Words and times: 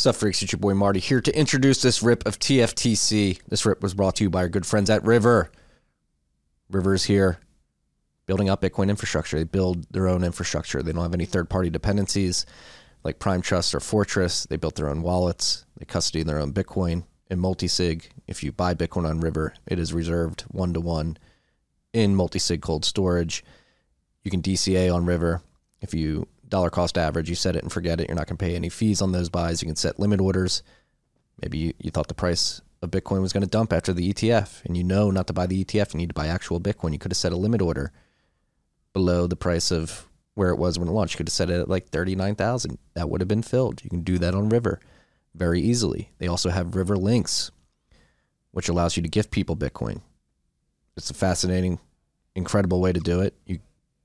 Sup, 0.00 0.14
freaks? 0.14 0.40
It's 0.44 0.52
your 0.52 0.60
boy 0.60 0.74
Marty 0.74 1.00
here 1.00 1.20
to 1.20 1.36
introduce 1.36 1.82
this 1.82 2.04
rip 2.04 2.24
of 2.24 2.38
TFTC. 2.38 3.40
This 3.48 3.66
rip 3.66 3.82
was 3.82 3.94
brought 3.94 4.14
to 4.16 4.22
you 4.22 4.30
by 4.30 4.42
our 4.42 4.48
good 4.48 4.64
friends 4.64 4.90
at 4.90 5.02
River. 5.02 5.50
River 6.70 6.94
is 6.94 7.02
here 7.02 7.40
building 8.24 8.48
up 8.48 8.62
Bitcoin 8.62 8.90
infrastructure. 8.90 9.36
They 9.36 9.42
build 9.42 9.92
their 9.92 10.06
own 10.06 10.22
infrastructure. 10.22 10.84
They 10.84 10.92
don't 10.92 11.02
have 11.02 11.14
any 11.14 11.24
third 11.24 11.50
party 11.50 11.68
dependencies 11.68 12.46
like 13.02 13.18
Prime 13.18 13.42
Trust 13.42 13.74
or 13.74 13.80
Fortress. 13.80 14.44
They 14.44 14.56
built 14.56 14.76
their 14.76 14.88
own 14.88 15.02
wallets. 15.02 15.66
They 15.76 15.84
custody 15.84 16.22
their 16.22 16.38
own 16.38 16.52
Bitcoin 16.52 17.02
in 17.28 17.40
multisig. 17.40 18.04
If 18.28 18.44
you 18.44 18.52
buy 18.52 18.76
Bitcoin 18.76 19.04
on 19.04 19.18
River, 19.18 19.54
it 19.66 19.80
is 19.80 19.92
reserved 19.92 20.42
one 20.42 20.72
to 20.74 20.80
one 20.80 21.16
in 21.92 22.14
multisig 22.14 22.60
cold 22.60 22.84
storage. 22.84 23.42
You 24.22 24.30
can 24.30 24.42
DCA 24.42 24.94
on 24.94 25.06
River. 25.06 25.42
If 25.80 25.92
you 25.92 26.28
dollar 26.48 26.70
cost 26.70 26.98
average, 26.98 27.28
you 27.28 27.34
set 27.34 27.56
it 27.56 27.62
and 27.62 27.72
forget 27.72 28.00
it. 28.00 28.08
You're 28.08 28.16
not 28.16 28.26
going 28.26 28.36
to 28.36 28.44
pay 28.44 28.54
any 28.54 28.68
fees 28.68 29.02
on 29.02 29.12
those 29.12 29.28
buys. 29.28 29.62
You 29.62 29.66
can 29.66 29.76
set 29.76 29.98
limit 29.98 30.20
orders. 30.20 30.62
Maybe 31.42 31.58
you, 31.58 31.72
you 31.78 31.90
thought 31.90 32.08
the 32.08 32.14
price 32.14 32.60
of 32.82 32.90
Bitcoin 32.90 33.22
was 33.22 33.32
going 33.32 33.42
to 33.42 33.48
dump 33.48 33.72
after 33.72 33.92
the 33.92 34.12
ETF, 34.12 34.64
and 34.64 34.76
you 34.76 34.84
know 34.84 35.10
not 35.10 35.26
to 35.26 35.32
buy 35.32 35.46
the 35.46 35.64
ETF. 35.64 35.94
You 35.94 35.98
need 35.98 36.10
to 36.10 36.14
buy 36.14 36.28
actual 36.28 36.60
Bitcoin. 36.60 36.92
You 36.92 36.98
could 36.98 37.12
have 37.12 37.18
set 37.18 37.32
a 37.32 37.36
limit 37.36 37.60
order 37.60 37.92
below 38.92 39.26
the 39.26 39.36
price 39.36 39.70
of 39.70 40.08
where 40.34 40.50
it 40.50 40.58
was 40.58 40.78
when 40.78 40.88
it 40.88 40.92
launched. 40.92 41.14
You 41.14 41.18
could 41.18 41.28
have 41.28 41.34
set 41.34 41.50
it 41.50 41.60
at 41.60 41.68
like 41.68 41.88
39,000. 41.88 42.78
That 42.94 43.08
would 43.08 43.20
have 43.20 43.28
been 43.28 43.42
filled. 43.42 43.82
You 43.82 43.90
can 43.90 44.02
do 44.02 44.18
that 44.18 44.34
on 44.34 44.48
River 44.48 44.80
very 45.34 45.60
easily. 45.60 46.12
They 46.18 46.28
also 46.28 46.50
have 46.50 46.76
River 46.76 46.96
Links, 46.96 47.50
which 48.52 48.68
allows 48.68 48.96
you 48.96 49.02
to 49.02 49.08
gift 49.08 49.30
people 49.30 49.56
Bitcoin. 49.56 50.00
It's 50.96 51.10
a 51.10 51.14
fascinating, 51.14 51.78
incredible 52.34 52.80
way 52.80 52.92
to 52.92 53.00
do 53.00 53.20
it. 53.20 53.34
You 53.46 53.60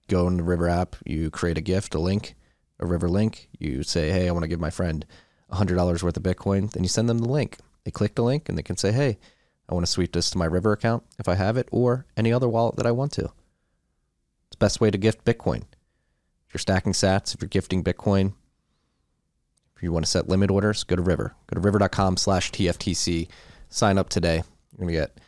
go 0.08 0.28
in 0.28 0.38
the 0.38 0.44
River 0.44 0.68
app, 0.68 0.96
you 1.06 1.30
create 1.30 1.58
a 1.58 1.62
gift, 1.62 1.96
a 1.96 2.00
link, 2.00 2.36
a 2.80 2.86
River 2.86 3.10
link. 3.10 3.50
You 3.58 3.84
say, 3.84 4.12
hey, 4.12 4.28
I 4.28 4.32
want 4.32 4.44
to 4.44 4.50
give 4.50 4.60
my 4.60 4.70
friend 4.70 5.06
$100 5.52 6.04
worth 6.04 6.18
of 6.18 6.24
Bitcoin. 6.24 6.72
Then 6.72 6.84
you 6.84 6.90
send 6.90 7.10
them 7.10 7.20
the 7.20 7.30
link. 7.30 7.58
They 7.84 7.92
click 7.92 8.16
the 8.16 8.24
link 8.24 8.50
and 8.50 8.58
they 8.58 8.64
can 8.64 8.78
say, 8.78 8.92
hey, 8.92 9.18
I 9.70 9.74
want 9.74 9.86
to 9.86 9.92
sweep 9.92 10.14
this 10.14 10.30
to 10.32 10.38
my 10.38 10.46
River 10.46 10.72
account 10.72 11.04
if 11.20 11.28
I 11.28 11.36
have 11.36 11.58
it 11.58 11.70
or 11.72 12.06
any 12.18 12.34
other 12.34 12.50
wallet 12.50 12.76
that 12.78 12.86
I 12.86 12.92
want 12.92 13.12
to. 13.14 13.26
It's 13.26 14.52
the 14.52 14.58
best 14.58 14.82
way 14.82 14.92
to 14.92 14.98
gift 14.98 15.26
Bitcoin. 15.26 15.64
If 16.48 16.54
you're 16.54 16.60
stacking 16.60 16.94
sats, 16.94 17.34
if 17.34 17.42
you're 17.42 17.50
gifting 17.50 17.84
Bitcoin, 17.84 18.34
if 19.76 19.82
you 19.82 19.92
want 19.92 20.06
to 20.06 20.12
set 20.12 20.30
limit 20.30 20.52
orders, 20.52 20.84
go 20.84 20.96
to 20.96 21.02
River. 21.02 21.36
Go 21.48 21.56
to 21.56 21.62
river.com 21.62 22.18
slash 22.18 22.52
TFTC. 22.52 23.28
Sign 23.70 23.98
up 23.98 24.10
today. 24.10 24.44
You're 24.78 24.88
going 24.88 24.94
to 24.94 24.94
get 24.94 25.20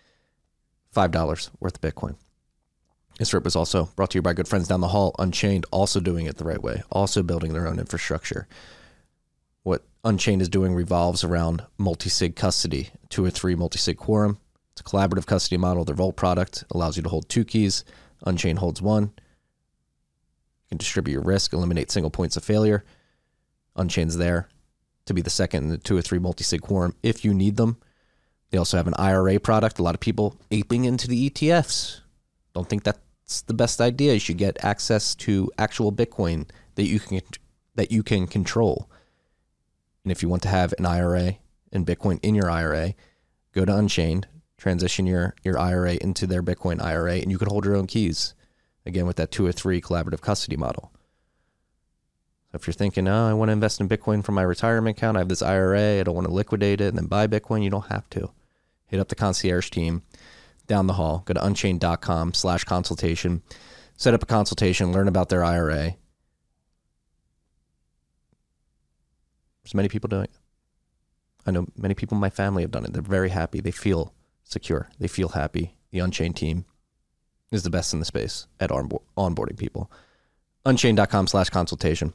$5 0.95 1.49
worth 1.59 1.75
of 1.75 1.81
Bitcoin. 1.81 2.15
This 3.17 3.33
rip 3.33 3.45
was 3.45 3.55
also 3.55 3.85
brought 3.95 4.11
to 4.11 4.17
you 4.17 4.21
by 4.21 4.33
good 4.33 4.47
friends 4.47 4.67
down 4.67 4.81
the 4.81 4.89
hall, 4.89 5.15
Unchained, 5.17 5.65
also 5.71 5.99
doing 5.99 6.25
it 6.25 6.37
the 6.37 6.43
right 6.43 6.61
way, 6.61 6.83
also 6.91 7.23
building 7.23 7.53
their 7.53 7.67
own 7.67 7.79
infrastructure. 7.79 8.47
What 9.63 9.83
Unchained 10.03 10.41
is 10.41 10.49
doing 10.49 10.75
revolves 10.75 11.23
around 11.23 11.63
multi-sig 11.77 12.35
custody, 12.35 12.89
two 13.09 13.23
or 13.23 13.29
three 13.29 13.55
multi-sig 13.55 13.97
quorum. 13.97 14.37
It's 14.73 14.81
a 14.81 14.83
collaborative 14.83 15.25
custody 15.25 15.57
model. 15.57 15.85
Their 15.85 15.95
Vault 15.95 16.17
product 16.17 16.65
allows 16.71 16.97
you 16.97 17.03
to 17.03 17.09
hold 17.09 17.29
two 17.29 17.45
keys. 17.45 17.85
Unchained 18.25 18.59
holds 18.59 18.81
one. 18.81 19.03
You 19.03 20.69
can 20.69 20.77
distribute 20.77 21.13
your 21.13 21.21
risk, 21.21 21.53
eliminate 21.53 21.91
single 21.91 22.11
points 22.11 22.35
of 22.35 22.43
failure. 22.43 22.83
Unchained's 23.77 24.17
there 24.17 24.49
to 25.05 25.13
be 25.13 25.21
the 25.21 25.29
second 25.29 25.63
in 25.63 25.69
the 25.69 25.77
two 25.77 25.95
or 25.95 26.01
three 26.01 26.19
multi-sig 26.19 26.61
quorum 26.61 26.95
if 27.01 27.23
you 27.23 27.33
need 27.33 27.55
them. 27.55 27.77
They 28.49 28.57
also 28.57 28.75
have 28.77 28.87
an 28.87 28.95
IRA 28.97 29.39
product. 29.39 29.79
A 29.79 29.83
lot 29.83 29.95
of 29.95 30.01
people 30.01 30.37
aping 30.51 30.83
into 30.83 31.07
the 31.07 31.29
ETFs. 31.29 32.01
Don't 32.53 32.67
think 32.67 32.83
that 32.83 32.97
it's 33.25 33.41
the 33.41 33.53
best 33.53 33.81
idea. 33.81 34.13
You 34.13 34.19
should 34.19 34.37
get 34.37 34.63
access 34.63 35.15
to 35.15 35.51
actual 35.57 35.91
Bitcoin 35.91 36.47
that 36.75 36.85
you 36.85 36.99
can 36.99 37.21
that 37.73 37.91
you 37.91 38.03
can 38.03 38.27
control. 38.27 38.89
And 40.03 40.11
if 40.11 40.21
you 40.21 40.29
want 40.29 40.43
to 40.43 40.49
have 40.49 40.73
an 40.77 40.85
IRA 40.85 41.37
and 41.71 41.87
Bitcoin 41.87 42.19
in 42.21 42.35
your 42.35 42.49
IRA, 42.49 42.93
go 43.51 43.65
to 43.65 43.75
Unchained, 43.75 44.27
transition 44.57 45.07
your 45.07 45.33
your 45.43 45.57
IRA 45.57 45.95
into 45.95 46.27
their 46.27 46.43
Bitcoin 46.43 46.81
IRA, 46.81 47.15
and 47.15 47.31
you 47.31 47.39
can 47.39 47.49
hold 47.49 47.65
your 47.65 47.75
own 47.75 47.87
keys. 47.87 48.35
Again, 48.85 49.07
with 49.07 49.15
that 49.15 49.31
two 49.31 49.45
or 49.47 49.51
three 49.51 49.81
collaborative 49.81 50.21
custody 50.21 50.55
model. 50.55 50.91
So 52.51 52.57
if 52.57 52.67
you're 52.67 52.75
thinking, 52.75 53.07
oh, 53.07 53.27
I 53.27 53.33
want 53.33 53.49
to 53.49 53.53
invest 53.53 53.81
in 53.81 53.89
Bitcoin 53.89 54.23
for 54.23 54.33
my 54.33 54.43
retirement 54.43 54.95
account, 54.95 55.17
I 55.17 55.21
have 55.21 55.29
this 55.29 55.41
IRA, 55.41 55.99
I 55.99 56.03
don't 56.03 56.13
want 56.13 56.27
to 56.27 56.33
liquidate 56.33 56.79
it 56.79 56.89
and 56.89 56.97
then 56.99 57.07
buy 57.07 57.25
Bitcoin, 57.25 57.63
you 57.63 57.71
don't 57.71 57.87
have 57.87 58.07
to. 58.11 58.29
Hit 58.85 58.99
up 58.99 59.07
the 59.07 59.15
concierge 59.15 59.71
team 59.71 60.03
down 60.67 60.87
the 60.87 60.93
hall. 60.93 61.23
Go 61.25 61.33
to 61.33 61.45
unchained.com 61.45 62.33
slash 62.33 62.63
consultation. 62.63 63.41
Set 63.97 64.13
up 64.13 64.23
a 64.23 64.25
consultation, 64.25 64.91
learn 64.91 65.07
about 65.07 65.29
their 65.29 65.43
IRA. 65.43 65.95
There's 69.63 69.73
many 69.73 69.87
people 69.87 70.07
doing 70.07 70.25
it. 70.25 70.31
I 71.45 71.51
know 71.51 71.67
many 71.77 71.93
people 71.93 72.15
in 72.15 72.21
my 72.21 72.29
family 72.29 72.63
have 72.63 72.71
done 72.71 72.85
it. 72.85 72.93
They're 72.93 73.01
very 73.01 73.29
happy. 73.29 73.61
They 73.61 73.71
feel 73.71 74.13
secure. 74.43 74.89
They 74.99 75.07
feel 75.07 75.29
happy. 75.29 75.75
The 75.91 75.99
Unchained 75.99 76.35
team 76.35 76.65
is 77.51 77.63
the 77.63 77.69
best 77.69 77.93
in 77.93 77.99
the 77.99 78.05
space 78.05 78.47
at 78.59 78.69
onboarding 78.69 79.57
people. 79.57 79.91
Unchained.com 80.65 81.27
slash 81.27 81.49
consultation. 81.49 82.13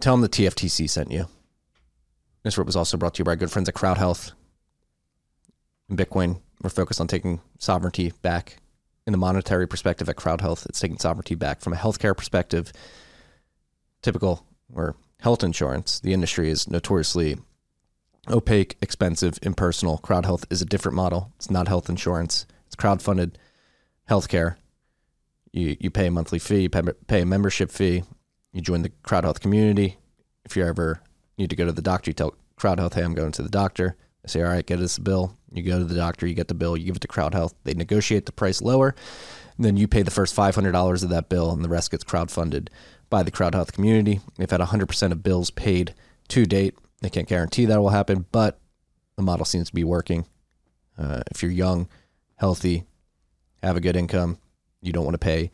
Tell 0.00 0.14
them 0.14 0.20
the 0.22 0.28
TFTC 0.28 0.90
sent 0.90 1.10
you. 1.12 1.28
This 2.42 2.58
report 2.58 2.66
was 2.66 2.76
also 2.76 2.96
brought 2.96 3.14
to 3.14 3.20
you 3.20 3.24
by 3.24 3.32
our 3.32 3.36
good 3.36 3.50
friends 3.50 3.68
at 3.68 3.74
Crowd 3.74 3.96
Health. 3.96 4.32
In 5.88 5.96
Bitcoin, 5.96 6.40
we're 6.62 6.70
focused 6.70 7.00
on 7.00 7.08
taking 7.08 7.40
sovereignty 7.58 8.12
back 8.22 8.56
in 9.06 9.12
the 9.12 9.18
monetary 9.18 9.66
perspective 9.66 10.08
at 10.08 10.16
Crowd 10.16 10.40
Health. 10.40 10.66
It's 10.66 10.80
taking 10.80 10.98
sovereignty 10.98 11.34
back 11.34 11.60
from 11.60 11.72
a 11.72 11.76
healthcare 11.76 12.16
perspective. 12.16 12.72
Typical 14.02 14.46
or 14.72 14.96
health 15.20 15.42
insurance, 15.42 16.00
the 16.00 16.12
industry 16.12 16.50
is 16.50 16.68
notoriously 16.68 17.38
opaque, 18.28 18.76
expensive, 18.80 19.38
impersonal. 19.42 19.98
Crowd 19.98 20.24
Health 20.24 20.46
is 20.50 20.62
a 20.62 20.66
different 20.66 20.96
model. 20.96 21.32
It's 21.36 21.50
not 21.50 21.68
health 21.68 21.88
insurance. 21.88 22.46
It's 22.66 22.76
crowd-funded 22.76 23.38
healthcare. 24.08 24.56
You 25.52 25.76
you 25.78 25.90
pay 25.90 26.06
a 26.06 26.10
monthly 26.10 26.38
fee, 26.38 26.62
you 26.62 26.68
pay, 26.68 27.20
a 27.20 27.26
membership 27.26 27.70
fee. 27.70 28.02
You 28.52 28.60
join 28.60 28.82
the 28.82 28.92
Crowd 29.02 29.24
Health 29.24 29.40
community. 29.40 29.98
If 30.44 30.56
you 30.56 30.64
ever 30.64 31.00
need 31.38 31.50
to 31.50 31.56
go 31.56 31.64
to 31.64 31.72
the 31.72 31.82
doctor, 31.82 32.10
you 32.10 32.14
tell 32.14 32.34
Crowd 32.56 32.78
Health, 32.78 32.94
"Hey, 32.94 33.02
I'm 33.02 33.14
going 33.14 33.32
to 33.32 33.42
the 33.42 33.48
doctor." 33.48 33.96
They 34.22 34.28
say, 34.28 34.42
"All 34.42 34.50
right, 34.50 34.66
get 34.66 34.80
us 34.80 34.98
a 34.98 35.00
bill." 35.00 35.36
You 35.54 35.62
go 35.62 35.78
to 35.78 35.84
the 35.84 35.94
doctor, 35.94 36.26
you 36.26 36.34
get 36.34 36.48
the 36.48 36.54
bill, 36.54 36.76
you 36.76 36.86
give 36.86 36.96
it 36.96 37.02
to 37.02 37.08
Crowd 37.08 37.32
Health. 37.32 37.54
They 37.62 37.74
negotiate 37.74 38.26
the 38.26 38.32
price 38.32 38.60
lower. 38.60 38.94
then 39.56 39.76
you 39.76 39.86
pay 39.86 40.02
the 40.02 40.10
first 40.10 40.34
$500 40.34 41.02
of 41.02 41.08
that 41.10 41.28
bill, 41.28 41.52
and 41.52 41.64
the 41.64 41.68
rest 41.68 41.92
gets 41.92 42.02
crowd-funded 42.02 42.70
by 43.08 43.22
the 43.22 43.30
Crowd 43.30 43.54
Health 43.54 43.72
community. 43.72 44.20
They've 44.36 44.50
had 44.50 44.60
100% 44.60 45.12
of 45.12 45.22
bills 45.22 45.50
paid 45.50 45.94
to 46.28 46.44
date. 46.44 46.76
They 47.00 47.10
can't 47.10 47.28
guarantee 47.28 47.64
that 47.66 47.80
will 47.80 47.90
happen, 47.90 48.26
but 48.32 48.58
the 49.14 49.22
model 49.22 49.44
seems 49.44 49.68
to 49.68 49.74
be 49.74 49.84
working. 49.84 50.26
Uh, 50.98 51.22
if 51.30 51.40
you're 51.40 51.52
young, 51.52 51.88
healthy, 52.36 52.84
have 53.62 53.76
a 53.76 53.80
good 53.80 53.96
income, 53.96 54.38
you 54.82 54.92
don't 54.92 55.04
want 55.04 55.14
to 55.14 55.18
pay 55.18 55.52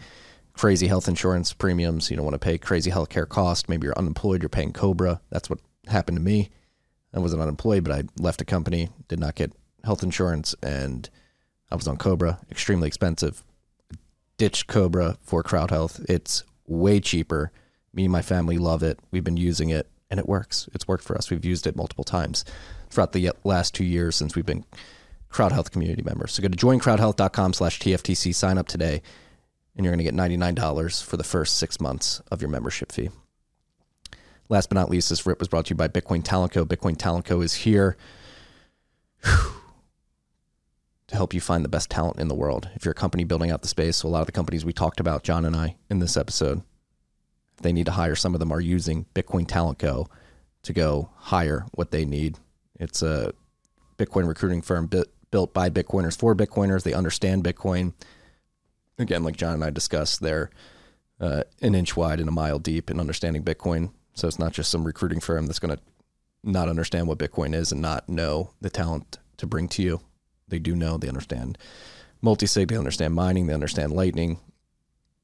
crazy 0.55 0.87
health 0.87 1.09
insurance 1.09 1.53
premiums. 1.53 2.11
You 2.11 2.17
don't 2.17 2.25
want 2.25 2.35
to 2.35 2.39
pay 2.39 2.59
crazy 2.59 2.91
healthcare 2.91 3.29
costs. 3.29 3.69
Maybe 3.69 3.87
you're 3.87 3.99
unemployed, 3.99 4.43
you're 4.43 4.49
paying 4.49 4.73
Cobra. 4.73 5.21
That's 5.31 5.51
what 5.51 5.61
happened 5.87 6.17
to 6.17 6.23
me. 6.23 6.51
I 7.15 7.19
wasn't 7.19 7.43
unemployed, 7.43 7.85
but 7.85 7.93
I 7.93 8.03
left 8.19 8.41
a 8.41 8.45
company, 8.45 8.89
did 9.09 9.19
not 9.19 9.35
get 9.35 9.53
health 9.85 10.03
insurance, 10.03 10.55
and 10.63 11.09
I 11.71 11.77
was 11.77 11.87
on 11.87 11.97
Cobra, 11.97 12.41
extremely 12.51 12.89
expensive. 12.89 13.43
Ditched 14.37 14.67
Cobra 14.67 15.19
for 15.23 15.43
Crowd 15.43 15.71
Health. 15.71 16.01
It's 16.09 16.45
way 16.67 17.01
cheaper. 17.01 17.53
Me 17.93 18.05
and 18.05 18.13
my 18.13 18.23
family 18.23 18.59
love 18.59 18.83
it. 18.83 18.99
We've 19.11 19.25
been 19.25 19.37
using 19.37 19.71
it, 19.71 19.89
and 20.11 20.19
it 20.19 20.29
works. 20.29 20.69
It's 20.73 20.89
worked 20.89 21.05
for 21.05 21.17
us. 21.17 21.31
We've 21.31 21.45
used 21.45 21.67
it 21.67 21.77
multiple 21.77 22.05
times 22.05 22.45
throughout 22.89 23.13
the 23.13 23.31
last 23.45 23.75
two 23.75 23.85
years 23.85 24.17
since 24.17 24.35
we've 24.35 24.47
been 24.47 24.65
Crowd 25.29 25.53
Health 25.53 25.71
community 25.71 26.03
members. 26.03 26.33
So 26.33 26.43
go 26.43 26.49
to 26.49 26.57
joincrowdhealth.com 26.57 27.53
slash 27.53 27.79
TFTC, 27.79 28.35
sign 28.35 28.59
up 28.59 28.67
today, 28.67 29.03
and 29.77 29.85
you're 29.85 29.95
going 29.95 30.05
to 30.05 30.11
get 30.11 30.15
$99 30.15 31.03
for 31.05 31.17
the 31.17 31.25
first 31.25 31.57
six 31.57 31.81
months 31.81 32.21
of 32.31 32.41
your 32.41 32.51
membership 32.51 32.91
fee. 32.91 33.11
Last 34.49 34.69
but 34.69 34.75
not 34.75 34.91
least, 34.91 35.11
this 35.11 35.25
rip 35.27 35.39
was 35.39 35.47
brought 35.47 35.67
to 35.67 35.71
you 35.71 35.77
by 35.77 35.87
Bitcoin 35.87 36.25
Talent 36.25 36.53
Co. 36.53 36.65
Bitcoin 36.65 36.97
Talent 36.97 37.25
Co. 37.25 37.41
is 37.41 37.55
here. 37.55 37.97
Whew 39.23 39.60
to 41.11 41.17
help 41.17 41.35
you 41.35 41.41
find 41.41 41.65
the 41.65 41.69
best 41.69 41.91
talent 41.91 42.21
in 42.21 42.29
the 42.29 42.37
world. 42.37 42.71
If 42.77 42.85
you're 42.85 42.93
a 42.93 42.95
company 42.95 43.25
building 43.25 43.51
out 43.51 43.63
the 43.63 43.69
space, 43.69 43.97
so 43.97 44.09
a 44.09 44.11
lot 44.11 44.21
of 44.21 44.27
the 44.27 44.33
companies 44.33 44.65
we 44.65 44.73
talked 44.73 45.01
about, 45.01 45.25
John 45.25 45.45
and 45.45 45.57
I, 45.57 45.75
in 45.91 45.99
this 45.99 46.17
episode, 46.17 46.63
they 47.63 47.73
need 47.73 47.87
to 47.87 47.93
hire, 47.93 48.15
some 48.15 48.33
of 48.33 48.39
them 48.39 48.53
are 48.53 48.61
using 48.61 49.07
Bitcoin 49.13 49.47
Talent 49.47 49.81
Co 49.81 50.07
to 50.63 50.73
go 50.73 51.11
hire 51.17 51.67
what 51.73 51.91
they 51.91 52.05
need. 52.05 52.39
It's 52.79 53.03
a 53.03 53.33
Bitcoin 53.99 54.29
recruiting 54.29 54.63
firm 54.63 54.87
built 54.87 55.53
by 55.53 55.69
Bitcoiners 55.69 56.17
for 56.17 56.37
Bitcoiners. 56.37 56.85
They 56.85 56.95
understand 56.95 57.43
Bitcoin. 57.43 57.93
Again, 58.97 59.25
like 59.25 59.37
John 59.37 59.55
and 59.55 59.65
I 59.65 59.71
discussed, 59.71 60.21
they're 60.21 60.49
uh, 61.21 61.43
an 61.61 61.75
inch 61.75 61.97
wide 61.97 62.21
and 62.21 62.29
a 62.29 62.33
mile 62.33 62.61
deep 62.61 62.89
in 62.89 63.01
understanding 63.01 63.43
Bitcoin. 63.43 63.93
So 64.15 64.29
it's 64.29 64.39
not 64.39 64.53
just 64.53 64.71
some 64.71 64.85
recruiting 64.85 65.21
firm 65.21 65.47
that's 65.47 65.59
going 65.59 65.77
to 65.77 65.83
not 66.45 66.69
understand 66.69 67.09
what 67.09 67.19
Bitcoin 67.19 67.53
is 67.53 67.73
and 67.73 67.83
not 67.83 68.09
know 68.09 68.53
the 68.61 68.71
talent 68.71 69.19
to 69.39 69.47
bring 69.47 69.67
to 69.71 69.83
you. 69.83 70.01
They 70.51 70.59
do 70.59 70.77
know, 70.77 70.99
they 70.99 71.09
understand 71.09 71.59
multi-sig, 72.23 72.69
they 72.69 72.77
understand 72.77 73.15
mining, 73.15 73.47
they 73.47 73.55
understand 73.55 73.93
lightning. 73.93 74.39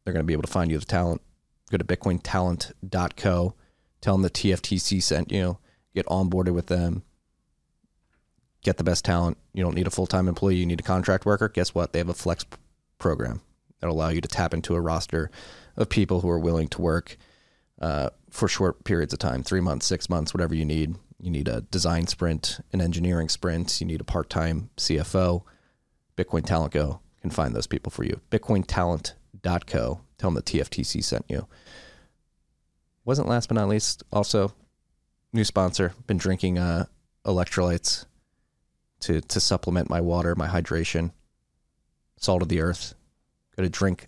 They're 0.05 0.13
going 0.13 0.25
to 0.25 0.27
be 0.27 0.33
able 0.33 0.45
to 0.45 0.53
find 0.53 0.71
you 0.71 0.79
the 0.79 0.85
talent. 0.85 1.21
Go 1.71 1.77
to 1.77 1.85
bitcointalent.co. 1.85 3.55
Tell 4.01 4.15
them 4.15 4.23
the 4.23 4.31
TFTC 4.31 5.03
sent 5.03 5.33
you. 5.33 5.59
get 5.95 6.07
onboarded 6.07 6.55
with 6.55 6.67
them, 6.67 7.03
get 8.63 8.77
the 8.77 8.85
best 8.85 9.05
talent. 9.05 9.39
You 9.53 9.63
don't 9.63 9.75
need 9.75 9.87
a 9.87 9.91
full 9.91 10.07
time 10.07 10.29
employee, 10.29 10.57
you 10.57 10.67
need 10.67 10.81
a 10.81 10.85
contract 10.85 11.27
worker. 11.27 11.49
Guess 11.49 11.75
what? 11.75 11.93
They 11.93 11.99
have 11.99 12.09
a 12.09 12.15
flex 12.15 12.45
program 12.99 13.41
that'll 13.81 13.97
allow 13.97 14.11
you 14.11 14.21
to 14.21 14.29
tap 14.29 14.55
into 14.55 14.75
a 14.75 14.81
roster 14.81 15.31
of 15.77 15.89
people 15.89 16.21
who 16.21 16.29
are 16.29 16.39
willing 16.39 16.69
to 16.69 16.83
work 16.83 17.17
uh, 17.81 18.11
for 18.31 18.49
short 18.49 18.85
periods 18.85 19.13
of 19.13 19.19
time 19.19 19.43
three 19.43 19.61
months, 19.61 19.87
six 19.87 20.09
months, 20.09 20.33
whatever 20.33 20.55
you 20.55 20.65
need. 20.65 20.97
You 21.27 21.33
need 21.33 21.49
a 21.49 21.63
design 21.63 22.07
sprint, 22.07 22.61
an 22.73 22.81
engineering 22.81 23.29
sprint, 23.29 23.81
you 23.81 23.87
need 23.89 24.01
a 24.01 24.05
part 24.05 24.31
time 24.31 24.71
CFO. 24.77 25.43
Bitcoin 26.17 26.47
Talent 26.47 26.73
Co 26.73 27.01
can 27.21 27.31
find 27.31 27.53
those 27.53 27.67
people 27.67 27.91
for 27.91 28.05
you. 28.05 28.21
BitcoinTalent.co. 28.31 30.01
Tell 30.19 30.31
them 30.31 30.35
the 30.35 30.43
TFTC 30.43 31.03
sent 31.03 31.25
you. 31.29 31.49
Wasn't 33.05 33.27
last 33.27 33.49
but 33.49 33.57
not 33.57 33.67
least 33.67 34.05
also 34.13 34.55
new 35.33 35.43
sponsor. 35.43 35.95
Been 36.07 36.17
drinking 36.17 36.59
uh, 36.59 36.85
electrolytes 37.25 38.05
to 39.01 39.21
to 39.21 39.41
supplement 39.41 39.91
my 39.91 40.01
water, 40.01 40.37
my 40.37 40.47
hydration. 40.47 41.11
Salt 42.19 42.43
of 42.43 42.49
the 42.49 42.61
earth. 42.61 42.95
Go 43.57 43.65
to 43.65 43.69
drink 43.69 44.07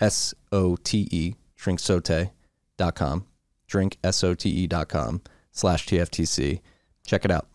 S 0.00 0.34
O 0.52 0.76
T 0.76 1.08
E 1.10 1.34
drinksote.com. 1.58 3.26
Drink 3.66 3.98
S 4.04 4.22
O 4.22 4.34
T 4.36 4.48
E.com 4.50 5.20
slash 5.52 5.86
TFTC. 5.86 6.60
Check 7.06 7.24
it 7.24 7.30
out. 7.30 7.46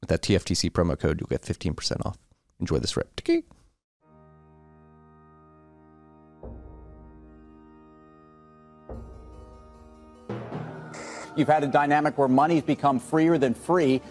With 0.00 0.10
that 0.10 0.22
TFTC 0.22 0.70
promo 0.70 0.98
code, 0.98 1.20
you'll 1.20 1.28
get 1.28 1.42
15% 1.42 2.06
off. 2.06 2.18
Enjoy 2.60 2.78
this 2.78 2.96
rip. 2.96 3.14
Tiki. 3.16 3.44
You've 11.36 11.48
had 11.48 11.62
a 11.62 11.68
dynamic 11.68 12.18
where 12.18 12.26
money's 12.26 12.62
become 12.62 12.98
freer 12.98 13.38
than 13.38 13.54
free. 13.54 14.02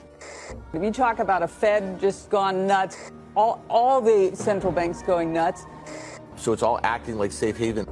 If 0.73 0.81
you 0.81 0.91
talk 0.91 1.19
about 1.19 1.43
a 1.43 1.47
Fed 1.47 1.99
just 1.99 2.29
gone 2.29 2.65
nuts, 2.65 3.11
all, 3.35 3.61
all 3.69 3.99
the 4.01 4.33
central 4.33 4.71
banks 4.71 5.01
going 5.01 5.33
nuts, 5.33 5.65
So 6.37 6.53
it's 6.53 6.63
all 6.63 6.79
acting 6.83 7.17
like 7.17 7.31
safe 7.31 7.57
haven. 7.57 7.87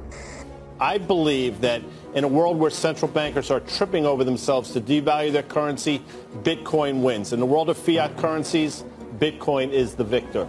I 0.80 0.98
believe 0.98 1.60
that 1.62 1.82
in 2.14 2.24
a 2.24 2.28
world 2.28 2.58
where 2.58 2.70
central 2.70 3.10
bankers 3.10 3.50
are 3.50 3.60
tripping 3.60 4.06
over 4.06 4.24
themselves 4.24 4.72
to 4.72 4.80
devalue 4.80 5.32
their 5.32 5.42
currency, 5.42 6.02
Bitcoin 6.42 7.02
wins. 7.02 7.32
In 7.32 7.40
the 7.40 7.46
world 7.46 7.68
of 7.70 7.76
fiat 7.78 8.16
currencies, 8.16 8.84
Bitcoin 9.18 9.70
is 9.70 9.94
the 9.94 10.04
victor. 10.04 10.46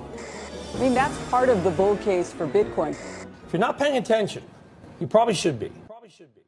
I 0.76 0.80
mean, 0.80 0.94
that's 0.94 1.18
part 1.30 1.50
of 1.50 1.64
the 1.64 1.72
bull 1.72 1.98
case 1.98 2.32
for 2.34 2.48
Bitcoin. 2.48 2.92
If 2.92 3.54
you're 3.54 3.60
not 3.60 3.78
paying 3.80 3.98
attention, 3.98 4.44
you 5.00 5.08
probably 5.08 5.34
should 5.34 5.60
be. 5.60 5.72
Probably 5.88 6.10
should 6.10 6.34
be. 6.36 6.42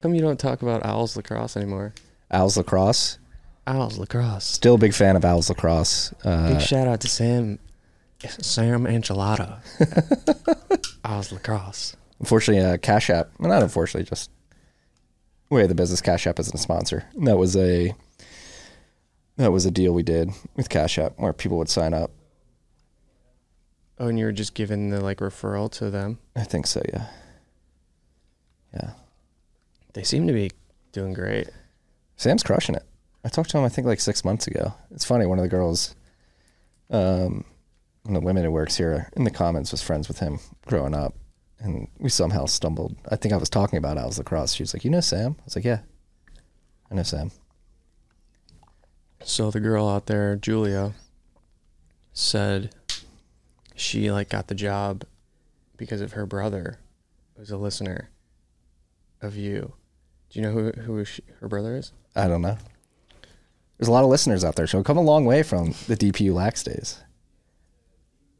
How 0.00 0.08
come 0.08 0.14
you 0.14 0.20
don't 0.20 0.38
talk 0.38 0.62
about 0.62 0.84
Owls 0.84 1.16
Lacrosse 1.16 1.56
anymore? 1.56 1.94
Owls 2.30 2.56
Lacrosse. 2.56 3.18
Owls 3.66 3.98
Lacrosse. 3.98 4.44
Still 4.44 4.74
a 4.74 4.78
big 4.78 4.94
fan 4.94 5.14
of 5.16 5.24
Owls 5.24 5.48
Lacrosse. 5.48 6.12
Uh, 6.24 6.54
Big 6.54 6.60
shout 6.60 6.88
out 6.88 7.00
to 7.00 7.08
Sam 7.08 7.58
Sam 8.20 8.84
Enchilada. 8.84 9.58
Owls 11.04 11.32
Lacrosse. 11.32 11.96
Unfortunately, 12.22 12.64
uh, 12.64 12.78
Cash 12.78 13.10
App, 13.10 13.30
well, 13.38 13.50
not 13.50 13.62
unfortunately, 13.62 14.08
just 14.08 14.30
way 15.50 15.62
of 15.62 15.68
the 15.68 15.74
business, 15.74 16.00
Cash 16.00 16.26
App 16.26 16.38
isn't 16.38 16.54
a 16.54 16.58
sponsor. 16.58 17.04
And 17.14 17.26
that 17.26 17.36
was 17.36 17.56
a 17.56 17.94
that 19.36 19.52
was 19.52 19.66
a 19.66 19.70
deal 19.70 19.92
we 19.92 20.02
did 20.02 20.30
with 20.56 20.68
Cash 20.68 20.98
App 20.98 21.14
where 21.16 21.32
people 21.32 21.58
would 21.58 21.68
sign 21.68 21.92
up. 21.92 22.10
Oh, 23.98 24.08
and 24.08 24.18
you 24.18 24.24
were 24.24 24.32
just 24.32 24.54
giving 24.54 24.90
the 24.90 25.00
like 25.00 25.18
referral 25.18 25.70
to 25.72 25.90
them. 25.90 26.18
I 26.34 26.44
think 26.44 26.66
so, 26.66 26.80
yeah. 26.88 27.06
Yeah. 28.72 28.90
They 29.92 30.02
seem 30.02 30.26
to 30.26 30.32
be 30.32 30.50
doing 30.92 31.12
great. 31.12 31.50
Sam's 32.16 32.42
crushing 32.42 32.74
it. 32.74 32.84
I 33.24 33.28
talked 33.28 33.50
to 33.50 33.58
him, 33.58 33.64
I 33.64 33.68
think, 33.68 33.86
like 33.86 34.00
six 34.00 34.24
months 34.24 34.46
ago. 34.46 34.74
It's 34.90 35.04
funny. 35.04 35.26
One 35.26 35.38
of 35.38 35.42
the 35.42 35.48
girls, 35.48 35.94
um, 36.90 37.44
one 38.02 38.16
of 38.16 38.22
the 38.22 38.26
women 38.26 38.44
who 38.44 38.50
works 38.50 38.76
here 38.76 39.10
in 39.16 39.24
the 39.24 39.30
comments 39.30 39.70
was 39.70 39.82
friends 39.82 40.08
with 40.08 40.18
him 40.18 40.40
growing 40.66 40.94
up, 40.94 41.14
and 41.62 41.88
we 41.98 42.08
somehow 42.08 42.46
stumbled. 42.46 42.96
I 43.08 43.16
think 43.16 43.32
I 43.32 43.36
was 43.36 43.48
talking 43.48 43.76
about 43.76 43.98
Owls 43.98 44.18
Lacrosse. 44.18 44.54
She 44.54 44.62
was 44.62 44.74
like, 44.74 44.84
"You 44.84 44.90
know 44.90 45.00
Sam?" 45.00 45.36
I 45.38 45.44
was 45.44 45.56
like, 45.56 45.64
"Yeah, 45.64 45.80
I 46.90 46.94
know 46.94 47.02
Sam." 47.02 47.30
So 49.22 49.50
the 49.50 49.60
girl 49.60 49.88
out 49.88 50.06
there, 50.06 50.36
Julia, 50.36 50.92
said 52.12 52.74
she 53.74 54.10
like 54.10 54.28
got 54.28 54.48
the 54.48 54.54
job 54.54 55.04
because 55.76 56.00
of 56.00 56.12
her 56.12 56.26
brother, 56.26 56.78
who's 57.36 57.50
a 57.50 57.56
listener 57.56 58.10
of 59.20 59.36
you. 59.36 59.74
Do 60.30 60.40
you 60.40 60.42
know 60.44 60.52
who 60.52 60.72
who 60.72 61.04
she, 61.04 61.22
her 61.40 61.48
brother 61.48 61.76
is? 61.76 61.92
I 62.16 62.26
don't 62.26 62.42
know. 62.42 62.58
There's 63.78 63.88
a 63.88 63.92
lot 63.92 64.04
of 64.04 64.10
listeners 64.10 64.44
out 64.44 64.56
there, 64.56 64.66
so 64.66 64.78
we've 64.78 64.84
come 64.84 64.98
a 64.98 65.02
long 65.02 65.24
way 65.24 65.42
from 65.42 65.74
the 65.86 65.96
DPU 65.96 66.34
lax 66.34 66.62
days. 66.62 67.02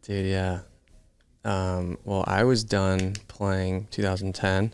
Dude, 0.03 0.27
yeah. 0.27 0.61
Um, 1.45 1.99
well, 2.05 2.25
I 2.27 2.45
was 2.45 2.63
done 2.65 3.15
playing 3.29 3.89
2010. 3.91 4.73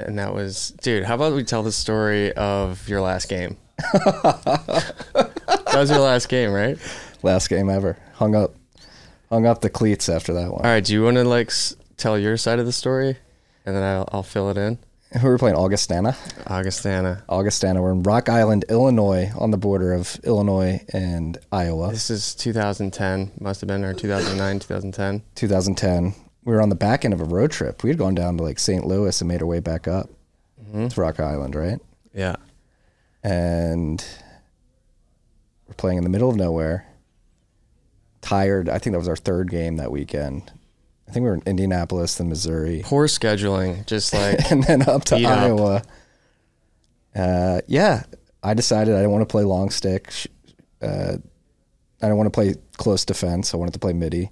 And 0.00 0.18
that 0.18 0.34
was, 0.34 0.70
dude, 0.82 1.04
how 1.04 1.14
about 1.14 1.32
we 1.34 1.44
tell 1.44 1.62
the 1.62 1.70
story 1.72 2.32
of 2.32 2.88
your 2.88 3.00
last 3.00 3.28
game? 3.28 3.56
that 3.92 5.72
was 5.74 5.90
your 5.90 6.00
last 6.00 6.28
game, 6.28 6.50
right? 6.50 6.76
Last 7.22 7.48
game 7.48 7.70
ever. 7.70 7.96
Hung 8.14 8.34
up, 8.34 8.54
hung 9.30 9.46
up 9.46 9.60
the 9.60 9.70
cleats 9.70 10.08
after 10.08 10.32
that 10.34 10.50
one. 10.50 10.62
All 10.64 10.70
right. 10.70 10.84
Do 10.84 10.92
you 10.92 11.04
want 11.04 11.16
to 11.18 11.24
like 11.24 11.48
s- 11.48 11.76
tell 11.96 12.18
your 12.18 12.36
side 12.36 12.58
of 12.58 12.66
the 12.66 12.72
story? 12.72 13.16
And 13.64 13.76
then 13.76 13.82
I'll, 13.84 14.08
I'll 14.12 14.22
fill 14.24 14.50
it 14.50 14.56
in. 14.58 14.78
Who 15.20 15.26
were 15.26 15.34
we 15.34 15.38
playing? 15.38 15.56
Augustana. 15.56 16.16
Augustana. 16.46 17.22
Augustana. 17.28 17.82
We're 17.82 17.92
in 17.92 18.02
Rock 18.02 18.30
Island, 18.30 18.64
Illinois, 18.70 19.30
on 19.36 19.50
the 19.50 19.58
border 19.58 19.92
of 19.92 20.18
Illinois 20.24 20.82
and 20.90 21.36
Iowa. 21.50 21.90
This 21.90 22.08
is 22.08 22.34
2010. 22.34 23.32
Must 23.38 23.60
have 23.60 23.68
been 23.68 23.84
or 23.84 23.92
2009, 23.92 24.58
2010. 24.60 25.22
2010. 25.34 26.14
We 26.44 26.54
were 26.54 26.62
on 26.62 26.70
the 26.70 26.74
back 26.74 27.04
end 27.04 27.12
of 27.12 27.20
a 27.20 27.24
road 27.24 27.50
trip. 27.50 27.82
We 27.82 27.90
had 27.90 27.98
gone 27.98 28.14
down 28.14 28.38
to 28.38 28.42
like 28.42 28.58
St. 28.58 28.86
Louis 28.86 29.20
and 29.20 29.28
made 29.28 29.42
our 29.42 29.46
way 29.46 29.60
back 29.60 29.86
up 29.86 30.08
mm-hmm. 30.58 30.88
to 30.88 31.00
Rock 31.00 31.20
Island, 31.20 31.54
right? 31.54 31.78
Yeah. 32.14 32.36
And 33.22 34.02
we're 35.68 35.74
playing 35.74 35.98
in 35.98 36.04
the 36.04 36.10
middle 36.10 36.30
of 36.30 36.36
nowhere. 36.36 36.86
Tired. 38.22 38.70
I 38.70 38.78
think 38.78 38.94
that 38.94 38.98
was 38.98 39.08
our 39.08 39.16
third 39.16 39.50
game 39.50 39.76
that 39.76 39.92
weekend. 39.92 40.50
I 41.12 41.14
think 41.14 41.24
we 41.24 41.28
were 41.28 41.34
in 41.34 41.42
Indianapolis, 41.44 42.14
then 42.14 42.30
Missouri. 42.30 42.80
Poor 42.82 43.06
scheduling. 43.06 43.84
Just 43.84 44.14
like, 44.14 44.50
and 44.50 44.64
then 44.64 44.88
up 44.88 45.04
to 45.04 45.16
up. 45.16 45.22
Iowa. 45.22 45.82
Uh, 47.14 47.60
yeah, 47.66 48.04
I 48.42 48.54
decided 48.54 48.94
I 48.94 49.00
didn't 49.00 49.10
want 49.10 49.20
to 49.20 49.30
play 49.30 49.44
long 49.44 49.68
stick. 49.68 50.10
Uh, 50.80 51.16
I 52.00 52.06
didn't 52.06 52.16
want 52.16 52.28
to 52.28 52.30
play 52.30 52.54
close 52.78 53.04
defense. 53.04 53.52
I 53.52 53.58
wanted 53.58 53.74
to 53.74 53.78
play 53.78 53.92
midi. 53.92 54.30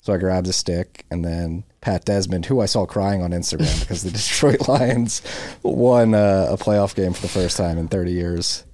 So 0.00 0.14
I 0.14 0.16
grabbed 0.16 0.48
a 0.48 0.54
stick, 0.54 1.04
and 1.10 1.22
then 1.22 1.62
Pat 1.82 2.06
Desmond, 2.06 2.46
who 2.46 2.62
I 2.62 2.64
saw 2.64 2.86
crying 2.86 3.22
on 3.22 3.32
Instagram 3.32 3.78
because 3.80 4.02
the 4.02 4.10
Detroit 4.12 4.66
Lions 4.66 5.20
won 5.62 6.14
uh, 6.14 6.46
a 6.48 6.56
playoff 6.56 6.94
game 6.94 7.12
for 7.12 7.20
the 7.20 7.28
first 7.28 7.58
time 7.58 7.76
in 7.76 7.88
30 7.88 8.12
years 8.12 8.64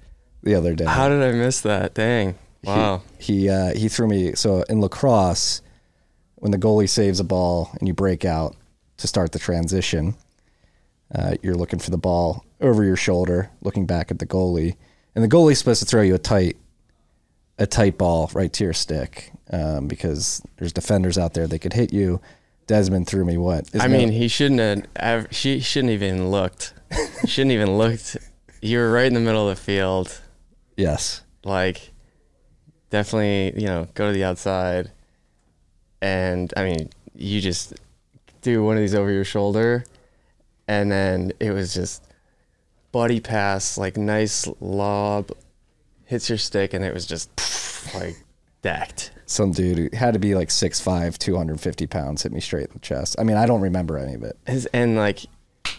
the 0.41 0.55
other 0.55 0.73
day. 0.73 0.85
how 0.85 1.09
did 1.09 1.21
I 1.21 1.33
miss 1.33 1.59
that? 1.61 1.95
Dang. 1.95 2.35
Wow. 2.63 3.01
He 3.19 3.49
uh, 3.49 3.73
he 3.73 3.89
threw 3.89 4.07
me. 4.07 4.35
So 4.35 4.63
in 4.69 4.79
lacrosse, 4.79 5.61
when 6.41 6.51
the 6.51 6.57
goalie 6.57 6.89
saves 6.89 7.19
a 7.19 7.23
ball 7.23 7.69
and 7.79 7.87
you 7.87 7.93
break 7.93 8.25
out 8.25 8.55
to 8.97 9.07
start 9.07 9.31
the 9.31 9.39
transition, 9.39 10.15
uh, 11.15 11.35
you're 11.41 11.55
looking 11.55 11.79
for 11.79 11.91
the 11.91 11.97
ball 11.97 12.43
over 12.59 12.83
your 12.83 12.95
shoulder, 12.95 13.49
looking 13.61 13.85
back 13.85 14.11
at 14.11 14.19
the 14.19 14.25
goalie, 14.25 14.75
and 15.15 15.23
the 15.23 15.27
goalie's 15.27 15.59
supposed 15.59 15.79
to 15.81 15.85
throw 15.85 16.01
you 16.01 16.15
a 16.15 16.19
tight 16.19 16.57
a 17.59 17.67
tight 17.67 17.95
ball 17.97 18.31
right 18.33 18.51
to 18.53 18.63
your 18.63 18.73
stick 18.73 19.31
um, 19.51 19.87
because 19.87 20.41
there's 20.57 20.73
defenders 20.73 21.17
out 21.19 21.33
there 21.35 21.45
that 21.47 21.59
could 21.59 21.73
hit 21.73 21.93
you. 21.93 22.19
Desmond 22.65 23.05
threw 23.05 23.23
me 23.23 23.37
what? 23.37 23.69
I 23.79 23.87
mean, 23.87 24.09
it- 24.09 24.13
he 24.13 24.27
shouldn't 24.27 24.87
have. 24.97 25.27
She 25.31 25.59
shouldn't 25.59 25.91
even 25.93 26.29
looked. 26.31 26.73
Shouldn't 27.27 27.51
even 27.51 27.77
looked. 27.77 28.17
You 28.61 28.79
were 28.79 28.91
right 28.91 29.05
in 29.05 29.13
the 29.13 29.19
middle 29.19 29.47
of 29.47 29.55
the 29.57 29.61
field. 29.61 30.21
yes, 30.75 31.21
Like, 31.43 31.91
definitely, 32.89 33.59
you 33.61 33.67
know, 33.67 33.87
go 33.93 34.07
to 34.07 34.13
the 34.13 34.23
outside. 34.23 34.91
And 36.01 36.53
I 36.57 36.63
mean, 36.63 36.89
you 37.15 37.41
just 37.41 37.73
do 38.41 38.63
one 38.63 38.75
of 38.75 38.81
these 38.81 38.95
over 38.95 39.11
your 39.11 39.23
shoulder, 39.23 39.85
and 40.67 40.91
then 40.91 41.31
it 41.39 41.51
was 41.51 41.73
just 41.73 42.03
buddy 42.91 43.19
pass, 43.19 43.77
like 43.77 43.97
nice 43.97 44.47
lob, 44.59 45.31
hits 46.05 46.29
your 46.29 46.37
stick, 46.37 46.73
and 46.73 46.83
it 46.83 46.93
was 46.93 47.05
just 47.05 47.29
like 47.93 48.15
decked. 48.61 49.11
some 49.25 49.51
dude 49.51 49.93
had 49.93 50.13
to 50.13 50.19
be 50.19 50.35
like 50.35 50.49
6'5", 50.49 51.17
250 51.17 51.87
pounds 51.87 52.23
hit 52.23 52.31
me 52.31 52.39
straight 52.39 52.67
in 52.67 52.73
the 52.73 52.79
chest. 52.79 53.15
I 53.19 53.23
mean, 53.23 53.37
I 53.37 53.45
don't 53.45 53.61
remember 53.61 53.97
any 53.97 54.13
of 54.15 54.23
it. 54.23 54.37
His, 54.45 54.65
and 54.67 54.95
like 54.95 55.25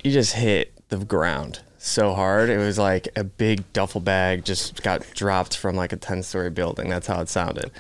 you 0.02 0.12
just 0.12 0.34
hit 0.34 0.72
the 0.88 0.98
ground 0.98 1.60
so 1.78 2.14
hard 2.14 2.48
it 2.48 2.58
was 2.58 2.78
like 2.78 3.08
a 3.16 3.24
big 3.24 3.72
duffel 3.72 4.00
bag 4.00 4.44
just 4.44 4.82
got 4.84 5.04
dropped 5.14 5.56
from 5.56 5.74
like 5.74 5.92
a 5.92 5.96
10 5.96 6.22
story 6.22 6.48
building 6.48 6.88
that's 6.88 7.08
how 7.08 7.20
it 7.20 7.28
sounded 7.28 7.72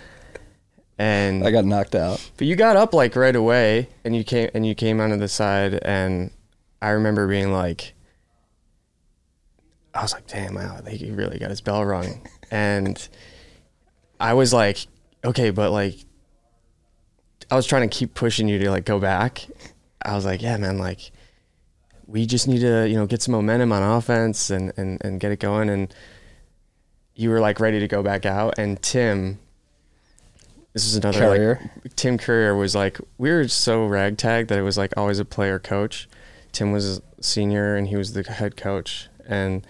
and 1.02 1.44
I 1.44 1.50
got 1.50 1.64
knocked 1.64 1.94
out. 1.96 2.30
but 2.36 2.46
you 2.46 2.54
got 2.54 2.76
up 2.76 2.94
like 2.94 3.16
right 3.16 3.34
away 3.34 3.88
and 4.04 4.14
you 4.14 4.22
came 4.22 4.50
and 4.54 4.64
you 4.64 4.74
came 4.74 5.00
onto 5.00 5.16
the 5.16 5.28
side 5.28 5.74
and 5.82 6.30
i 6.80 6.90
remember 6.90 7.26
being 7.26 7.52
like 7.52 7.94
I 9.94 10.00
was 10.00 10.12
like, 10.12 10.26
damn, 10.26 10.54
wow, 10.54 10.80
he 10.88 11.10
really 11.10 11.38
got 11.38 11.50
his 11.50 11.60
bell 11.60 11.84
rung. 11.84 12.26
and 12.50 13.08
I 14.18 14.34
was 14.34 14.52
like, 14.52 14.86
okay, 15.22 15.50
but 15.50 15.70
like, 15.70 15.96
I 17.50 17.56
was 17.56 17.66
trying 17.66 17.88
to 17.88 17.94
keep 17.94 18.14
pushing 18.14 18.48
you 18.48 18.58
to 18.60 18.70
like 18.70 18.86
go 18.86 18.98
back. 18.98 19.46
I 20.02 20.14
was 20.14 20.24
like, 20.24 20.40
yeah, 20.40 20.56
man, 20.56 20.78
like, 20.78 21.12
we 22.06 22.24
just 22.24 22.48
need 22.48 22.60
to, 22.60 22.88
you 22.88 22.96
know, 22.96 23.06
get 23.06 23.20
some 23.20 23.32
momentum 23.32 23.70
on 23.72 23.82
offense 23.82 24.50
and, 24.50 24.72
and, 24.78 24.98
and 25.04 25.20
get 25.20 25.30
it 25.30 25.40
going. 25.40 25.68
And 25.68 25.94
you 27.14 27.28
were 27.28 27.40
like 27.40 27.60
ready 27.60 27.78
to 27.80 27.88
go 27.88 28.02
back 28.02 28.24
out. 28.24 28.54
And 28.58 28.80
Tim, 28.80 29.38
this 30.72 30.86
is 30.86 30.96
another 30.96 31.18
Courier. 31.18 31.70
like 31.84 31.94
Tim 31.96 32.18
Courier 32.18 32.54
was 32.56 32.74
like 32.74 32.98
we 33.18 33.30
were 33.30 33.46
so 33.48 33.84
ragtag 33.84 34.48
that 34.48 34.58
it 34.58 34.62
was 34.62 34.78
like 34.78 34.92
always 34.96 35.18
a 35.18 35.24
player 35.24 35.58
coach. 35.58 36.08
Tim 36.52 36.72
was 36.72 36.98
a 36.98 37.02
senior 37.22 37.76
and 37.76 37.88
he 37.88 37.96
was 37.96 38.12
the 38.12 38.22
head 38.22 38.56
coach 38.56 39.08
and 39.26 39.66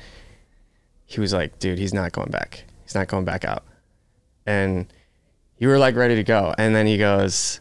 he 1.06 1.20
was 1.20 1.32
like, 1.32 1.58
dude, 1.58 1.78
he's 1.78 1.92
not 1.92 2.12
going 2.12 2.30
back. 2.30 2.64
He's 2.82 2.94
not 2.94 3.08
going 3.08 3.24
back 3.24 3.44
out. 3.44 3.64
And 4.46 4.92
you 5.58 5.68
were 5.68 5.78
like 5.78 5.94
ready 5.94 6.14
to 6.16 6.24
go. 6.24 6.54
And 6.56 6.74
then 6.74 6.86
he 6.86 6.98
goes, 6.98 7.60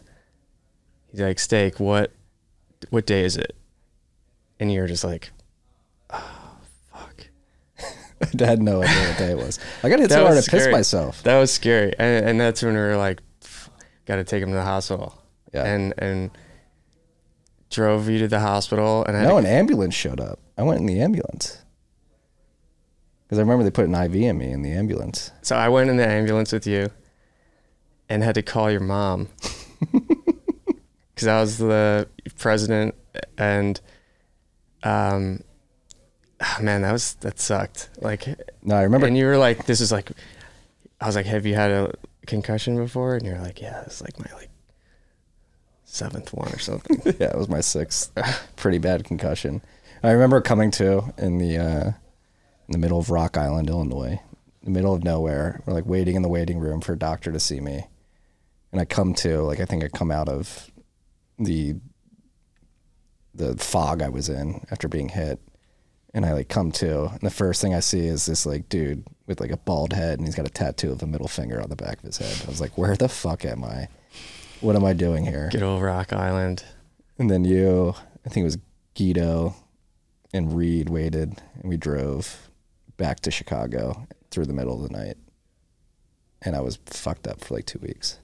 he's 1.10 1.20
like, 1.20 1.38
Steak, 1.38 1.78
what 1.78 2.12
what 2.90 3.06
day 3.06 3.24
is 3.24 3.36
it? 3.36 3.54
And 4.58 4.72
you're 4.72 4.86
just 4.86 5.04
like, 5.04 5.30
oh 6.10 6.58
fuck. 6.92 7.26
I 8.40 8.44
had 8.44 8.62
no 8.62 8.82
idea 8.82 9.08
what 9.08 9.18
day 9.18 9.30
it 9.32 9.36
was. 9.36 9.58
I 9.82 9.88
got 9.88 9.98
hit 9.98 10.10
so 10.10 10.22
hard 10.22 10.36
was 10.36 10.44
to 10.44 10.50
piss 10.50 10.68
myself. 10.68 11.22
That 11.24 11.38
was 11.38 11.52
scary, 11.52 11.92
and, 11.98 12.26
and 12.26 12.40
that's 12.40 12.62
when 12.62 12.74
we 12.74 12.80
were 12.80 12.96
like, 12.96 13.20
got 14.06 14.16
to 14.16 14.24
take 14.24 14.42
him 14.42 14.50
to 14.50 14.54
the 14.56 14.62
hospital. 14.64 15.22
Yeah. 15.52 15.64
And 15.64 15.94
and 15.98 16.30
drove 17.70 18.08
you 18.08 18.18
to 18.18 18.28
the 18.28 18.40
hospital, 18.40 19.04
and 19.06 19.16
I 19.16 19.22
No, 19.24 19.38
an 19.38 19.46
ambulance 19.46 19.94
showed 19.94 20.20
up. 20.20 20.38
I 20.58 20.62
went 20.62 20.80
in 20.80 20.86
the 20.86 21.00
ambulance 21.00 21.58
because 23.24 23.38
I 23.38 23.42
remember 23.42 23.64
they 23.64 23.70
put 23.70 23.86
an 23.86 23.94
IV 23.94 24.14
in 24.14 24.36
me 24.38 24.50
in 24.50 24.62
the 24.62 24.72
ambulance. 24.72 25.30
so 25.42 25.56
I 25.56 25.68
went 25.70 25.88
in 25.90 25.96
the 25.96 26.06
ambulance 26.06 26.52
with 26.52 26.66
you, 26.66 26.90
and 28.08 28.22
had 28.22 28.34
to 28.34 28.42
call 28.42 28.70
your 28.70 28.80
mom 28.80 29.28
because 31.14 31.26
I 31.28 31.40
was 31.40 31.58
the 31.58 32.08
president, 32.38 32.94
and 33.38 33.80
um, 34.82 35.42
ah, 36.40 36.58
man, 36.60 36.82
that 36.82 36.92
was 36.92 37.14
that 37.20 37.38
sucked. 37.40 37.90
Like, 38.00 38.26
No, 38.62 38.76
I 38.76 38.82
remember. 38.82 39.06
and 39.06 39.16
you 39.16 39.24
were 39.26 39.38
like, 39.38 39.64
"This 39.66 39.80
is 39.80 39.92
like," 39.92 40.10
I 41.00 41.06
was 41.06 41.16
like, 41.16 41.26
"Have 41.26 41.46
you 41.46 41.54
had 41.54 41.70
a 41.70 41.94
concussion 42.26 42.76
before?" 42.76 43.16
And 43.16 43.26
you're 43.26 43.38
like, 43.38 43.60
"Yeah, 43.60 43.82
it's 43.82 44.00
like 44.00 44.18
my 44.18 44.32
like 44.36 44.50
seventh 45.84 46.32
one 46.32 46.52
or 46.52 46.58
something." 46.58 47.00
yeah, 47.20 47.28
it 47.28 47.36
was 47.36 47.48
my 47.48 47.60
sixth 47.60 48.12
pretty 48.56 48.78
bad 48.78 49.04
concussion. 49.04 49.62
I 50.02 50.10
remember 50.10 50.40
coming 50.40 50.70
to 50.72 51.12
in 51.18 51.38
the 51.38 51.58
uh, 51.58 51.86
in 52.68 52.72
the 52.72 52.78
middle 52.78 52.98
of 52.98 53.10
Rock 53.10 53.36
Island, 53.36 53.68
Illinois, 53.68 54.20
the 54.62 54.70
middle 54.70 54.94
of 54.94 55.04
nowhere. 55.04 55.62
We're 55.66 55.74
like 55.74 55.86
waiting 55.86 56.16
in 56.16 56.22
the 56.22 56.28
waiting 56.28 56.58
room 56.58 56.80
for 56.80 56.94
a 56.94 56.98
doctor 56.98 57.30
to 57.32 57.40
see 57.40 57.60
me, 57.60 57.86
and 58.72 58.80
I 58.80 58.84
come 58.84 59.14
to 59.14 59.42
like 59.42 59.60
I 59.60 59.64
think 59.64 59.84
I 59.84 59.88
come 59.88 60.10
out 60.10 60.28
of 60.28 60.70
the 61.38 61.76
the 63.34 63.56
fog 63.56 64.02
I 64.02 64.08
was 64.08 64.28
in 64.28 64.64
after 64.70 64.88
being 64.88 65.08
hit, 65.08 65.40
and 66.14 66.26
I 66.26 66.32
like 66.32 66.48
come 66.48 66.72
to, 66.72 67.06
and 67.06 67.20
the 67.20 67.30
first 67.30 67.60
thing 67.60 67.74
I 67.74 67.80
see 67.80 68.06
is 68.06 68.26
this 68.26 68.44
like 68.44 68.68
dude 68.68 69.06
with 69.26 69.40
like 69.40 69.50
a 69.50 69.56
bald 69.56 69.92
head, 69.92 70.18
and 70.18 70.26
he's 70.26 70.34
got 70.34 70.46
a 70.46 70.50
tattoo 70.50 70.92
of 70.92 71.02
a 71.02 71.06
middle 71.06 71.28
finger 71.28 71.60
on 71.60 71.70
the 71.70 71.76
back 71.76 71.98
of 71.98 72.04
his 72.04 72.18
head. 72.18 72.42
I 72.44 72.50
was 72.50 72.60
like, 72.60 72.76
where 72.76 72.96
the 72.96 73.08
fuck 73.08 73.44
am 73.44 73.64
I? 73.64 73.88
What 74.60 74.76
am 74.76 74.84
I 74.84 74.92
doing 74.92 75.24
here? 75.24 75.48
Good 75.50 75.62
old 75.62 75.82
Rock 75.82 76.12
Island. 76.12 76.64
And 77.18 77.30
then 77.30 77.44
you, 77.44 77.94
I 78.24 78.28
think 78.28 78.42
it 78.42 78.44
was 78.44 78.58
Guido 78.94 79.54
and 80.32 80.56
Reed 80.56 80.88
waited, 80.88 81.40
and 81.60 81.68
we 81.68 81.76
drove 81.76 82.50
back 82.96 83.20
to 83.20 83.30
Chicago 83.30 84.06
through 84.30 84.46
the 84.46 84.52
middle 84.52 84.82
of 84.82 84.90
the 84.90 84.96
night. 84.96 85.16
And 86.42 86.56
I 86.56 86.60
was 86.60 86.78
fucked 86.86 87.26
up 87.26 87.40
for 87.40 87.54
like 87.54 87.66
two 87.66 87.78
weeks. 87.78 88.18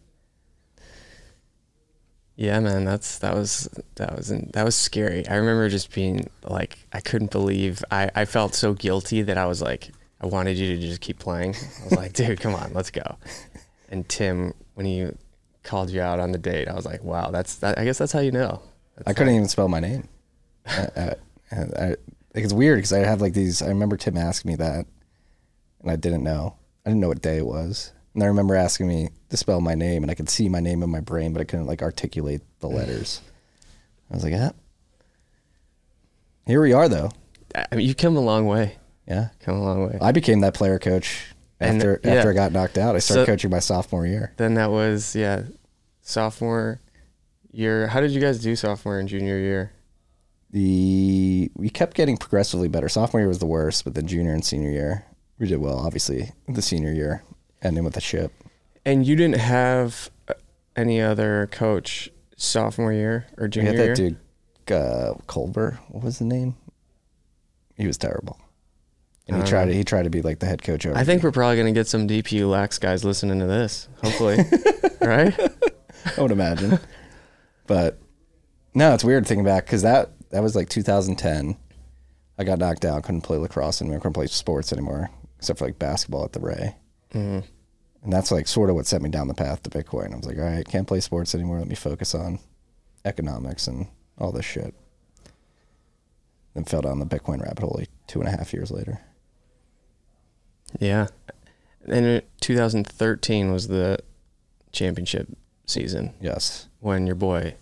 Yeah, 2.39 2.61
man, 2.61 2.85
that's 2.85 3.19
that 3.19 3.35
was 3.35 3.69
that 3.97 4.15
was 4.17 4.29
that 4.29 4.65
was 4.65 4.77
scary. 4.77 5.27
I 5.27 5.35
remember 5.35 5.69
just 5.69 5.93
being 5.93 6.31
like, 6.45 6.79
I 6.93 7.01
couldn't 7.01 7.33
believe 7.33 7.83
I 7.91 8.13
I 8.15 8.27
felt 8.27 8.55
so 8.55 8.75
guilty 8.75 9.23
that 9.23 9.37
I 9.37 9.47
was 9.47 9.61
like, 9.61 9.91
I 10.21 10.27
wanted 10.27 10.57
you 10.57 10.77
to 10.77 10.81
just 10.81 11.01
keep 11.01 11.19
playing. 11.19 11.57
I 11.57 11.85
was 11.85 11.97
like, 11.97 12.13
dude, 12.13 12.39
come 12.39 12.55
on, 12.55 12.73
let's 12.75 12.93
go. 12.93 13.17
And 13.89 14.09
Tim, 14.09 14.55
when 14.75 14.87
he 14.87 15.09
called 15.65 15.91
you 15.91 16.01
out 16.01 16.21
on 16.21 16.31
the 16.31 16.39
date, 16.39 16.69
I 16.69 16.75
was 16.75 16.87
like, 16.87 17.03
wow, 17.03 17.33
that's 17.33 17.57
that. 17.57 17.77
I 17.77 17.85
guess 17.85 17.99
that's 17.99 18.13
how 18.13 18.21
you 18.21 18.31
know. 18.31 18.63
I 19.05 19.15
couldn't 19.15 19.35
even 19.35 19.49
spell 19.49 19.67
my 19.67 19.81
name. 19.81 20.09
I, 20.65 21.15
I, 21.51 21.57
I, 21.57 21.97
it's 22.37 22.53
weird 22.53 22.79
because 22.79 22.93
I 22.93 23.01
have 23.01 23.21
like 23.21 23.33
these. 23.33 23.63
I 23.63 23.67
remember 23.67 23.97
Tim 23.97 24.17
asking 24.17 24.51
me 24.53 24.57
that, 24.59 24.87
and 25.81 25.91
I 25.91 25.97
didn't 25.97 26.23
know. 26.23 26.55
I 26.87 26.91
didn't 26.91 27.01
know 27.01 27.09
what 27.09 27.21
day 27.21 27.39
it 27.39 27.47
was. 27.47 27.93
And 28.15 28.23
I 28.23 28.27
remember 28.27 28.55
asking 28.57 28.89
me 28.89 29.11
to 29.31 29.37
spell 29.37 29.61
my 29.61 29.75
name, 29.75 30.03
and 30.03 30.11
I 30.11 30.15
could 30.15 30.29
see 30.29 30.49
my 30.49 30.61
name 30.61 30.83
in 30.83 30.91
my 30.91 31.01
brain, 31.01 31.33
but 31.33 31.41
I 31.41 31.45
couldn't 31.45 31.67
like 31.67 31.83
articulate 31.83 32.43
the 32.61 32.69
letters. 32.69 33.21
I 34.11 34.15
was 34.15 34.25
like, 34.25 34.33
yeah. 34.33 34.51
Here 36.47 36.61
we 36.63 36.73
are, 36.73 36.89
though. 36.89 37.11
I 37.55 37.77
mean, 37.77 37.87
you've 37.87 37.97
come 37.97 38.17
a 38.17 38.21
long 38.21 38.47
way. 38.47 38.77
Yeah. 39.07 39.29
Come 39.41 39.57
a 39.57 39.63
long 39.63 39.87
way. 39.87 39.99
I 40.01 40.13
became 40.13 40.41
that 40.41 40.55
player 40.55 40.79
coach 40.79 41.27
And, 41.61 41.77
after 41.77 42.01
yeah. 42.05 42.13
after 42.15 42.31
I 42.31 42.35
got 42.35 42.53
knocked 42.53 42.79
out. 42.79 42.97
I 42.97 42.99
started 43.01 43.23
So- 43.23 43.27
coaching 43.27 43.51
my 43.51 43.59
sophomore 43.59 44.07
year. 44.07 44.33
then 44.37 44.55
that 44.55 44.71
was 44.71 45.15
yeah, 45.17 45.43
sophomore 46.03 46.81
year. 47.53 47.87
How 47.89 48.01
did 48.01 48.11
you 48.13 48.21
guys 48.21 48.39
do 48.41 48.55
sophomore 48.57 48.99
and 48.99 49.09
junior 49.09 49.39
year? 49.39 49.73
The 50.51 51.51
we 51.55 51.69
kept 51.69 51.95
getting 51.95 52.17
progressively 52.17 52.69
better. 52.69 52.89
Sophomore 52.89 53.21
year 53.21 53.29
was 53.29 53.39
the 53.39 53.47
worst, 53.47 53.85
but 53.85 53.95
then 53.95 54.07
junior 54.07 54.33
and 54.33 54.45
senior 54.45 54.71
year 54.71 55.05
we 55.39 55.47
did 55.47 55.59
well. 55.59 55.79
Obviously, 55.79 56.33
the 56.49 56.63
senior 56.63 56.93
year 56.93 57.23
ending 57.63 57.85
with 57.85 57.97
a 57.97 58.01
ship. 58.01 58.33
And 58.85 59.07
you 59.07 59.17
didn't 59.17 59.37
have 59.39 60.11
uh, 60.29 60.35
any 60.77 61.01
other 61.01 61.49
coach 61.51 62.11
sophomore 62.37 62.93
year 62.93 63.27
or 63.37 63.45
We 63.45 63.51
junior 63.51 63.71
had 63.71 63.79
that 63.79 63.85
year? 63.85 63.95
dude 63.95 64.17
uh, 64.71 65.15
Culver. 65.27 65.79
What 65.89 66.05
was 66.05 66.19
the 66.19 66.25
name? 66.25 66.57
He 67.77 67.87
was 67.87 67.97
terrible, 67.97 68.39
and 69.27 69.37
he 69.37 69.41
I 69.43 69.45
don't 69.45 69.49
tried 69.49 69.65
to 69.67 69.75
he 69.75 69.85
tried 69.85 70.03
to 70.03 70.11
be 70.11 70.21
like 70.21 70.41
the 70.41 70.47
head 70.47 70.63
coach. 70.63 70.85
Over 70.85 70.97
I 70.99 71.05
think 71.05 71.23
me. 71.23 71.27
we're 71.29 71.33
probably 71.33 71.57
gonna 71.57 71.73
get 71.73 71.87
some 71.87 72.09
DPU 72.09 72.51
lax 72.51 72.79
guys 72.79 73.05
listening 73.05 73.39
to 73.39 73.47
this. 73.47 73.89
Hopefully, 74.03 74.37
right? 75.01 75.39
I 76.17 76.21
would 76.21 76.33
imagine. 76.33 76.79
but 77.67 77.99
no, 78.75 78.95
it's 78.95 79.05
weird 79.05 79.27
thinking 79.27 79.45
back 79.45 79.65
because 79.67 79.83
that 79.83 80.11
that 80.31 80.43
was 80.43 80.57
like 80.57 80.69
2010. 80.69 81.57
I 82.41 82.45
got 82.45 82.59
knocked 82.59 82.85
out, 82.85 83.03
couldn't 83.05 83.23
play 83.23 83.37
lacrosse 83.39 83.81
anymore, 83.81 83.99
couldn't 84.01 84.13
play 84.15 84.27
sports 84.27 84.73
anymore, 84.73 85.11
except 85.39 85.59
for 85.61 85.65
like 85.67 85.79
basketball 85.79 86.25
at 86.25 86.33
the 86.33 86.41
Ray. 86.41 86.77
Mm-hmm. 87.15 87.47
And 88.05 88.13
that's 88.13 88.31
like 88.31 88.47
sort 88.47 88.71
of 88.71 88.77
what 88.77 88.87
set 88.87 89.03
me 89.03 89.11
down 89.11 89.29
the 89.29 89.35
path 89.35 89.63
to 89.65 89.71
Bitcoin. 89.71 90.13
I 90.13 90.17
was 90.17 90.27
like, 90.27 90.39
all 90.39 90.45
right, 90.45 90.67
can't 90.67 90.87
play 90.87 91.01
sports 91.01 91.35
anymore. 91.35 91.59
Let 91.59 91.69
me 91.69 91.75
focus 91.75 92.15
on 92.15 92.39
economics 93.05 93.67
and 93.67 93.89
all 94.19 94.31
this 94.33 94.45
shit. 94.45 94.75
Then 96.55 96.65
fell 96.65 96.83
down 96.83 96.99
the 97.01 97.07
Bitcoin 97.07 97.43
rabbit 97.43 97.61
hole 97.61 97.77
like 97.79 97.89
two 98.07 98.21
and 98.21 98.29
a 98.29 98.31
half 98.37 98.53
years 98.53 98.71
later. 98.71 99.01
Yeah. 100.81 101.09
And 101.87 102.23
2013 102.41 103.53
was 103.53 103.69
the 103.69 103.99
championship 104.73 105.29
season 105.67 106.15
Yes. 106.21 106.69
when 106.81 107.07
your 107.07 107.17
boy 107.17 107.55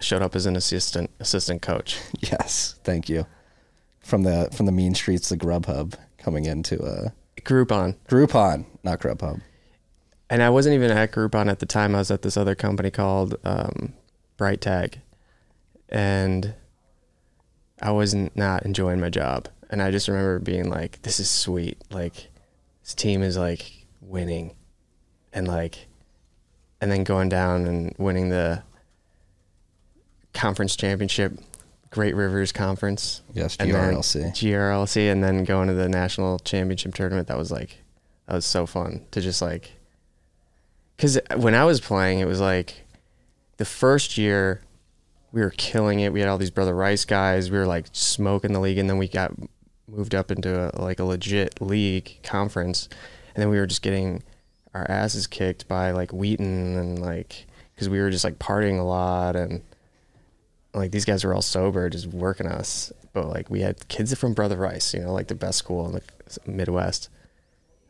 showed 0.00 0.22
up 0.22 0.34
as 0.34 0.46
an 0.46 0.56
assistant 0.56 1.10
assistant 1.20 1.62
coach. 1.62 1.98
Yes. 2.20 2.76
Thank 2.84 3.08
you. 3.08 3.26
From 4.00 4.22
the 4.22 4.48
from 4.52 4.66
the 4.66 4.72
mean 4.72 4.94
streets 4.94 5.28
to 5.28 5.36
Grubhub 5.36 5.94
coming 6.18 6.44
into 6.46 6.82
uh, 6.82 7.10
Groupon. 7.44 7.96
Groupon, 8.08 8.66
not 8.82 9.00
Grubhub. 9.00 9.40
And 10.30 10.42
I 10.42 10.50
wasn't 10.50 10.74
even 10.74 10.90
at 10.90 11.12
Groupon 11.12 11.50
at 11.50 11.58
the 11.58 11.66
time. 11.66 11.94
I 11.94 11.98
was 11.98 12.10
at 12.10 12.22
this 12.22 12.36
other 12.36 12.54
company 12.54 12.90
called 12.90 13.36
um, 13.44 13.92
Bright 14.36 14.60
Tag, 14.60 15.00
and 15.88 16.54
I 17.80 17.90
wasn't 17.90 18.34
not 18.36 18.64
enjoying 18.64 19.00
my 19.00 19.10
job. 19.10 19.48
And 19.68 19.82
I 19.82 19.90
just 19.90 20.08
remember 20.08 20.38
being 20.38 20.70
like, 20.70 21.02
"This 21.02 21.20
is 21.20 21.28
sweet. 21.28 21.82
Like, 21.90 22.30
this 22.82 22.94
team 22.94 23.22
is 23.22 23.36
like 23.36 23.86
winning, 24.00 24.54
and 25.32 25.46
like, 25.46 25.86
and 26.80 26.90
then 26.90 27.04
going 27.04 27.28
down 27.28 27.66
and 27.66 27.94
winning 27.98 28.30
the 28.30 28.62
conference 30.32 30.76
championship, 30.76 31.38
Great 31.92 32.16
Rivers 32.16 32.52
Conference. 32.52 33.22
Yes, 33.34 33.56
and 33.60 33.70
GRLC. 33.70 34.32
GRLC, 34.32 35.12
and 35.12 35.22
then 35.22 35.44
going 35.44 35.68
to 35.68 35.74
the 35.74 35.88
national 35.88 36.38
championship 36.40 36.94
tournament. 36.94 37.28
That 37.28 37.36
was 37.36 37.52
like, 37.52 37.76
that 38.26 38.34
was 38.34 38.46
so 38.46 38.66
fun 38.66 39.04
to 39.10 39.20
just 39.20 39.42
like, 39.42 39.72
because 40.96 41.20
when 41.36 41.54
I 41.54 41.64
was 41.64 41.80
playing, 41.80 42.18
it 42.20 42.26
was 42.26 42.40
like, 42.40 42.86
the 43.58 43.66
first 43.66 44.16
year, 44.16 44.62
we 45.32 45.42
were 45.42 45.52
killing 45.56 46.00
it. 46.00 46.12
We 46.12 46.20
had 46.20 46.30
all 46.30 46.38
these 46.38 46.50
brother 46.50 46.74
Rice 46.74 47.04
guys. 47.04 47.50
We 47.50 47.58
were 47.58 47.66
like 47.66 47.86
smoking 47.92 48.54
the 48.54 48.60
league, 48.60 48.78
and 48.78 48.88
then 48.88 48.96
we 48.96 49.06
got 49.06 49.32
moved 49.86 50.14
up 50.14 50.30
into 50.30 50.74
a, 50.74 50.80
like 50.80 50.98
a 50.98 51.04
legit 51.04 51.60
league 51.60 52.20
conference, 52.22 52.88
and 53.34 53.42
then 53.42 53.50
we 53.50 53.58
were 53.58 53.66
just 53.66 53.82
getting 53.82 54.22
our 54.72 54.90
asses 54.90 55.26
kicked 55.26 55.68
by 55.68 55.90
like 55.90 56.10
Wheaton 56.10 56.78
and 56.78 56.98
like 57.02 57.46
because 57.74 57.90
we 57.90 58.00
were 58.00 58.08
just 58.08 58.24
like 58.24 58.38
partying 58.38 58.78
a 58.78 58.82
lot 58.82 59.36
and 59.36 59.62
like 60.74 60.90
these 60.90 61.04
guys 61.04 61.24
were 61.24 61.34
all 61.34 61.42
sober, 61.42 61.88
just 61.90 62.06
working 62.06 62.46
us. 62.46 62.92
But 63.12 63.28
like 63.28 63.50
we 63.50 63.60
had 63.60 63.88
kids 63.88 64.14
from 64.14 64.34
Brother 64.34 64.56
Rice, 64.56 64.94
you 64.94 65.00
know, 65.00 65.12
like 65.12 65.28
the 65.28 65.34
best 65.34 65.58
school 65.58 65.86
in 65.86 65.92
the 65.92 66.02
Midwest. 66.46 67.08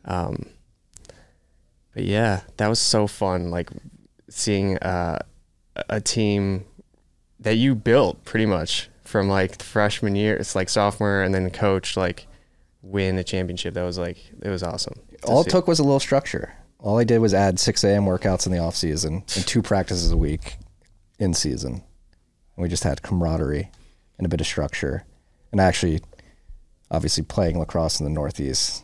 Um, 0.05 0.47
but 1.93 2.03
yeah, 2.03 2.41
that 2.57 2.67
was 2.67 2.79
so 2.79 3.07
fun. 3.07 3.51
Like 3.51 3.69
seeing 4.29 4.77
uh, 4.79 5.19
a 5.89 6.01
team 6.01 6.65
that 7.39 7.55
you 7.55 7.75
built 7.75 8.23
pretty 8.25 8.45
much 8.45 8.89
from 9.03 9.29
like 9.29 9.61
freshman 9.61 10.15
year, 10.15 10.35
it's 10.35 10.55
like 10.55 10.69
sophomore, 10.69 11.21
and 11.21 11.33
then 11.33 11.49
coach 11.49 11.95
like 11.95 12.27
win 12.81 13.17
a 13.17 13.23
championship. 13.23 13.73
That 13.75 13.83
was 13.83 13.97
like 13.97 14.17
it 14.41 14.49
was 14.49 14.63
awesome. 14.63 14.99
All 15.23 15.41
it 15.41 15.45
see. 15.45 15.51
took 15.51 15.67
was 15.67 15.79
a 15.79 15.83
little 15.83 15.99
structure. 15.99 16.53
All 16.79 16.99
I 16.99 17.05
did 17.05 17.19
was 17.19 17.33
add 17.33 17.61
6 17.61 17.85
a.m. 17.85 18.03
workouts 18.03 18.45
in 18.45 18.51
the 18.51 18.59
off 18.59 18.75
season 18.75 19.23
and 19.35 19.47
two 19.47 19.61
practices 19.61 20.11
a 20.11 20.17
week 20.17 20.57
in 21.17 21.33
season. 21.33 21.81
And 22.55 22.63
we 22.63 22.69
just 22.69 22.83
had 22.83 23.01
camaraderie 23.01 23.69
and 24.17 24.25
a 24.25 24.29
bit 24.29 24.41
of 24.41 24.47
structure. 24.47 25.05
And 25.51 25.59
actually, 25.59 26.01
obviously, 26.91 27.23
playing 27.23 27.59
lacrosse 27.59 27.99
in 27.99 28.05
the 28.05 28.11
Northeast 28.11 28.83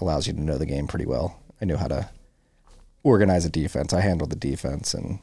allows 0.00 0.26
you 0.26 0.32
to 0.32 0.40
know 0.42 0.58
the 0.58 0.66
game 0.66 0.86
pretty 0.86 1.06
well. 1.06 1.40
I 1.60 1.64
knew 1.64 1.76
how 1.76 1.88
to 1.88 2.08
organize 3.02 3.44
a 3.44 3.50
defense. 3.50 3.92
I 3.92 4.00
handled 4.00 4.30
the 4.30 4.36
defense, 4.36 4.94
and 4.94 5.18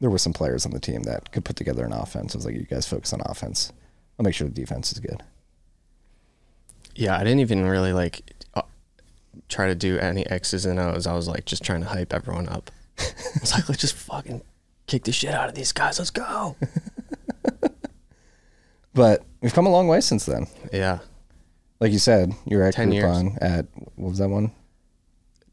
there 0.00 0.10
were 0.10 0.18
some 0.18 0.32
players 0.32 0.64
on 0.64 0.72
the 0.72 0.80
team 0.80 1.02
that 1.04 1.32
could 1.32 1.44
put 1.44 1.56
together 1.56 1.84
an 1.84 1.92
offense. 1.92 2.34
I 2.34 2.38
was 2.38 2.44
like, 2.44 2.54
you 2.54 2.64
guys 2.64 2.86
focus 2.86 3.12
on 3.12 3.20
offense. 3.24 3.72
I'll 4.18 4.24
make 4.24 4.34
sure 4.34 4.46
the 4.48 4.54
defense 4.54 4.92
is 4.92 5.00
good. 5.00 5.22
Yeah, 6.94 7.16
I 7.16 7.20
didn't 7.24 7.40
even 7.40 7.64
really 7.66 7.92
like 7.92 8.22
uh, 8.54 8.62
try 9.48 9.68
to 9.68 9.74
do 9.74 9.98
any 9.98 10.26
X's 10.26 10.66
and 10.66 10.78
O's. 10.78 11.06
I 11.06 11.14
was 11.14 11.28
like 11.28 11.44
just 11.46 11.62
trying 11.62 11.80
to 11.80 11.88
hype 11.88 12.12
everyone 12.12 12.48
up. 12.48 12.70
I 12.98 13.04
was 13.40 13.52
like, 13.52 13.68
let's 13.68 13.80
just 13.80 13.94
fucking 13.94 14.42
kick 14.86 15.04
the 15.04 15.12
shit 15.12 15.32
out 15.32 15.48
of 15.48 15.54
these 15.54 15.72
guys. 15.72 15.98
Let's 15.98 16.10
go. 16.10 16.56
But 18.94 19.24
we've 19.40 19.54
come 19.54 19.66
a 19.66 19.70
long 19.70 19.88
way 19.88 20.00
since 20.00 20.26
then. 20.26 20.46
yeah. 20.72 20.98
Like 21.78 21.92
you 21.92 21.98
said, 21.98 22.34
you 22.44 22.58
were 22.58 22.64
at 22.64 22.74
10 22.74 22.92
years. 22.92 23.04
Groupon 23.04 23.38
at 23.40 23.66
what 23.96 24.10
was 24.10 24.18
that 24.18 24.28
one? 24.28 24.52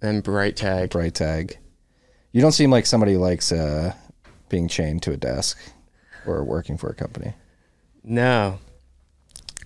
And 0.02 0.22
Bright 0.22 0.58
Tag. 0.58 0.90
Bright 0.90 1.16
Tag. 1.16 1.58
You 2.34 2.42
don't 2.42 2.52
seem 2.52 2.70
like 2.70 2.86
somebody 2.86 3.14
who 3.14 3.20
likes 3.20 3.52
uh, 3.52 3.94
being 4.50 4.68
chained 4.68 5.04
to 5.04 5.14
a 5.14 5.18
desk 5.18 5.58
or 6.26 6.44
working 6.44 6.78
for 6.78 6.90
a 6.90 6.94
company. 6.94 7.34
No. 8.04 8.60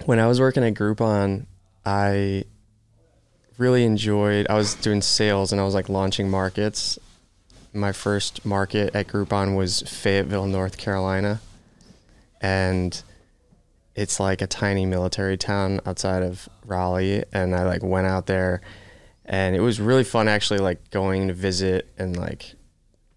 When 0.06 0.20
I 0.20 0.28
was 0.28 0.40
working 0.40 0.63
at 0.63 0.75
Groupon, 0.75 1.48
I 1.86 2.44
really 3.58 3.84
enjoyed 3.84 4.48
I 4.50 4.56
was 4.56 4.75
doing 4.75 5.01
sales 5.01 5.51
and 5.51 5.60
I 5.60 5.63
was 5.63 5.74
like 5.74 5.90
launching 5.90 6.30
markets. 6.30 6.98
My 7.74 7.92
first 7.92 8.46
market 8.46 8.96
at 8.96 9.08
Groupon 9.08 9.56
was 9.56 9.82
Fayetteville, 9.82 10.48
North 10.48 10.78
Carolina. 10.78 11.42
And 12.42 13.01
it's 13.95 14.19
like 14.19 14.41
a 14.41 14.48
tiny 14.48 14.86
military 14.86 15.38
town 15.38 15.79
outside 15.86 16.24
of 16.24 16.48
Raleigh 16.65 17.24
and 17.33 17.55
I 17.55 17.63
like 17.63 17.83
went 17.83 18.07
out 18.07 18.25
there 18.25 18.62
and 19.25 19.55
it 19.55 19.60
was 19.60 19.79
really 19.79 20.03
fun 20.03 20.27
actually 20.27 20.60
like 20.60 20.89
going 20.91 21.27
to 21.27 21.33
visit 21.33 21.88
and 21.98 22.15
like 22.15 22.53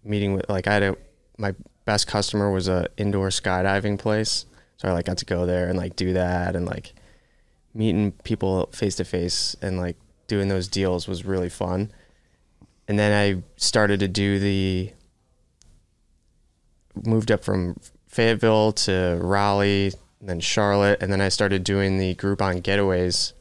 meeting 0.03 0.33
with 0.33 0.49
like 0.49 0.67
I 0.67 0.73
had 0.73 0.83
a 0.83 0.97
my 1.37 1.53
best 1.85 2.07
customer 2.07 2.51
was 2.51 2.67
a 2.67 2.87
indoor 2.97 3.29
skydiving 3.29 3.97
place 3.97 4.45
so 4.77 4.89
I 4.89 4.91
like 4.91 5.05
got 5.05 5.17
to 5.19 5.25
go 5.25 5.45
there 5.45 5.69
and 5.69 5.77
like 5.77 5.95
do 5.95 6.13
that 6.13 6.55
and 6.55 6.65
like 6.65 6.93
meeting 7.73 8.11
people 8.23 8.69
face 8.71 8.95
to 8.95 9.05
face 9.05 9.55
and 9.61 9.77
like 9.77 9.97
doing 10.27 10.47
those 10.47 10.67
deals 10.67 11.07
was 11.07 11.25
really 11.25 11.49
fun. 11.49 11.91
And 12.87 12.97
then 12.97 13.11
I 13.11 13.43
started 13.57 13.99
to 13.99 14.07
do 14.07 14.39
the 14.39 14.91
moved 17.05 17.31
up 17.31 17.43
from 17.43 17.77
Fayetteville 18.07 18.71
to 18.71 19.19
Raleigh 19.21 19.91
and 20.19 20.29
then 20.29 20.39
Charlotte 20.39 21.01
and 21.01 21.11
then 21.11 21.21
I 21.21 21.29
started 21.29 21.63
doing 21.63 21.97
the 21.97 22.15
Groupon 22.15 22.61
getaways 22.61 23.33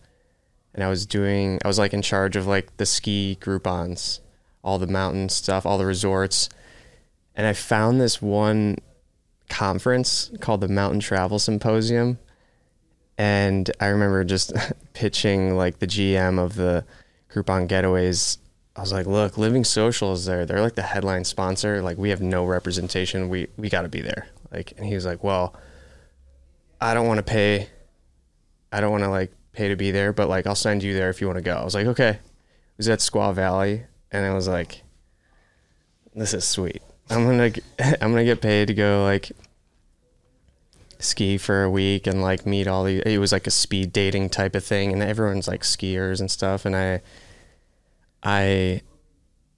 and 0.75 0.83
I 0.83 0.88
was 0.88 1.06
doing 1.06 1.60
I 1.65 1.69
was 1.69 1.78
like 1.78 1.95
in 1.95 2.02
charge 2.02 2.37
of 2.37 2.47
like 2.47 2.76
the 2.76 2.87
ski 2.87 3.39
Groupons, 3.41 4.21
all 4.63 4.78
the 4.78 4.87
mountain 4.87 5.28
stuff, 5.28 5.65
all 5.65 5.78
the 5.78 5.87
resorts. 5.87 6.49
And 7.37 7.47
I 7.47 7.52
found 7.52 8.00
this 8.00 8.21
one 8.21 8.76
conference 9.49 10.30
called 10.41 10.60
the 10.60 10.69
Mountain 10.69 11.00
Travel 11.00 11.39
Symposium. 11.39 12.19
And 13.17 13.71
I 13.80 13.87
remember 13.87 14.25
just 14.25 14.52
pitching 14.93 15.56
like 15.56 15.78
the 15.78 15.87
GM 15.87 16.39
of 16.39 16.56
the 16.56 16.84
Groupon 17.30 17.69
Getaways. 17.69 18.39
I 18.76 18.80
was 18.80 18.93
like, 18.93 19.06
look, 19.06 19.39
Living 19.39 19.63
Social 19.63 20.13
is 20.13 20.25
there. 20.26 20.45
They're 20.45 20.60
like 20.60 20.75
the 20.75 20.82
headline 20.82 21.25
sponsor. 21.25 21.80
Like 21.80 21.97
we 21.97 22.10
have 22.10 22.21
no 22.21 22.45
representation. 22.45 23.28
We 23.28 23.47
we 23.56 23.69
gotta 23.69 23.89
be 23.89 24.00
there. 24.00 24.26
Like 24.50 24.73
and 24.76 24.84
he 24.87 24.95
was 24.95 25.06
like, 25.06 25.23
Well, 25.23 25.54
I 26.84 26.94
don't 26.94 27.06
want 27.06 27.18
to 27.18 27.25
pay 27.25 27.68
I 28.75 28.80
don't 28.80 28.90
want 28.90 29.04
to 29.04 29.08
like 29.08 29.32
pay 29.52 29.68
to 29.68 29.76
be 29.76 29.92
there, 29.92 30.12
but 30.12 30.28
like 30.28 30.49
I'll 30.49 30.56
send 30.56 30.82
you 30.82 30.94
there 30.94 31.08
if 31.08 31.20
you 31.20 31.28
want 31.28 31.38
to 31.38 31.44
go. 31.44 31.54
I 31.54 31.64
was 31.64 31.76
like, 31.76 31.86
okay. 31.86 32.08
It 32.10 32.78
was 32.78 32.88
at 32.88 32.99
Squaw 32.99 33.32
Valley, 33.32 33.84
and 34.10 34.26
I 34.26 34.34
was 34.34 34.49
like, 34.49 34.82
this 36.12 36.34
is 36.34 36.44
sweet. 36.44 36.82
I'm 37.08 37.25
gonna 37.25 37.52
I'm 38.00 38.10
gonna 38.10 38.25
get 38.25 38.40
paid 38.40 38.66
to 38.66 38.75
go 38.75 39.04
like 39.04 39.30
ski 40.99 41.38
for 41.38 41.62
a 41.62 41.70
week 41.70 42.08
and 42.08 42.20
like 42.20 42.47
meet 42.47 42.66
all 42.66 42.82
the. 42.82 43.00
It 43.08 43.18
was 43.18 43.30
like 43.30 43.47
a 43.47 43.52
speed 43.52 43.92
dating 43.92 44.30
type 44.30 44.56
of 44.56 44.64
thing, 44.64 44.92
and 44.92 45.00
everyone's 45.00 45.47
like 45.47 45.62
skiers 45.62 46.18
and 46.18 46.28
stuff. 46.28 46.64
And 46.64 46.75
I, 46.75 47.00
I, 48.25 48.80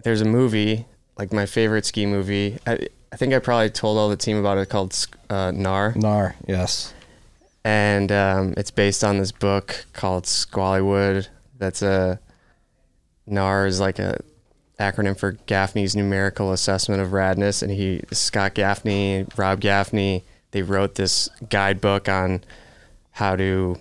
there's 0.04 0.20
a 0.20 0.26
movie 0.26 0.84
like 1.16 1.32
my 1.32 1.46
favorite 1.46 1.86
ski 1.86 2.04
movie. 2.04 2.58
I 2.66 2.88
I 3.10 3.16
think 3.16 3.32
I 3.32 3.38
probably 3.38 3.70
told 3.70 3.96
all 3.96 4.10
the 4.10 4.16
team 4.16 4.36
about 4.36 4.58
it 4.58 4.68
called 4.68 4.92
uh, 5.30 5.52
Gnar 5.52 5.94
GNAR, 5.94 6.34
yes. 6.46 6.92
And 7.66 8.12
um, 8.12 8.54
it's 8.56 8.70
based 8.70 9.02
on 9.02 9.18
this 9.18 9.32
book 9.32 9.86
called 9.92 10.24
Squallywood. 10.24 11.26
That's 11.58 11.82
a 11.82 12.20
GNAR 13.28 13.66
is 13.66 13.80
like 13.80 13.98
a 13.98 14.20
acronym 14.78 15.18
for 15.18 15.32
Gaffney's 15.32 15.96
numerical 15.96 16.52
assessment 16.52 17.02
of 17.02 17.08
radness, 17.08 17.64
and 17.64 17.72
he 17.72 18.02
Scott 18.12 18.54
Gaffney, 18.54 19.26
Robb 19.36 19.58
Gaffney, 19.60 20.22
they 20.52 20.62
wrote 20.62 20.94
this 20.94 21.28
guidebook 21.50 22.08
on 22.08 22.44
how 23.10 23.34
to 23.34 23.80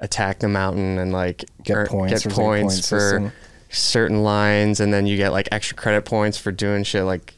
attack 0.00 0.40
the 0.40 0.48
mountain 0.48 0.98
and 0.98 1.12
like 1.12 1.46
Get 1.62 1.76
earn- 1.76 1.86
points, 1.86 2.12
get 2.12 2.22
there's 2.24 2.26
like 2.26 2.32
a 2.34 2.36
point 2.36 2.62
points 2.64 2.88
for 2.90 3.00
system. 3.00 3.32
certain 3.70 4.22
lines, 4.22 4.80
and 4.80 4.92
then 4.92 5.06
you 5.06 5.16
get 5.16 5.32
like 5.32 5.48
extra 5.50 5.78
credit 5.78 6.04
points 6.04 6.36
for 6.36 6.52
doing 6.52 6.82
shit 6.84 7.04
like 7.04 7.32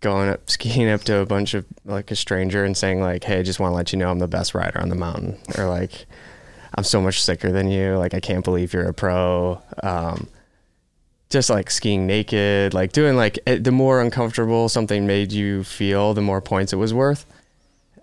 going 0.00 0.28
up 0.28 0.48
skiing 0.50 0.88
up 0.88 1.02
to 1.02 1.16
a 1.16 1.26
bunch 1.26 1.54
of 1.54 1.66
like 1.84 2.10
a 2.10 2.16
stranger 2.16 2.64
and 2.64 2.76
saying 2.76 3.00
like 3.00 3.24
hey 3.24 3.40
I 3.40 3.42
just 3.42 3.60
want 3.60 3.72
to 3.72 3.76
let 3.76 3.92
you 3.92 3.98
know 3.98 4.10
i'm 4.10 4.18
the 4.18 4.28
best 4.28 4.54
rider 4.54 4.80
on 4.80 4.88
the 4.88 4.94
mountain 4.94 5.38
or 5.58 5.66
like 5.66 6.06
i'm 6.74 6.84
so 6.84 7.00
much 7.00 7.22
sicker 7.22 7.52
than 7.52 7.68
you 7.70 7.96
like 7.96 8.14
i 8.14 8.20
can't 8.20 8.44
believe 8.44 8.72
you're 8.72 8.88
a 8.88 8.94
pro 8.94 9.62
um, 9.82 10.28
just 11.28 11.50
like 11.50 11.70
skiing 11.70 12.06
naked 12.06 12.74
like 12.74 12.92
doing 12.92 13.16
like 13.16 13.38
eh, 13.46 13.58
the 13.60 13.72
more 13.72 14.00
uncomfortable 14.00 14.68
something 14.68 15.06
made 15.06 15.32
you 15.32 15.64
feel 15.64 16.14
the 16.14 16.22
more 16.22 16.40
points 16.40 16.72
it 16.72 16.76
was 16.76 16.94
worth 16.94 17.26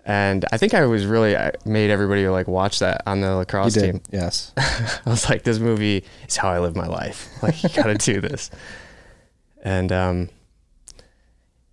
and 0.04 0.44
i 0.52 0.56
think 0.56 0.72
i 0.74 0.86
was 0.86 1.04
really 1.04 1.36
I 1.36 1.52
made 1.64 1.90
everybody 1.90 2.26
like 2.28 2.46
watch 2.48 2.78
that 2.78 3.02
on 3.06 3.20
the 3.20 3.34
lacrosse 3.34 3.74
team 3.74 4.00
yes. 4.10 4.52
I 5.08 5.10
was 5.10 5.28
like, 5.28 5.42
this 5.42 5.58
movie 5.58 6.04
is 6.28 6.36
how 6.36 6.50
I 6.50 6.58
live 6.58 6.76
my 6.76 6.86
life. 6.86 7.28
Like, 7.42 7.62
you 7.62 7.68
gotta 7.70 7.94
do 7.94 8.20
this. 8.20 8.50
And 9.64 9.90
um, 9.90 10.28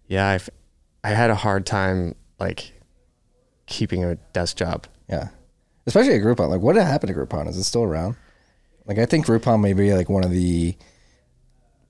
yeah, 0.08 0.28
I've, 0.28 0.50
I 1.04 1.10
had 1.10 1.30
a 1.30 1.36
hard 1.36 1.66
time 1.66 2.16
like 2.40 2.72
keeping 3.68 4.04
a 4.04 4.16
desk 4.34 4.58
job. 4.58 4.88
Yeah. 5.10 5.30
Especially 5.88 6.16
at 6.16 6.22
Groupon. 6.22 6.50
Like, 6.50 6.62
what 6.62 6.76
happened 6.76 7.14
to 7.14 7.20
Groupon? 7.20 7.48
Is 7.48 7.58
it 7.58 7.64
still 7.64 7.84
around? 7.84 8.16
Like, 8.86 8.98
I 8.98 9.06
think 9.06 9.26
Groupon 9.26 9.62
may 9.62 9.74
be 9.74 9.94
like 9.94 10.10
one 10.10 10.24
of 10.24 10.32
the 10.32 10.76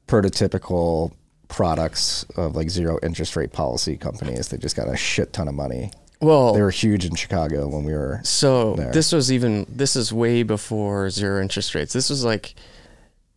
prototypical 0.08 1.12
products 1.48 2.24
of 2.36 2.56
like 2.56 2.70
zero 2.70 3.00
interest 3.04 3.36
rate 3.36 3.52
policy 3.54 3.98
companies. 3.98 4.50
They 4.50 4.58
just 4.58 4.76
got 4.76 4.88
a 4.88 4.98
shit 4.98 5.34
ton 5.34 5.48
of 5.48 5.54
money. 5.56 5.92
Well, 6.22 6.54
They 6.54 6.62
were 6.62 6.72
huge 6.72 7.06
in 7.06 7.16
Chicago 7.16 7.68
when 7.68 7.84
we 7.84 7.94
were. 7.94 8.20
so 8.24 8.74
there. 8.76 8.92
this 8.92 9.12
was 9.12 9.32
even 9.32 9.66
this 9.70 9.96
is 9.96 10.12
way 10.14 10.44
before 10.44 11.10
zero 11.10 11.42
interest 11.42 11.76
rates. 11.76 11.94
This 11.94 12.10
was 12.10 12.24
like 12.24 12.56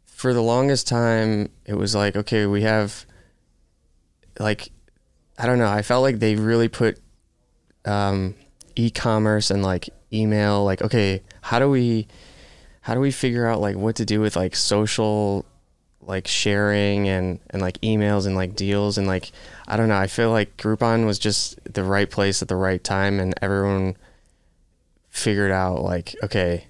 for 0.06 0.32
the 0.32 0.42
longest 0.42 0.88
time 0.88 1.50
it 1.66 1.74
was 1.74 1.94
like 1.94 2.16
okay, 2.16 2.46
we 2.46 2.62
have 2.62 3.04
like 4.38 4.70
I 5.38 5.46
don't 5.46 5.58
know, 5.58 5.68
I 5.68 5.82
felt 5.82 6.02
like 6.02 6.18
they 6.18 6.36
really 6.36 6.68
put 6.68 6.98
um 7.84 8.34
e-commerce 8.76 9.50
and 9.50 9.62
like 9.62 9.88
email 10.12 10.64
like 10.64 10.82
okay, 10.82 11.22
how 11.42 11.58
do 11.58 11.68
we 11.68 12.06
how 12.82 12.94
do 12.94 13.00
we 13.00 13.10
figure 13.10 13.46
out 13.46 13.60
like 13.60 13.76
what 13.76 13.96
to 13.96 14.04
do 14.04 14.20
with 14.20 14.36
like 14.36 14.56
social 14.56 15.44
like 16.00 16.26
sharing 16.26 17.08
and 17.08 17.38
and 17.50 17.60
like 17.60 17.78
emails 17.82 18.26
and 18.26 18.34
like 18.34 18.56
deals 18.56 18.96
and 18.98 19.06
like 19.06 19.30
I 19.66 19.76
don't 19.76 19.88
know, 19.88 19.96
I 19.98 20.06
feel 20.06 20.30
like 20.30 20.56
Groupon 20.56 21.06
was 21.06 21.18
just 21.18 21.58
the 21.72 21.84
right 21.84 22.10
place 22.10 22.40
at 22.40 22.48
the 22.48 22.56
right 22.56 22.82
time 22.82 23.20
and 23.20 23.34
everyone 23.42 23.96
figured 25.10 25.50
out 25.50 25.82
like 25.82 26.16
okay, 26.22 26.66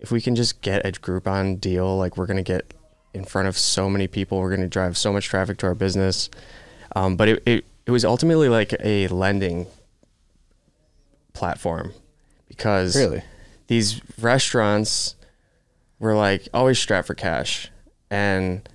if 0.00 0.10
we 0.10 0.20
can 0.20 0.34
just 0.34 0.60
get 0.60 0.84
a 0.84 0.90
Groupon 0.90 1.60
deal, 1.60 1.96
like 1.96 2.16
we're 2.16 2.26
to 2.36 2.42
get 2.42 2.74
in 3.12 3.24
front 3.24 3.48
of 3.48 3.56
so 3.56 3.90
many 3.90 4.08
people, 4.08 4.38
we're 4.40 4.50
to 4.62 4.68
drive 4.68 4.96
so 4.96 5.12
much 5.12 5.26
traffic 5.26 5.58
to 5.58 5.66
our 5.66 5.74
business. 5.74 6.30
Um, 6.96 7.16
but 7.16 7.28
it, 7.28 7.42
it 7.46 7.64
it 7.86 7.90
was 7.90 8.04
ultimately 8.04 8.48
like 8.48 8.74
a 8.80 9.08
lending 9.08 9.66
platform 11.32 11.92
because 12.48 12.96
Really? 12.96 13.22
these 13.68 14.00
restaurants 14.20 15.14
were 15.98 16.14
like 16.14 16.48
always 16.52 16.78
strapped 16.78 17.06
for 17.06 17.14
cash. 17.14 17.70
And 18.10 18.68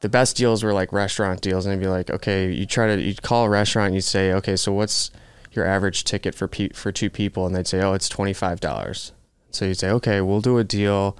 the 0.00 0.08
best 0.08 0.36
deals 0.36 0.62
were 0.62 0.72
like 0.74 0.92
restaurant 0.92 1.40
deals. 1.40 1.64
And 1.66 1.72
it'd 1.72 1.82
be 1.82 1.88
like 1.88 2.10
okay 2.10 2.52
you 2.52 2.66
try 2.66 2.94
to 2.94 3.00
you 3.00 3.14
call 3.14 3.44
a 3.46 3.48
restaurant 3.48 3.86
and 3.88 3.94
you 3.94 4.00
say 4.00 4.32
okay 4.34 4.56
so 4.56 4.72
what's 4.72 5.10
your 5.52 5.64
average 5.64 6.04
ticket 6.04 6.34
for 6.34 6.46
pe- 6.48 6.70
for 6.70 6.92
two 6.92 7.08
people? 7.10 7.46
And 7.46 7.54
they'd 7.54 7.66
say 7.66 7.80
oh 7.82 7.94
it's 7.94 8.08
$25 8.08 9.12
so 9.50 9.64
you'd 9.64 9.78
say 9.78 9.90
okay 9.90 10.20
we'll 10.20 10.40
do 10.40 10.58
a 10.58 10.64
deal. 10.64 11.16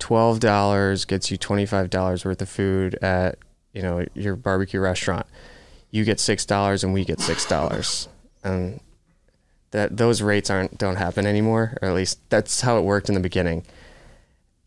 $12 0.00 1.06
gets 1.06 1.30
you 1.30 1.36
$25 1.36 2.24
worth 2.24 2.40
of 2.40 2.48
food 2.48 2.94
at 3.02 3.36
you 3.72 3.82
know 3.82 4.04
your 4.14 4.36
barbecue 4.36 4.80
restaurant 4.80 5.26
you 5.90 6.04
get 6.04 6.18
$6 6.18 6.84
and 6.84 6.92
we 6.92 7.04
get 7.04 7.18
$6 7.18 8.08
and 8.44 8.80
that 9.72 9.96
those 9.96 10.22
rates 10.22 10.50
aren't 10.50 10.78
don't 10.78 10.96
happen 10.96 11.26
anymore 11.26 11.76
or 11.80 11.88
at 11.88 11.94
least 11.94 12.18
that's 12.30 12.60
how 12.62 12.78
it 12.78 12.82
worked 12.82 13.08
in 13.08 13.14
the 13.14 13.20
beginning. 13.20 13.64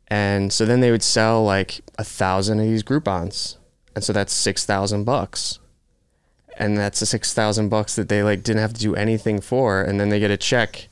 And 0.07 0.53
so 0.53 0.65
then 0.65 0.79
they 0.79 0.91
would 0.91 1.01
sell 1.03 1.43
like 1.43 1.81
a 1.97 2.03
thousand 2.03 2.59
of 2.59 2.67
these 2.67 2.83
Groupons, 2.83 3.57
and 3.95 4.03
so 4.03 4.13
that's 4.13 4.31
six 4.31 4.65
thousand 4.65 5.05
bucks, 5.05 5.57
and 6.57 6.77
that's 6.77 7.01
a 7.01 7.05
six 7.07 7.33
thousand 7.33 7.69
bucks 7.69 7.95
that 7.95 8.09
they 8.09 8.21
like 8.21 8.43
didn't 8.43 8.61
have 8.61 8.73
to 8.73 8.79
do 8.79 8.95
anything 8.95 9.41
for, 9.41 9.81
and 9.81 9.99
then 9.99 10.09
they 10.09 10.19
get 10.19 10.29
a 10.29 10.37
check, 10.37 10.87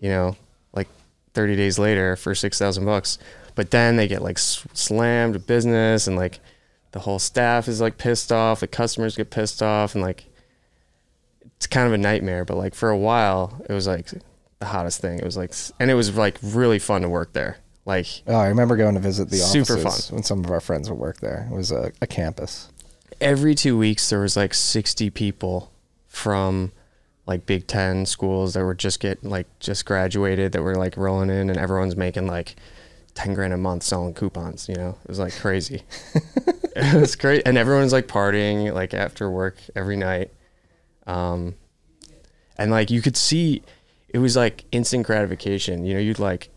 you 0.00 0.10
know, 0.10 0.36
like 0.74 0.88
thirty 1.32 1.56
days 1.56 1.78
later 1.78 2.14
for 2.14 2.34
six 2.34 2.58
thousand 2.58 2.84
bucks, 2.84 3.16
but 3.54 3.70
then 3.70 3.96
they 3.96 4.06
get 4.06 4.20
like 4.20 4.38
slammed 4.38 5.32
with 5.32 5.46
business, 5.46 6.06
and 6.06 6.16
like 6.16 6.40
the 6.96 7.00
whole 7.00 7.18
staff 7.18 7.68
is 7.68 7.78
like 7.78 7.98
pissed 7.98 8.32
off, 8.32 8.60
the 8.60 8.66
customers 8.66 9.16
get 9.16 9.28
pissed 9.28 9.62
off, 9.62 9.94
and 9.94 10.02
like 10.02 10.24
it's 11.58 11.66
kind 11.66 11.86
of 11.86 11.92
a 11.92 11.98
nightmare. 11.98 12.46
But 12.46 12.56
like 12.56 12.74
for 12.74 12.88
a 12.88 12.96
while, 12.96 13.60
it 13.68 13.72
was 13.74 13.86
like 13.86 14.08
the 14.60 14.64
hottest 14.66 15.02
thing. 15.02 15.18
It 15.18 15.24
was 15.24 15.36
like, 15.36 15.52
and 15.78 15.90
it 15.90 15.94
was 15.94 16.16
like 16.16 16.38
really 16.42 16.78
fun 16.78 17.02
to 17.02 17.08
work 17.10 17.34
there. 17.34 17.58
Like 17.84 18.06
Oh, 18.26 18.34
I 18.34 18.48
remember 18.48 18.76
going 18.76 18.94
to 18.94 19.00
visit 19.00 19.28
the 19.28 19.36
Super 19.36 19.74
offices 19.74 20.06
fun. 20.08 20.16
when 20.16 20.22
some 20.24 20.42
of 20.42 20.50
our 20.50 20.60
friends 20.60 20.88
would 20.88 20.98
work 20.98 21.20
there. 21.20 21.46
It 21.52 21.54
was 21.54 21.70
a, 21.70 21.92
a 22.00 22.06
campus. 22.06 22.70
every 23.20 23.54
two 23.54 23.76
weeks 23.76 24.08
there 24.08 24.20
was 24.20 24.36
like 24.38 24.54
60 24.54 25.10
people 25.10 25.70
from 26.08 26.72
like 27.26 27.44
big 27.44 27.66
10 27.66 28.06
schools 28.06 28.54
that 28.54 28.64
were 28.64 28.74
just 28.74 29.00
getting 29.00 29.28
like 29.28 29.46
just 29.60 29.84
graduated 29.84 30.52
that 30.52 30.62
were 30.62 30.76
like 30.76 30.96
rolling 30.96 31.28
in 31.28 31.50
and 31.50 31.58
everyone's 31.58 31.94
making 31.96 32.26
like 32.26 32.56
10 33.16 33.34
grand 33.34 33.52
a 33.52 33.56
month 33.56 33.82
selling 33.82 34.14
coupons 34.14 34.68
you 34.68 34.76
know? 34.76 34.96
It 35.02 35.08
was 35.08 35.18
like 35.18 35.34
crazy. 35.34 35.82
It 36.78 37.00
was 37.00 37.16
great 37.16 37.40
and 37.46 37.56
everyone's 37.56 37.94
like 37.94 38.06
partying 38.06 38.70
like 38.74 38.92
after 38.92 39.30
work 39.30 39.56
every 39.74 39.96
night. 39.96 40.30
Um 41.06 41.54
and 42.58 42.70
like 42.70 42.90
you 42.90 43.00
could 43.00 43.16
see 43.16 43.62
it 44.10 44.18
was 44.18 44.36
like 44.36 44.66
instant 44.72 45.06
gratification. 45.06 45.86
You 45.86 45.94
know 45.94 46.00
you'd 46.00 46.18
like 46.18 46.50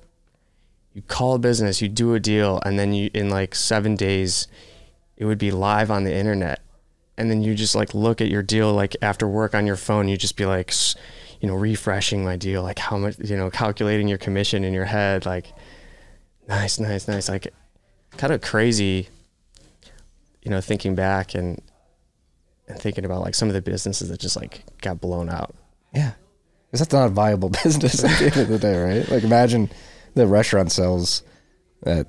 you 0.93 1.01
call 1.03 1.35
a 1.35 1.39
business 1.39 1.81
you 1.81 1.87
do 1.87 2.15
a 2.15 2.19
deal 2.19 2.59
and 2.65 2.77
then 2.77 2.91
you 2.91 3.09
in 3.13 3.29
like 3.29 3.55
seven 3.55 3.95
days 3.95 4.49
it 5.15 5.23
would 5.23 5.37
be 5.37 5.51
live 5.51 5.89
on 5.89 6.03
the 6.03 6.13
internet. 6.13 6.59
And 7.17 7.31
then 7.31 7.41
you 7.41 7.55
just 7.55 7.73
like 7.73 7.93
look 7.93 8.19
at 8.19 8.27
your 8.27 8.43
deal 8.43 8.73
like 8.73 8.97
after 9.01 9.25
work 9.25 9.55
on 9.55 9.65
your 9.65 9.77
phone 9.77 10.09
you 10.09 10.17
just 10.17 10.35
be 10.35 10.45
like 10.45 10.73
you 11.39 11.47
know 11.47 11.55
refreshing 11.55 12.25
my 12.25 12.35
deal 12.35 12.61
like 12.61 12.79
how 12.79 12.97
much 12.97 13.15
you 13.19 13.37
know 13.37 13.49
calculating 13.49 14.09
your 14.09 14.17
commission 14.17 14.65
in 14.65 14.73
your 14.73 14.85
head 14.85 15.25
like 15.25 15.53
nice 16.49 16.79
nice 16.79 17.07
nice. 17.07 17.29
Like 17.29 17.53
kind 18.17 18.33
of 18.33 18.41
crazy 18.41 19.07
you 20.43 20.51
know 20.51 20.59
thinking 20.59 20.95
back 20.95 21.35
and 21.35 21.61
and 22.67 22.79
thinking 22.79 23.05
about 23.05 23.21
like 23.21 23.35
some 23.35 23.47
of 23.47 23.53
the 23.53 23.61
businesses 23.61 24.09
that 24.09 24.19
just 24.19 24.35
like 24.35 24.63
got 24.81 24.99
blown 24.99 25.29
out. 25.29 25.55
Yeah. 25.93 26.11
Because 26.67 26.81
that's 26.81 26.93
not 26.93 27.05
a 27.05 27.09
viable 27.09 27.49
business 27.63 28.03
at 28.03 28.19
the 28.19 28.25
end 28.25 28.37
of 28.37 28.47
the 28.49 28.59
day, 28.59 28.77
right? 28.77 29.09
Like 29.09 29.23
imagine 29.23 29.69
the 30.15 30.27
restaurant 30.27 30.71
sells 30.71 31.23
at 31.83 32.07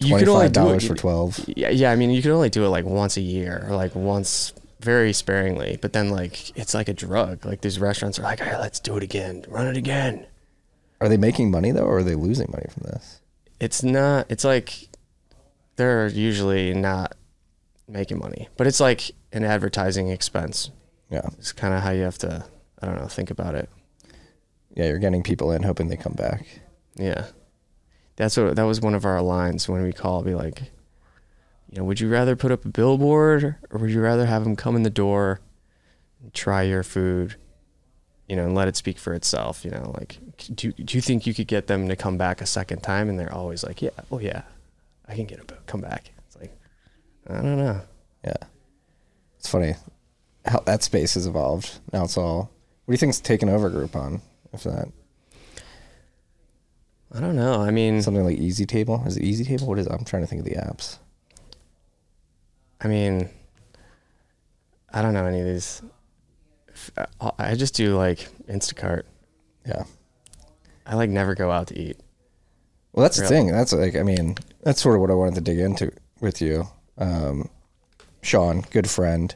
twenty 0.00 0.26
five 0.26 0.52
dollars 0.52 0.86
for 0.86 0.94
12 0.94 1.48
yeah 1.56 1.70
yeah 1.70 1.90
i 1.90 1.96
mean 1.96 2.10
you 2.10 2.20
could 2.20 2.30
only 2.30 2.50
do 2.50 2.66
it 2.66 2.68
like 2.68 2.84
once 2.84 3.16
a 3.16 3.20
year 3.22 3.64
or 3.66 3.74
like 3.74 3.94
once 3.94 4.52
very 4.80 5.12
sparingly. 5.12 5.78
But 5.80 5.92
then 5.92 6.10
like 6.10 6.56
it's 6.56 6.74
like 6.74 6.88
a 6.88 6.94
drug. 6.94 7.44
Like 7.44 7.60
these 7.60 7.78
restaurants 7.78 8.18
are 8.18 8.22
like 8.22 8.40
hey 8.40 8.56
let's 8.58 8.80
do 8.80 8.96
it 8.96 9.02
again. 9.02 9.44
Run 9.48 9.66
it 9.66 9.76
again. 9.76 10.26
Are 11.00 11.08
they 11.08 11.16
making 11.16 11.50
money 11.50 11.72
though, 11.72 11.84
or 11.84 11.98
are 11.98 12.02
they 12.02 12.14
losing 12.14 12.50
money 12.50 12.66
from 12.70 12.84
this? 12.84 13.20
It's 13.60 13.82
not 13.82 14.26
it's 14.30 14.44
like 14.44 14.88
they're 15.76 16.08
usually 16.08 16.72
not 16.74 17.14
making 17.88 18.18
money 18.18 18.48
but 18.56 18.66
it's 18.66 18.80
like 18.80 19.12
an 19.32 19.44
advertising 19.44 20.08
expense 20.08 20.70
Yeah. 21.10 21.28
it's 21.38 21.52
kind 21.52 21.74
of 21.74 21.82
how 21.82 21.90
you 21.90 22.02
have 22.02 22.18
to 22.18 22.44
i 22.82 22.86
don't 22.86 22.96
know 23.00 23.06
think 23.08 23.30
about 23.30 23.54
it 23.54 23.68
Yeah, 24.74 24.86
you're 24.88 24.98
getting 24.98 25.22
people 25.22 25.52
in 25.52 25.62
hoping 25.62 25.88
they 25.88 25.96
come 25.96 26.14
back. 26.14 26.46
yeah 26.96 27.26
that's 28.16 28.36
what 28.36 28.56
that 28.56 28.62
was 28.64 28.80
one 28.80 28.94
of 28.94 29.04
our 29.04 29.20
lines 29.22 29.68
when 29.68 29.82
we 29.82 29.92
call 29.92 30.22
be 30.22 30.34
like 30.34 30.60
you 31.70 31.78
know 31.78 31.84
would 31.84 32.00
you 32.00 32.08
rather 32.08 32.34
put 32.36 32.50
up 32.52 32.64
a 32.64 32.68
billboard 32.68 33.56
or 33.70 33.78
would 33.78 33.90
you 33.90 34.00
rather 34.00 34.26
have 34.26 34.44
them 34.44 34.56
come 34.56 34.74
in 34.76 34.82
the 34.82 34.90
door 34.90 35.40
and 36.22 36.32
try 36.34 36.62
your 36.62 36.82
food 36.82 37.36
you 38.28 38.36
know 38.36 38.44
and 38.44 38.54
let 38.54 38.68
it 38.68 38.76
speak 38.76 38.98
for 38.98 39.14
itself 39.14 39.64
you 39.64 39.70
know 39.70 39.92
like 39.98 40.18
do, 40.54 40.72
do 40.72 40.96
you 40.96 41.00
think 41.00 41.26
you 41.26 41.34
could 41.34 41.46
get 41.46 41.66
them 41.66 41.88
to 41.88 41.96
come 41.96 42.16
back 42.18 42.40
a 42.40 42.46
second 42.46 42.82
time 42.82 43.08
and 43.08 43.18
they're 43.18 43.32
always 43.32 43.62
like 43.64 43.80
yeah 43.82 43.90
oh 44.10 44.18
yeah 44.18 44.42
i 45.08 45.14
can 45.14 45.24
get 45.26 45.38
them 45.38 45.46
to 45.46 45.56
come 45.66 45.80
back 45.80 46.10
it's 46.26 46.36
like 46.36 46.52
i 47.30 47.34
don't 47.34 47.56
know 47.56 47.80
Yeah. 48.24 48.36
It's 49.38 49.48
funny 49.48 49.74
how 50.44 50.60
that 50.60 50.82
space 50.82 51.14
has 51.14 51.26
evolved. 51.26 51.78
Now 51.92 52.04
it's 52.04 52.16
all. 52.16 52.50
What 52.84 52.92
do 52.92 52.94
you 52.94 52.98
think's 52.98 53.20
taken 53.20 53.48
over 53.48 53.70
Groupon? 53.70 54.20
If 54.52 54.62
that 54.64 54.88
i 57.12 57.20
don't 57.20 57.36
know 57.36 57.60
i 57.62 57.70
mean 57.70 58.02
something 58.02 58.24
like 58.24 58.38
Easy 58.38 58.66
Table 58.66 59.02
is 59.06 59.16
it 59.16 59.22
Easy 59.22 59.44
Table? 59.44 59.66
What 59.68 59.78
is? 59.78 59.86
It? 59.86 59.92
I'm 59.92 60.04
trying 60.04 60.22
to 60.22 60.26
think 60.26 60.40
of 60.40 60.44
the 60.44 60.56
apps. 60.56 60.98
I 62.80 62.88
mean, 62.88 63.28
I 64.92 65.02
don't 65.02 65.14
know 65.14 65.24
any 65.24 65.40
of 65.40 65.46
these. 65.46 65.82
I 67.38 67.54
just 67.54 67.74
do 67.74 67.96
like 67.96 68.28
Instacart. 68.48 69.02
Yeah. 69.66 69.84
I 70.86 70.94
like 70.94 71.10
never 71.10 71.34
go 71.34 71.50
out 71.50 71.68
to 71.68 71.78
eat. 71.78 71.98
Well, 72.92 73.02
that's 73.02 73.18
the 73.18 73.26
thing. 73.26 73.48
That's 73.48 73.72
like, 73.72 73.96
I 73.96 74.02
mean, 74.02 74.36
that's 74.62 74.80
sort 74.80 74.94
of 74.94 75.00
what 75.00 75.10
I 75.10 75.14
wanted 75.14 75.34
to 75.34 75.40
dig 75.40 75.58
into 75.58 75.92
with 76.20 76.40
you. 76.40 76.68
Um, 76.96 77.50
Sean, 78.22 78.62
good 78.70 78.88
friend, 78.88 79.34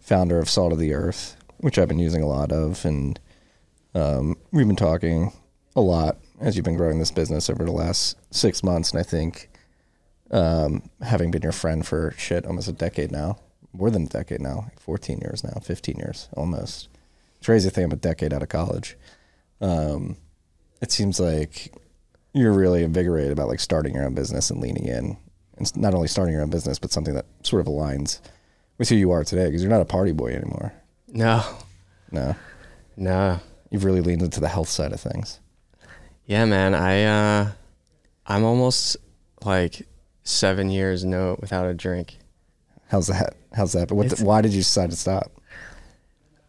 founder 0.00 0.38
of 0.38 0.48
Salt 0.48 0.72
of 0.72 0.78
the 0.78 0.92
Earth, 0.92 1.36
which 1.58 1.78
I've 1.78 1.88
been 1.88 1.98
using 2.00 2.22
a 2.22 2.26
lot 2.26 2.50
of. 2.50 2.84
And 2.84 3.20
um, 3.94 4.36
we've 4.50 4.66
been 4.66 4.76
talking 4.76 5.32
a 5.76 5.80
lot 5.80 6.18
as 6.40 6.56
you've 6.56 6.64
been 6.64 6.76
growing 6.76 6.98
this 6.98 7.12
business 7.12 7.48
over 7.48 7.64
the 7.64 7.70
last 7.70 8.16
six 8.34 8.64
months. 8.64 8.90
And 8.90 8.98
I 8.98 9.04
think 9.04 9.50
um, 10.30 10.90
having 11.00 11.30
been 11.30 11.42
your 11.42 11.52
friend 11.52 11.86
for 11.86 12.12
shit 12.16 12.44
almost 12.44 12.68
a 12.68 12.72
decade 12.72 13.12
now, 13.12 13.38
more 13.72 13.90
than 13.90 14.02
a 14.04 14.06
decade 14.06 14.40
now, 14.40 14.56
like 14.64 14.80
14 14.80 15.18
years 15.18 15.44
now, 15.44 15.60
15 15.62 15.96
years 15.96 16.28
almost. 16.36 16.88
Crazy 17.44 17.70
thing, 17.70 17.84
I'm 17.84 17.92
a 17.92 17.96
decade 17.96 18.32
out 18.32 18.42
of 18.42 18.48
college. 18.48 18.96
Um, 19.60 20.16
it 20.82 20.90
seems 20.90 21.20
like 21.20 21.74
you're 22.32 22.52
really 22.52 22.82
invigorated 22.82 23.32
about 23.32 23.48
like 23.48 23.60
starting 23.60 23.94
your 23.94 24.04
own 24.04 24.14
business 24.14 24.50
and 24.50 24.60
leaning 24.60 24.86
in 24.86 25.16
and 25.58 25.76
not 25.76 25.94
only 25.94 26.08
starting 26.08 26.32
your 26.32 26.42
own 26.42 26.50
business 26.50 26.78
but 26.78 26.90
something 26.92 27.14
that 27.14 27.26
sort 27.42 27.60
of 27.60 27.66
aligns 27.66 28.20
with 28.78 28.88
who 28.88 28.94
you 28.94 29.10
are 29.10 29.24
today 29.24 29.46
because 29.46 29.62
you're 29.62 29.70
not 29.70 29.80
a 29.80 29.84
party 29.86 30.12
boy 30.12 30.28
anymore 30.32 30.72
No, 31.08 31.44
no 32.12 32.34
no. 32.96 33.40
you've 33.70 33.84
really 33.84 34.00
leaned 34.00 34.22
into 34.22 34.40
the 34.40 34.48
health 34.48 34.68
side 34.68 34.92
of 34.92 35.00
things 35.00 35.40
Yeah, 36.24 36.44
man. 36.44 36.74
I 36.74 37.02
uh, 37.04 37.50
I'm 38.26 38.44
almost 38.44 38.96
like 39.44 39.86
seven 40.22 40.70
years 40.70 41.04
no 41.04 41.36
without 41.40 41.66
a 41.66 41.74
drink. 41.74 42.18
How's 42.90 43.06
that 43.06 43.34
how's 43.52 43.72
that 43.72 43.88
but 43.88 43.94
what 43.94 44.10
the, 44.10 44.24
why 44.24 44.40
did 44.40 44.52
you 44.52 44.60
decide 44.60 44.90
to 44.90 44.96
stop 44.96 45.30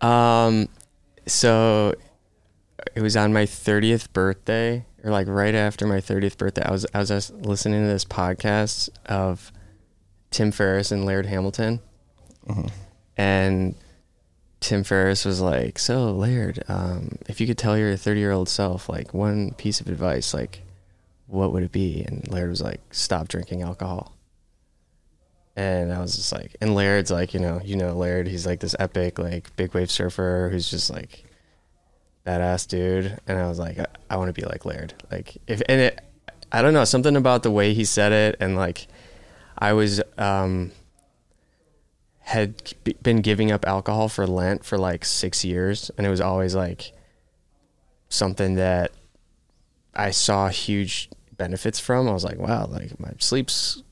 Um, 0.02 0.68
so 1.28 1.94
it 2.96 3.02
was 3.02 3.16
on 3.16 3.32
my 3.32 3.46
30th 3.46 4.12
birthday, 4.12 4.84
or 5.04 5.12
like 5.12 5.28
right 5.28 5.54
after 5.54 5.86
my 5.86 5.98
30th 5.98 6.38
birthday. 6.38 6.64
I 6.64 6.72
was 6.72 6.86
I 6.94 7.00
was 7.00 7.30
listening 7.32 7.82
to 7.84 7.88
this 7.88 8.04
podcast 8.06 8.90
of 9.06 9.52
Tim 10.32 10.52
Ferriss 10.52 10.92
and 10.92 11.06
Laird 11.06 11.28
Hamilton, 11.28 11.80
and 13.18 13.76
Tim 14.60 14.84
Ferriss 14.84 15.24
was 15.26 15.40
like, 15.42 15.78
"So 15.78 16.12
Laird, 16.12 16.64
um, 16.68 17.18
if 17.30 17.40
you 17.40 17.46
could 17.48 17.58
tell 17.60 17.78
your 17.78 17.96
30 17.96 18.20
year 18.20 18.32
old 18.32 18.50
self 18.50 18.90
like 18.90 19.14
one 19.14 19.52
piece 19.54 19.80
of 19.80 19.88
advice, 19.88 20.34
like 20.34 20.64
what 21.28 21.54
would 21.54 21.64
it 21.64 21.72
be?" 21.72 22.04
And 22.04 22.28
Laird 22.28 22.50
was 22.50 22.62
like, 22.62 22.82
"Stop 22.92 23.28
drinking 23.28 23.62
alcohol." 23.62 24.16
And 25.56 25.92
I 25.92 26.00
was 26.00 26.16
just 26.16 26.32
like, 26.32 26.56
and 26.62 26.76
Laird's 26.76 27.12
like, 27.12 27.34
you 27.34 27.40
know, 27.40 27.60
you 27.64 27.76
know 27.76 27.94
Laird, 27.94 28.28
he's 28.28 28.46
like 28.46 28.60
this 28.60 28.76
epic, 28.80 29.20
like 29.20 29.56
big 29.56 29.74
wave 29.74 29.92
surfer 29.92 30.50
who's 30.52 30.70
just 30.70 30.90
like 30.90 31.26
badass 32.26 32.68
dude. 32.68 33.20
And 33.28 33.38
I 33.38 33.48
was 33.48 33.60
like, 33.60 33.78
I, 33.80 33.86
I 34.10 34.18
want 34.18 34.34
to 34.34 34.42
be 34.42 34.48
like 34.48 34.66
Laird. 34.66 34.94
Like 35.12 35.38
if, 35.48 35.62
and 35.68 35.82
it, 35.82 36.02
I 36.52 36.62
don't 36.62 36.74
know, 36.74 36.86
something 36.86 37.16
about 37.16 37.44
the 37.44 37.52
way 37.52 37.74
he 37.74 37.86
said 37.86 38.12
it. 38.12 38.38
And 38.40 38.56
like, 38.56 38.88
I 39.58 39.74
was, 39.74 40.02
um, 40.18 40.72
had 42.20 42.74
been 43.04 43.22
giving 43.22 43.52
up 43.52 43.68
alcohol 43.68 44.08
for 44.08 44.26
Lent 44.26 44.64
for 44.64 44.78
like 44.78 45.04
six 45.04 45.44
years. 45.44 45.92
And 45.98 46.08
it 46.08 46.10
was 46.10 46.22
always 46.22 46.56
like, 46.56 46.94
something 48.12 48.56
that 48.56 48.92
I 49.96 50.12
saw 50.12 50.50
huge 50.50 51.10
benefits 51.38 51.80
from. 51.80 52.08
I 52.08 52.12
was 52.12 52.24
like, 52.24 52.38
wow, 52.38 52.68
like 52.68 53.00
my 53.00 53.12
sleep's 53.20 53.84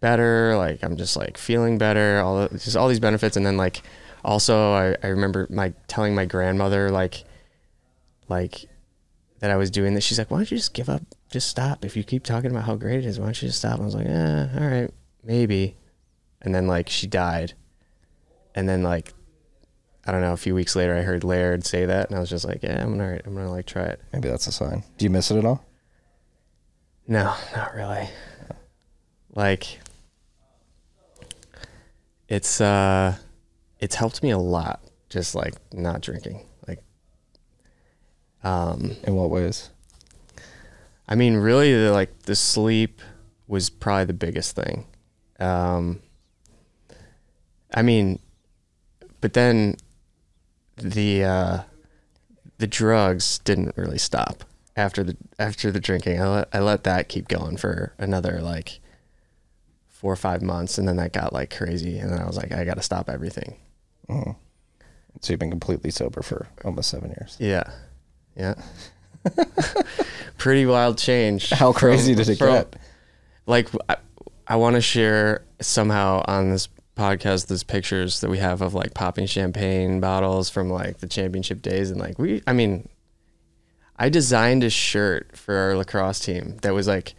better. 0.00 0.56
Like 0.56 0.82
I'm 0.82 0.96
just 0.96 1.16
like 1.16 1.38
feeling 1.38 1.78
better. 1.78 2.20
All 2.20 2.48
the, 2.48 2.58
just 2.58 2.76
all 2.76 2.88
these 2.88 3.00
benefits, 3.00 3.36
and 3.36 3.44
then 3.44 3.56
like 3.56 3.82
also 4.24 4.72
I, 4.72 4.96
I 5.02 5.08
remember 5.08 5.46
my 5.50 5.72
telling 5.88 6.14
my 6.14 6.24
grandmother 6.24 6.90
like 6.90 7.24
like 8.28 8.66
that 9.40 9.50
I 9.50 9.56
was 9.56 9.70
doing 9.70 9.94
this. 9.94 10.04
She's 10.04 10.18
like, 10.18 10.30
why 10.30 10.38
don't 10.38 10.50
you 10.50 10.56
just 10.56 10.74
give 10.74 10.88
up? 10.88 11.02
Just 11.30 11.48
stop. 11.48 11.84
If 11.84 11.96
you 11.96 12.04
keep 12.04 12.24
talking 12.24 12.50
about 12.50 12.64
how 12.64 12.76
great 12.76 12.98
it 12.98 13.06
is, 13.06 13.18
why 13.18 13.26
don't 13.26 13.42
you 13.42 13.48
just 13.48 13.58
stop? 13.58 13.74
And 13.74 13.82
I 13.82 13.84
was 13.86 13.94
like, 13.94 14.06
eh, 14.06 14.48
all 14.54 14.68
right, 14.68 14.90
maybe. 15.24 15.76
And 16.42 16.54
then 16.54 16.66
like 16.66 16.88
she 16.88 17.06
died, 17.06 17.54
and 18.54 18.68
then 18.68 18.82
like 18.82 19.12
I 20.06 20.12
don't 20.12 20.22
know. 20.22 20.32
A 20.32 20.38
few 20.38 20.54
weeks 20.54 20.74
later, 20.74 20.96
I 20.96 21.02
heard 21.02 21.24
Laird 21.24 21.64
say 21.64 21.84
that, 21.84 22.08
and 22.08 22.16
I 22.16 22.20
was 22.20 22.30
just 22.30 22.44
like, 22.44 22.62
yeah, 22.62 22.82
I'm 22.82 22.90
gonna 22.96 23.20
I'm 23.24 23.34
gonna 23.34 23.50
like 23.50 23.66
try 23.66 23.84
it. 23.84 24.00
Maybe 24.12 24.28
that's 24.28 24.46
a 24.46 24.52
sign. 24.52 24.82
Do 24.96 25.04
you 25.04 25.10
miss 25.10 25.30
it 25.30 25.36
at 25.38 25.44
all? 25.44 25.64
No, 27.06 27.34
not 27.54 27.74
really. 27.74 28.08
Like 29.34 29.79
it's 32.30 32.60
uh 32.60 33.16
it's 33.80 33.96
helped 33.96 34.22
me 34.22 34.30
a 34.30 34.38
lot 34.38 34.80
just 35.10 35.34
like 35.34 35.54
not 35.72 36.00
drinking. 36.00 36.46
Like 36.66 36.82
um 38.42 38.96
In 39.02 39.14
what 39.16 39.28
ways? 39.28 39.68
I 41.06 41.16
mean 41.16 41.34
really 41.34 41.74
the, 41.74 41.92
like 41.92 42.22
the 42.22 42.36
sleep 42.36 43.02
was 43.48 43.68
probably 43.68 44.04
the 44.04 44.12
biggest 44.14 44.54
thing. 44.56 44.86
Um 45.38 46.00
I 47.74 47.82
mean 47.82 48.20
but 49.20 49.34
then 49.34 49.76
the 50.76 51.24
uh 51.24 51.58
the 52.58 52.66
drugs 52.66 53.38
didn't 53.40 53.76
really 53.76 53.98
stop 53.98 54.44
after 54.76 55.02
the 55.02 55.16
after 55.38 55.72
the 55.72 55.80
drinking. 55.80 56.20
I 56.20 56.28
let 56.28 56.48
I 56.52 56.60
let 56.60 56.84
that 56.84 57.08
keep 57.08 57.26
going 57.26 57.56
for 57.56 57.92
another 57.98 58.40
like 58.40 58.79
four 60.00 60.10
or 60.10 60.16
five 60.16 60.40
months, 60.40 60.78
and 60.78 60.88
then 60.88 60.96
that 60.96 61.12
got 61.12 61.34
like 61.34 61.54
crazy, 61.54 61.98
and 61.98 62.10
then 62.10 62.18
I 62.18 62.26
was 62.26 62.38
like, 62.38 62.52
I 62.52 62.64
got 62.64 62.78
to 62.78 62.82
stop 62.82 63.10
everything. 63.10 63.56
Mm-hmm. 64.08 64.30
So 65.20 65.32
you've 65.32 65.40
been 65.40 65.50
completely 65.50 65.90
sober 65.90 66.22
for 66.22 66.48
almost 66.64 66.88
seven 66.88 67.10
years. 67.10 67.36
Yeah, 67.38 67.64
yeah. 68.34 68.54
Pretty 70.38 70.64
wild 70.64 70.96
change. 70.96 71.50
How 71.50 71.72
crazy 71.74 72.14
from- 72.14 72.22
did 72.24 72.28
it 72.30 72.38
from- 72.38 72.48
get? 72.48 72.76
Like, 73.46 73.68
I, 73.90 73.96
I 74.46 74.56
want 74.56 74.76
to 74.76 74.80
share 74.80 75.44
somehow 75.60 76.24
on 76.26 76.50
this 76.50 76.68
podcast 76.96 77.48
those 77.48 77.62
pictures 77.62 78.20
that 78.20 78.30
we 78.30 78.38
have 78.38 78.62
of 78.62 78.72
like 78.74 78.94
popping 78.94 79.26
champagne 79.26 80.00
bottles 80.00 80.48
from 80.48 80.70
like 80.70 80.98
the 80.98 81.06
championship 81.08 81.60
days, 81.60 81.90
and 81.90 82.00
like 82.00 82.18
we, 82.18 82.42
I 82.46 82.54
mean, 82.54 82.88
I 83.98 84.08
designed 84.08 84.64
a 84.64 84.70
shirt 84.70 85.36
for 85.36 85.54
our 85.54 85.76
lacrosse 85.76 86.20
team 86.20 86.56
that 86.62 86.72
was 86.72 86.86
like, 86.86 87.10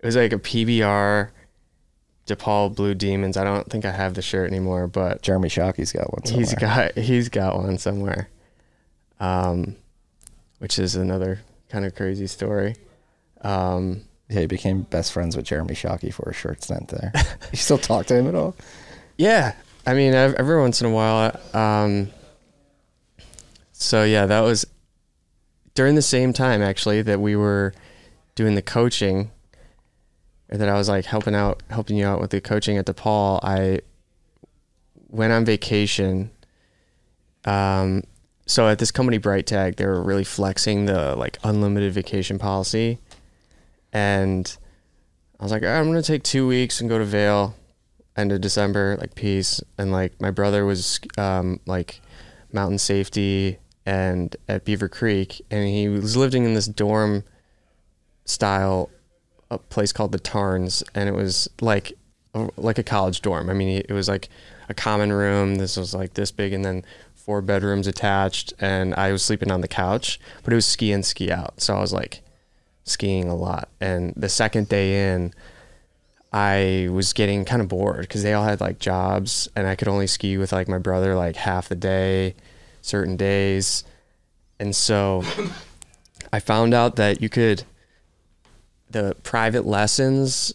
it 0.00 0.06
was 0.06 0.16
like 0.16 0.32
a 0.32 0.38
PBR 0.38 1.30
DePaul 2.26 2.74
Blue 2.74 2.94
Demons. 2.94 3.36
I 3.36 3.44
don't 3.44 3.68
think 3.70 3.84
I 3.84 3.90
have 3.92 4.14
the 4.14 4.22
shirt 4.22 4.50
anymore, 4.50 4.86
but 4.86 5.22
Jeremy 5.22 5.48
Shockey's 5.48 5.92
got 5.92 6.10
one. 6.12 6.22
he's 6.24 6.50
somewhere. 6.50 6.92
got 6.94 7.02
he's 7.02 7.28
got 7.28 7.56
one 7.56 7.78
somewhere. 7.78 8.28
Um, 9.20 9.76
which 10.58 10.78
is 10.78 10.96
another 10.96 11.40
kind 11.68 11.84
of 11.84 11.94
crazy 11.94 12.26
story. 12.26 12.76
Um, 13.42 14.02
Yeah, 14.28 14.40
he 14.40 14.46
became 14.46 14.82
best 14.82 15.12
friends 15.12 15.36
with 15.36 15.44
Jeremy 15.44 15.74
Shockey 15.74 16.12
for 16.12 16.28
a 16.30 16.34
short 16.34 16.62
stint 16.62 16.88
there. 16.88 17.12
you 17.52 17.58
still 17.58 17.78
talk 17.78 18.06
to 18.06 18.16
him 18.16 18.26
at 18.26 18.34
all? 18.34 18.54
yeah, 19.18 19.54
I 19.86 19.92
mean, 19.94 20.14
ev- 20.14 20.34
every 20.34 20.58
once 20.58 20.80
in 20.80 20.86
a 20.86 20.90
while. 20.90 21.38
Um, 21.52 22.10
so 23.72 24.02
yeah, 24.04 24.24
that 24.26 24.40
was 24.40 24.66
during 25.74 25.94
the 25.94 26.02
same 26.02 26.32
time 26.32 26.62
actually 26.62 27.02
that 27.02 27.20
we 27.20 27.36
were 27.36 27.74
doing 28.34 28.54
the 28.54 28.62
coaching, 28.62 29.30
that 30.48 30.68
I 30.68 30.74
was 30.74 30.88
like 30.88 31.04
helping 31.04 31.34
out, 31.34 31.62
helping 31.70 31.96
you 31.96 32.06
out 32.06 32.20
with 32.20 32.30
the 32.30 32.40
coaching 32.40 32.76
at 32.76 32.86
DePaul. 32.86 33.40
I 33.42 33.80
went 35.08 35.32
on 35.32 35.44
vacation. 35.44 36.30
Um, 37.44 38.02
so 38.46 38.68
at 38.68 38.78
this 38.78 38.90
company 38.90 39.18
Bright 39.18 39.46
Tag, 39.46 39.76
they 39.76 39.86
were 39.86 40.02
really 40.02 40.24
flexing 40.24 40.86
the 40.86 41.16
like 41.16 41.38
unlimited 41.44 41.92
vacation 41.92 42.38
policy, 42.38 42.98
and 43.92 44.56
I 45.40 45.42
was 45.42 45.52
like, 45.52 45.62
"All 45.62 45.68
right, 45.68 45.78
I'm 45.78 45.86
gonna 45.86 46.02
take 46.02 46.22
two 46.22 46.46
weeks 46.46 46.80
and 46.80 46.90
go 46.90 46.98
to 46.98 47.04
Vail, 47.04 47.54
end 48.16 48.32
of 48.32 48.40
December, 48.40 48.96
like 49.00 49.14
peace. 49.14 49.60
And 49.78 49.92
like 49.92 50.20
my 50.20 50.30
brother 50.30 50.64
was 50.64 51.00
um, 51.18 51.60
like 51.66 52.00
mountain 52.52 52.78
safety 52.78 53.58
and 53.86 54.34
at 54.48 54.64
Beaver 54.64 54.88
Creek, 54.88 55.44
and 55.50 55.68
he 55.68 55.88
was 55.88 56.16
living 56.16 56.44
in 56.44 56.54
this 56.54 56.66
dorm 56.66 57.24
style 58.24 58.90
a 59.54 59.58
place 59.58 59.92
called 59.92 60.12
the 60.12 60.18
Tarnes, 60.18 60.82
and 60.94 61.08
it 61.08 61.12
was 61.14 61.48
like 61.60 61.92
like 62.56 62.78
a 62.78 62.82
college 62.82 63.22
dorm. 63.22 63.48
I 63.48 63.52
mean, 63.52 63.82
it 63.88 63.92
was 63.92 64.08
like 64.08 64.28
a 64.68 64.74
common 64.74 65.12
room. 65.12 65.56
This 65.56 65.76
was 65.76 65.94
like 65.94 66.14
this 66.14 66.30
big, 66.30 66.52
and 66.52 66.64
then 66.64 66.84
four 67.14 67.40
bedrooms 67.40 67.86
attached. 67.86 68.52
And 68.58 68.94
I 68.94 69.12
was 69.12 69.22
sleeping 69.22 69.50
on 69.50 69.60
the 69.60 69.68
couch, 69.68 70.20
but 70.42 70.52
it 70.52 70.56
was 70.56 70.66
ski 70.66 70.92
in, 70.92 71.02
ski 71.02 71.30
out. 71.30 71.60
So 71.60 71.76
I 71.76 71.80
was 71.80 71.92
like 71.92 72.22
skiing 72.84 73.28
a 73.28 73.36
lot. 73.36 73.68
And 73.80 74.12
the 74.16 74.28
second 74.28 74.68
day 74.68 75.14
in, 75.14 75.32
I 76.32 76.88
was 76.90 77.12
getting 77.12 77.44
kind 77.44 77.62
of 77.62 77.68
bored 77.68 78.00
because 78.00 78.22
they 78.22 78.32
all 78.32 78.44
had 78.44 78.60
like 78.60 78.78
jobs, 78.78 79.48
and 79.54 79.66
I 79.66 79.76
could 79.76 79.88
only 79.88 80.06
ski 80.06 80.36
with 80.36 80.52
like 80.52 80.68
my 80.68 80.78
brother 80.78 81.14
like 81.14 81.36
half 81.36 81.68
the 81.68 81.76
day, 81.76 82.34
certain 82.82 83.16
days, 83.16 83.84
and 84.58 84.74
so 84.74 85.22
I 86.32 86.40
found 86.40 86.74
out 86.74 86.96
that 86.96 87.22
you 87.22 87.28
could. 87.28 87.64
The 88.90 89.16
private 89.22 89.66
lessons 89.66 90.54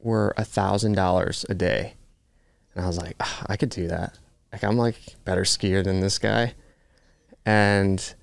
were 0.00 0.34
a 0.36 0.44
thousand 0.44 0.92
dollars 0.92 1.44
a 1.48 1.54
day, 1.54 1.94
and 2.74 2.84
I 2.84 2.86
was 2.86 2.98
like, 2.98 3.16
"Ah, 3.20 3.44
I 3.46 3.56
could 3.56 3.70
do 3.70 3.88
that. 3.88 4.18
Like 4.52 4.62
I'm 4.62 4.76
like 4.76 4.96
better 5.24 5.42
skier 5.42 5.82
than 5.82 6.00
this 6.00 6.18
guy, 6.18 6.54
and 7.44 8.14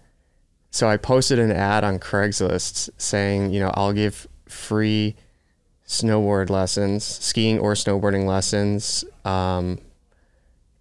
so 0.72 0.88
I 0.88 0.96
posted 0.96 1.38
an 1.38 1.52
ad 1.52 1.84
on 1.84 2.00
Craigslist 2.00 2.90
saying, 2.98 3.52
you 3.52 3.60
know, 3.60 3.72
I'll 3.74 3.92
give 3.92 4.26
free 4.48 5.16
snowboard 5.86 6.50
lessons, 6.50 7.04
skiing 7.04 7.60
or 7.60 7.74
snowboarding 7.74 8.26
lessons, 8.26 9.04
um, 9.26 9.80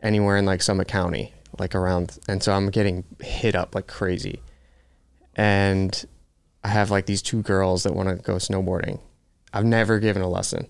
anywhere 0.01 0.37
in 0.37 0.45
like 0.47 0.63
Summit 0.63 0.87
County, 0.87 1.35
like 1.59 1.75
around. 1.75 2.19
And 2.29 2.41
so 2.41 2.53
I'm 2.53 2.71
getting 2.71 3.03
hit 3.21 3.57
up 3.57 3.75
like 3.75 3.89
crazy. 3.89 4.41
And 5.35 6.05
I 6.63 6.69
have 6.69 6.91
like 6.91 7.07
these 7.07 7.23
two 7.23 7.43
girls 7.43 7.85
that 7.85 7.95
want 7.95 8.09
to 8.09 8.17
go 8.17 8.35
snowboarding. 8.35 9.01
I've 9.53 9.65
never 9.65 9.99
given 9.99 10.23
a 10.23 10.29
lesson. 10.29 10.69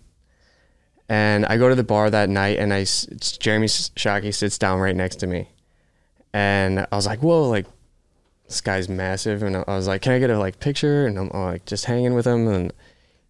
And 1.08 1.44
I 1.46 1.56
go 1.56 1.68
to 1.68 1.74
the 1.74 1.82
bar 1.82 2.08
that 2.08 2.28
night 2.28 2.58
and 2.58 2.72
I, 2.72 2.84
Jeremy 2.84 3.66
Shockey 3.66 4.32
sits 4.32 4.58
down 4.58 4.78
right 4.78 4.94
next 4.94 5.16
to 5.16 5.26
me. 5.26 5.48
And 6.32 6.86
I 6.90 6.96
was 6.96 7.06
like, 7.06 7.20
whoa, 7.20 7.48
like 7.48 7.66
this 8.46 8.60
guy's 8.60 8.88
massive. 8.88 9.42
And 9.42 9.56
I 9.56 9.64
was 9.66 9.88
like, 9.88 10.02
can 10.02 10.12
I 10.12 10.20
get 10.20 10.30
a 10.30 10.38
like 10.38 10.60
picture? 10.60 11.06
And 11.06 11.18
I'm, 11.18 11.30
I'm, 11.34 11.42
like 11.42 11.66
just 11.66 11.86
hanging 11.86 12.14
with 12.14 12.26
him. 12.26 12.46
And 12.46 12.72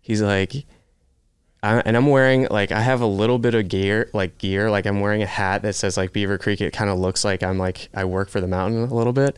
he's 0.03 0.21
like, 0.21 0.67
I, 1.63 1.81
and 1.81 1.97
I'm 1.97 2.07
wearing 2.07 2.49
like 2.51 2.71
I 2.71 2.81
have 2.81 3.01
a 3.01 3.07
little 3.07 3.39
bit 3.39 3.55
of 3.55 3.69
gear, 3.69 4.11
like 4.13 4.39
gear, 4.39 4.71
like 4.71 4.87
I'm 4.87 5.01
wearing 5.01 5.23
a 5.23 5.27
hat 5.27 5.63
that 5.63 5.75
says 5.75 5.97
like 5.97 6.13
Beaver 6.13 6.39
Creek. 6.39 6.61
It 6.61 6.73
kind 6.73 6.91
of 6.91 6.99
looks 6.99 7.25
like 7.25 7.43
I'm 7.43 7.59
like 7.59 7.89
I 7.95 8.05
work 8.05 8.29
for 8.29 8.41
the 8.41 8.49
mountain 8.49 8.83
a 8.83 8.95
little 8.95 9.13
bit. 9.13 9.37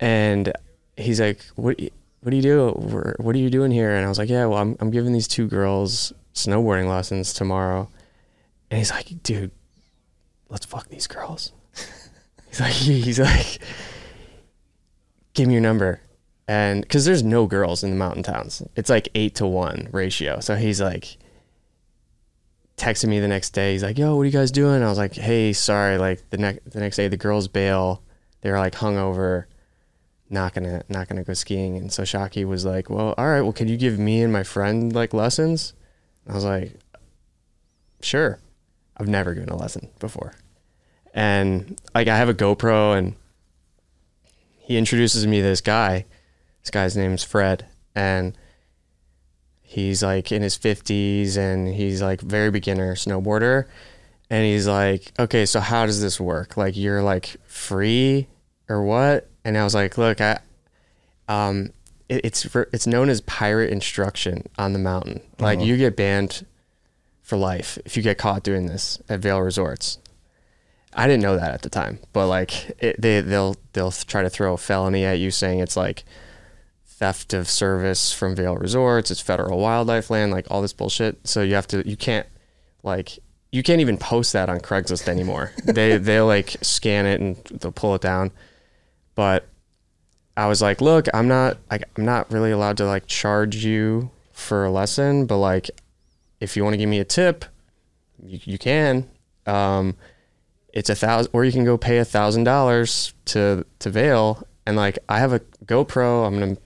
And 0.00 0.52
he's 0.96 1.20
like, 1.20 1.44
"What? 1.54 1.78
What 2.22 2.30
do 2.30 2.36
you 2.36 2.42
do? 2.42 2.70
What 3.18 3.34
are 3.34 3.38
you 3.38 3.50
doing 3.50 3.70
here?" 3.70 3.94
And 3.94 4.04
I 4.04 4.08
was 4.08 4.18
like, 4.18 4.28
"Yeah, 4.30 4.46
well, 4.46 4.58
I'm 4.58 4.76
I'm 4.80 4.90
giving 4.90 5.12
these 5.12 5.28
two 5.28 5.48
girls 5.48 6.12
snowboarding 6.34 6.88
lessons 6.88 7.32
tomorrow." 7.32 7.90
And 8.70 8.78
he's 8.78 8.90
like, 8.90 9.22
"Dude, 9.22 9.50
let's 10.48 10.66
fuck 10.66 10.88
these 10.88 11.06
girls." 11.06 11.52
he's 12.48 12.60
like, 12.60 12.72
he's 12.72 13.20
like, 13.20 13.58
"Give 15.34 15.48
me 15.48 15.54
your 15.54 15.62
number." 15.62 16.00
and 16.48 16.82
because 16.82 17.04
there's 17.04 17.22
no 17.22 17.46
girls 17.46 17.82
in 17.82 17.90
the 17.90 17.96
mountain 17.96 18.22
towns 18.22 18.62
it's 18.76 18.90
like 18.90 19.08
eight 19.14 19.34
to 19.34 19.46
one 19.46 19.88
ratio 19.92 20.40
so 20.40 20.56
he's 20.56 20.80
like 20.80 21.16
texted 22.76 23.08
me 23.08 23.20
the 23.20 23.28
next 23.28 23.50
day 23.50 23.72
he's 23.72 23.82
like 23.82 23.98
yo 23.98 24.16
what 24.16 24.22
are 24.22 24.26
you 24.26 24.30
guys 24.30 24.50
doing 24.50 24.82
i 24.82 24.88
was 24.88 24.98
like 24.98 25.14
hey 25.14 25.52
sorry 25.52 25.98
like 25.98 26.28
the 26.30 26.38
next 26.38 26.70
the 26.70 26.80
next 26.80 26.96
day 26.96 27.08
the 27.08 27.16
girls 27.16 27.48
bail 27.48 28.02
they're 28.40 28.58
like 28.58 28.74
hungover 28.74 29.44
not 30.32 30.54
gonna 30.54 30.82
not 30.88 31.08
gonna 31.08 31.24
go 31.24 31.34
skiing 31.34 31.76
and 31.76 31.92
so 31.92 32.02
Shockey 32.02 32.46
was 32.46 32.64
like 32.64 32.88
well 32.90 33.14
all 33.18 33.26
right 33.26 33.42
well 33.42 33.52
can 33.52 33.68
you 33.68 33.76
give 33.76 33.98
me 33.98 34.22
and 34.22 34.32
my 34.32 34.42
friend 34.42 34.92
like 34.94 35.12
lessons 35.12 35.74
i 36.28 36.34
was 36.34 36.44
like 36.44 36.74
sure 38.00 38.40
i've 38.96 39.08
never 39.08 39.34
given 39.34 39.50
a 39.50 39.56
lesson 39.56 39.88
before 40.00 40.34
and 41.14 41.80
like 41.94 42.08
i 42.08 42.16
have 42.16 42.28
a 42.28 42.34
gopro 42.34 42.96
and 42.96 43.14
he 44.58 44.76
introduces 44.76 45.26
me 45.26 45.38
to 45.38 45.42
this 45.42 45.60
guy 45.60 46.06
this 46.62 46.70
guy's 46.70 46.96
name's 46.96 47.24
Fred, 47.24 47.66
and 47.94 48.38
he's 49.60 50.02
like 50.02 50.30
in 50.30 50.42
his 50.42 50.56
50s 50.56 51.36
and 51.36 51.68
he's 51.68 52.00
like 52.00 52.20
very 52.20 52.50
beginner 52.50 52.94
snowboarder. 52.94 53.66
And 54.30 54.46
he's 54.46 54.66
like, 54.66 55.12
okay, 55.18 55.44
so 55.44 55.60
how 55.60 55.84
does 55.84 56.00
this 56.00 56.18
work? 56.18 56.56
Like, 56.56 56.76
you're 56.76 57.02
like 57.02 57.36
free 57.44 58.28
or 58.68 58.82
what? 58.82 59.28
And 59.44 59.58
I 59.58 59.64
was 59.64 59.74
like, 59.74 59.98
look, 59.98 60.20
I, 60.20 60.38
um, 61.28 61.70
it, 62.08 62.24
it's 62.24 62.44
for, 62.44 62.68
it's 62.72 62.86
known 62.86 63.08
as 63.08 63.20
pirate 63.22 63.70
instruction 63.70 64.48
on 64.58 64.72
the 64.72 64.78
mountain. 64.78 65.20
Like 65.38 65.60
you 65.60 65.76
get 65.76 65.96
banned 65.96 66.46
for 67.22 67.36
life 67.36 67.78
if 67.84 67.96
you 67.96 68.02
get 68.02 68.18
caught 68.18 68.42
doing 68.42 68.66
this 68.66 69.00
at 69.08 69.20
Vail 69.20 69.40
Resorts. 69.40 69.98
I 70.94 71.06
didn't 71.06 71.22
know 71.22 71.36
that 71.36 71.54
at 71.54 71.62
the 71.62 71.70
time, 71.70 72.00
but 72.12 72.26
like 72.26 72.76
it, 72.82 73.00
they 73.00 73.22
they'll 73.22 73.56
they'll 73.72 73.92
try 73.92 74.22
to 74.22 74.28
throw 74.28 74.52
a 74.52 74.58
felony 74.58 75.04
at 75.06 75.18
you 75.18 75.30
saying 75.30 75.60
it's 75.60 75.76
like 75.76 76.04
theft 76.84 77.32
of 77.32 77.48
service 77.48 78.12
from 78.12 78.36
Vail 78.36 78.56
Resorts, 78.56 79.10
it's 79.10 79.20
federal 79.20 79.58
wildlife 79.58 80.10
land, 80.10 80.32
like 80.32 80.46
all 80.50 80.60
this 80.60 80.74
bullshit. 80.74 81.26
So 81.26 81.42
you 81.42 81.54
have 81.54 81.66
to 81.68 81.88
you 81.88 81.96
can't 81.96 82.26
like 82.82 83.18
you 83.50 83.62
can't 83.62 83.80
even 83.80 83.96
post 83.96 84.32
that 84.34 84.50
on 84.50 84.60
Craigslist 84.60 85.08
anymore. 85.08 85.52
they 85.64 85.96
they 85.96 86.20
like 86.20 86.56
scan 86.60 87.06
it 87.06 87.20
and 87.20 87.36
they'll 87.60 87.72
pull 87.72 87.94
it 87.94 88.02
down. 88.02 88.30
But 89.14 89.46
I 90.36 90.46
was 90.46 90.62
like, 90.62 90.80
look, 90.80 91.06
I'm 91.12 91.28
not 91.28 91.58
like 91.70 91.84
I'm 91.96 92.04
not 92.04 92.30
really 92.32 92.50
allowed 92.50 92.76
to 92.78 92.86
like 92.86 93.06
charge 93.06 93.64
you 93.64 94.10
for 94.32 94.64
a 94.64 94.70
lesson, 94.70 95.26
but 95.26 95.38
like 95.38 95.70
if 96.40 96.56
you 96.56 96.64
want 96.64 96.74
to 96.74 96.78
give 96.78 96.88
me 96.88 96.98
a 96.98 97.04
tip, 97.04 97.44
you, 98.24 98.40
you 98.44 98.58
can. 98.58 99.08
Um, 99.46 99.96
it's 100.72 100.88
a 100.88 100.94
thousand, 100.94 101.30
or 101.32 101.44
you 101.44 101.52
can 101.52 101.64
go 101.64 101.76
pay 101.76 101.98
a 101.98 102.04
thousand 102.04 102.44
dollars 102.44 103.14
to 103.26 103.66
to 103.80 103.90
Vail, 103.90 104.46
and 104.66 104.76
like 104.76 104.98
I 105.08 105.18
have 105.18 105.32
a 105.32 105.40
GoPro. 105.66 106.26
I'm 106.26 106.38
gonna 106.38 106.56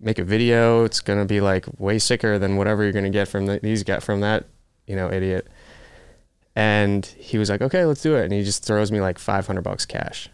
make 0.00 0.18
a 0.18 0.24
video. 0.24 0.84
It's 0.84 1.00
gonna 1.00 1.26
be 1.26 1.40
like 1.40 1.66
way 1.78 1.98
sicker 1.98 2.38
than 2.38 2.56
whatever 2.56 2.82
you're 2.82 2.92
gonna 2.92 3.10
get 3.10 3.28
from 3.28 3.46
the, 3.46 3.60
these 3.62 3.82
get 3.82 4.02
from 4.02 4.20
that 4.20 4.46
you 4.86 4.96
know 4.96 5.10
idiot. 5.10 5.48
And 6.54 7.06
he 7.06 7.38
was 7.38 7.48
like, 7.48 7.62
okay, 7.62 7.84
let's 7.86 8.02
do 8.02 8.14
it. 8.14 8.24
And 8.24 8.32
he 8.32 8.44
just 8.44 8.62
throws 8.64 8.92
me 8.92 9.00
like 9.00 9.18
500 9.18 9.62
bucks 9.62 9.86
cash, 9.86 10.28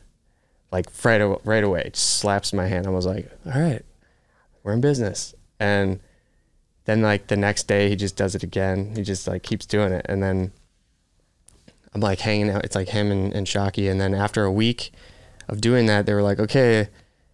like 0.71 0.87
right 1.05 1.21
right 1.45 1.65
away. 1.65 1.91
Just 1.93 2.19
slaps 2.19 2.53
my 2.53 2.67
hand. 2.67 2.87
I 2.87 2.91
was 2.91 3.07
like, 3.07 3.31
all 3.47 3.61
right, 3.61 3.85
we're 4.63 4.73
in 4.73 4.81
business. 4.81 5.35
And 5.61 6.01
then 6.85 7.03
like 7.03 7.27
the 7.27 7.37
next 7.37 7.65
day, 7.69 7.89
he 7.89 7.97
just 7.97 8.17
does 8.17 8.35
it 8.35 8.43
again. 8.43 8.95
He 8.97 9.03
just 9.03 9.27
like 9.29 9.43
keeps 9.43 9.67
doing 9.67 9.93
it, 9.93 10.07
and 10.09 10.23
then 10.23 10.53
I'm 11.95 12.01
like 12.01 12.21
hanging 12.21 12.51
out. 12.51 12.65
It's 12.65 12.75
like 12.75 12.89
him 12.89 13.11
and, 13.11 13.33
and 13.33 13.47
Shockey. 13.47 13.91
And 13.91 14.01
then 14.01 14.15
after 14.15 14.45
a 14.45 14.53
week 14.53 14.93
of 15.49 15.61
doing 15.61 15.87
that, 15.87 16.07
they 16.07 16.15
were 16.15 16.23
like, 16.23 16.39
okay, 16.39 16.89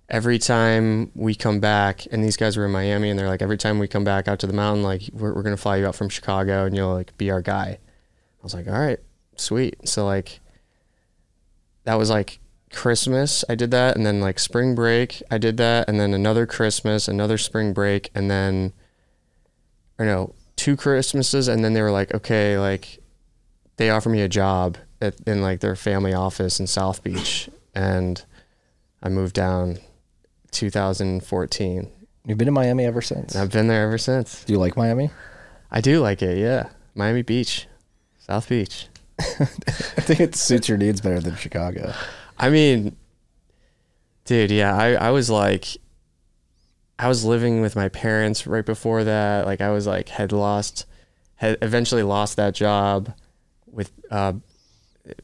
every 0.09 0.39
time 0.39 1.11
we 1.15 1.35
come 1.35 1.61
back, 1.61 2.07
and 2.11 2.23
these 2.23 2.37
guys 2.37 2.57
were 2.57 2.67
in 2.67 2.73
Miami, 2.73 3.11
and 3.11 3.19
they're 3.19 3.29
like, 3.29 3.43
every 3.43 3.59
time 3.59 3.79
we 3.79 3.89
come 3.89 4.05
back 4.05 4.29
out 4.29 4.39
to 4.41 4.47
the 4.47 4.53
mountain, 4.53 4.83
like 4.83 5.03
we're, 5.13 5.35
we're 5.35 5.43
gonna 5.43 5.57
fly 5.57 5.77
you 5.77 5.87
out 5.87 5.97
from 5.97 6.09
Chicago, 6.09 6.67
and 6.67 6.77
you'll 6.77 6.95
like 6.95 7.17
be 7.19 7.31
our 7.31 7.43
guy. 7.43 7.79
I 7.79 8.43
was 8.43 8.55
like, 8.55 8.67
all 8.69 8.79
right, 8.79 8.99
sweet. 9.37 9.89
So 9.89 10.05
like, 10.05 10.41
that 11.85 11.95
was 11.95 12.11
like 12.11 12.41
Christmas. 12.75 13.45
I 13.49 13.55
did 13.55 13.71
that, 13.71 13.97
and 13.97 14.05
then 14.05 14.21
like 14.21 14.39
spring 14.39 14.75
break, 14.75 15.23
I 15.31 15.39
did 15.39 15.57
that, 15.59 15.89
and 15.89 15.99
then 15.99 16.15
another 16.15 16.47
Christmas, 16.47 17.09
another 17.09 17.39
spring 17.39 17.73
break, 17.73 18.11
and 18.15 18.31
then, 18.31 18.73
or 19.99 20.07
no, 20.07 20.35
two 20.57 20.77
Christmases, 20.77 21.49
and 21.49 21.65
then 21.65 21.73
they 21.73 21.83
were 21.83 21.91
like, 21.91 22.15
okay, 22.15 22.59
like 22.59 23.01
they 23.77 23.91
offered 23.91 24.11
me 24.11 24.23
a 24.23 24.29
job 24.29 24.79
at, 25.01 25.15
in 25.27 25.43
like 25.43 25.61
their 25.61 25.77
family 25.77 26.15
office 26.15 26.61
in 26.61 26.67
South 26.67 27.03
Beach, 27.03 27.49
and 27.75 28.25
I 29.03 29.09
moved 29.09 29.35
down 29.35 29.79
2014. 30.53 31.91
You've 32.27 32.39
been 32.39 32.49
in 32.49 32.55
Miami 32.55 32.85
ever 32.85 33.03
since. 33.03 33.37
I've 33.37 33.51
been 33.51 33.67
there 33.67 33.85
ever 33.87 33.99
since. 33.99 34.45
Do 34.45 34.53
you 34.53 34.59
like 34.59 34.77
Miami? 34.77 35.11
I 35.71 35.81
do 35.81 36.01
like 36.01 36.23
it, 36.23 36.39
yeah. 36.39 36.69
Miami 36.95 37.23
Beach, 37.23 37.67
South 38.19 38.49
Beach. 38.49 38.89
I 39.19 39.45
think 39.45 40.21
it 40.21 40.35
suits 40.35 40.69
your 40.69 40.79
needs 40.79 41.01
better 41.01 41.21
than 41.21 41.37
Chicago. 41.37 41.93
I 42.39 42.51
mean, 42.51 42.97
dude, 44.25 44.51
yeah, 44.51 44.77
I, 44.77 44.95
I 44.95 45.11
was 45.11 45.31
like, 45.31 45.67
I 46.99 47.09
was 47.09 47.25
living 47.25 47.61
with 47.61 47.77
my 47.77 47.89
parents 47.89 48.47
right 48.47 48.65
before 48.65 49.05
that. 49.05 49.47
Like, 49.47 49.61
I 49.61 49.71
was 49.71 49.87
like, 49.87 50.09
had 50.09 50.33
lost, 50.33 50.87
had 51.37 51.59
eventually 51.63 52.03
lost 52.03 52.37
that 52.37 52.55
job 52.55 53.13
with 53.67 53.91
uh, 54.11 54.35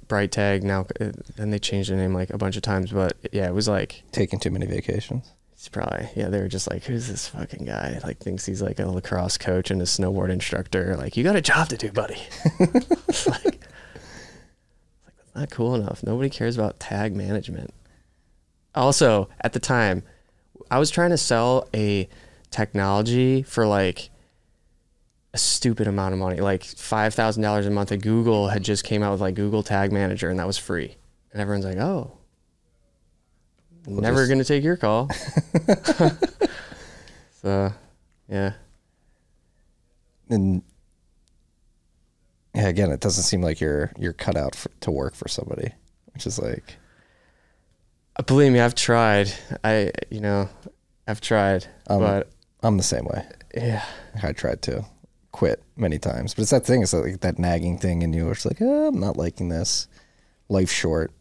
Bright 0.08 0.32
Tag. 0.32 0.64
Now, 0.64 0.86
uh, 1.00 1.12
then 1.36 1.50
they 1.50 1.58
changed 1.58 1.90
the 1.90 1.96
name 1.96 2.12
like 2.14 2.30
a 2.30 2.38
bunch 2.38 2.56
of 2.56 2.62
times. 2.62 2.90
But 2.92 3.16
yeah, 3.32 3.46
it 3.48 3.54
was 3.54 3.68
like, 3.68 4.02
Taking 4.12 4.40
too 4.40 4.50
many 4.50 4.66
vacations. 4.66 5.32
it's 5.52 5.68
probably, 5.68 6.08
yeah, 6.16 6.28
they 6.28 6.40
were 6.40 6.48
just 6.48 6.68
like, 6.68 6.84
who's 6.84 7.08
this 7.08 7.28
fucking 7.28 7.64
guy? 7.64 8.00
Like, 8.02 8.18
thinks 8.18 8.46
he's 8.46 8.62
like 8.62 8.78
a 8.80 8.86
lacrosse 8.86 9.38
coach 9.38 9.70
and 9.70 9.80
a 9.80 9.84
snowboard 9.84 10.30
instructor. 10.30 10.96
Like, 10.96 11.16
you 11.16 11.22
got 11.24 11.36
a 11.36 11.40
job 11.40 11.68
to 11.68 11.76
do, 11.76 11.92
buddy. 11.92 12.18
like, 12.60 12.76
it's 13.08 13.26
like, 13.26 13.60
that's 13.60 13.69
not 15.34 15.50
cool 15.50 15.74
enough. 15.74 16.02
Nobody 16.02 16.28
cares 16.30 16.56
about 16.56 16.80
tag 16.80 17.14
management. 17.14 17.72
Also, 18.74 19.28
at 19.40 19.52
the 19.52 19.58
time, 19.60 20.02
I 20.70 20.78
was 20.78 20.90
trying 20.90 21.10
to 21.10 21.18
sell 21.18 21.68
a 21.74 22.08
technology 22.50 23.42
for 23.42 23.66
like 23.66 24.10
a 25.32 25.38
stupid 25.38 25.86
amount 25.86 26.12
of 26.12 26.18
money, 26.18 26.40
like 26.40 26.64
five 26.64 27.14
thousand 27.14 27.42
dollars 27.42 27.66
a 27.66 27.70
month. 27.70 27.92
And 27.92 28.02
Google 28.02 28.48
had 28.48 28.62
just 28.64 28.84
came 28.84 29.02
out 29.02 29.12
with 29.12 29.20
like 29.20 29.34
Google 29.34 29.62
Tag 29.62 29.92
Manager, 29.92 30.28
and 30.30 30.38
that 30.38 30.46
was 30.46 30.58
free. 30.58 30.96
And 31.32 31.40
everyone's 31.40 31.64
like, 31.64 31.78
"Oh, 31.78 32.16
never 33.86 34.18
just- 34.26 34.30
gonna 34.30 34.44
take 34.44 34.64
your 34.64 34.76
call." 34.76 35.08
so, 37.42 37.72
yeah, 38.28 38.52
And 40.28 40.62
yeah, 42.54 42.68
again, 42.68 42.90
it 42.90 43.00
doesn't 43.00 43.24
seem 43.24 43.42
like 43.42 43.60
you're 43.60 43.92
you're 43.98 44.12
cut 44.12 44.36
out 44.36 44.54
for, 44.54 44.70
to 44.80 44.90
work 44.90 45.14
for 45.14 45.28
somebody, 45.28 45.72
which 46.14 46.26
is 46.26 46.38
like 46.38 46.76
Uh, 48.16 48.22
believe 48.22 48.52
me, 48.52 48.60
I've 48.60 48.74
tried. 48.74 49.32
I, 49.64 49.92
you 50.10 50.20
know, 50.20 50.48
I've 51.06 51.20
tried, 51.20 51.66
Um, 51.88 52.00
but 52.00 52.30
I'm 52.62 52.76
the 52.76 52.82
same 52.82 53.04
way. 53.04 53.26
yeah, 53.54 53.84
I 54.22 54.32
tried 54.32 54.62
to 54.62 54.84
quit 55.32 55.62
many 55.76 55.98
times, 55.98 56.34
but 56.34 56.42
it's 56.42 56.50
that 56.50 56.66
thing. 56.66 56.82
It's 56.82 56.92
like 56.92 57.20
that 57.20 57.38
nagging 57.38 57.78
thing 57.78 58.02
in 58.02 58.12
you. 58.12 58.30
It's 58.30 58.44
like, 58.44 58.60
oh, 58.60 58.88
I'm 58.88 58.98
not 59.00 59.16
liking 59.16 59.48
this. 59.48 59.86
Life's 60.48 60.72
short. 60.72 61.12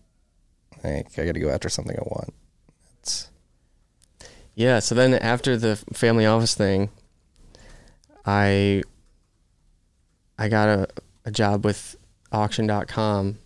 Like 0.83 1.17
I 1.19 1.25
got 1.25 1.33
to 1.33 1.39
go 1.39 1.49
after 1.49 1.69
something 1.69 1.95
I 1.95 2.01
want. 2.03 2.33
It's 2.99 3.29
Yeah, 4.55 4.79
so 4.79 4.95
then 4.95 5.13
after 5.13 5.55
the 5.57 5.75
family 5.93 6.25
office 6.25 6.55
thing, 6.55 6.89
I 8.25 8.81
I 10.37 10.47
got 10.49 10.69
a, 10.69 10.87
a 11.29 11.31
job 11.31 11.63
with 11.63 11.95
auction.com 12.31 13.39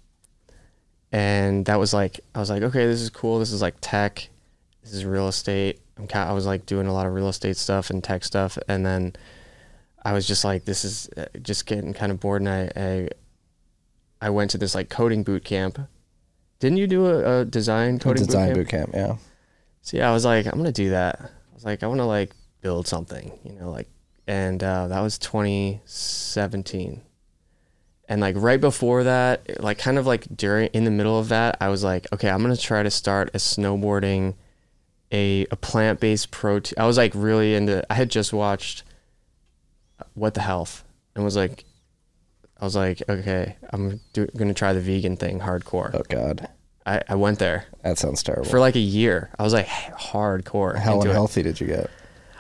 and 1.12 1.66
that 1.66 1.78
was 1.78 1.94
like 1.94 2.20
I 2.34 2.40
was 2.40 2.50
like, 2.50 2.64
okay, 2.64 2.86
this 2.88 3.02
is 3.02 3.10
cool. 3.10 3.38
This 3.40 3.52
is 3.52 3.62
like 3.62 3.76
tech. 3.82 4.30
This 4.82 4.94
is 4.94 5.06
real 5.06 5.28
estate. 5.28 5.80
I'm 5.98 6.08
kind 6.08 6.28
I 6.30 6.34
was 6.34 6.48
like 6.48 6.66
doing 6.66 6.88
a 6.88 6.94
lot 6.94 7.06
of 7.06 7.14
real 7.14 7.30
estate 7.30 7.58
stuff 7.58 7.90
and 7.90 8.04
tech 8.04 8.24
stuff 8.24 8.58
and 8.68 8.86
then 8.86 9.14
I 10.04 10.14
was 10.14 10.28
just 10.28 10.44
like 10.44 10.66
this 10.66 10.84
is 10.84 11.10
uh, 11.16 11.26
just 11.42 11.66
getting 11.66 11.94
kind 11.94 12.12
of 12.12 12.20
bored 12.20 12.42
and 12.42 12.50
I 12.50 12.72
I, 12.76 13.10
I 14.28 14.30
went 14.32 14.52
to 14.52 14.58
this 14.58 14.74
like 14.74 14.90
coding 14.90 15.24
boot 15.24 15.44
camp. 15.44 15.80
Didn't 16.60 16.78
you 16.78 16.88
do 16.88 17.06
a, 17.06 17.42
a 17.42 17.46
design 17.46 18.00
coding 18.00 18.26
design 18.26 18.54
boot 18.54 18.70
camp? 18.70 18.92
boot 18.92 18.96
camp. 18.96 19.10
Yeah. 19.12 19.18
So 19.82 19.98
yeah, 19.98 20.10
I 20.10 20.14
was 20.14 20.26
like, 20.26 20.46
I'm 20.46 20.54
gonna 20.54 20.72
do 20.72 20.90
that. 20.92 21.20
I 21.22 21.54
was 21.54 21.66
like, 21.66 21.84
I 21.84 21.88
want 21.88 22.00
to 22.00 22.06
like 22.06 22.32
build 22.62 22.88
something, 22.88 23.38
you 23.44 23.54
know, 23.54 23.70
like, 23.70 23.88
and 24.26 24.64
uh, 24.64 24.88
that 24.88 25.02
was 25.02 25.20
2017, 25.20 27.02
and 28.10 28.22
like 28.22 28.36
right 28.38 28.60
before 28.60 29.04
that, 29.06 29.62
like 29.62 29.78
kind 29.78 29.98
of 29.98 30.06
like 30.06 30.28
during 30.36 30.68
in 30.68 30.84
the 30.84 30.92
middle 30.92 31.20
of 31.20 31.30
that, 31.30 31.58
I 31.62 31.70
was 31.70 31.84
like, 31.84 32.12
okay, 32.14 32.30
I'm 32.30 32.42
gonna 32.42 32.58
try 32.58 32.84
to 32.84 32.92
start 32.92 33.30
a 33.34 33.38
snowboarding, 33.38 34.36
a 35.12 35.48
a 35.52 35.56
plant 35.56 36.00
based 36.00 36.32
protein. 36.32 36.76
I 36.78 36.86
was 36.86 36.98
like 36.98 37.14
really 37.16 37.56
into. 37.56 37.86
I 37.92 37.96
had 37.96 38.10
just 38.10 38.34
watched 38.34 38.84
uh, 40.00 40.04
What 40.16 40.34
the 40.34 40.42
Health 40.42 40.84
and 41.16 41.24
was 41.24 41.36
like, 41.36 41.64
I 42.60 42.66
was 42.66 42.76
like, 42.76 43.02
okay, 43.08 43.56
I'm 43.72 44.02
do, 44.12 44.28
gonna 44.38 44.54
try 44.54 44.74
the 44.74 44.82
vegan 44.82 45.16
thing 45.16 45.40
hardcore. 45.40 45.94
Oh 45.94 46.04
God, 46.10 46.50
I, 46.86 47.02
I 47.08 47.16
went 47.16 47.40
there 47.40 47.66
that 47.84 47.98
sounds 47.98 48.22
terrible. 48.22 48.50
for 48.50 48.60
like 48.60 48.76
a 48.76 48.80
year. 48.80 49.30
I 49.40 49.44
was 49.44 49.54
like 49.54 49.68
hardcore. 49.68 50.78
How 50.78 50.96
into 50.96 51.08
it. 51.08 51.10
unhealthy 51.12 51.42
did 51.42 51.62
you 51.62 51.68
get? 51.68 51.90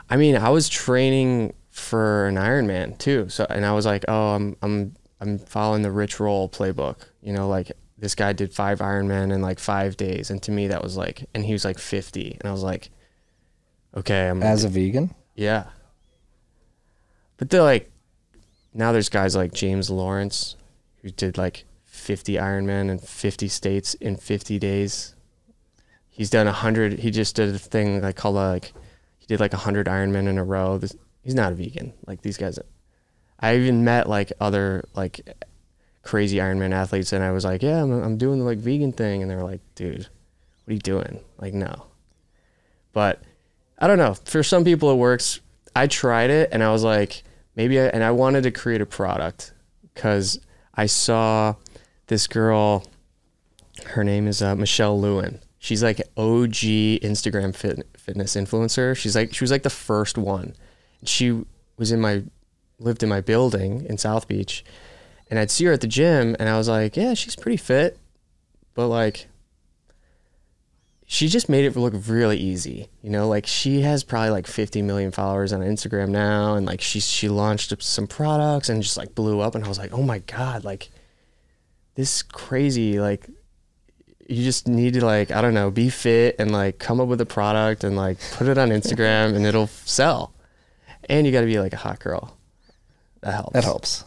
I 0.10 0.18
mean, 0.18 0.36
I 0.36 0.50
was 0.50 0.68
training 0.68 1.54
for 1.72 2.28
an 2.28 2.36
Ironman 2.36 2.98
too. 2.98 3.30
So, 3.30 3.48
and 3.50 3.66
I 3.66 3.72
was 3.72 3.86
like, 3.86 4.04
oh, 4.10 4.36
I'm 4.36 4.58
I'm 4.62 4.96
I'm 5.24 5.40
following 5.40 5.84
the 5.84 5.92
Rich 5.92 6.20
Roll 6.20 6.50
playbook. 6.50 6.98
You 7.22 7.32
know, 7.32 7.48
like 7.48 7.72
this 7.98 8.14
guy 8.14 8.34
did 8.34 8.54
five 8.54 8.80
Ironman 8.80 9.34
in 9.34 9.42
like 9.42 9.58
five 9.58 9.96
days, 9.96 10.30
and 10.30 10.44
to 10.44 10.52
me 10.52 10.68
that 10.68 10.84
was 10.84 10.98
like, 10.98 11.26
and 11.34 11.46
he 11.46 11.54
was 11.54 11.64
like 11.64 11.80
50, 11.80 12.38
and 12.40 12.50
I 12.50 12.52
was 12.52 12.62
like, 12.62 12.90
okay, 13.96 14.28
I'm 14.28 14.44
As 14.44 14.66
a 14.66 14.70
vegan, 14.70 15.16
yeah. 15.34 15.68
But 17.38 17.50
they're 17.50 17.64
like, 17.64 17.90
now 18.74 18.92
there's 18.92 19.08
guys 19.08 19.34
like 19.34 19.54
James 19.54 19.90
Lawrence 19.90 20.58
who 21.02 21.10
did 21.10 21.38
like 21.38 21.64
50 21.86 22.34
Ironman 22.34 22.92
in 22.92 23.00
50 23.00 23.48
states 23.48 23.94
in 23.94 24.18
50 24.18 24.60
days. 24.60 25.16
He's 26.10 26.30
done 26.30 26.48
a 26.48 26.52
hundred. 26.52 27.00
He 27.00 27.12
just 27.12 27.38
did 27.38 27.56
a 27.56 27.58
thing 27.58 28.02
like 28.02 28.18
called 28.18 28.36
like, 28.36 28.74
he 29.20 29.26
did 29.28 29.40
like 29.40 29.54
a 29.54 29.58
hundred 29.58 29.88
Ironman 29.88 30.28
in 30.28 30.38
a 30.38 30.44
row. 30.44 30.78
This, 30.78 30.96
he's 31.24 31.34
not 31.34 31.54
a 31.54 31.56
vegan. 31.56 31.94
Like 32.06 32.22
these 32.24 32.38
guys. 32.38 32.60
I 33.44 33.58
even 33.58 33.84
met 33.84 34.10
like 34.10 34.34
other 34.40 34.86
like 34.96 35.22
crazy 36.02 36.38
Ironman 36.38 36.72
athletes, 36.72 37.14
and 37.14 37.24
I 37.24 37.32
was 37.32 37.46
like, 37.46 37.62
yeah, 37.62 37.84
I'm, 37.84 37.92
I'm 37.92 38.18
doing 38.18 38.40
the 38.40 38.46
like 38.46 38.58
vegan 38.58 38.94
thing, 38.94 39.22
and 39.22 39.30
they 39.30 39.36
were 39.36 39.44
like, 39.44 39.62
dude, 39.76 40.08
what 40.64 40.72
are 40.72 40.74
you 40.74 40.80
doing? 40.80 41.20
Like, 41.40 41.54
no. 41.54 41.88
But 42.94 43.22
I 43.78 43.88
don't 43.88 43.98
know. 43.98 44.14
For 44.14 44.44
some 44.44 44.64
people, 44.64 44.92
it 44.92 44.96
works. 44.96 45.42
I 45.76 45.88
tried 45.88 46.30
it 46.30 46.50
and 46.52 46.64
I 46.64 46.72
was 46.72 46.84
like, 46.84 47.24
maybe, 47.56 47.80
I, 47.80 47.86
and 47.86 48.04
I 48.04 48.12
wanted 48.12 48.44
to 48.44 48.52
create 48.52 48.80
a 48.80 48.86
product 48.86 49.54
because 49.94 50.40
I 50.76 50.86
saw 50.86 51.56
this 52.08 52.28
girl. 52.28 52.86
Her 53.88 54.04
name 54.04 54.28
is 54.28 54.42
uh, 54.42 54.56
Michelle 54.56 55.00
Lewin. 55.00 55.40
She's 55.58 55.82
like 55.82 56.00
OG 56.16 57.02
Instagram 57.02 57.56
fit, 57.56 57.88
fitness 57.98 58.36
influencer. 58.36 58.96
She's 58.96 59.16
like 59.16 59.34
she 59.34 59.44
was 59.44 59.52
like 59.52 59.64
the 59.64 59.70
first 59.70 60.18
one. 60.18 60.54
She 61.06 61.44
was 61.78 61.92
in 61.92 62.00
my 62.02 62.24
lived 62.80 63.04
in 63.04 63.10
my 63.10 63.22
building 63.22 63.86
in 63.86 63.98
South 63.98 64.28
Beach, 64.28 64.64
and 65.30 65.40
I'd 65.40 65.52
see 65.52 65.66
her 65.66 65.74
at 65.74 65.82
the 65.82 65.88
gym, 65.88 66.36
and 66.40 66.50
I 66.50 66.58
was 66.58 66.68
like, 66.68 66.98
yeah, 66.98 67.14
she's 67.14 67.36
pretty 67.36 67.58
fit, 67.58 67.98
but 68.74 68.88
like 68.88 69.28
she 71.06 71.28
just 71.28 71.48
made 71.48 71.64
it 71.66 71.76
look 71.76 71.94
really 72.08 72.38
easy. 72.38 72.90
You 73.02 73.10
know, 73.12 73.28
like 73.28 73.46
she 73.46 73.82
has 73.82 74.04
probably 74.04 74.32
like 74.32 74.48
50 74.48 74.82
million 74.82 75.12
followers 75.12 75.54
on 75.54 75.62
Instagram 75.62 76.10
now, 76.10 76.56
and 76.56 76.66
like 76.66 76.82
she 76.82 77.00
she 77.00 77.30
launched 77.30 77.82
some 77.84 78.08
products 78.08 78.70
and 78.70 78.82
just 78.82 78.98
like 78.98 79.14
blew 79.14 79.40
up, 79.40 79.56
and 79.56 79.64
I 79.64 79.68
was 79.68 79.78
like, 79.78 79.94
oh 79.94 80.02
my 80.02 80.20
god, 80.20 80.64
like 80.64 80.90
this 81.96 82.24
crazy. 82.24 83.00
Like 83.00 83.28
you 84.28 84.44
just 84.44 84.68
need 84.68 84.96
to 84.96 85.06
like 85.06 85.32
I 85.32 85.42
don't 85.42 85.54
know, 85.54 85.70
be 85.70 85.90
fit 85.90 86.36
and 86.40 86.52
like 86.52 86.80
come 86.80 87.00
up 87.00 87.08
with 87.08 87.22
a 87.22 87.26
product 87.26 87.84
and 87.84 87.96
like 87.96 88.18
put 88.32 88.48
it 88.48 88.58
on 88.58 88.70
Instagram 88.80 89.36
and 89.36 89.46
it'll 89.46 89.68
sell. 89.68 90.34
And 91.10 91.28
you 91.28 91.34
got 91.34 91.42
to 91.42 91.48
be 91.48 91.60
like 91.60 91.74
a 91.74 91.78
hot 91.78 92.00
girl. 92.00 92.38
That 93.24 93.34
helps. 93.34 93.54
That 93.54 93.64
helps. 93.64 94.06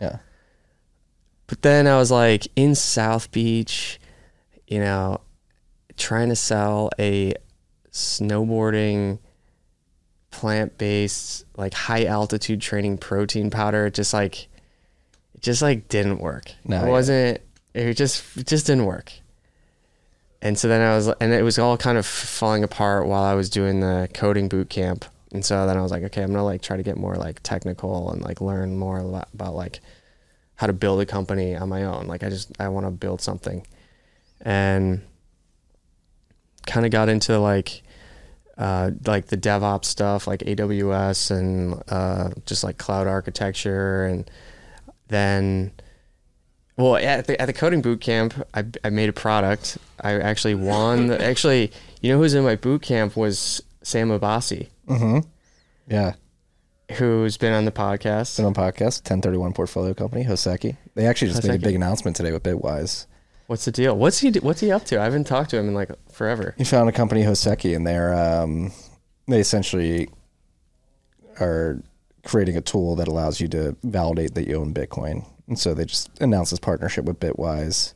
Yeah. 0.00 0.18
But 1.46 1.62
then 1.62 1.86
I 1.86 1.98
was 1.98 2.10
like 2.10 2.46
in 2.54 2.74
South 2.74 3.32
Beach, 3.32 3.98
you 4.68 4.78
know, 4.78 5.20
trying 5.96 6.28
to 6.28 6.36
sell 6.36 6.90
a 6.98 7.34
snowboarding 7.90 9.18
plant 10.30 10.78
based 10.78 11.44
like 11.56 11.74
high 11.74 12.04
altitude 12.04 12.60
training 12.60 12.98
protein 12.98 13.50
powder. 13.50 13.86
It 13.86 13.94
just 13.94 14.12
like 14.14 14.48
it 15.34 15.42
just 15.42 15.62
like 15.62 15.88
didn't 15.88 16.18
work. 16.18 16.52
No, 16.64 16.76
it 16.76 16.84
yeah. 16.84 16.88
wasn't 16.88 17.40
it 17.74 17.94
just 17.94 18.36
it 18.36 18.46
just 18.46 18.66
didn't 18.66 18.86
work. 18.86 19.12
And 20.42 20.58
so 20.58 20.68
then 20.68 20.80
I 20.80 20.94
was 20.94 21.08
and 21.08 21.32
it 21.32 21.42
was 21.42 21.58
all 21.58 21.76
kind 21.76 21.98
of 21.98 22.06
falling 22.06 22.64
apart 22.64 23.06
while 23.06 23.24
I 23.24 23.34
was 23.34 23.50
doing 23.50 23.80
the 23.80 24.08
coding 24.14 24.48
boot 24.48 24.70
camp. 24.70 25.04
And 25.32 25.44
so 25.44 25.66
then 25.66 25.76
I 25.76 25.82
was 25.82 25.90
like, 25.90 26.02
okay, 26.04 26.22
I'm 26.22 26.32
gonna 26.32 26.44
like 26.44 26.62
try 26.62 26.76
to 26.76 26.82
get 26.82 26.96
more 26.96 27.14
like 27.14 27.40
technical 27.42 28.10
and 28.10 28.22
like 28.22 28.40
learn 28.40 28.76
more 28.76 28.98
about, 28.98 29.54
like 29.54 29.80
how 30.56 30.66
to 30.66 30.72
build 30.72 31.00
a 31.00 31.06
company 31.06 31.54
on 31.56 31.68
my 31.68 31.84
own. 31.84 32.06
Like 32.06 32.22
I 32.22 32.28
just 32.28 32.50
I 32.60 32.68
want 32.68 32.86
to 32.86 32.90
build 32.90 33.20
something, 33.20 33.66
and 34.40 35.02
kind 36.66 36.84
of 36.84 36.92
got 36.92 37.08
into 37.08 37.38
like 37.38 37.82
uh, 38.58 38.90
like 39.06 39.26
the 39.26 39.36
DevOps 39.36 39.86
stuff, 39.86 40.26
like 40.26 40.40
AWS 40.40 41.30
and 41.30 41.82
uh, 41.88 42.30
just 42.44 42.64
like 42.64 42.76
cloud 42.76 43.06
architecture, 43.06 44.04
and 44.04 44.30
then 45.08 45.72
well 46.76 46.96
at 46.96 47.26
the 47.26 47.40
at 47.40 47.46
the 47.46 47.52
coding 47.52 47.82
boot 47.82 48.00
camp, 48.00 48.34
I 48.52 48.64
I 48.84 48.90
made 48.90 49.08
a 49.08 49.14
product. 49.14 49.78
I 50.00 50.14
actually 50.18 50.56
won. 50.56 51.06
The, 51.06 51.24
actually, 51.24 51.72
you 52.00 52.10
know 52.10 52.18
who's 52.18 52.34
in 52.34 52.44
my 52.44 52.56
boot 52.56 52.82
camp 52.82 53.16
was 53.16 53.62
Sam 53.82 54.10
Abbassi, 54.90 55.26
Yeah. 55.88 56.14
who's 56.96 57.36
been 57.36 57.52
on 57.52 57.64
the 57.64 57.72
podcast. 57.72 58.36
Been 58.36 58.46
on 58.46 58.54
podcast, 58.54 59.02
Ten31 59.02 59.54
Portfolio 59.54 59.94
Company, 59.94 60.24
Hoseki. 60.24 60.76
They 60.94 61.06
actually 61.06 61.30
just 61.32 61.44
made 61.46 61.54
a 61.60 61.64
big 61.64 61.74
announcement 61.74 62.16
today 62.16 62.32
with 62.32 62.42
Bitwise. 62.42 63.06
What's 63.46 63.64
the 63.64 63.72
deal? 63.72 63.96
What's 63.96 64.20
he 64.20 64.30
What's 64.40 64.60
he 64.60 64.70
up 64.70 64.84
to? 64.86 65.00
I 65.00 65.04
haven't 65.04 65.24
talked 65.26 65.50
to 65.50 65.58
him 65.58 65.66
in 65.68 65.74
like 65.74 65.90
forever. 66.12 66.54
He 66.58 66.64
found 66.64 66.88
a 66.88 66.92
company, 66.92 67.22
Hoseki, 67.24 67.74
and 67.74 67.84
they're 67.86 68.14
um, 68.14 68.70
they 69.26 69.40
essentially 69.40 70.08
are 71.40 71.82
creating 72.24 72.56
a 72.56 72.60
tool 72.60 72.96
that 72.96 73.08
allows 73.08 73.40
you 73.40 73.48
to 73.48 73.76
validate 73.82 74.34
that 74.34 74.46
you 74.46 74.56
own 74.56 74.72
Bitcoin. 74.74 75.26
And 75.48 75.58
so 75.58 75.74
they 75.74 75.84
just 75.84 76.10
announced 76.20 76.50
this 76.52 76.60
partnership 76.60 77.04
with 77.06 77.18
Bitwise, 77.18 77.94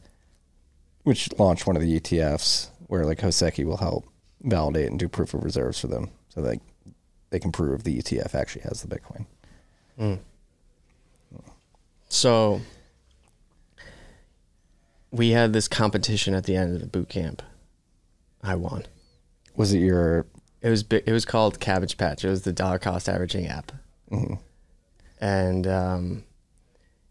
which 1.05 1.29
launched 1.39 1.67
one 1.67 1.77
of 1.77 1.83
the 1.83 2.01
ETFs 2.01 2.71
where 2.87 3.05
like 3.05 3.19
Hoseki 3.19 3.65
will 3.65 3.77
help 3.77 4.07
validate 4.43 4.91
and 4.91 4.99
do 4.99 5.09
proof 5.09 5.35
of 5.35 5.45
reserves 5.45 5.79
for 5.79 5.87
them, 5.87 6.11
so 6.29 6.43
that 6.43 6.59
they 7.35 7.41
can 7.41 7.51
prove 7.51 7.83
the 7.83 7.99
ETF 7.99 8.33
actually 8.33 8.63
has 8.63 8.81
the 8.81 8.97
Bitcoin. 8.97 9.27
So 12.09 12.61
we 15.11 15.31
had 15.31 15.53
this 15.53 15.67
competition 15.67 16.33
at 16.33 16.45
the 16.45 16.55
end 16.55 16.77
of 16.77 16.81
the 16.81 16.87
boot 16.87 17.09
camp. 17.09 17.43
I 18.41 18.55
won. 18.55 18.87
Was 19.57 19.73
it 19.73 19.81
your 19.81 20.27
It 20.63 20.69
was 20.69 20.85
it 20.91 21.11
was 21.11 21.25
called 21.25 21.59
Cabbage 21.59 21.97
Patch. 21.97 22.25
It 22.25 22.29
was 22.29 22.43
the 22.43 22.53
dollar 22.53 22.79
cost 22.79 23.09
averaging 23.09 23.49
app, 23.49 23.73
and 25.21 25.67
um, 25.67 26.23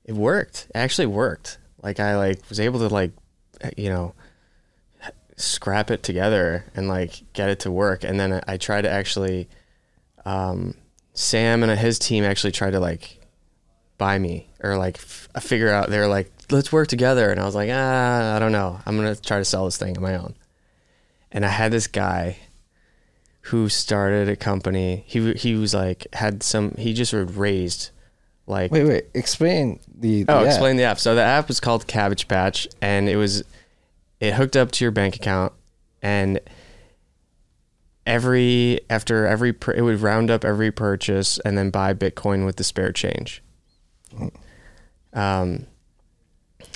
it 0.05 0.13
worked. 0.13 0.67
It 0.69 0.77
actually 0.77 1.07
worked. 1.07 1.57
Like 1.81 1.99
I 1.99 2.15
like 2.15 2.47
was 2.47 2.61
able 2.61 2.79
to 2.79 2.87
like 2.87 3.11
you 3.75 3.89
know 3.89 4.13
scrap 5.35 5.91
it 5.91 6.01
together 6.01 6.63
and 6.75 6.87
like 6.87 7.23
get 7.33 7.49
it 7.49 7.59
to 7.61 7.71
work. 7.71 8.05
And 8.05 8.17
then 8.17 8.41
I 8.47 8.55
tried 8.55 8.83
to 8.83 8.89
actually 8.89 9.49
um, 10.25 10.75
Sam 11.13 11.63
and 11.63 11.79
his 11.79 11.99
team 11.99 12.23
actually 12.23 12.51
tried 12.51 12.71
to 12.71 12.79
like 12.79 13.19
buy 13.97 14.17
me 14.17 14.49
or 14.61 14.77
like 14.77 14.97
f- 14.97 15.29
figure 15.41 15.69
out 15.69 15.89
they're 15.89 16.07
like 16.07 16.31
let's 16.51 16.71
work 16.71 16.87
together. 16.87 17.29
And 17.31 17.39
i 17.39 17.45
was 17.45 17.55
like 17.55 17.69
ah 17.71 18.35
i 18.35 18.39
don't 18.39 18.51
know. 18.51 18.79
I'm 18.85 18.95
gonna 18.97 19.15
try 19.15 19.37
to 19.37 19.45
sell 19.45 19.65
this 19.65 19.77
thing 19.77 19.95
on 19.97 20.03
my 20.03 20.15
own. 20.15 20.35
And 21.31 21.45
i 21.45 21.49
had 21.49 21.71
this 21.71 21.87
guy 21.87 22.37
who 23.47 23.69
started 23.69 24.29
a 24.29 24.35
company. 24.35 25.03
He 25.07 25.33
he 25.33 25.55
was 25.55 25.73
like 25.73 26.07
had 26.13 26.43
some 26.43 26.73
he 26.77 26.93
just 26.93 27.13
raised 27.13 27.89
like 28.47 28.71
wait 28.71 28.85
wait. 28.85 29.05
Explain 29.13 29.79
the, 29.93 30.23
the 30.23 30.31
Oh, 30.33 30.39
app. 30.41 30.45
explain 30.47 30.77
the 30.77 30.83
app. 30.83 30.99
So 30.99 31.13
the 31.15 31.21
app 31.23 31.47
was 31.47 31.59
called 31.59 31.85
Cabbage 31.87 32.27
Patch, 32.27 32.67
and 32.81 33.07
it 33.09 33.15
was 33.17 33.43
it 34.19 34.33
hooked 34.33 34.55
up 34.57 34.71
to 34.71 34.83
your 34.85 34.91
bank 34.91 35.15
account, 35.15 35.53
and 36.01 36.39
every 38.05 38.79
after 38.89 39.25
every 39.25 39.55
it 39.75 39.81
would 39.81 40.01
round 40.01 40.29
up 40.29 40.43
every 40.43 40.71
purchase 40.71 41.39
and 41.39 41.57
then 41.57 41.69
buy 41.69 41.93
Bitcoin 41.93 42.45
with 42.45 42.57
the 42.57 42.63
spare 42.63 42.91
change. 42.91 43.41
Um, 45.13 45.67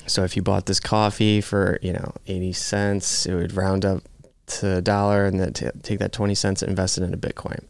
so 0.06 0.24
if 0.24 0.36
you 0.36 0.42
bought 0.42 0.66
this 0.66 0.80
coffee 0.80 1.40
for 1.40 1.78
you 1.82 1.92
know 1.92 2.12
eighty 2.26 2.52
cents, 2.52 3.26
it 3.26 3.34
would 3.34 3.54
round 3.54 3.84
up 3.84 4.02
to 4.46 4.76
a 4.76 4.80
dollar, 4.80 5.26
and 5.26 5.38
then 5.38 5.52
t- 5.52 5.70
take 5.82 5.98
that 5.98 6.12
twenty 6.12 6.34
cents 6.34 6.62
and 6.62 6.70
invest 6.70 6.98
it 6.98 7.04
into 7.04 7.18
Bitcoin. 7.18 7.64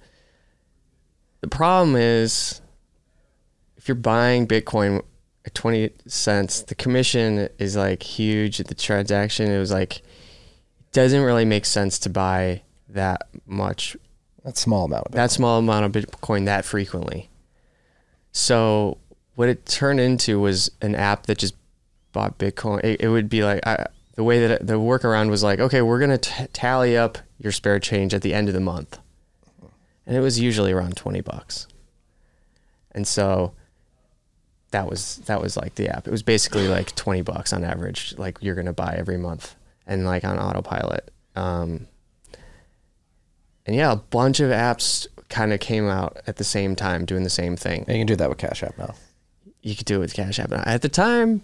The 1.40 1.48
problem 1.48 1.96
is 1.96 2.61
if 3.76 3.86
you're 3.86 3.94
buying 3.94 4.46
Bitcoin 4.46 5.02
at 5.46 5.54
20 5.54 5.90
cents, 6.06 6.62
the 6.62 6.74
commission 6.74 7.48
is 7.59 7.76
like 7.76 8.02
huge. 8.02 8.59
The 8.59 8.74
transaction, 8.74 9.50
it 9.50 9.59
was 9.59 9.72
like, 9.72 9.98
it 9.98 10.92
doesn't 10.92 11.22
really 11.22 11.44
make 11.44 11.64
sense 11.64 11.98
to 12.00 12.11
buy 12.11 12.62
that 12.89 13.28
much, 13.47 13.97
that 14.45 14.57
small 14.57 14.84
amount 14.84 15.07
of 15.07 15.12
that 15.12 15.30
small 15.30 15.59
amount 15.59 15.84
of 15.84 15.93
Bitcoin 15.93 16.45
that 16.47 16.64
frequently. 16.64 17.28
So 18.32 18.99
what 19.34 19.49
it 19.49 19.66
turned 19.66 20.01
into 20.01 20.41
was 20.41 20.70
an 20.82 20.95
app 20.95 21.26
that 21.26 21.39
just 21.39 21.55
bought 22.12 22.39
Bitcoin. 22.39 22.82
It, 22.84 23.03
it 23.03 23.09
would 23.09 23.28
be 23.28 23.45
like, 23.45 23.66
I, 23.66 23.86
the 24.14 24.24
way 24.24 24.41
that 24.41 24.51
it, 24.51 24.66
the 24.66 24.74
workaround 24.74 25.30
was 25.30 25.43
like, 25.43 25.61
okay, 25.61 25.80
we're 25.80 26.01
going 26.01 26.18
to 26.18 26.49
tally 26.49 26.97
up 26.97 27.18
your 27.39 27.53
spare 27.53 27.78
change 27.78 28.14
at 28.14 28.22
the 28.22 28.34
end 28.34 28.49
of 28.49 28.55
the 28.55 28.61
month. 28.61 28.99
And 30.07 30.16
it 30.16 30.20
was 30.20 30.41
usually 30.41 30.72
around 30.72 30.97
20 30.97 31.20
bucks. 31.20 31.68
And 32.93 33.07
so 33.07 33.53
that 34.70 34.89
was 34.89 35.18
that 35.26 35.41
was 35.41 35.57
like 35.57 35.76
the 35.76 35.89
app. 35.89 36.07
It 36.07 36.11
was 36.11 36.22
basically 36.22 36.66
like 36.66 36.95
20 36.95 37.22
bucks 37.22 37.53
on 37.53 37.64
average 37.64 38.14
like 38.18 38.39
you're 38.41 38.55
going 38.55 38.66
to 38.66 38.72
buy 38.72 38.97
every 38.99 39.18
month 39.18 39.55
and 39.86 40.05
like 40.05 40.24
on 40.24 40.39
autopilot. 40.39 41.11
Um 41.36 41.86
and 43.68 43.76
yeah, 43.76 43.92
a 43.92 43.96
bunch 43.96 44.40
of 44.40 44.50
apps 44.50 45.06
kind 45.28 45.52
of 45.52 45.60
came 45.60 45.86
out 45.88 46.16
at 46.26 46.36
the 46.36 46.44
same 46.44 46.74
time 46.74 47.04
doing 47.04 47.22
the 47.22 47.30
same 47.30 47.54
thing. 47.56 47.84
And 47.86 47.88
you 47.96 48.00
can 48.00 48.06
do 48.06 48.16
that 48.16 48.28
with 48.28 48.38
Cash 48.38 48.62
App 48.62 48.76
now. 48.78 48.94
You 49.62 49.76
could 49.76 49.84
do 49.86 49.96
it 49.96 49.98
with 50.00 50.14
Cash 50.14 50.38
App. 50.40 50.50
now. 50.50 50.62
At 50.64 50.82
the 50.82 50.88
time, 50.88 51.42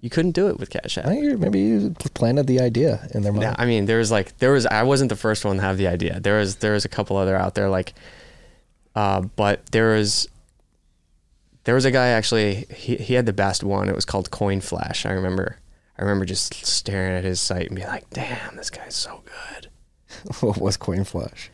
you 0.00 0.08
couldn't 0.08 0.32
do 0.32 0.48
it 0.48 0.58
with 0.58 0.70
Cash 0.70 0.96
App. 0.98 1.06
I 1.06 1.08
think 1.10 1.24
you're- 1.24 1.36
maybe 1.36 1.58
you 1.60 1.90
planted 2.14 2.46
the 2.46 2.60
idea 2.60 3.06
in 3.12 3.22
their 3.22 3.32
mind. 3.32 3.42
Yeah, 3.42 3.54
I 3.58 3.66
mean, 3.66 3.86
there 3.86 3.98
was 3.98 4.10
like 4.10 4.38
there 4.38 4.52
was 4.52 4.66
I 4.66 4.82
wasn't 4.84 5.08
the 5.08 5.16
first 5.16 5.44
one 5.44 5.56
to 5.56 5.62
have 5.62 5.76
the 5.76 5.88
idea. 5.88 6.20
There 6.20 6.38
was 6.38 6.56
there 6.56 6.72
was 6.72 6.84
a 6.84 6.88
couple 6.88 7.16
other 7.16 7.36
out 7.36 7.54
there 7.56 7.68
like, 7.68 7.92
uh, 8.94 9.22
but 9.22 9.66
there 9.72 9.90
was 9.94 10.28
there 11.64 11.74
was 11.74 11.84
a 11.84 11.90
guy 11.90 12.08
actually 12.08 12.66
he 12.74 12.96
he 12.96 13.14
had 13.14 13.26
the 13.26 13.32
best 13.32 13.64
one. 13.64 13.88
It 13.88 13.94
was 13.96 14.04
called 14.04 14.30
Coin 14.30 14.60
Flash. 14.60 15.06
I 15.06 15.10
remember 15.12 15.58
I 15.98 16.02
remember 16.02 16.24
just 16.24 16.54
staring 16.66 17.16
at 17.16 17.24
his 17.24 17.40
site 17.40 17.66
and 17.68 17.76
being 17.76 17.88
like, 17.88 18.08
damn, 18.10 18.56
this 18.56 18.70
guy's 18.70 18.94
so 18.94 19.22
good. 19.24 19.68
what 20.40 20.58
was 20.58 20.76
Coin 20.76 21.04
Flash? 21.04 21.50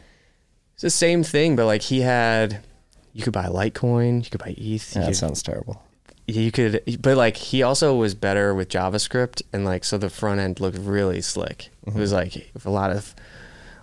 It's 0.80 0.82
the 0.82 0.90
same 0.90 1.22
thing, 1.22 1.56
but 1.56 1.66
like 1.66 1.82
he 1.82 2.00
had 2.00 2.64
you 3.12 3.22
could 3.22 3.32
buy 3.32 3.46
Litecoin, 3.46 4.24
you 4.24 4.30
could 4.30 4.40
buy 4.40 4.54
ETH, 4.56 4.94
Yeah, 4.94 5.02
that 5.02 5.08
could- 5.08 5.16
sounds 5.16 5.42
terrible. 5.42 5.82
you 6.26 6.50
could 6.50 6.82
but 7.00 7.16
like 7.16 7.36
he 7.36 7.62
also 7.62 7.94
was 7.94 8.14
better 8.14 8.54
with 8.54 8.68
javascript 8.68 9.42
and 9.52 9.64
like 9.64 9.84
so 9.84 9.98
the 9.98 10.08
front 10.08 10.40
end 10.40 10.60
looked 10.60 10.78
really 10.78 11.20
slick 11.20 11.70
it 11.86 11.94
was 11.94 12.12
mm-hmm. 12.12 12.38
like 12.38 12.50
a 12.64 12.70
lot 12.70 12.92
of 12.92 13.14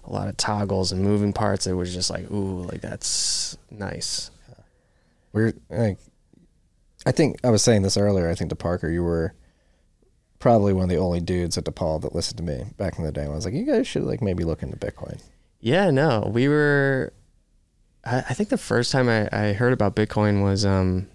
a 0.08 0.12
lot 0.12 0.28
of 0.28 0.38
toggles 0.38 0.92
and 0.92 1.04
moving 1.04 1.34
parts. 1.34 1.68
It 1.68 1.74
was 1.74 1.94
just 1.94 2.10
like, 2.10 2.32
ooh, 2.32 2.64
like 2.64 2.82
that's 2.82 3.58
nice. 3.70 4.32
We're 5.34 5.54
like, 5.70 6.00
I 7.06 7.12
think 7.12 7.40
I 7.44 7.50
was 7.50 7.62
saying 7.62 7.82
this 7.82 7.98
earlier. 7.98 8.30
I 8.30 8.36
think 8.36 8.50
to 8.50 8.56
Parker, 8.56 8.90
you 8.90 9.04
were 9.04 9.34
probably 10.40 10.74
one 10.74 10.86
of 10.86 10.90
the 10.90 10.98
only 10.98 11.20
dudes 11.20 11.58
at 11.58 11.66
DePaul 11.66 12.02
that 12.02 12.16
listened 12.16 12.38
to 12.38 12.44
me 12.44 12.66
back 12.78 12.98
in 12.98 13.04
the 13.04 13.12
day. 13.12 13.26
I 13.26 13.30
was 13.30 13.46
like, 13.46 13.54
you 13.54 13.66
guys 13.66 13.88
should 13.88 14.04
like 14.04 14.22
maybe 14.22 14.46
look 14.46 14.64
into 14.64 14.78
Bitcoin. 14.78 15.22
Yeah, 15.60 15.90
no, 15.90 16.30
we 16.34 16.48
were. 16.48 17.14
I, 18.06 18.18
I 18.30 18.34
think 18.34 18.50
the 18.50 18.58
first 18.58 18.92
time 18.92 19.10
I, 19.10 19.28
I 19.32 19.54
heard 19.54 19.74
about 19.74 19.96
Bitcoin 19.96 20.44
was 20.44 20.66
um. 20.66 21.08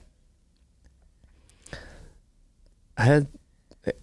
I 2.96 3.04
had 3.04 3.26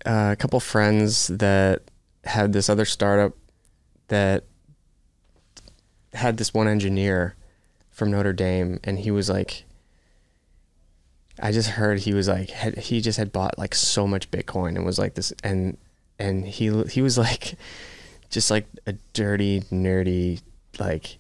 uh, 0.06 0.30
a 0.32 0.36
couple 0.36 0.60
friends 0.60 1.28
that 1.28 1.84
had 2.26 2.54
this 2.54 2.70
other 2.70 2.86
startup 2.86 3.34
that 4.08 4.44
had 6.14 6.38
this 6.38 6.54
one 6.54 6.68
engineer 6.68 7.36
from 7.92 8.12
Notre 8.12 8.34
Dame, 8.34 8.80
and 8.84 9.00
he 9.00 9.12
was 9.12 9.30
like, 9.30 9.66
I 11.42 11.52
just 11.52 11.70
heard 11.70 12.00
he 12.00 12.14
was 12.14 12.28
like, 12.28 12.50
had, 12.50 12.78
he 12.78 13.02
just 13.02 13.18
had 13.18 13.32
bought 13.32 13.58
like 13.58 13.76
so 13.76 14.08
much 14.08 14.32
Bitcoin 14.32 14.76
and 14.76 14.86
was 14.86 14.98
like 14.98 15.16
this, 15.16 15.32
and 15.44 15.78
and 16.18 16.46
he 16.46 16.84
he 16.86 17.02
was 17.02 17.18
like, 17.18 17.56
just 18.30 18.52
like 18.52 18.68
a 18.86 18.94
dirty, 19.14 19.62
nerdy, 19.72 20.42
like 20.80 21.18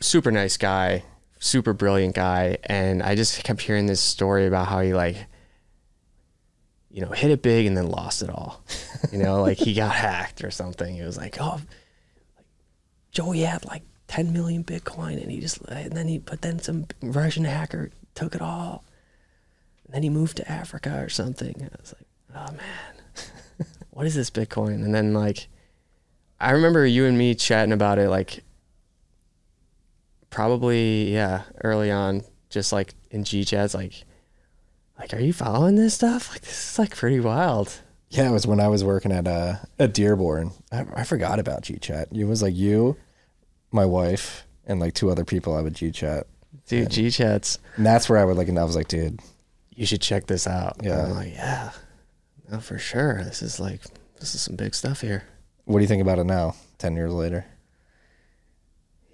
super 0.00 0.30
nice 0.30 0.56
guy, 0.56 1.04
super 1.38 1.72
brilliant 1.72 2.14
guy, 2.14 2.58
and 2.64 3.02
I 3.02 3.14
just 3.14 3.42
kept 3.44 3.62
hearing 3.62 3.86
this 3.86 4.00
story 4.00 4.46
about 4.46 4.68
how 4.68 4.80
he 4.80 4.94
like 4.94 5.26
you 6.96 7.02
know, 7.02 7.10
hit 7.10 7.30
it 7.30 7.42
big 7.42 7.66
and 7.66 7.76
then 7.76 7.90
lost 7.90 8.22
it 8.22 8.30
all. 8.30 8.64
You 9.12 9.18
know, 9.18 9.40
like 9.40 9.58
he 9.58 9.72
got 9.72 9.94
hacked 9.94 10.42
or 10.42 10.50
something. 10.50 10.96
It 10.96 11.04
was 11.04 11.16
like, 11.16 11.36
oh, 11.40 11.60
like 12.36 12.46
Joey 13.12 13.40
had 13.40 13.64
like 13.64 13.82
10 14.08 14.32
million 14.32 14.64
Bitcoin 14.64 15.22
and 15.22 15.30
he 15.30 15.38
just, 15.38 15.60
and 15.68 15.92
then 15.92 16.08
he, 16.08 16.18
but 16.18 16.42
then 16.42 16.58
some 16.58 16.86
Russian 17.00 17.44
hacker 17.44 17.90
took 18.14 18.34
it 18.34 18.42
all. 18.42 18.84
And 19.84 19.94
then 19.94 20.02
he 20.02 20.08
moved 20.08 20.38
to 20.38 20.50
Africa 20.50 20.98
or 21.00 21.08
something. 21.08 21.54
And 21.54 21.70
I 21.72 21.76
was 21.80 21.94
like, 21.94 22.08
oh 22.34 22.52
man, 22.52 22.95
what 23.96 24.04
is 24.04 24.14
this 24.14 24.28
Bitcoin? 24.28 24.84
And 24.84 24.94
then 24.94 25.14
like, 25.14 25.48
I 26.38 26.50
remember 26.50 26.84
you 26.84 27.06
and 27.06 27.16
me 27.16 27.34
chatting 27.34 27.72
about 27.72 27.98
it 27.98 28.10
like 28.10 28.44
probably, 30.28 31.14
yeah, 31.14 31.44
early 31.64 31.90
on, 31.90 32.22
just 32.50 32.74
like 32.74 32.92
in 33.10 33.24
G 33.24 33.42
chats, 33.42 33.72
like, 33.72 34.04
like, 34.98 35.14
are 35.14 35.20
you 35.20 35.32
following 35.32 35.76
this 35.76 35.94
stuff? 35.94 36.30
Like, 36.30 36.42
this 36.42 36.72
is 36.72 36.78
like 36.78 36.94
pretty 36.94 37.20
wild. 37.20 37.80
Yeah, 38.10 38.28
it 38.28 38.32
was 38.32 38.46
when 38.46 38.60
I 38.60 38.68
was 38.68 38.84
working 38.84 39.12
at 39.12 39.26
uh, 39.26 39.54
at 39.78 39.94
Dearborn. 39.94 40.52
I, 40.70 40.84
I 40.94 41.04
forgot 41.04 41.38
about 41.38 41.62
G 41.62 41.78
chat 41.78 42.08
It 42.12 42.24
was 42.24 42.42
like 42.42 42.54
you, 42.54 42.98
my 43.72 43.86
wife, 43.86 44.46
and 44.66 44.78
like 44.78 44.92
two 44.92 45.10
other 45.10 45.24
people 45.24 45.56
I 45.56 45.62
would 45.62 45.74
G 45.74 45.90
chat 45.90 46.26
Dude, 46.66 46.90
G 46.90 47.10
chats, 47.10 47.60
And 47.76 47.86
that's 47.86 48.10
where 48.10 48.18
I 48.18 48.26
would 48.26 48.36
like, 48.36 48.48
and 48.48 48.58
I 48.58 48.64
was 48.64 48.76
like, 48.76 48.88
dude, 48.88 49.20
you 49.70 49.86
should 49.86 50.02
check 50.02 50.26
this 50.26 50.46
out. 50.46 50.76
Yeah. 50.82 51.06
I'm 51.06 51.14
like, 51.14 51.32
yeah, 51.32 51.70
no, 52.50 52.60
for 52.60 52.78
sure. 52.78 53.22
This 53.24 53.42
is 53.42 53.58
like, 53.58 53.82
this 54.20 54.34
is 54.34 54.42
some 54.42 54.56
big 54.56 54.74
stuff 54.74 55.00
here. 55.00 55.24
what 55.64 55.78
do 55.78 55.82
you 55.82 55.88
think 55.88 56.02
about 56.02 56.18
it 56.18 56.24
now, 56.24 56.54
10 56.78 56.96
years 56.96 57.12
later? 57.12 57.46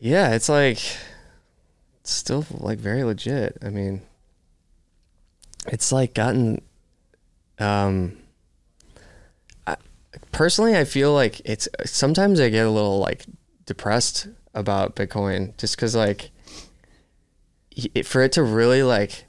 Yeah, 0.01 0.35
it's 0.35 0.49
like, 0.49 0.79
it's 2.01 2.13
still 2.13 2.45
like 2.51 2.79
very 2.79 3.05
legit. 3.05 3.59
I 3.63 3.69
mean, 3.69 4.03
it's 5.67 5.93
like 5.93 6.15
gotten, 6.15 6.61
um, 7.59 8.19
I, 9.67 9.77
personally, 10.33 10.77
I 10.77 10.85
feel 10.85 11.15
like 11.15 11.41
it's 11.45 11.69
sometimes 11.85 12.41
I 12.41 12.49
get 12.49 12.67
a 12.67 12.71
little 12.71 12.99
like 12.99 13.25
depressed 13.65 14.29
about 14.55 14.97
Bitcoin 14.97 15.57
just 15.57 15.77
because 15.77 15.95
like 15.95 16.31
it, 17.71 18.05
for 18.07 18.23
it 18.23 18.33
to 18.33 18.43
really 18.43 18.83
like 18.83 19.25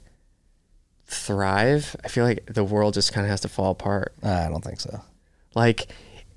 thrive, 1.06 1.96
I 2.04 2.08
feel 2.08 2.24
like 2.24 2.46
the 2.46 2.64
world 2.64 2.94
just 2.94 3.12
kind 3.12 3.24
of 3.24 3.30
has 3.30 3.40
to 3.42 3.48
fall 3.48 3.70
apart. 3.70 4.14
I 4.22 4.48
don't 4.48 4.64
think 4.64 4.80
so. 4.80 5.00
Like, 5.54 5.88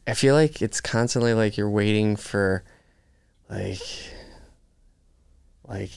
I 0.06 0.14
feel 0.14 0.36
like 0.36 0.62
it's 0.62 0.82
constantly 0.82 1.34
like 1.34 1.58
you're 1.58 1.70
waiting 1.70 2.16
for, 2.16 2.64
like, 3.50 3.82
like 5.68 5.92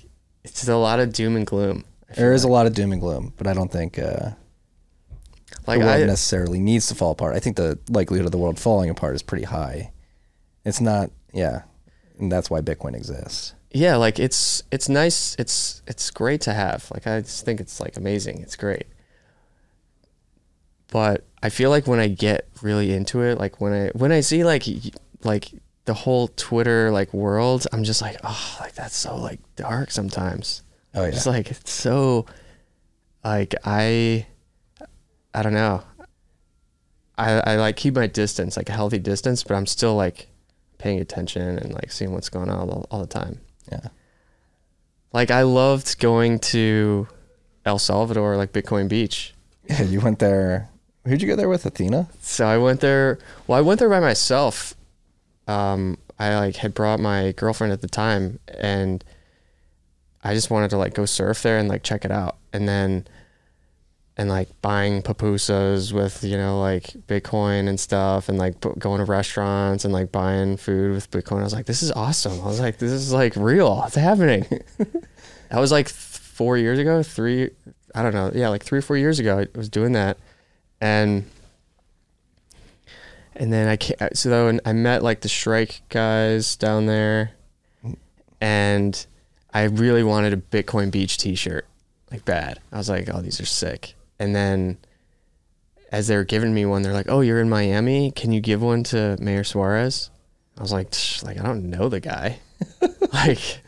it's 0.44 0.66
a 0.66 0.76
lot 0.76 1.00
of 1.00 1.12
doom 1.12 1.36
and 1.36 1.46
gloom. 1.46 1.84
There 2.16 2.32
is 2.32 2.44
a 2.44 2.48
lot 2.48 2.66
of 2.66 2.74
doom 2.74 2.92
and 2.92 3.00
gloom, 3.00 3.32
but 3.36 3.46
I 3.46 3.54
don't 3.54 3.70
think 3.70 3.98
uh, 3.98 4.30
like 5.66 5.78
the 5.78 5.86
world 5.86 6.02
I, 6.02 6.06
necessarily 6.06 6.58
needs 6.58 6.88
to 6.88 6.94
fall 6.94 7.12
apart. 7.12 7.36
I 7.36 7.38
think 7.38 7.56
the 7.56 7.78
likelihood 7.88 8.26
of 8.26 8.32
the 8.32 8.38
world 8.38 8.58
falling 8.58 8.90
apart 8.90 9.14
is 9.14 9.22
pretty 9.22 9.44
high. 9.44 9.92
It's 10.64 10.80
not, 10.80 11.10
yeah, 11.32 11.62
and 12.18 12.30
that's 12.30 12.50
why 12.50 12.60
Bitcoin 12.60 12.94
exists. 12.94 13.54
Yeah, 13.72 13.96
like 13.96 14.18
it's 14.18 14.62
it's 14.72 14.88
nice. 14.88 15.36
It's 15.38 15.82
it's 15.86 16.10
great 16.10 16.40
to 16.42 16.52
have. 16.52 16.90
Like 16.92 17.06
I 17.06 17.20
just 17.20 17.44
think 17.44 17.60
it's 17.60 17.80
like 17.80 17.96
amazing. 17.96 18.40
It's 18.40 18.56
great. 18.56 18.86
But 20.88 21.24
I 21.42 21.50
feel 21.50 21.70
like 21.70 21.86
when 21.86 22.00
I 22.00 22.08
get 22.08 22.48
really 22.62 22.92
into 22.92 23.22
it, 23.22 23.38
like 23.38 23.60
when 23.60 23.72
I 23.72 23.88
when 23.94 24.10
I 24.10 24.20
see 24.20 24.44
like 24.44 24.64
like 25.22 25.50
the 25.84 25.94
whole 25.94 26.28
Twitter 26.28 26.90
like 26.90 27.14
world, 27.14 27.66
I'm 27.72 27.84
just 27.84 28.02
like, 28.02 28.16
oh, 28.24 28.56
like 28.60 28.74
that's 28.74 28.96
so 28.96 29.16
like 29.16 29.40
dark 29.54 29.92
sometimes. 29.92 30.62
Oh 30.94 31.02
yeah, 31.02 31.08
It's 31.10 31.26
like 31.26 31.50
it's 31.52 31.72
so 31.72 32.26
like 33.24 33.54
I 33.64 34.26
I 35.32 35.42
don't 35.44 35.54
know. 35.54 35.84
I 37.16 37.52
I 37.52 37.56
like 37.56 37.76
keep 37.76 37.94
my 37.94 38.08
distance, 38.08 38.56
like 38.56 38.68
a 38.68 38.72
healthy 38.72 38.98
distance, 38.98 39.44
but 39.44 39.54
I'm 39.54 39.66
still 39.66 39.94
like 39.94 40.26
paying 40.78 40.98
attention 40.98 41.58
and 41.58 41.72
like 41.72 41.92
seeing 41.92 42.12
what's 42.12 42.30
going 42.30 42.50
on 42.50 42.68
all, 42.68 42.86
all 42.90 43.00
the 43.00 43.06
time. 43.06 43.40
Yeah. 43.70 43.88
Like 45.12 45.30
I 45.30 45.42
loved 45.42 45.98
going 45.98 46.38
to 46.38 47.08
El 47.64 47.78
Salvador, 47.78 48.36
like 48.36 48.52
Bitcoin 48.52 48.88
Beach. 48.88 49.34
Yeah, 49.68 49.82
you 49.94 50.00
went 50.00 50.18
there. 50.18 50.68
Who'd 51.06 51.22
you 51.22 51.28
go 51.28 51.36
there 51.36 51.48
with, 51.48 51.64
Athena? 51.64 52.08
So 52.20 52.46
I 52.46 52.58
went 52.58 52.80
there. 52.80 53.18
Well, 53.46 53.58
I 53.58 53.62
went 53.62 53.80
there 53.80 53.88
by 53.88 54.00
myself. 54.00 54.74
Um, 55.48 55.98
I 56.18 56.36
like 56.36 56.56
had 56.56 56.74
brought 56.74 57.00
my 57.00 57.32
girlfriend 57.32 57.72
at 57.72 57.80
the 57.80 57.88
time, 57.88 58.38
and 58.48 59.02
I 60.22 60.34
just 60.34 60.50
wanted 60.50 60.70
to 60.70 60.76
like 60.76 60.94
go 60.94 61.06
surf 61.06 61.42
there 61.42 61.58
and 61.58 61.68
like 61.68 61.82
check 61.82 62.04
it 62.04 62.10
out, 62.10 62.36
and 62.52 62.68
then 62.68 63.06
and 64.20 64.28
like 64.28 64.48
buying 64.60 65.00
pupusas 65.00 65.94
with 65.94 66.22
you 66.22 66.36
know 66.36 66.60
like 66.60 66.88
Bitcoin 67.08 67.70
and 67.70 67.80
stuff, 67.80 68.28
and 68.28 68.36
like 68.36 68.60
going 68.60 68.98
to 68.98 69.06
restaurants 69.06 69.86
and 69.86 69.94
like 69.94 70.12
buying 70.12 70.58
food 70.58 70.92
with 70.92 71.10
Bitcoin. 71.10 71.40
I 71.40 71.44
was 71.44 71.54
like, 71.54 71.64
this 71.64 71.82
is 71.82 71.90
awesome. 71.92 72.38
I 72.42 72.44
was 72.44 72.60
like, 72.60 72.76
this 72.76 72.92
is 72.92 73.14
like 73.14 73.34
real. 73.34 73.82
It's 73.86 73.94
happening. 73.94 74.44
that 75.48 75.58
was 75.58 75.72
like 75.72 75.88
four 75.88 76.58
years 76.58 76.78
ago, 76.78 77.02
three. 77.02 77.48
I 77.94 78.02
don't 78.02 78.12
know. 78.12 78.30
Yeah, 78.34 78.50
like 78.50 78.62
three 78.62 78.80
or 78.80 78.82
four 78.82 78.98
years 78.98 79.18
ago, 79.18 79.38
I 79.38 79.46
was 79.56 79.70
doing 79.70 79.92
that, 79.92 80.18
and 80.82 81.24
and 83.34 83.50
then 83.50 83.68
I 83.68 83.78
ca 83.78 84.10
so 84.12 84.58
I 84.66 84.72
met 84.74 85.02
like 85.02 85.22
the 85.22 85.30
Strike 85.30 85.80
guys 85.88 86.56
down 86.56 86.84
there, 86.84 87.30
and 88.38 89.06
I 89.54 89.62
really 89.62 90.02
wanted 90.02 90.34
a 90.34 90.36
Bitcoin 90.36 90.90
Beach 90.90 91.16
T-shirt, 91.16 91.66
like 92.10 92.26
bad. 92.26 92.60
I 92.70 92.76
was 92.76 92.90
like, 92.90 93.08
oh, 93.10 93.22
these 93.22 93.40
are 93.40 93.46
sick. 93.46 93.94
And 94.20 94.36
then 94.36 94.78
as 95.90 96.06
they 96.06 96.16
were 96.16 96.24
giving 96.24 96.54
me 96.54 96.66
one, 96.66 96.82
they're 96.82 96.92
like, 96.92 97.08
oh, 97.08 97.22
you're 97.22 97.40
in 97.40 97.48
Miami. 97.48 98.12
Can 98.12 98.30
you 98.30 98.40
give 98.40 98.62
one 98.62 98.84
to 98.84 99.16
Mayor 99.18 99.42
Suarez? 99.42 100.10
I 100.58 100.62
was 100.62 100.72
like, 100.72 100.94
like 101.24 101.40
I 101.40 101.42
don't 101.42 101.70
know 101.70 101.88
the 101.88 102.00
guy, 102.00 102.38
like, 103.14 103.62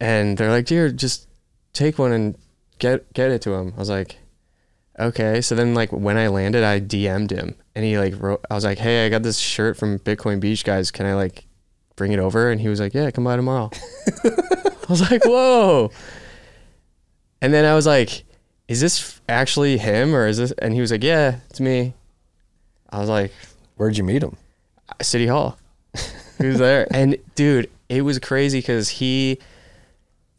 and 0.00 0.38
they're 0.38 0.50
like, 0.50 0.66
dear, 0.66 0.90
just 0.92 1.28
take 1.72 1.98
one 1.98 2.12
and 2.12 2.38
get 2.78 3.12
get 3.12 3.32
it 3.32 3.42
to 3.42 3.54
him. 3.54 3.72
I 3.76 3.80
was 3.80 3.90
like, 3.90 4.16
okay. 4.98 5.40
So 5.40 5.56
then 5.56 5.74
like 5.74 5.92
when 5.92 6.16
I 6.16 6.28
landed, 6.28 6.62
I 6.62 6.80
DM'd 6.80 7.32
him 7.32 7.56
and 7.74 7.84
he 7.84 7.98
like 7.98 8.14
wrote, 8.20 8.44
I 8.48 8.54
was 8.54 8.64
like, 8.64 8.78
hey, 8.78 9.06
I 9.06 9.08
got 9.08 9.24
this 9.24 9.38
shirt 9.38 9.76
from 9.76 9.98
Bitcoin 9.98 10.38
Beach 10.38 10.64
guys. 10.64 10.92
Can 10.92 11.04
I 11.04 11.14
like 11.14 11.46
bring 11.96 12.12
it 12.12 12.20
over? 12.20 12.50
And 12.50 12.60
he 12.60 12.68
was 12.68 12.78
like, 12.78 12.94
yeah, 12.94 13.10
come 13.10 13.24
by 13.24 13.34
tomorrow. 13.34 13.70
I 14.24 14.86
was 14.88 15.10
like, 15.10 15.24
whoa. 15.24 15.90
And 17.40 17.52
then 17.52 17.64
I 17.64 17.74
was 17.74 17.86
like, 17.86 18.24
is 18.72 18.80
this 18.80 19.20
actually 19.28 19.76
him 19.76 20.14
or 20.14 20.26
is 20.26 20.38
this? 20.38 20.50
And 20.52 20.72
he 20.72 20.80
was 20.80 20.90
like, 20.90 21.04
yeah, 21.04 21.40
it's 21.50 21.60
me. 21.60 21.92
I 22.88 23.00
was 23.00 23.08
like, 23.10 23.30
Where'd 23.76 23.96
you 23.98 24.04
meet 24.04 24.22
him? 24.22 24.36
Uh, 24.88 25.02
City 25.02 25.26
Hall. 25.26 25.58
He 26.38 26.46
was 26.46 26.58
there. 26.58 26.86
and 26.90 27.16
dude, 27.34 27.70
it 27.88 28.02
was 28.02 28.18
crazy 28.18 28.58
because 28.60 28.88
he, 28.88 29.38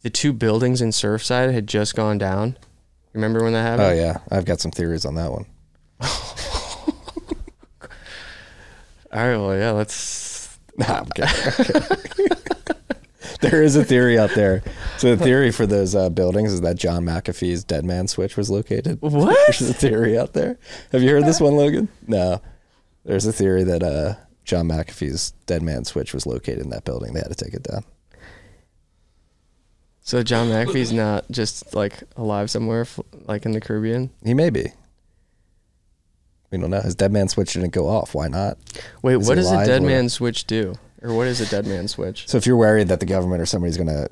the 0.01 0.09
two 0.09 0.33
buildings 0.33 0.81
in 0.81 0.89
Surfside 0.89 1.53
had 1.53 1.67
just 1.67 1.95
gone 1.95 2.17
down. 2.17 2.57
Remember 3.13 3.43
when 3.43 3.53
that 3.53 3.61
happened? 3.61 3.89
Oh 3.89 3.93
yeah, 3.93 4.17
I've 4.31 4.45
got 4.45 4.59
some 4.59 4.71
theories 4.71 5.05
on 5.05 5.15
that 5.15 5.31
one. 5.31 5.45
All 9.11 9.27
right, 9.27 9.37
well, 9.37 9.55
yeah, 9.55 9.71
let's. 9.71 10.33
Nah, 10.77 11.01
I'm 11.01 11.05
kidding. 11.05 11.97
there 13.43 13.61
is 13.61 13.75
a 13.75 13.83
theory 13.83 14.17
out 14.17 14.31
there. 14.31 14.63
So 14.97 15.15
the 15.15 15.23
theory 15.23 15.51
for 15.51 15.67
those 15.67 15.93
uh, 15.93 16.09
buildings 16.09 16.51
is 16.51 16.61
that 16.61 16.77
John 16.77 17.05
McAfee's 17.05 17.63
dead 17.63 17.85
man 17.85 18.07
switch 18.07 18.35
was 18.37 18.49
located. 18.49 18.99
What? 19.01 19.37
There's 19.47 19.69
a 19.69 19.73
theory 19.73 20.17
out 20.17 20.33
there. 20.33 20.57
Have 20.91 21.03
you 21.03 21.09
heard 21.11 21.25
this 21.25 21.39
one, 21.39 21.55
Logan? 21.55 21.89
No. 22.07 22.41
There's 23.05 23.25
a 23.25 23.33
theory 23.33 23.63
that 23.65 23.83
uh, 23.83 24.15
John 24.45 24.67
McAfee's 24.67 25.31
dead 25.45 25.61
man 25.61 25.85
switch 25.85 26.13
was 26.13 26.25
located 26.25 26.59
in 26.59 26.69
that 26.69 26.85
building. 26.85 27.13
They 27.13 27.19
had 27.19 27.29
to 27.29 27.35
take 27.35 27.53
it 27.53 27.63
down. 27.63 27.83
So 30.01 30.23
John 30.23 30.47
McAfee's 30.47 30.91
not 30.91 31.29
just 31.31 31.75
like 31.75 32.03
alive 32.17 32.49
somewhere, 32.49 32.85
like 33.25 33.45
in 33.45 33.51
the 33.51 33.61
Caribbean. 33.61 34.09
He 34.23 34.33
may 34.33 34.49
be. 34.49 34.71
We 36.51 36.57
don't 36.57 36.69
know. 36.69 36.81
His 36.81 36.95
dead 36.95 37.11
man 37.11 37.29
switch 37.29 37.53
didn't 37.53 37.71
go 37.71 37.87
off. 37.87 38.13
Why 38.13 38.27
not? 38.27 38.57
Wait, 39.01 39.19
Is 39.19 39.27
what 39.27 39.35
does 39.35 39.51
a 39.51 39.65
dead 39.65 39.81
man 39.81 40.09
switch 40.09 40.45
do? 40.45 40.75
Or 41.03 41.13
what 41.13 41.27
is 41.27 41.41
a 41.41 41.45
dead 41.45 41.67
man 41.67 41.87
switch? 41.87 42.27
So 42.27 42.37
if 42.37 42.45
you're 42.47 42.55
worried 42.57 42.87
that 42.87 42.99
the 43.01 43.05
government 43.05 43.41
or 43.41 43.45
somebody's 43.45 43.77
going 43.77 43.87
to 43.89 44.07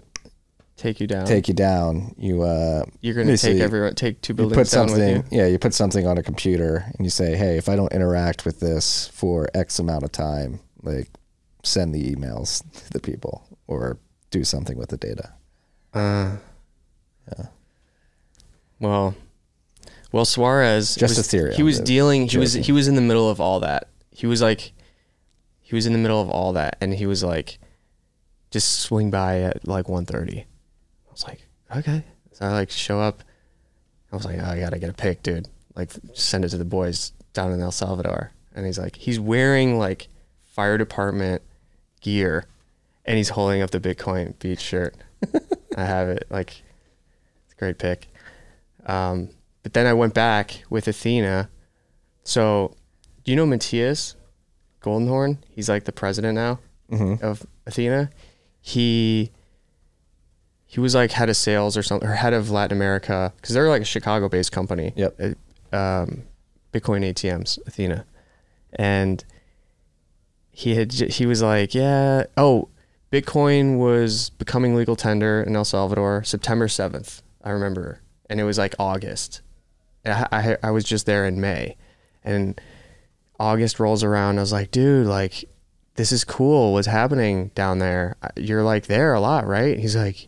Take 0.78 1.00
you 1.00 1.06
down. 1.08 1.26
take 1.28 1.48
you 1.48 1.54
down, 1.54 2.16
you 2.18 2.42
uh, 2.42 2.84
You're 3.02 3.14
gonna 3.14 3.26
take 3.26 3.34
basically- 3.34 3.62
everyone, 3.62 3.94
take 3.94 4.20
two 4.22 4.32
you 4.34 4.38
buildings 4.38 4.58
put 4.72 4.76
down 4.76 4.86
with 4.88 4.96
something. 4.96 5.16
you. 5.32 5.39
Yeah, 5.44 5.46
you 5.46 5.60
put 5.60 5.76
something 5.76 6.08
on 6.08 6.18
a 6.18 6.24
computer 6.24 6.86
and 6.98 7.06
you 7.06 7.12
say, 7.12 7.36
"Hey, 7.36 7.58
if 7.58 7.70
I 7.70 7.76
don't 7.76 7.94
interact 7.94 8.46
with 8.46 8.60
this 8.62 9.08
for 9.10 9.48
X 9.54 9.78
amount 9.78 10.04
of 10.04 10.12
time, 10.12 10.60
like 10.82 11.10
send 11.64 11.94
the 11.94 12.12
emails 12.16 12.64
to 12.74 12.89
the 12.94 13.00
people 13.00 13.44
or 13.68 14.00
do 14.32 14.44
something 14.44 14.76
with 14.76 14.89
the 14.89 14.98
data." 14.98 15.34
Uh, 15.94 16.38
Well, 18.80 19.14
well, 20.12 20.26
Suarez 20.26 20.96
Just 20.96 21.18
was, 21.18 21.28
Ethereum, 21.28 21.54
He 21.54 21.64
was 21.64 21.80
dealing. 21.80 22.28
He 22.28 22.38
was 22.39 22.54
joking. 22.54 22.64
he 22.64 22.72
was 22.72 22.88
in 22.88 22.96
the 22.96 23.02
middle 23.02 23.30
of 23.30 23.39
all 23.39 23.60
that. 23.60 23.88
He 24.10 24.26
was 24.26 24.42
like, 24.42 24.74
he 25.72 25.76
was 25.76 25.86
in 25.86 25.93
the 25.93 25.99
middle 25.99 26.22
of 26.22 26.30
all 26.30 26.51
that, 26.51 26.76
and 26.82 26.93
he 26.93 27.05
was 27.05 27.24
like, 27.24 27.57
just 28.49 28.80
swing 28.80 29.09
by 29.09 29.39
at 29.39 29.65
like 29.65 29.86
1.30. 29.86 30.41
I 30.41 30.45
was 31.09 31.24
like, 31.24 31.47
okay. 31.74 32.03
So 32.34 32.45
I 32.45 32.51
like 32.51 32.69
show 32.69 32.99
up. 32.99 33.24
I 34.11 34.17
was 34.17 34.26
like, 34.26 34.38
oh, 34.38 34.43
I 34.43 34.59
gotta 34.59 34.80
get 34.80 34.89
a 34.89 34.93
pic, 34.93 35.24
dude. 35.24 35.47
Like, 35.74 35.91
send 36.13 36.43
it 36.43 36.49
to 36.49 36.57
the 36.57 36.65
boys 36.65 37.13
down 37.32 37.53
in 37.53 37.61
El 37.61 37.72
Salvador. 37.72 38.34
And 38.53 38.65
he's 38.65 38.78
like, 38.78 38.97
he's 38.97 39.17
wearing 39.17 39.80
like 39.80 40.09
fire 40.43 40.78
department 40.78 41.41
gear, 42.01 42.47
and 43.05 43.15
he's 43.15 43.30
holding 43.30 43.61
up 43.61 43.72
the 43.72 43.80
Bitcoin 43.80 44.38
Beach 44.39 44.59
shirt. 44.59 44.97
I 45.78 45.86
have 45.86 46.09
it. 46.09 46.26
Like, 46.30 46.63
it's 47.45 47.53
a 47.53 47.55
great 47.55 47.78
pic. 47.78 48.09
Um, 48.86 49.30
but 49.63 49.72
then 49.72 49.88
I 49.88 49.93
went 49.93 50.13
back 50.13 50.63
with 50.69 50.86
Athena. 50.89 51.49
So, 52.26 52.76
do 53.24 53.32
you 53.32 53.38
know 53.38 53.45
Matthias 53.45 54.17
Goldenhorn? 54.82 55.38
He's 55.49 55.69
like 55.69 55.86
the 55.86 55.91
president 55.91 56.36
now 56.36 56.59
of 57.21 57.45
Athena. 57.65 58.09
He 58.59 59.32
he 60.65 60.79
was 60.79 60.95
like 60.95 61.11
head 61.11 61.29
of 61.29 61.36
sales 61.38 61.75
or 61.77 61.84
something, 61.84 62.07
or 62.07 62.13
head 62.13 62.34
of 62.34 62.49
Latin 62.49 62.77
America, 62.77 63.34
because 63.38 63.53
they're 63.53 63.69
like 63.69 63.82
a 63.82 63.86
Chicago-based 63.86 64.51
company. 64.51 64.93
Yep. 64.95 65.19
Uh, 65.19 65.75
Um, 65.75 66.23
Bitcoin 66.73 67.03
ATMs, 67.03 67.59
Athena, 67.67 68.05
and 68.73 69.23
he 70.51 70.75
had 70.75 70.91
he 70.91 71.25
was 71.25 71.41
like, 71.41 71.73
yeah, 71.73 72.25
oh, 72.38 72.67
Bitcoin 73.11 73.77
was 73.77 74.29
becoming 74.32 74.75
legal 74.75 74.95
tender 74.95 75.41
in 75.43 75.55
El 75.55 75.65
Salvador 75.65 76.23
September 76.23 76.67
seventh. 76.67 77.21
I 77.43 77.49
remember, 77.51 78.01
and 78.29 78.39
it 78.39 78.43
was 78.43 78.57
like 78.57 78.75
August. 78.79 79.41
I, 80.05 80.27
I 80.32 80.57
I 80.67 80.71
was 80.71 80.84
just 80.84 81.05
there 81.05 81.25
in 81.25 81.39
May, 81.41 81.75
and 82.23 82.59
August 83.42 83.80
rolls 83.80 84.04
around. 84.04 84.38
I 84.38 84.42
was 84.42 84.52
like, 84.52 84.70
dude, 84.70 85.08
like 85.08 85.46
this 85.96 86.12
is 86.12 86.24
cool. 86.24 86.74
What's 86.74 86.86
happening 86.86 87.50
down 87.56 87.80
there? 87.80 88.16
You're 88.38 88.62
like 88.62 88.86
there 88.86 89.16
a 89.16 89.20
lot, 89.20 89.48
right? 89.48 89.80
He's 89.80 89.96
like, 89.96 90.28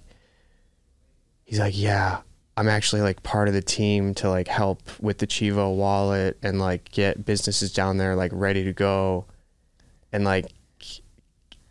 he's 1.44 1.60
like, 1.60 1.78
yeah. 1.78 2.22
I'm 2.58 2.68
actually 2.68 3.02
like 3.02 3.22
part 3.22 3.48
of 3.48 3.54
the 3.54 3.62
team 3.62 4.16
to 4.16 4.30
like 4.30 4.48
help 4.48 4.82
with 5.00 5.20
the 5.20 5.28
Chivo 5.28 5.76
wallet 5.76 6.40
and 6.42 6.58
like 6.60 6.92
get 6.92 7.24
businesses 7.24 7.72
down 7.72 7.98
there 7.98 8.16
like 8.16 8.32
ready 8.34 8.64
to 8.64 8.74
go. 8.74 9.26
And 10.12 10.24
like 10.24 10.52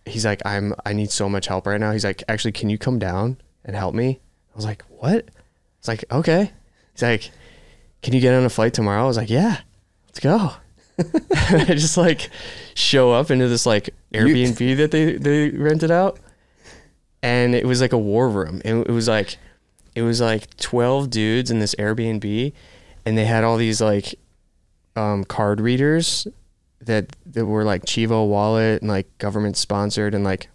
he's 0.06 0.24
like, 0.24 0.42
I'm 0.44 0.74
I 0.86 0.92
need 0.92 1.10
so 1.10 1.28
much 1.28 1.48
help 1.48 1.66
right 1.66 1.80
now. 1.80 1.90
He's 1.90 2.04
like, 2.04 2.22
actually, 2.28 2.52
can 2.52 2.70
you 2.70 2.78
come 2.78 3.00
down 3.00 3.36
and 3.64 3.74
help 3.74 3.96
me? 3.96 4.20
I 4.52 4.56
was 4.56 4.64
like, 4.64 4.84
what? 4.90 5.28
It's 5.80 5.88
like, 5.88 6.04
okay. 6.10 6.52
He's 6.92 7.02
like, 7.02 7.32
can 8.00 8.14
you 8.14 8.20
get 8.20 8.32
on 8.32 8.44
a 8.44 8.50
flight 8.50 8.74
tomorrow? 8.74 9.02
I 9.02 9.06
was 9.06 9.16
like, 9.16 9.30
yeah, 9.30 9.58
let's 10.06 10.20
go. 10.20 10.52
I 11.34 11.64
just 11.70 11.96
like 11.96 12.28
show 12.74 13.12
up 13.12 13.30
into 13.30 13.48
this 13.48 13.66
like 13.66 13.90
Airbnb 14.12 14.76
that 14.76 14.90
they 14.90 15.16
they 15.16 15.50
rented 15.50 15.90
out, 15.90 16.20
and 17.22 17.54
it 17.54 17.66
was 17.66 17.80
like 17.80 17.92
a 17.92 17.98
war 17.98 18.28
room. 18.28 18.60
It, 18.64 18.74
it 18.74 18.90
was 18.90 19.08
like 19.08 19.38
it 19.94 20.02
was 20.02 20.20
like 20.20 20.56
twelve 20.56 21.10
dudes 21.10 21.50
in 21.50 21.58
this 21.58 21.74
Airbnb, 21.76 22.52
and 23.06 23.18
they 23.18 23.24
had 23.24 23.44
all 23.44 23.56
these 23.56 23.80
like 23.80 24.14
um, 24.96 25.24
card 25.24 25.60
readers 25.60 26.26
that 26.80 27.16
that 27.26 27.46
were 27.46 27.64
like 27.64 27.84
Chivo 27.84 28.28
wallet 28.28 28.82
and 28.82 28.90
like 28.90 29.18
government 29.18 29.56
sponsored, 29.56 30.14
and 30.14 30.24
like 30.24 30.48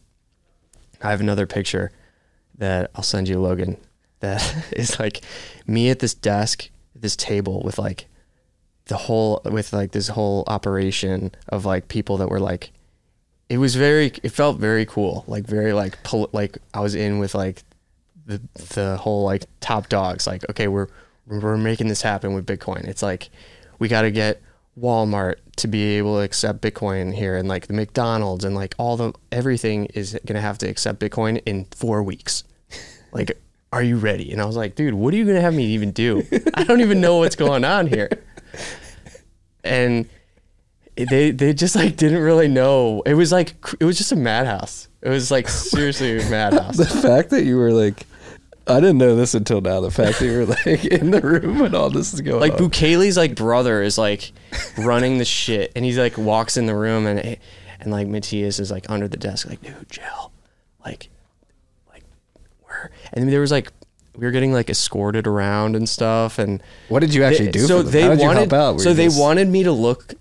I 1.02 1.10
have 1.10 1.22
another 1.22 1.48
picture 1.48 1.92
that 2.58 2.92
I'll 2.96 3.04
send 3.04 3.28
you, 3.28 3.40
Logan. 3.40 3.78
That 4.20 4.68
is 4.72 5.00
like 5.00 5.22
me 5.66 5.90
at 5.90 6.00
this 6.00 6.14
desk, 6.14 6.70
this 6.96 7.16
table 7.16 7.62
with 7.64 7.80
like 7.80 8.08
the 8.88 8.98
whole 8.98 9.42
with 9.46 9.74
like 9.74 9.92
this 9.92 10.10
whole 10.10 10.44
operation 10.48 11.32
of 11.50 11.66
like 11.66 11.88
people 11.88 12.18
that 12.18 12.30
were 12.30 12.40
like 12.40 12.72
it 13.50 13.58
was 13.58 13.76
very 13.76 14.12
it 14.24 14.30
felt 14.30 14.58
very 14.58 14.86
cool 14.86 15.24
like 15.28 15.46
very 15.46 15.74
like 15.74 16.02
pol- 16.04 16.30
like 16.34 16.58
i 16.74 16.80
was 16.80 16.96
in 16.96 17.20
with 17.20 17.34
like 17.34 17.64
the 18.26 18.42
the 18.74 18.98
whole 18.98 19.24
like 19.24 19.46
top 19.62 19.90
dogs 19.90 20.28
like 20.28 20.48
okay 20.50 20.68
we're 20.68 20.88
we're 21.28 21.58
making 21.58 21.88
this 21.88 22.02
happen 22.02 22.34
with 22.34 22.46
bitcoin. 22.46 22.86
It's 22.86 23.04
like 23.04 23.30
we 23.80 23.88
got 23.88 24.04
to 24.04 24.12
get 24.12 24.42
walmart 24.80 25.36
to 25.58 25.68
be 25.68 25.98
able 25.98 26.18
to 26.18 26.22
accept 26.22 26.62
bitcoin 26.62 27.14
here 27.14 27.36
and 27.36 27.50
like 27.50 27.66
the 27.66 27.74
mcdonald's 27.74 28.46
and 28.46 28.54
like 28.54 28.76
all 28.78 28.96
the 28.96 29.12
everything 29.32 29.86
is 29.88 30.12
going 30.28 30.36
to 30.36 30.42
have 30.42 30.60
to 30.60 30.68
accept 30.68 31.00
bitcoin 31.00 31.42
in 31.46 31.66
4 31.66 32.04
weeks. 32.04 32.44
Like 33.12 33.40
are 33.72 33.84
you 33.84 33.98
ready 33.98 34.32
and 34.32 34.42
i 34.42 34.46
was 34.46 34.56
like 34.56 34.76
dude 34.76 34.94
what 34.94 35.14
are 35.14 35.18
you 35.18 35.24
going 35.26 35.36
to 35.36 35.42
have 35.42 35.54
me 35.54 35.66
even 35.66 35.92
do 35.92 36.26
i 36.54 36.64
don't 36.64 36.82
even 36.82 37.02
know 37.02 37.18
what's 37.18 37.36
going 37.36 37.66
on 37.66 37.88
here 37.88 38.10
and 39.64 40.08
they 40.96 41.32
they 41.32 41.54
just 41.54 41.76
like 41.76 41.96
didn't 41.96 42.22
really 42.22 42.48
know. 42.48 43.04
It 43.06 43.14
was 43.14 43.32
like 43.32 43.54
it 43.80 43.86
was 43.86 43.98
just 43.98 44.12
a 44.12 44.16
madhouse. 44.16 44.88
It 45.02 45.10
was 45.10 45.30
like 45.30 45.48
seriously 45.48 46.20
a 46.20 46.30
madhouse. 46.30 46.78
The 46.78 46.86
fact 46.86 47.30
that 47.30 47.44
you 47.44 47.58
were 47.58 47.72
like, 47.72 48.06
I 48.66 48.80
didn't 48.80 48.98
know 48.98 49.16
this 49.16 49.36
until 49.36 49.62
now. 49.62 49.80
The 49.80 49.92
fact 49.92 50.20
that 50.20 50.26
you 50.26 50.40
were 50.40 50.46
like 50.46 50.86
in 50.86 51.12
the 51.12 51.22
room 51.22 51.60
when 51.60 51.76
all 51.76 51.90
this 51.90 52.14
is 52.14 52.22
going 52.22 52.42
Like 52.42 52.54
on. 52.54 52.70
Bukele's 52.70 53.18
like 53.18 53.36
brother 53.36 53.84
is 53.84 53.98
like 53.98 54.32
running 54.78 55.20
the 55.20 55.26
shit, 55.26 55.72
and 55.76 55.86
he's 55.86 56.00
like 56.00 56.18
walks 56.18 56.58
in 56.58 56.66
the 56.66 56.76
room, 56.76 57.06
and 57.06 57.38
and 57.80 57.92
like 57.92 58.08
Matthias 58.08 58.60
is 58.60 58.72
like 58.72 58.90
under 58.90 59.08
the 59.08 59.18
desk, 59.18 59.48
like 59.48 59.62
dude, 59.62 59.76
like 59.76 60.32
like 60.84 61.10
where? 62.78 62.92
And 63.14 63.32
there 63.32 63.40
was 63.42 63.52
like 63.52 63.72
we 64.16 64.26
were 64.26 64.32
getting 64.32 64.52
like 64.54 64.70
escorted 64.70 65.28
around 65.28 65.76
and 65.76 65.88
stuff, 65.88 66.40
and 66.40 66.62
What 66.90 67.00
did 67.00 67.14
you 67.14 67.24
actually 67.24 67.46
They- 67.48 67.52
do 67.52 67.68
So 67.68 67.82
they 67.84 68.02
How 68.02 68.10
did 68.10 68.20
you 68.20 68.26
wanted. 68.28 68.52
help 68.52 68.54
out? 68.54 68.82
So 68.82 68.94
they 68.94 69.06
just- 69.06 69.20
wanted 69.20 69.48
me 69.48 69.64
to 69.64 69.72
look 69.72 70.16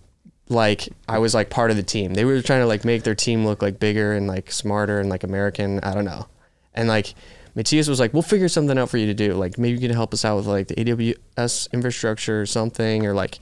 like 0.49 0.89
I 1.09 1.19
was 1.19 1.35
like 1.35 1.51
part 1.51 1.71
of 1.71 1.77
the 1.77 1.83
team. 1.83 2.15
They 2.15 2.25
were 2.25 2.41
trying 2.43 2.61
to 2.61 2.67
like 2.67 2.85
make 2.85 3.03
their 3.03 3.15
team 3.15 3.45
look 3.45 3.63
like 3.63 3.81
bigger 3.81 4.13
and 4.13 4.27
like 4.29 4.53
smarter 4.53 5.01
and 5.01 5.09
like 5.09 5.25
American. 5.25 5.81
I 5.83 5.93
don't 5.95 6.05
know. 6.05 6.27
And 6.75 6.89
like 6.89 7.15
Matthias 7.55 7.89
was 7.89 7.99
like, 7.99 8.13
"We'll 8.13 8.23
figure 8.23 8.49
something 8.49 8.77
out 8.79 8.91
for 8.91 8.99
you 8.99 9.07
to 9.07 9.15
do. 9.15 9.33
Like 9.33 9.59
maybe 9.59 9.79
you 9.81 9.89
can 9.89 9.97
help 9.97 10.13
us 10.13 10.25
out 10.27 10.37
with 10.37 10.47
like 10.47 10.69
the 10.69 10.75
AWS 10.79 11.69
infrastructure 11.73 12.41
or 12.43 12.47
something, 12.47 13.07
or 13.07 13.15
like 13.15 13.39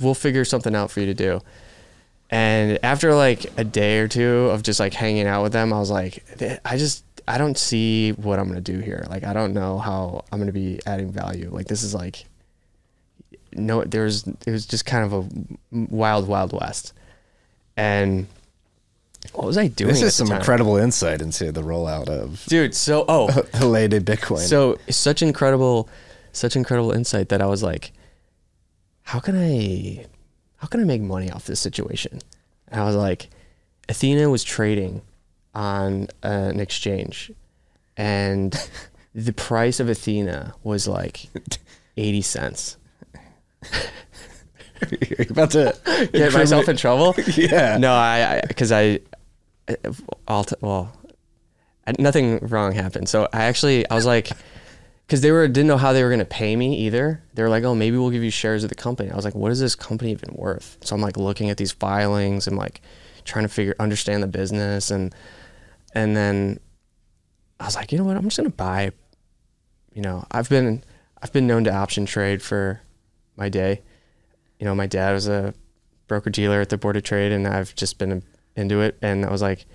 we'll 0.00 0.14
figure 0.14 0.44
something 0.44 0.74
out 0.76 0.90
for 0.92 1.00
you 1.00 1.06
to 1.06 1.14
do." 1.14 1.40
And 2.30 2.78
after 2.82 3.14
like 3.14 3.46
a 3.58 3.64
day 3.64 3.98
or 3.98 4.06
two 4.08 4.50
of 4.50 4.62
just 4.62 4.78
like 4.80 4.92
hanging 4.94 5.26
out 5.26 5.42
with 5.42 5.52
them, 5.52 5.72
I 5.72 5.78
was 5.80 5.90
like, 5.90 6.24
I 6.64 6.76
just 6.76 7.02
I 7.28 7.38
don't 7.38 7.58
see 7.58 8.12
what 8.12 8.38
I'm 8.38 8.48
gonna 8.48 8.60
do 8.60 8.78
here. 8.78 9.06
Like 9.08 9.24
I 9.24 9.32
don't 9.32 9.52
know 9.52 9.78
how 9.78 10.24
I'm 10.32 10.38
gonna 10.38 10.52
be 10.52 10.80
adding 10.86 11.12
value. 11.12 11.50
Like 11.52 11.66
this 11.66 11.82
is 11.82 11.94
like 11.94 12.24
no, 13.52 13.84
there's 13.84 14.26
it 14.26 14.50
was 14.50 14.66
just 14.66 14.86
kind 14.86 15.04
of 15.04 15.12
a 15.12 15.28
wild 15.72 16.26
wild 16.26 16.52
west. 16.52 16.92
And 17.76 18.26
what 19.32 19.46
was 19.46 19.58
I 19.58 19.68
doing? 19.68 19.90
This 19.90 20.02
is 20.02 20.14
some 20.14 20.28
time? 20.28 20.38
incredible 20.38 20.76
insight 20.76 21.20
into 21.20 21.52
the 21.52 21.62
rollout 21.62 22.08
of 22.08 22.44
dude. 22.46 22.74
So 22.74 23.04
oh, 23.08 23.30
the 23.58 23.66
latest 23.66 24.06
Bitcoin. 24.06 24.38
so 24.38 24.78
such 24.88 25.22
incredible, 25.22 25.88
such 26.32 26.56
incredible 26.56 26.92
insight 26.92 27.28
that 27.28 27.42
I 27.42 27.46
was 27.46 27.62
like, 27.62 27.92
how 29.02 29.20
can 29.20 29.36
I, 29.36 30.06
how 30.56 30.66
can 30.66 30.80
I 30.80 30.84
make 30.84 31.02
money 31.02 31.30
off 31.30 31.44
this 31.44 31.60
situation? 31.60 32.20
And 32.68 32.80
I 32.80 32.84
was 32.84 32.96
like, 32.96 33.28
Athena 33.88 34.30
was 34.30 34.44
trading 34.44 35.02
on 35.54 36.08
an 36.22 36.60
exchange, 36.60 37.32
and 37.96 38.54
the 39.14 39.32
price 39.32 39.80
of 39.80 39.88
Athena 39.88 40.54
was 40.62 40.86
like 40.88 41.28
eighty 41.96 42.22
cents. 42.22 42.76
you're 45.08 45.26
about 45.30 45.50
to 45.52 45.76
Get 46.12 46.32
myself 46.32 46.68
in 46.68 46.76
trouble? 46.76 47.14
Yeah. 47.36 47.78
No, 47.78 47.92
I 47.92 48.42
because 48.46 48.72
I, 48.72 49.00
I, 49.68 49.76
I'll 50.26 50.44
t- 50.44 50.56
well, 50.60 50.92
I, 51.86 51.92
nothing 51.98 52.38
wrong 52.38 52.72
happened. 52.72 53.08
So 53.08 53.28
I 53.32 53.44
actually 53.44 53.88
I 53.90 53.94
was 53.94 54.06
like, 54.06 54.30
because 55.06 55.20
they 55.20 55.32
were 55.32 55.48
didn't 55.48 55.66
know 55.66 55.76
how 55.76 55.92
they 55.92 56.04
were 56.04 56.10
gonna 56.10 56.24
pay 56.24 56.54
me 56.54 56.76
either. 56.78 57.22
They 57.34 57.42
were 57.42 57.48
like, 57.48 57.64
oh, 57.64 57.74
maybe 57.74 57.96
we'll 57.96 58.10
give 58.10 58.22
you 58.22 58.30
shares 58.30 58.62
of 58.62 58.68
the 58.68 58.76
company. 58.76 59.10
I 59.10 59.16
was 59.16 59.24
like, 59.24 59.34
what 59.34 59.50
is 59.50 59.60
this 59.60 59.74
company 59.74 60.12
even 60.12 60.34
worth? 60.34 60.78
So 60.82 60.94
I'm 60.94 61.02
like 61.02 61.16
looking 61.16 61.50
at 61.50 61.56
these 61.56 61.72
filings 61.72 62.46
and 62.46 62.56
like 62.56 62.80
trying 63.24 63.44
to 63.44 63.48
figure 63.48 63.74
understand 63.80 64.22
the 64.22 64.26
business 64.28 64.90
and 64.90 65.14
and 65.94 66.16
then 66.16 66.60
I 67.60 67.64
was 67.64 67.76
like, 67.76 67.92
you 67.92 67.98
know 67.98 68.04
what, 68.04 68.16
I'm 68.16 68.24
just 68.24 68.36
gonna 68.36 68.50
buy. 68.50 68.92
You 69.92 70.02
know, 70.02 70.26
I've 70.30 70.48
been 70.48 70.84
I've 71.22 71.32
been 71.32 71.46
known 71.46 71.64
to 71.64 71.74
option 71.74 72.06
trade 72.06 72.42
for 72.42 72.80
my 73.36 73.48
day. 73.48 73.82
You 74.58 74.64
know, 74.64 74.74
my 74.74 74.86
dad 74.86 75.12
was 75.12 75.28
a 75.28 75.54
broker 76.06 76.30
dealer 76.30 76.60
at 76.60 76.68
the 76.68 76.78
board 76.78 76.96
of 76.96 77.02
trade, 77.02 77.32
and 77.32 77.46
I've 77.46 77.74
just 77.74 77.98
been 77.98 78.22
into 78.56 78.80
it. 78.80 78.98
And 79.02 79.24
I 79.24 79.30
was 79.30 79.42
like, 79.42 79.66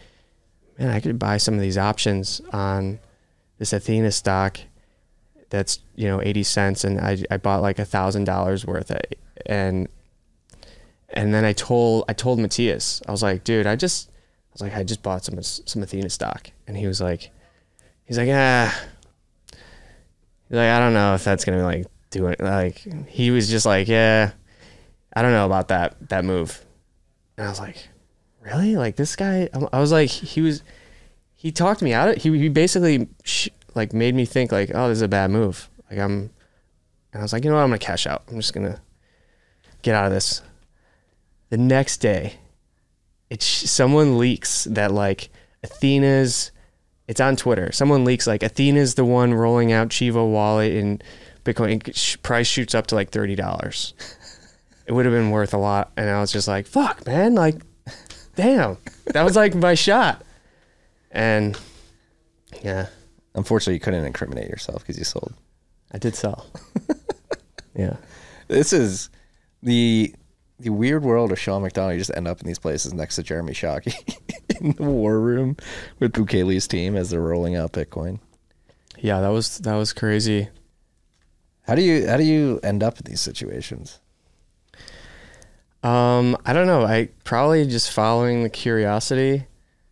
man, 0.78 0.89
I 0.89 0.99
could 0.99 1.20
buy 1.20 1.38
some 1.38 1.53
of 1.53 1.61
these 1.61 1.78
options 1.78 2.41
on 2.51 2.99
this 3.57 3.74
Athena 3.74 4.11
stock 4.11 4.59
that's 5.49 5.80
you 5.95 6.07
know 6.07 6.20
80 6.20 6.43
cents 6.43 6.84
and 6.84 6.99
I, 6.99 7.24
I 7.30 7.38
bought 7.38 7.61
like 7.61 7.78
a 7.78 7.86
thousand 7.86 8.24
dollars 8.24 8.66
worth 8.66 8.89
of 8.89 8.97
it 8.97 9.20
and 9.45 9.88
and 11.09 11.32
then 11.32 11.45
I 11.45 11.53
told 11.53 12.05
I 12.09 12.14
told 12.14 12.39
Matthias 12.39 13.03
I 13.07 13.11
was 13.11 13.22
like 13.22 13.43
dude 13.43 13.68
I 13.68 13.76
just 13.76 14.09
was 14.54 14.62
like 14.62 14.76
I 14.76 14.84
just 14.84 15.04
bought 15.04 15.26
some 15.26 15.41
some 15.41 15.84
Athena 15.84 16.10
stock. 16.10 16.49
And 16.68 16.78
he 16.78 16.88
was 16.88 17.01
like 17.01 17.32
he's 18.06 18.18
like 18.18 18.30
ah. 18.32 18.82
He's 19.51 20.58
like 20.58 20.70
I 20.70 20.80
don't 20.80 20.93
know 20.93 21.16
if 21.16 21.24
that's 21.24 21.45
gonna 21.45 21.64
like 21.64 21.88
do 22.12 22.28
it. 22.28 22.39
Like 22.39 22.86
he 23.08 23.32
was 23.32 23.49
just 23.49 23.66
like 23.66 23.88
yeah 23.88 24.32
I 25.14 25.22
don't 25.22 25.32
know 25.32 25.45
about 25.45 25.68
that 25.70 26.10
that 26.10 26.24
move. 26.26 26.64
And 27.38 27.47
I 27.47 27.49
was 27.49 27.60
like 27.60 27.89
really? 28.43 28.76
Like 28.76 28.95
this 28.95 29.16
guy? 29.16 29.49
I 29.72 29.80
was 29.80 29.91
like 29.91 30.10
he 30.10 30.41
was 30.41 30.64
he 31.36 31.51
talked 31.51 31.82
me 31.82 31.93
out 31.93 32.10
of 32.10 32.16
he, 32.22 32.38
he 32.38 32.49
basically 32.49 33.08
sh- 33.24 33.49
like 33.76 33.93
made 33.93 34.16
me 34.16 34.26
think 34.26 34.51
like, 34.51 34.72
oh, 34.74 34.89
this 34.89 34.97
is 34.97 35.01
a 35.01 35.08
bad 35.08 35.32
move. 35.32 35.70
Like 35.89 35.99
I'm, 35.99 36.30
and 37.12 37.20
I 37.20 37.22
was 37.22 37.34
like, 37.34 37.43
you 37.43 37.49
know 37.49 37.56
what, 37.56 37.64
I'm 37.64 37.70
gonna 37.70 37.80
cash 37.80 38.06
out. 38.06 38.24
I'm 38.30 38.38
just 38.38 38.54
gonna 38.54 38.82
get 39.82 39.95
out 39.95 40.06
of 40.06 40.12
this. 40.12 40.41
The 41.49 41.58
next 41.58 41.97
day, 41.97 42.36
it's 43.34 43.45
someone 43.45 44.17
leaks 44.17 44.65
that 44.65 44.91
like 44.91 45.29
Athena's. 45.63 46.51
It's 47.07 47.19
on 47.19 47.36
Twitter. 47.36 47.71
Someone 47.73 48.05
leaks 48.05 48.27
like 48.27 48.43
Athena's 48.43 48.95
the 48.95 49.03
one 49.03 49.34
rolling 49.34 49.73
out 49.73 49.89
Chivo 49.89 50.31
wallet 50.31 50.71
and 50.73 51.03
Bitcoin 51.43 52.23
price 52.23 52.47
shoots 52.47 52.73
up 52.73 52.88
to 52.88 52.95
like 52.95 53.09
thirty 53.09 53.36
dollars. 53.36 53.93
It 54.86 54.93
would 54.93 55.05
have 55.05 55.13
been 55.13 55.31
worth 55.31 55.53
a 55.53 55.57
lot, 55.57 55.91
and 55.97 56.09
I 56.09 56.19
was 56.21 56.31
just 56.31 56.47
like, 56.47 56.67
"Fuck, 56.67 57.05
man! 57.05 57.36
Like, 57.36 57.61
damn, 58.36 58.77
that 59.07 59.23
was 59.23 59.36
like 59.36 59.55
my 59.55 59.75
shot." 59.75 60.23
And 61.11 61.57
yeah, 62.61 62.88
Unfortunately, 63.36 63.73
you 63.73 63.79
couldn't 63.79 64.05
incriminate 64.05 64.49
yourself 64.49 64.81
because 64.81 64.97
you 64.97 65.03
sold. 65.03 65.34
I 65.91 65.97
did 65.97 66.15
sell. 66.15 66.45
yeah. 67.75 67.97
This 68.47 68.73
is 68.73 69.09
the 69.63 70.13
the 70.64 70.72
weird 70.72 71.03
world 71.03 71.32
of 71.32 71.39
Sean 71.39 71.61
McDonnell. 71.61 71.93
You 71.93 71.99
just 71.99 72.16
end 72.16 72.28
up 72.28 72.41
in 72.41 72.47
these 72.47 72.59
places 72.59 72.93
next 72.93 73.16
to 73.18 73.24
Jeremy 73.24 73.53
Shockey 73.53 74.18
in 74.61 74.72
the 74.74 74.84
war 74.84 75.20
room 75.20 75.57
with 75.99 76.14
Bukele's 76.14 76.68
team 76.68 76.95
as 76.95 77.09
they're 77.09 77.22
rolling 77.22 77.55
out 77.55 77.74
Bitcoin. 77.74 78.20
Yeah, 78.97 79.20
that 79.22 79.30
was 79.30 79.57
that 79.59 79.76
was 79.76 79.91
crazy. 79.93 80.49
How 81.64 81.76
do 81.76 81.82
you 81.82 82.07
how 82.07 82.18
do 82.18 82.24
you 82.24 82.59
end 82.64 82.84
up 82.84 82.97
in 82.99 83.05
these 83.05 83.22
situations? 83.22 83.99
Um, 85.84 86.38
I 86.45 86.53
don't 86.53 86.68
know. 86.68 86.86
I 86.86 87.09
probably 87.26 87.66
just 87.66 87.91
following 87.91 88.43
the 88.43 88.49
curiosity. 88.49 89.45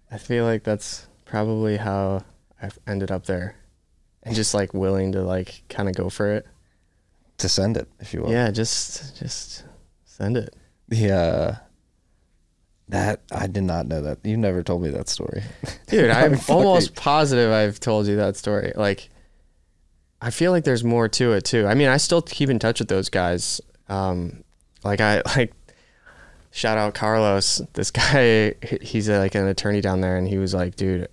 I 0.09 0.17
feel 0.17 0.45
like 0.45 0.63
that's 0.63 1.07
probably 1.26 1.78
how 1.78 2.24
I 2.61 2.69
ended 2.88 3.11
up 3.11 3.26
there, 3.26 3.55
and 4.24 4.34
just 4.34 4.53
like 4.53 4.74
willing 4.74 5.11
to 5.13 5.22
like 5.22 5.63
kind 5.67 5.89
of 5.89 5.95
go 5.95 6.09
for 6.09 6.32
it. 6.32 6.47
To 7.39 7.49
send 7.49 7.76
it, 7.76 7.89
if 7.99 8.13
you 8.13 8.22
will. 8.22 8.32
Yeah, 8.32 8.51
just 8.51 9.17
just 9.19 9.63
send 10.05 10.38
it. 10.38 10.55
The 10.91 11.11
uh, 11.11 11.55
that 12.89 13.21
I 13.31 13.47
did 13.47 13.63
not 13.63 13.87
know 13.87 14.01
that. 14.01 14.19
You 14.23 14.35
never 14.35 14.61
told 14.61 14.83
me 14.83 14.89
that 14.89 15.07
story, 15.07 15.43
dude. 15.87 16.11
I'm 16.11 16.37
almost 16.49 16.95
positive 16.95 17.51
I've 17.51 17.79
told 17.79 18.07
you 18.07 18.17
that 18.17 18.35
story. 18.35 18.73
Like, 18.75 19.09
I 20.21 20.29
feel 20.29 20.51
like 20.51 20.65
there's 20.65 20.83
more 20.83 21.07
to 21.07 21.31
it 21.31 21.45
too. 21.45 21.65
I 21.65 21.73
mean, 21.73 21.87
I 21.87 21.95
still 21.97 22.21
keep 22.21 22.49
in 22.49 22.59
touch 22.59 22.79
with 22.79 22.89
those 22.89 23.09
guys. 23.09 23.61
Um, 23.87 24.43
like 24.83 24.99
I 24.99 25.21
like 25.37 25.53
shout 26.51 26.77
out 26.77 26.93
Carlos. 26.93 27.61
This 27.73 27.89
guy, 27.89 28.55
he's 28.81 29.07
a, 29.07 29.17
like 29.17 29.35
an 29.35 29.47
attorney 29.47 29.79
down 29.79 30.01
there, 30.01 30.17
and 30.17 30.27
he 30.27 30.37
was 30.37 30.53
like, 30.53 30.75
dude, 30.75 31.07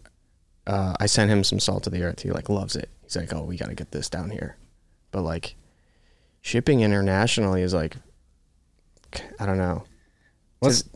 uh, 0.66 0.95
I 0.99 1.07
sent 1.07 1.31
him 1.31 1.45
some 1.45 1.61
Salt 1.61 1.87
of 1.87 1.93
the 1.93 2.03
Earth. 2.03 2.22
He 2.22 2.31
like 2.33 2.49
loves 2.49 2.74
it. 2.74 2.91
He's 3.05 3.16
like, 3.16 3.33
oh, 3.33 3.45
we 3.45 3.57
got 3.57 3.68
to 3.68 3.74
get 3.74 3.93
this 3.93 4.11
down 4.11 4.31
here. 4.31 4.57
But 5.12 5.22
like, 5.22 5.55
shipping 6.41 6.81
internationally 6.81 7.62
is 7.62 7.72
like, 7.72 7.95
I 9.39 9.47
don't 9.47 9.59
know. 9.59 9.85
Let's 10.61 10.83
Just, 10.83 10.95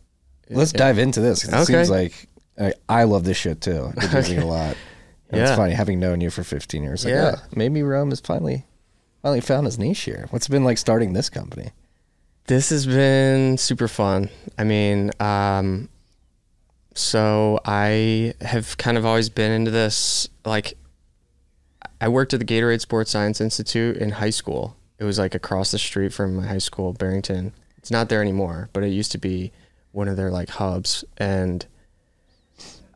let's 0.50 0.72
yeah. 0.72 0.78
dive 0.78 0.98
into 0.98 1.20
this. 1.20 1.44
It 1.44 1.52
okay. 1.52 1.64
seems 1.64 1.90
like 1.90 2.28
I, 2.58 2.72
I, 2.88 3.04
love 3.04 3.24
this 3.24 3.36
shit 3.36 3.60
too. 3.60 3.92
I've 3.96 4.10
been 4.10 4.12
using 4.16 4.38
it 4.38 4.42
a 4.42 4.46
lot. 4.46 4.76
And 5.30 5.40
yeah. 5.40 5.48
It's 5.48 5.56
funny 5.56 5.72
having 5.72 6.00
known 6.00 6.20
you 6.20 6.30
for 6.30 6.44
15 6.44 6.82
years. 6.82 7.04
Like, 7.04 7.14
yeah. 7.14 7.36
Oh, 7.38 7.42
maybe 7.54 7.82
Rome 7.82 8.10
has 8.10 8.20
finally 8.20 8.66
finally 9.22 9.40
found 9.40 9.66
his 9.66 9.78
niche 9.78 10.00
here. 10.00 10.26
What's 10.30 10.46
it 10.46 10.50
been 10.50 10.64
like 10.64 10.78
starting 10.78 11.12
this 11.12 11.30
company? 11.30 11.70
This 12.46 12.70
has 12.70 12.86
been 12.86 13.56
super 13.56 13.88
fun. 13.88 14.28
I 14.58 14.64
mean, 14.64 15.12
um, 15.20 15.88
so 16.94 17.60
I 17.64 18.34
have 18.40 18.76
kind 18.78 18.98
of 18.98 19.06
always 19.06 19.28
been 19.28 19.52
into 19.52 19.70
this. 19.70 20.28
Like, 20.44 20.76
I 22.00 22.08
worked 22.08 22.34
at 22.34 22.40
the 22.40 22.44
Gatorade 22.44 22.80
Sports 22.80 23.12
Science 23.12 23.40
Institute 23.40 23.96
in 23.96 24.10
high 24.10 24.30
school. 24.30 24.76
It 24.98 25.04
was 25.04 25.18
like 25.18 25.34
across 25.34 25.70
the 25.70 25.78
street 25.78 26.12
from 26.12 26.36
my 26.36 26.46
high 26.46 26.58
school, 26.58 26.92
Barrington. 26.92 27.52
It's 27.82 27.90
not 27.90 28.08
there 28.08 28.22
anymore, 28.22 28.70
but 28.72 28.82
it 28.82 28.88
used 28.88 29.12
to 29.12 29.18
be 29.18 29.52
one 29.90 30.08
of 30.08 30.16
their 30.16 30.30
like 30.30 30.48
hubs. 30.48 31.04
And 31.18 31.66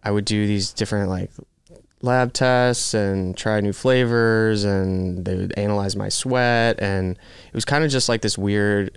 I 0.03 0.11
would 0.11 0.25
do 0.25 0.47
these 0.47 0.73
different 0.73 1.11
like 1.11 1.31
lab 2.03 2.33
tests 2.33 2.95
and 2.95 3.37
try 3.37 3.61
new 3.61 3.73
flavors, 3.73 4.65
and 4.65 5.25
they 5.25 5.37
would 5.37 5.59
analyze 5.59 5.97
my 5.97 6.09
sweat. 6.09 6.81
And 6.81 7.13
it 7.13 7.55
was 7.55 7.65
kind 7.65 7.85
of 7.85 7.91
just 7.91 8.09
like 8.09 8.23
this 8.23 8.39
weird, 8.39 8.97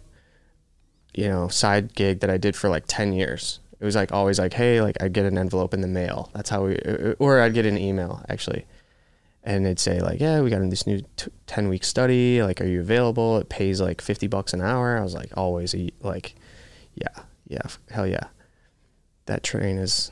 you 1.13 1.27
know, 1.27 1.47
side 1.47 1.95
gig 1.95 2.19
that 2.21 2.29
I 2.29 2.37
did 2.37 2.55
for 2.55 2.69
like 2.69 2.83
10 2.87 3.13
years 3.13 3.59
it 3.79 3.85
was 3.85 3.95
like 3.95 4.11
always 4.11 4.39
like, 4.39 4.53
hey, 4.53 4.81
like 4.81 5.01
I'd 5.01 5.13
get 5.13 5.25
an 5.25 5.37
envelope 5.37 5.73
in 5.73 5.81
the 5.81 5.87
mail. 5.87 6.29
That's 6.33 6.49
how 6.49 6.65
we, 6.65 6.77
or 7.19 7.41
I'd 7.41 7.53
get 7.53 7.65
an 7.65 7.77
email 7.77 8.23
actually, 8.27 8.65
and 9.43 9.65
it'd 9.65 9.79
say 9.79 10.01
like, 10.01 10.19
yeah, 10.19 10.41
we 10.41 10.49
got 10.49 10.61
in 10.61 10.69
this 10.69 10.85
new 10.85 11.01
t- 11.15 11.31
ten 11.47 11.69
week 11.69 11.83
study. 11.83 12.43
Like, 12.43 12.61
are 12.61 12.67
you 12.67 12.81
available? 12.81 13.37
It 13.37 13.49
pays 13.49 13.79
like 13.79 14.01
fifty 14.01 14.27
bucks 14.27 14.53
an 14.53 14.61
hour. 14.61 14.97
I 14.97 15.01
was 15.01 15.13
like, 15.13 15.35
always 15.37 15.73
eat. 15.73 15.93
like, 16.03 16.35
yeah, 16.95 17.23
yeah, 17.47 17.61
hell 17.89 18.07
yeah. 18.07 18.27
That 19.25 19.43
train 19.43 19.77
is 19.77 20.11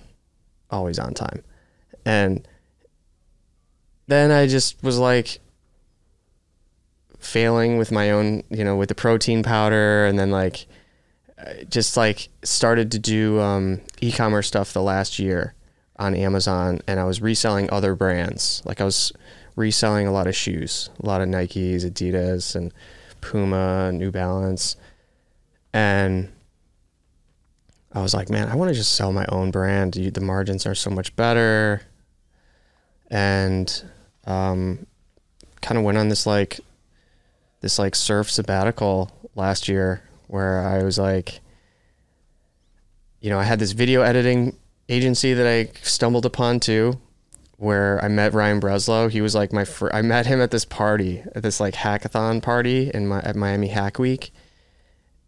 always 0.70 1.00
on 1.00 1.14
time, 1.14 1.44
and 2.06 2.48
then 4.08 4.32
I 4.32 4.48
just 4.48 4.82
was 4.84 4.98
like 4.98 5.40
failing 7.20 7.78
with 7.78 7.92
my 7.92 8.12
own, 8.12 8.44
you 8.50 8.64
know, 8.64 8.76
with 8.76 8.90
the 8.90 8.96
protein 8.96 9.44
powder, 9.44 10.06
and 10.06 10.18
then 10.18 10.32
like 10.32 10.68
just 11.70 11.98
like 11.98 12.30
started 12.44 12.92
to 12.92 13.00
do 13.00 13.40
um, 13.40 13.82
e-commerce 14.02 14.48
stuff 14.48 14.74
the 14.74 14.82
last 14.82 15.20
year 15.20 15.54
on 16.00 16.16
Amazon, 16.16 16.80
and 16.88 17.00
I 17.00 17.06
was 17.06 17.22
reselling 17.22 17.70
other 17.72 17.96
brands. 17.96 18.62
Like 18.66 18.82
I 18.82 18.84
was 18.84 19.12
reselling 19.56 20.08
a 20.08 20.12
lot 20.12 20.28
of 20.28 20.36
shoes, 20.36 20.90
a 21.02 21.06
lot 21.06 21.22
of 21.22 21.28
Nikes, 21.28 21.84
Adidas, 21.84 22.56
and 22.56 22.74
Puma, 23.22 23.92
New 23.92 24.12
Balance, 24.12 24.76
and 25.74 26.32
I 27.94 28.02
was 28.02 28.14
like, 28.14 28.30
man, 28.30 28.48
I 28.48 28.56
want 28.56 28.70
to 28.70 28.76
just 28.76 28.94
sell 28.94 29.12
my 29.12 29.26
own 29.30 29.50
brand. 29.50 29.94
The 29.94 30.22
margins 30.22 30.66
are 30.66 30.76
so 30.76 30.90
much 30.90 31.16
better, 31.16 31.82
and 33.10 33.84
um, 34.26 34.86
kind 35.62 35.78
of 35.78 35.84
went 35.84 35.98
on 35.98 36.10
this 36.10 36.26
like 36.26 36.60
this 37.62 37.80
like 37.80 37.96
surf 37.96 38.30
sabbatical 38.30 39.12
last 39.36 39.68
year 39.68 40.02
where 40.28 40.60
I 40.60 40.84
was 40.84 41.00
like, 41.00 41.40
you 43.20 43.30
know, 43.30 43.40
I 43.40 43.44
had 43.44 43.60
this 43.60 43.72
video 43.72 44.02
editing 44.02 44.58
agency 44.90 45.34
that 45.34 45.48
I 45.48 45.72
stumbled 45.82 46.26
upon 46.26 46.60
too, 46.60 47.00
where 47.58 48.04
I 48.04 48.08
met 48.08 48.34
Ryan 48.34 48.62
Breslow. 48.62 49.10
He 49.10 49.22
was 49.22 49.36
like 49.36 49.52
my 49.52 49.66
fr- 49.66 49.94
I 49.94 50.02
met 50.02 50.26
him 50.26 50.42
at 50.42 50.52
this 50.52 50.66
party, 50.66 51.24
at 51.36 51.44
this 51.44 51.60
like 51.60 51.74
hackathon 51.74 52.42
party 52.42 52.92
in 52.94 53.08
my 53.08 53.20
at 53.22 53.36
Miami 53.36 53.68
Hack 53.68 54.00
Week, 54.00 54.32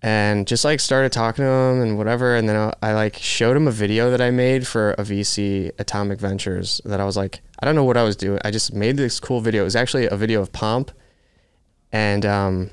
and 0.02 0.48
just 0.48 0.64
like 0.64 0.80
started 0.80 1.12
talking 1.12 1.44
to 1.44 1.50
him 1.50 1.82
and 1.82 1.98
whatever. 1.98 2.36
And 2.36 2.48
then 2.48 2.56
I, 2.56 2.90
I 2.90 2.94
like 2.94 3.18
showed 3.18 3.58
him 3.58 3.68
a 3.68 3.72
video 3.72 4.10
that 4.12 4.22
I 4.22 4.32
made 4.32 4.66
for 4.68 4.92
a 4.92 5.04
VC, 5.04 5.72
Atomic 5.80 6.20
Ventures, 6.20 6.82
that 6.86 7.00
I 7.00 7.06
was 7.06 7.18
like, 7.18 7.42
I 7.60 7.66
don't 7.66 7.76
know 7.76 7.84
what 7.84 7.98
I 7.98 8.04
was 8.04 8.16
doing. 8.16 8.40
I 8.46 8.52
just 8.52 8.74
made 8.74 8.98
this 8.98 9.20
cool 9.20 9.42
video. 9.42 9.62
It 9.62 9.66
was 9.66 9.76
actually 9.76 10.08
a 10.08 10.16
video 10.16 10.42
of 10.42 10.52
Pomp, 10.54 10.92
and 11.92 12.26
um, 12.26 12.70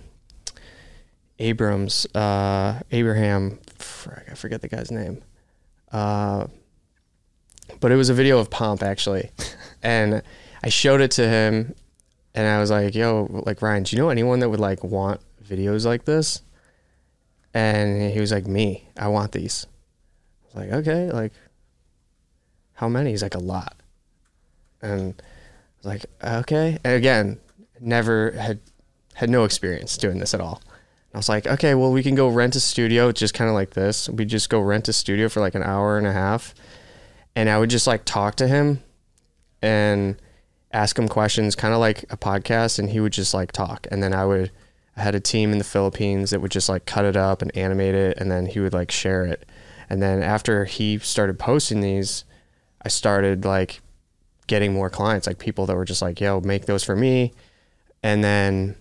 Abrams, 1.38 2.06
uh, 2.14 2.80
Abraham, 2.90 3.58
I 3.78 4.34
forget 4.34 4.62
the 4.62 4.68
guy's 4.68 4.90
name. 4.90 5.22
Uh, 5.92 6.46
but 7.80 7.92
it 7.92 7.96
was 7.96 8.08
a 8.08 8.14
video 8.14 8.38
of 8.38 8.50
Pomp 8.50 8.82
actually, 8.82 9.30
and 9.82 10.22
I 10.62 10.68
showed 10.68 11.00
it 11.00 11.10
to 11.12 11.28
him, 11.28 11.74
and 12.34 12.46
I 12.46 12.60
was 12.60 12.70
like, 12.70 12.94
"Yo, 12.94 13.28
like 13.46 13.62
Ryan, 13.62 13.84
do 13.84 13.96
you 13.96 14.02
know 14.02 14.08
anyone 14.08 14.40
that 14.40 14.50
would 14.50 14.60
like 14.60 14.82
want 14.84 15.20
videos 15.44 15.84
like 15.84 16.04
this?" 16.04 16.42
And 17.54 18.12
he 18.12 18.20
was 18.20 18.32
like, 18.32 18.46
"Me, 18.46 18.88
I 18.96 19.08
want 19.08 19.32
these." 19.32 19.66
I 20.42 20.46
was 20.46 20.54
like, 20.54 20.72
okay, 20.80 21.10
like, 21.10 21.32
how 22.74 22.88
many? 22.88 23.10
He's 23.10 23.22
like, 23.22 23.34
a 23.34 23.38
lot. 23.38 23.76
And 24.82 25.14
I 25.20 25.76
was 25.78 25.86
like, 25.86 26.06
okay. 26.22 26.78
And 26.84 26.94
again, 26.94 27.40
never 27.80 28.32
had 28.32 28.60
had 29.14 29.30
no 29.30 29.44
experience 29.44 29.96
doing 29.96 30.18
this 30.18 30.34
at 30.34 30.40
all. 30.40 30.62
I 31.14 31.16
was 31.16 31.28
like, 31.30 31.46
okay, 31.46 31.74
well, 31.74 31.90
we 31.90 32.02
can 32.02 32.14
go 32.14 32.28
rent 32.28 32.54
a 32.56 32.60
studio, 32.60 33.10
just 33.10 33.32
kind 33.32 33.48
of 33.48 33.54
like 33.54 33.70
this. 33.70 34.10
We 34.10 34.26
just 34.26 34.50
go 34.50 34.60
rent 34.60 34.88
a 34.88 34.92
studio 34.92 35.30
for 35.30 35.40
like 35.40 35.54
an 35.54 35.62
hour 35.62 35.96
and 35.96 36.06
a 36.06 36.12
half, 36.12 36.54
and 37.36 37.48
I 37.48 37.58
would 37.58 37.70
just 37.70 37.86
like 37.86 38.04
talk 38.04 38.34
to 38.36 38.48
him, 38.48 38.82
and 39.62 40.20
ask 40.72 40.98
him 40.98 41.08
questions, 41.08 41.54
kind 41.54 41.72
of 41.72 41.80
like 41.80 42.04
a 42.10 42.16
podcast, 42.16 42.78
and 42.78 42.90
he 42.90 42.98
would 42.98 43.12
just 43.12 43.32
like 43.32 43.52
talk, 43.52 43.86
and 43.90 44.02
then 44.02 44.12
I 44.12 44.24
would. 44.24 44.50
I 44.98 45.02
had 45.02 45.14
a 45.14 45.20
team 45.20 45.52
in 45.52 45.58
the 45.58 45.64
Philippines 45.64 46.30
that 46.30 46.40
would 46.40 46.50
just 46.50 46.70
like 46.70 46.86
cut 46.86 47.04
it 47.04 47.16
up 47.16 47.42
and 47.42 47.54
animate 47.54 47.94
it, 47.94 48.16
and 48.16 48.30
then 48.30 48.46
he 48.46 48.60
would 48.60 48.72
like 48.72 48.90
share 48.90 49.26
it. 49.26 49.46
And 49.90 50.02
then 50.02 50.22
after 50.22 50.64
he 50.64 50.98
started 50.98 51.38
posting 51.38 51.82
these, 51.82 52.24
I 52.82 52.88
started 52.88 53.44
like 53.44 53.82
getting 54.46 54.72
more 54.72 54.88
clients, 54.88 55.26
like 55.26 55.38
people 55.38 55.66
that 55.66 55.76
were 55.76 55.84
just 55.84 56.00
like, 56.00 56.20
"Yo, 56.20 56.40
make 56.40 56.64
those 56.64 56.82
for 56.82 56.96
me," 56.96 57.34
and 58.02 58.24
then 58.24 58.76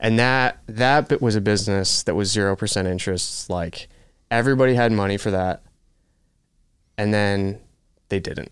and 0.00 0.18
that 0.18 0.58
that 0.66 1.08
bit 1.08 1.22
was 1.22 1.36
a 1.36 1.40
business 1.40 2.02
that 2.02 2.14
was 2.14 2.30
zero 2.30 2.56
percent 2.56 2.88
interest. 2.88 3.48
Like 3.48 3.88
everybody 4.30 4.74
had 4.74 4.90
money 4.90 5.16
for 5.16 5.30
that, 5.30 5.62
and 6.98 7.14
then 7.14 7.60
they 8.08 8.20
didn't. 8.20 8.50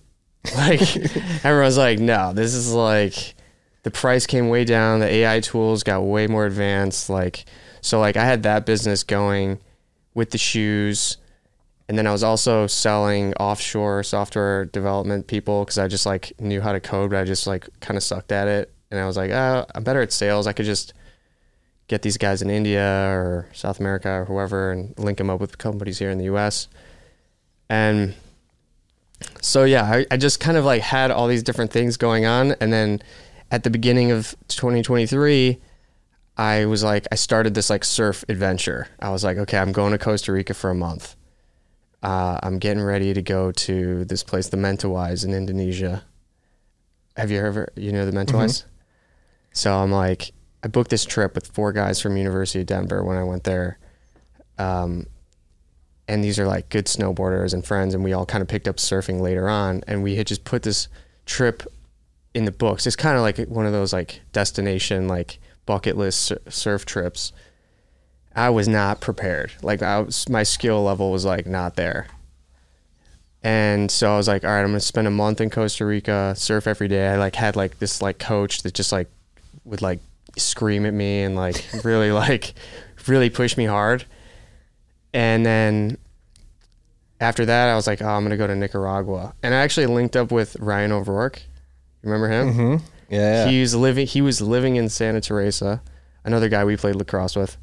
Like 0.57 0.97
everyone's 1.45 1.79
like, 1.79 1.99
no, 1.99 2.33
this 2.33 2.55
is 2.55 2.73
like 2.73 3.35
the 3.83 3.91
price 3.91 4.27
came 4.27 4.49
way 4.49 4.65
down. 4.65 5.01
The 5.01 5.07
AI 5.07 5.41
tools 5.41 5.83
got 5.83 6.01
way 6.01 6.27
more 6.27 6.47
advanced. 6.47 7.09
Like 7.09 7.45
so, 7.81 8.01
like 8.01 8.17
I 8.17 8.25
had 8.25 8.43
that 8.45 8.67
business 8.67 9.03
going 9.03 9.61
with 10.15 10.31
the 10.31 10.39
shoes. 10.39 11.19
And 11.87 11.99
then 11.99 12.07
I 12.07 12.13
was 12.13 12.25
also 12.25 12.67
selling 12.67 13.35
offshore 13.35 14.03
software 14.05 14.65
development 14.65 15.27
people 15.27 15.65
because 15.65 15.77
I 15.77 15.87
just 15.87 16.07
like 16.07 16.33
knew 16.41 16.63
how 16.63 16.73
to 16.73 16.81
code, 16.81 17.11
but 17.11 17.19
I 17.19 17.25
just 17.25 17.47
like 17.47 17.69
kind 17.81 17.99
of 17.99 18.03
sucked 18.03 18.33
at 18.33 18.49
it. 18.49 18.73
And 18.91 18.99
I 18.99 19.07
was 19.07 19.19
like, 19.19 19.31
oh, 19.31 19.67
I'm 19.75 19.85
better 19.85 20.01
at 20.01 20.13
sales. 20.13 20.47
I 20.47 20.55
could 20.55 20.65
just 20.65 20.95
get 21.89 22.01
these 22.01 22.17
guys 22.17 22.41
in 22.41 22.49
India 22.49 22.83
or 22.83 23.49
South 23.53 23.81
America 23.81 24.09
or 24.09 24.25
whoever 24.25 24.73
and 24.73 24.99
link 24.99 25.19
them 25.19 25.29
up 25.29 25.41
with 25.41 25.59
companies 25.59 25.99
here 25.99 26.11
in 26.11 26.17
the 26.17 26.25
US. 26.35 26.69
And 27.69 28.15
so, 29.41 29.65
yeah, 29.65 29.85
I, 29.85 30.07
I 30.11 30.17
just 30.17 30.41
kind 30.41 30.57
of 30.57 30.65
like 30.65 30.83
had 30.83 31.11
all 31.11 31.29
these 31.29 31.43
different 31.43 31.71
things 31.71 31.97
going 31.97 32.27
on. 32.27 32.53
And 32.61 32.73
then 32.73 33.03
at 33.51 33.63
the 33.63 33.71
beginning 33.71 34.11
of 34.11 34.35
2023, 34.49 35.61
I 36.37 36.65
was 36.67 36.83
like, 36.83 37.07
I 37.13 37.15
started 37.15 37.55
this 37.55 37.71
like 37.71 37.85
surf 37.85 38.25
adventure. 38.29 38.89
I 38.99 39.11
was 39.11 39.23
like, 39.23 39.37
okay, 39.39 39.59
I'm 39.59 39.73
going 39.73 39.93
to 39.93 39.99
Costa 39.99 40.33
Rica 40.33 40.55
for 40.55 40.71
a 40.71 40.75
month. 40.75 41.15
Uh, 42.03 42.39
I'm 42.43 42.59
getting 42.59 42.83
ready 42.83 43.15
to 43.15 43.23
go 43.23 43.53
to 43.53 44.05
this 44.05 44.23
place, 44.23 44.49
the 44.49 44.57
Mentawais 44.57 45.25
in 45.25 45.33
Indonesia. 45.33 46.05
Have 47.17 47.31
you 47.31 47.39
ever, 47.39 47.73
you 47.77 47.93
know, 47.93 48.05
the 48.05 48.13
Mentawais? 48.13 48.65
So 49.53 49.73
I'm 49.75 49.93
like, 49.93 50.33
I 50.63 50.69
booked 50.69 50.91
this 50.91 51.05
trip 51.05 51.35
with 51.35 51.47
four 51.47 51.73
guys 51.73 52.01
from 52.01 52.17
University 52.17 52.61
of 52.61 52.67
Denver 52.67 53.05
when 53.05 53.17
I 53.17 53.25
went 53.25 53.45
there. 53.45 53.79
Um, 54.59 55.07
and 56.07 56.23
these 56.23 56.39
are 56.39 56.47
like 56.47 56.69
good 56.69 56.87
snowboarders 56.87 57.55
and 57.55 57.65
friends, 57.65 57.95
and 57.95 58.05
we 58.05 58.13
all 58.13 58.27
kind 58.27 58.43
of 58.43 58.49
picked 58.49 58.69
up 58.69 58.77
surfing 58.77 59.21
later 59.21 59.49
on, 59.49 59.83
and 59.87 60.03
we 60.03 60.17
had 60.17 60.27
just 60.27 60.45
put 60.45 60.63
this 60.63 60.89
trip 61.27 61.63
in 62.35 62.45
the 62.45 62.53
books. 62.53 62.87
It's 62.87 62.97
kind 62.97 63.17
of 63.17 63.23
like 63.23 63.39
one 63.49 63.67
of 63.67 63.73
those 63.73 63.93
like 63.93 64.21
destination 64.33 65.09
like 65.09 65.39
bucket 65.67 65.97
list 65.97 66.33
surf 66.49 66.85
trips. 66.85 67.33
I 68.37 68.51
was 68.51 68.67
not 68.67 69.01
prepared. 69.01 69.53
Like 69.63 69.83
I 69.83 70.01
was, 70.01 70.29
my 70.29 70.43
skill 70.43 70.83
level 70.83 71.13
was 71.13 71.25
like 71.25 71.47
not 71.47 71.77
there. 71.77 72.09
And 73.43 73.91
so 73.91 74.13
I 74.13 74.17
was 74.17 74.27
like, 74.27 74.43
all 74.45 74.51
right, 74.51 74.61
I'm 74.61 74.69
gonna 74.69 74.81
spend 74.81 75.07
a 75.07 75.11
month 75.13 75.41
in 75.41 75.51
Costa 75.51 75.85
Rica, 75.85 76.35
surf 76.37 76.67
every 76.67 76.89
day. 76.89 77.09
I 77.09 77.17
like 77.17 77.37
had 77.37 77.57
like 77.57 77.79
this 77.79 78.03
like 78.03 78.19
coach 78.19 78.63
that 78.63 78.75
just 78.75 78.91
like 78.91 79.09
would 79.65 79.83
like 79.83 80.01
scream 80.37 80.85
at 80.87 80.95
me 80.95 81.23
and 81.23 81.37
like 81.37 81.65
really 81.85 82.11
like 82.13 82.55
really 83.07 83.31
push 83.31 83.57
me 83.57 83.67
hard. 83.67 84.07
And 85.15 85.47
then 85.47 85.97
after 87.21 87.47
that, 87.47 87.69
I 87.69 87.77
was 87.77 87.87
like, 87.87 88.03
oh, 88.03 88.09
I'm 88.09 88.25
gonna 88.25 88.37
go 88.37 88.47
to 88.47 88.57
Nicaragua. 88.57 89.35
And 89.43 89.55
I 89.55 89.59
actually 89.59 89.87
linked 89.87 90.17
up 90.17 90.31
with 90.31 90.57
Ryan 90.61 90.93
O'Rourke. 90.93 91.41
You 92.03 92.11
remember 92.11 92.29
him? 92.29 92.53
Mm-hmm. 92.53 92.87
Yeah. 93.15 93.49
He's 93.49 93.75
living. 93.75 94.07
He 94.07 94.21
was 94.21 94.43
living 94.43 94.77
in 94.77 94.89
Santa 94.89 95.21
Teresa. 95.21 95.81
Another 96.25 96.49
guy 96.49 96.65
we 96.65 96.77
played 96.77 96.97
lacrosse 96.97 97.37
with. 97.37 97.57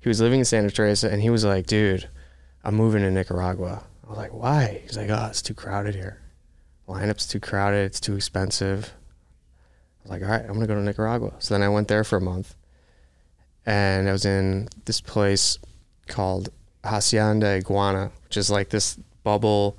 He 0.00 0.08
was 0.08 0.20
living 0.20 0.40
in 0.40 0.44
Santa 0.44 0.70
Teresa, 0.70 1.10
and 1.10 1.22
he 1.22 1.30
was 1.30 1.44
like, 1.44 1.66
"Dude, 1.66 2.08
I'm 2.64 2.74
moving 2.74 3.02
to 3.02 3.10
Nicaragua." 3.10 3.82
I 4.04 4.08
was 4.08 4.18
like, 4.18 4.32
"Why?" 4.32 4.82
He's 4.84 4.96
like, 4.96 5.10
"Oh, 5.10 5.26
it's 5.26 5.42
too 5.42 5.54
crowded 5.54 5.94
here. 5.94 6.18
Lineup's 6.88 7.26
too 7.26 7.40
crowded. 7.40 7.86
It's 7.86 8.00
too 8.00 8.16
expensive." 8.16 8.92
I 10.00 10.02
was 10.02 10.10
like, 10.10 10.22
"All 10.22 10.28
right, 10.28 10.44
I'm 10.44 10.54
gonna 10.54 10.66
go 10.66 10.74
to 10.74 10.82
Nicaragua." 10.82 11.32
So 11.38 11.54
then 11.54 11.62
I 11.62 11.68
went 11.68 11.88
there 11.88 12.04
for 12.04 12.16
a 12.16 12.20
month, 12.20 12.54
and 13.64 14.08
I 14.08 14.12
was 14.12 14.24
in 14.24 14.68
this 14.84 15.00
place 15.00 15.58
called 16.08 16.50
Hacienda 16.84 17.46
Iguana, 17.46 18.10
which 18.24 18.36
is 18.36 18.50
like 18.50 18.70
this 18.70 18.98
bubble 19.22 19.76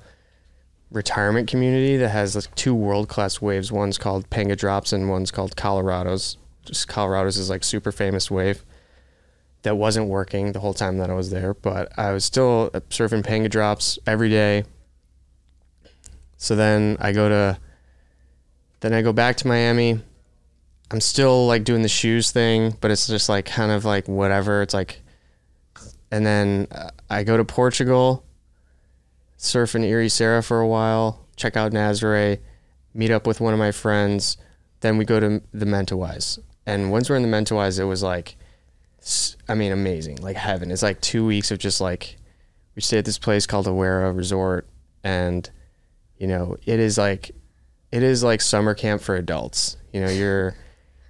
retirement 0.90 1.48
community 1.48 1.96
that 1.96 2.10
has 2.10 2.34
like 2.36 2.54
two 2.54 2.74
world 2.74 3.08
class 3.08 3.40
waves. 3.40 3.72
One's 3.72 3.98
called 3.98 4.28
Panga 4.30 4.56
Drops 4.56 4.92
and 4.92 5.08
one's 5.08 5.30
called 5.30 5.56
Colorado's. 5.56 6.36
Just 6.64 6.86
Colorado's 6.86 7.38
is 7.38 7.50
like 7.50 7.64
super 7.64 7.90
famous 7.90 8.30
wave 8.30 8.64
that 9.62 9.76
wasn't 9.76 10.08
working 10.08 10.52
the 10.52 10.60
whole 10.60 10.74
time 10.74 10.98
that 10.98 11.10
I 11.10 11.14
was 11.14 11.30
there, 11.30 11.54
but 11.54 11.96
I 11.98 12.12
was 12.12 12.24
still 12.24 12.70
surfing 12.90 13.24
Panga 13.24 13.48
Drops 13.48 13.98
every 14.06 14.28
day. 14.28 14.64
So 16.36 16.56
then 16.56 16.96
I 17.00 17.12
go 17.12 17.28
to, 17.28 17.58
then 18.80 18.92
I 18.92 19.02
go 19.02 19.12
back 19.12 19.36
to 19.38 19.48
Miami. 19.48 20.00
I'm 20.90 21.00
still 21.00 21.46
like 21.46 21.64
doing 21.64 21.82
the 21.82 21.88
shoes 21.88 22.32
thing, 22.32 22.76
but 22.80 22.90
it's 22.90 23.06
just 23.06 23.28
like 23.28 23.46
kind 23.46 23.72
of 23.72 23.84
like 23.84 24.08
whatever. 24.08 24.60
It's 24.62 24.74
like, 24.74 25.00
and 26.12 26.24
then 26.24 26.68
uh, 26.70 26.90
I 27.10 27.24
go 27.24 27.36
to 27.36 27.44
Portugal 27.44 28.24
surf 29.38 29.74
in 29.74 29.82
Ericeira 29.82 30.44
for 30.44 30.60
a 30.60 30.68
while, 30.68 31.26
check 31.34 31.56
out 31.56 31.72
Nazare, 31.72 32.38
meet 32.94 33.10
up 33.10 33.26
with 33.26 33.40
one 33.40 33.52
of 33.52 33.58
my 33.58 33.72
friends. 33.72 34.36
Then 34.80 34.98
we 34.98 35.04
go 35.04 35.18
to 35.18 35.42
the 35.52 35.64
Mentawais. 35.64 36.38
And 36.66 36.92
once 36.92 37.10
we're 37.10 37.16
in 37.16 37.22
the 37.22 37.28
Mentawais, 37.28 37.80
it 37.80 37.84
was 37.84 38.02
like, 38.02 38.36
I 39.48 39.54
mean, 39.54 39.72
amazing, 39.72 40.16
like 40.16 40.36
heaven. 40.36 40.70
It's 40.70 40.82
like 40.82 41.00
two 41.00 41.26
weeks 41.26 41.50
of 41.50 41.58
just 41.58 41.80
like, 41.80 42.18
we 42.76 42.82
stay 42.82 42.98
at 42.98 43.04
this 43.04 43.18
place 43.18 43.46
called 43.46 43.66
Awera 43.66 44.14
Resort. 44.14 44.68
And, 45.02 45.48
you 46.18 46.26
know, 46.26 46.56
it 46.66 46.78
is 46.78 46.98
like, 46.98 47.32
it 47.90 48.02
is 48.02 48.22
like 48.22 48.40
summer 48.40 48.74
camp 48.74 49.02
for 49.02 49.16
adults. 49.16 49.76
You 49.92 50.02
know, 50.02 50.10
you're, 50.10 50.54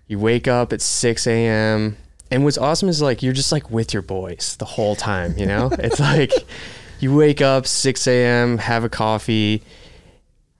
you 0.06 0.18
wake 0.18 0.48
up 0.48 0.72
at 0.72 0.80
6 0.80 1.26
a.m. 1.26 1.96
And 2.32 2.44
what's 2.44 2.56
awesome 2.56 2.88
is 2.88 3.02
like, 3.02 3.22
you're 3.22 3.34
just 3.34 3.52
like 3.52 3.70
with 3.70 3.92
your 3.92 4.00
boys 4.00 4.56
the 4.58 4.64
whole 4.64 4.96
time, 4.96 5.36
you 5.36 5.44
know? 5.44 5.70
it's 5.78 6.00
like, 6.00 6.32
you 6.98 7.14
wake 7.14 7.42
up 7.42 7.66
6 7.66 8.06
a.m., 8.06 8.56
have 8.56 8.84
a 8.84 8.88
coffee, 8.88 9.62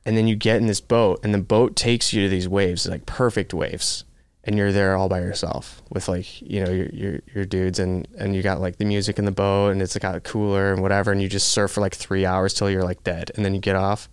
and 0.05 0.15
then 0.15 0.27
you 0.27 0.37
get 0.37 0.59
in 0.59 0.67
this 0.67 0.83
boat, 0.83 1.21
and 1.23 1.33
the 1.33 1.39
boat 1.39 1.75
takes 1.75 2.13
you 2.13 2.25
to 2.25 2.29
these 2.29 2.47
waves, 2.47 2.87
like 2.87 3.07
perfect 3.07 3.55
waves, 3.55 4.05
and 4.45 4.59
you're 4.59 4.71
there 4.71 4.97
all 4.97 5.09
by 5.09 5.21
yourself 5.21 5.81
with 5.89 6.09
like 6.09 6.43
you 6.43 6.63
know 6.63 6.71
your 6.71 6.89
your, 6.89 7.21
your 7.33 7.45
dudes, 7.45 7.79
and 7.79 8.09
and 8.19 8.35
you 8.35 8.43
got 8.43 8.61
like 8.61 8.79
the 8.79 8.85
music 8.85 9.19
in 9.19 9.25
the 9.25 9.31
boat, 9.31 9.71
and 9.71 9.81
it's 9.81 9.97
got 9.99 10.25
cooler 10.25 10.73
and 10.73 10.83
whatever, 10.83 11.13
and 11.13 11.23
you 11.23 11.29
just 11.29 11.49
surf 11.51 11.71
for 11.71 11.81
like 11.81 11.95
three 11.95 12.27
hours 12.27 12.53
till 12.53 12.69
you're 12.69 12.83
like 12.83 13.05
dead, 13.05 13.31
and 13.37 13.45
then 13.45 13.55
you 13.55 13.61
get 13.61 13.77
off, 13.77 14.09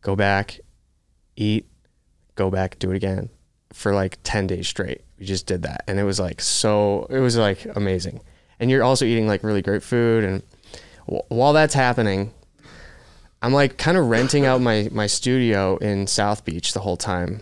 go 0.00 0.14
back, 0.14 0.60
eat, 1.34 1.66
go 2.36 2.50
back, 2.50 2.78
do 2.78 2.92
it 2.92 2.96
again 2.96 3.28
for 3.72 3.94
like 3.94 4.18
10 4.22 4.46
days 4.46 4.68
straight. 4.68 5.02
We 5.18 5.26
just 5.26 5.46
did 5.46 5.62
that, 5.62 5.84
and 5.86 5.98
it 5.98 6.04
was 6.04 6.18
like 6.20 6.40
so, 6.40 7.06
it 7.10 7.20
was 7.20 7.36
like 7.36 7.66
amazing, 7.76 8.20
and 8.58 8.70
you're 8.70 8.82
also 8.82 9.04
eating 9.04 9.26
like 9.26 9.42
really 9.42 9.62
great 9.62 9.82
food 9.82 10.24
and 10.24 10.42
wh- 11.06 11.30
while 11.30 11.52
that's 11.52 11.74
happening, 11.74 12.32
I'm 13.40 13.52
like 13.52 13.76
kind 13.76 13.96
of 13.96 14.06
renting 14.08 14.46
out 14.46 14.60
my 14.60 14.88
my 14.92 15.06
studio 15.06 15.76
in 15.78 16.06
South 16.06 16.44
Beach 16.44 16.72
the 16.72 16.80
whole 16.80 16.96
time. 16.96 17.40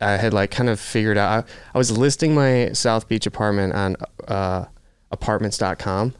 I 0.00 0.12
had 0.12 0.32
like 0.32 0.50
kind 0.50 0.70
of 0.70 0.80
figured 0.80 1.18
out. 1.18 1.44
I, 1.44 1.50
I 1.74 1.78
was 1.78 1.96
listing 1.96 2.34
my 2.34 2.72
South 2.72 3.06
Beach 3.08 3.26
apartment 3.26 3.74
on 3.74 3.96
uh, 4.26 4.64
apartments.com, 5.10 6.14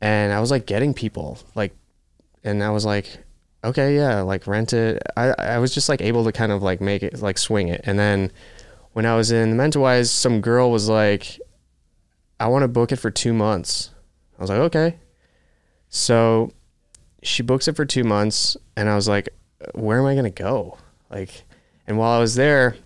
and 0.00 0.32
I 0.32 0.40
was 0.40 0.50
like 0.50 0.66
getting 0.66 0.94
people 0.94 1.38
like, 1.56 1.74
and 2.44 2.62
I 2.62 2.70
was 2.70 2.84
like, 2.84 3.24
okay, 3.64 3.96
yeah, 3.96 4.20
like 4.22 4.46
rent 4.46 4.72
it. 4.72 5.02
I 5.16 5.34
I 5.38 5.58
was 5.58 5.74
just 5.74 5.88
like 5.88 6.00
able 6.00 6.24
to 6.24 6.32
kind 6.32 6.52
of 6.52 6.62
like 6.62 6.80
make 6.80 7.02
it 7.02 7.20
like 7.20 7.38
swing 7.38 7.68
it, 7.68 7.82
and 7.84 7.98
then 7.98 8.32
when 8.92 9.06
I 9.06 9.16
was 9.16 9.30
in 9.30 9.54
Mentawais, 9.54 10.08
some 10.08 10.40
girl 10.40 10.70
was 10.70 10.88
like, 10.88 11.38
I 12.40 12.48
want 12.48 12.62
to 12.62 12.68
book 12.68 12.92
it 12.92 12.96
for 12.96 13.10
two 13.10 13.32
months. 13.32 13.90
I 14.38 14.42
was 14.42 14.50
like, 14.50 14.60
okay. 14.60 14.98
So 15.88 16.52
she 17.22 17.42
books 17.42 17.68
it 17.68 17.76
for 17.76 17.84
two 17.84 18.04
months, 18.04 18.56
and 18.76 18.88
I 18.88 18.94
was 18.94 19.08
like, 19.08 19.28
where 19.74 19.98
am 19.98 20.06
I 20.06 20.14
gonna 20.14 20.30
go? 20.30 20.78
Like, 21.10 21.44
and 21.86 21.98
while 21.98 22.12
I 22.12 22.18
was 22.18 22.34
there, 22.34 22.76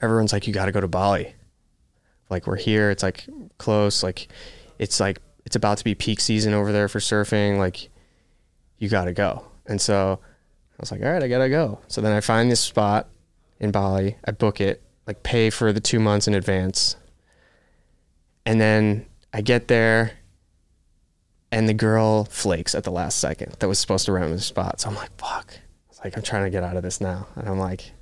everyone's 0.00 0.32
like, 0.32 0.46
you 0.46 0.52
got 0.52 0.66
to 0.66 0.72
go 0.72 0.80
to 0.80 0.88
Bali. 0.88 1.34
Like 2.28 2.46
we're 2.46 2.56
here, 2.56 2.90
it's 2.90 3.02
like 3.02 3.26
close, 3.58 4.02
like 4.02 4.28
it's 4.78 5.00
like 5.00 5.20
it's 5.44 5.56
about 5.56 5.78
to 5.78 5.84
be 5.84 5.94
peak 5.94 6.20
season 6.20 6.54
over 6.54 6.70
there 6.70 6.88
for 6.88 7.00
surfing. 7.00 7.58
Like 7.58 7.88
you 8.78 8.88
got 8.88 9.06
to 9.06 9.12
go. 9.12 9.49
And 9.70 9.80
so 9.80 10.18
I 10.20 10.76
was 10.80 10.90
like, 10.90 11.00
all 11.00 11.12
right, 11.12 11.22
I 11.22 11.28
got 11.28 11.38
to 11.38 11.48
go. 11.48 11.78
So 11.86 12.00
then 12.00 12.12
I 12.12 12.20
find 12.20 12.50
this 12.50 12.60
spot 12.60 13.08
in 13.60 13.70
Bali. 13.70 14.16
I 14.24 14.32
book 14.32 14.60
it, 14.60 14.82
like 15.06 15.22
pay 15.22 15.48
for 15.48 15.72
the 15.72 15.80
two 15.80 16.00
months 16.00 16.26
in 16.26 16.34
advance. 16.34 16.96
And 18.44 18.60
then 18.60 19.06
I 19.32 19.42
get 19.42 19.68
there 19.68 20.12
and 21.52 21.68
the 21.68 21.74
girl 21.74 22.24
flakes 22.24 22.74
at 22.74 22.82
the 22.82 22.90
last 22.90 23.18
second 23.18 23.56
that 23.60 23.68
was 23.68 23.78
supposed 23.78 24.06
to 24.06 24.12
rent 24.12 24.32
the 24.32 24.40
spot. 24.40 24.80
So 24.80 24.88
I'm 24.88 24.96
like, 24.96 25.16
fuck. 25.16 25.54
It's 25.88 26.00
like, 26.02 26.16
I'm 26.16 26.22
trying 26.22 26.44
to 26.44 26.50
get 26.50 26.64
out 26.64 26.76
of 26.76 26.82
this 26.82 27.00
now. 27.00 27.28
And 27.36 27.48
I'm 27.48 27.58
like, 27.58 27.92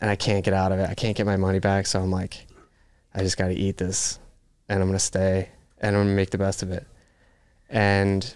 and 0.00 0.10
I 0.10 0.16
can't 0.16 0.44
get 0.44 0.54
out 0.54 0.72
of 0.72 0.80
it. 0.80 0.90
I 0.90 0.94
can't 0.94 1.16
get 1.16 1.24
my 1.24 1.36
money 1.36 1.60
back. 1.60 1.86
So 1.86 2.00
I'm 2.00 2.10
like, 2.10 2.46
I 3.14 3.20
just 3.20 3.36
got 3.36 3.48
to 3.48 3.54
eat 3.54 3.76
this 3.76 4.18
and 4.68 4.82
I'm 4.82 4.90
to 4.90 4.98
stay 4.98 5.50
and 5.78 5.96
I'm 5.96 6.08
to 6.08 6.14
make 6.14 6.30
the 6.30 6.38
best 6.38 6.64
of 6.64 6.72
it. 6.72 6.84
And 7.70 8.34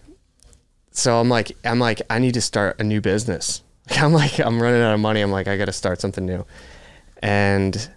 so 0.98 1.20
I'm 1.20 1.28
like, 1.28 1.56
I'm 1.64 1.78
like, 1.78 2.02
I 2.10 2.18
need 2.18 2.34
to 2.34 2.40
start 2.40 2.80
a 2.80 2.84
new 2.84 3.00
business. 3.00 3.62
I'm 3.90 4.12
like, 4.12 4.40
I'm 4.40 4.60
running 4.60 4.82
out 4.82 4.94
of 4.94 5.00
money. 5.00 5.20
I'm 5.20 5.30
like, 5.30 5.46
I 5.46 5.56
got 5.56 5.66
to 5.66 5.72
start 5.72 6.00
something 6.00 6.26
new. 6.26 6.44
And 7.22 7.88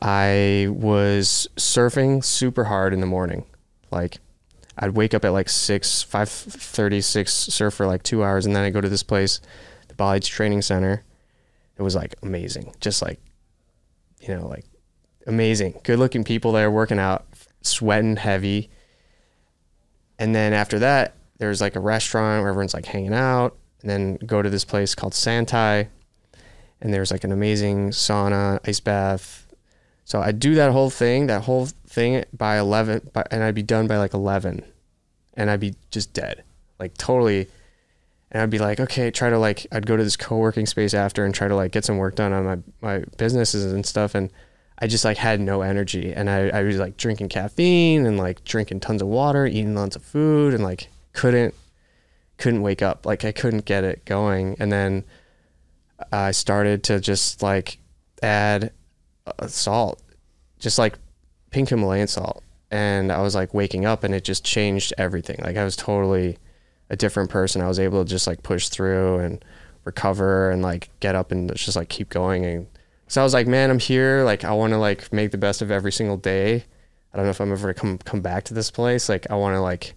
I 0.00 0.68
was 0.70 1.48
surfing 1.56 2.24
super 2.24 2.64
hard 2.64 2.94
in 2.94 3.00
the 3.00 3.06
morning. 3.06 3.44
Like, 3.90 4.18
I'd 4.78 4.92
wake 4.92 5.14
up 5.14 5.24
at 5.24 5.32
like 5.32 5.48
six, 5.48 6.02
five 6.02 6.28
thirty, 6.28 7.00
six, 7.00 7.34
surf 7.34 7.74
for 7.74 7.86
like 7.86 8.04
two 8.04 8.22
hours, 8.22 8.46
and 8.46 8.54
then 8.54 8.62
I 8.62 8.70
go 8.70 8.80
to 8.80 8.88
this 8.88 9.02
place, 9.02 9.40
the 9.88 9.94
Bali 9.94 10.20
Training 10.20 10.62
Center. 10.62 11.02
It 11.76 11.82
was 11.82 11.96
like 11.96 12.14
amazing, 12.22 12.72
just 12.80 13.02
like, 13.02 13.20
you 14.20 14.34
know, 14.34 14.46
like 14.46 14.64
amazing, 15.26 15.80
good 15.82 15.98
looking 15.98 16.22
people 16.22 16.52
there 16.52 16.70
working 16.70 16.98
out, 16.98 17.26
sweating 17.62 18.16
heavy. 18.16 18.70
And 20.18 20.34
then 20.34 20.52
after 20.52 20.78
that, 20.78 21.16
there's 21.42 21.60
like 21.60 21.74
a 21.74 21.80
restaurant 21.80 22.40
where 22.40 22.50
everyone's 22.50 22.72
like 22.72 22.86
hanging 22.86 23.12
out, 23.12 23.58
and 23.80 23.90
then 23.90 24.16
go 24.24 24.42
to 24.42 24.48
this 24.48 24.64
place 24.64 24.94
called 24.94 25.12
Santai, 25.12 25.88
and 26.80 26.94
there's 26.94 27.10
like 27.10 27.24
an 27.24 27.32
amazing 27.32 27.90
sauna, 27.90 28.60
ice 28.64 28.78
bath. 28.78 29.48
So 30.04 30.20
I'd 30.20 30.38
do 30.38 30.54
that 30.54 30.70
whole 30.70 30.88
thing, 30.88 31.26
that 31.26 31.42
whole 31.42 31.66
thing 31.66 32.24
by 32.32 32.60
11, 32.60 33.10
by, 33.12 33.24
and 33.32 33.42
I'd 33.42 33.56
be 33.56 33.64
done 33.64 33.88
by 33.88 33.96
like 33.96 34.14
11, 34.14 34.64
and 35.34 35.50
I'd 35.50 35.58
be 35.58 35.74
just 35.90 36.12
dead, 36.12 36.44
like 36.78 36.96
totally. 36.96 37.48
And 38.30 38.40
I'd 38.40 38.50
be 38.50 38.60
like, 38.60 38.78
okay, 38.78 39.10
try 39.10 39.28
to 39.28 39.38
like, 39.38 39.66
I'd 39.72 39.84
go 39.84 39.96
to 39.96 40.04
this 40.04 40.16
co-working 40.16 40.66
space 40.66 40.94
after 40.94 41.24
and 41.24 41.34
try 41.34 41.48
to 41.48 41.56
like 41.56 41.72
get 41.72 41.84
some 41.84 41.98
work 41.98 42.14
done 42.14 42.32
on 42.32 42.44
my, 42.44 42.58
my 42.80 43.04
businesses 43.18 43.72
and 43.72 43.84
stuff. 43.84 44.14
And 44.14 44.30
I 44.78 44.86
just 44.86 45.04
like 45.04 45.18
had 45.18 45.40
no 45.40 45.60
energy. 45.60 46.14
And 46.14 46.30
I, 46.30 46.48
I 46.48 46.62
was 46.62 46.78
like 46.78 46.96
drinking 46.96 47.28
caffeine 47.28 48.06
and 48.06 48.16
like 48.16 48.42
drinking 48.44 48.80
tons 48.80 49.02
of 49.02 49.08
water, 49.08 49.44
eating 49.44 49.74
lots 49.74 49.96
of 49.96 50.02
food 50.02 50.54
and 50.54 50.64
like 50.64 50.88
couldn't, 51.12 51.54
couldn't 52.38 52.62
wake 52.62 52.82
up. 52.82 53.06
Like 53.06 53.24
I 53.24 53.32
couldn't 53.32 53.64
get 53.64 53.84
it 53.84 54.04
going. 54.04 54.56
And 54.58 54.72
then 54.72 55.04
I 56.10 56.32
started 56.32 56.82
to 56.84 57.00
just 57.00 57.42
like 57.42 57.78
add 58.22 58.72
uh, 59.26 59.46
salt, 59.46 60.00
just 60.58 60.78
like 60.78 60.98
pink 61.50 61.68
Himalayan 61.68 62.08
salt. 62.08 62.42
And 62.70 63.12
I 63.12 63.20
was 63.20 63.34
like 63.34 63.52
waking 63.52 63.84
up 63.84 64.02
and 64.02 64.14
it 64.14 64.24
just 64.24 64.44
changed 64.44 64.94
everything. 64.96 65.38
Like 65.42 65.56
I 65.56 65.64
was 65.64 65.76
totally 65.76 66.38
a 66.88 66.96
different 66.96 67.30
person. 67.30 67.60
I 67.60 67.68
was 67.68 67.78
able 67.78 68.02
to 68.02 68.08
just 68.08 68.26
like 68.26 68.42
push 68.42 68.68
through 68.68 69.18
and 69.18 69.44
recover 69.84 70.50
and 70.50 70.62
like 70.62 70.90
get 71.00 71.14
up 71.14 71.32
and 71.32 71.54
just 71.54 71.76
like 71.76 71.88
keep 71.88 72.08
going. 72.08 72.44
And 72.44 72.66
so 73.08 73.20
I 73.20 73.24
was 73.24 73.34
like, 73.34 73.46
man, 73.46 73.70
I'm 73.70 73.78
here. 73.78 74.24
Like 74.24 74.44
I 74.44 74.52
want 74.52 74.72
to 74.72 74.78
like 74.78 75.12
make 75.12 75.32
the 75.32 75.38
best 75.38 75.60
of 75.60 75.70
every 75.70 75.92
single 75.92 76.16
day. 76.16 76.64
I 77.12 77.16
don't 77.16 77.26
know 77.26 77.30
if 77.30 77.40
I'm 77.40 77.52
ever 77.52 77.72
gonna 77.72 77.74
come 77.74 77.98
come 77.98 78.20
back 78.22 78.44
to 78.44 78.54
this 78.54 78.70
place. 78.70 79.08
Like 79.08 79.30
I 79.30 79.34
want 79.34 79.54
to 79.54 79.60
like 79.60 79.94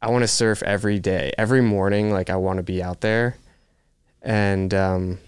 I 0.00 0.10
want 0.10 0.22
to 0.22 0.28
surf 0.28 0.62
every 0.62 0.98
day, 0.98 1.32
every 1.36 1.60
morning. 1.60 2.10
Like 2.10 2.30
I 2.30 2.36
want 2.36 2.58
to 2.58 2.62
be 2.62 2.82
out 2.82 3.00
there, 3.00 3.36
and 4.22 4.72
um, 4.74 5.18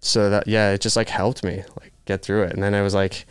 so 0.00 0.30
that 0.30 0.46
yeah, 0.46 0.70
it 0.70 0.80
just 0.80 0.96
like 0.96 1.08
helped 1.08 1.42
me 1.42 1.64
like 1.80 1.92
get 2.04 2.22
through 2.22 2.44
it. 2.44 2.52
And 2.52 2.62
then 2.62 2.74
I 2.74 2.82
was 2.82 2.94
like, 2.94 3.26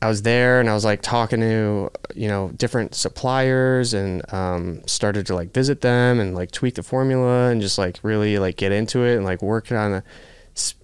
I 0.00 0.08
was 0.08 0.22
there 0.22 0.60
and 0.60 0.70
I 0.70 0.74
was 0.74 0.84
like 0.84 1.02
talking 1.02 1.40
to 1.40 1.90
you 2.14 2.28
know 2.28 2.50
different 2.56 2.94
suppliers 2.94 3.94
and 3.94 4.22
um, 4.32 4.82
started 4.86 5.26
to 5.26 5.34
like 5.34 5.52
visit 5.52 5.80
them 5.80 6.20
and 6.20 6.34
like 6.34 6.52
tweak 6.52 6.76
the 6.76 6.82
formula 6.82 7.50
and 7.50 7.60
just 7.60 7.78
like 7.78 7.98
really 8.02 8.38
like 8.38 8.56
get 8.56 8.72
into 8.72 9.04
it 9.04 9.16
and 9.16 9.24
like 9.24 9.42
working 9.42 9.76
on 9.76 9.92
the 9.92 10.04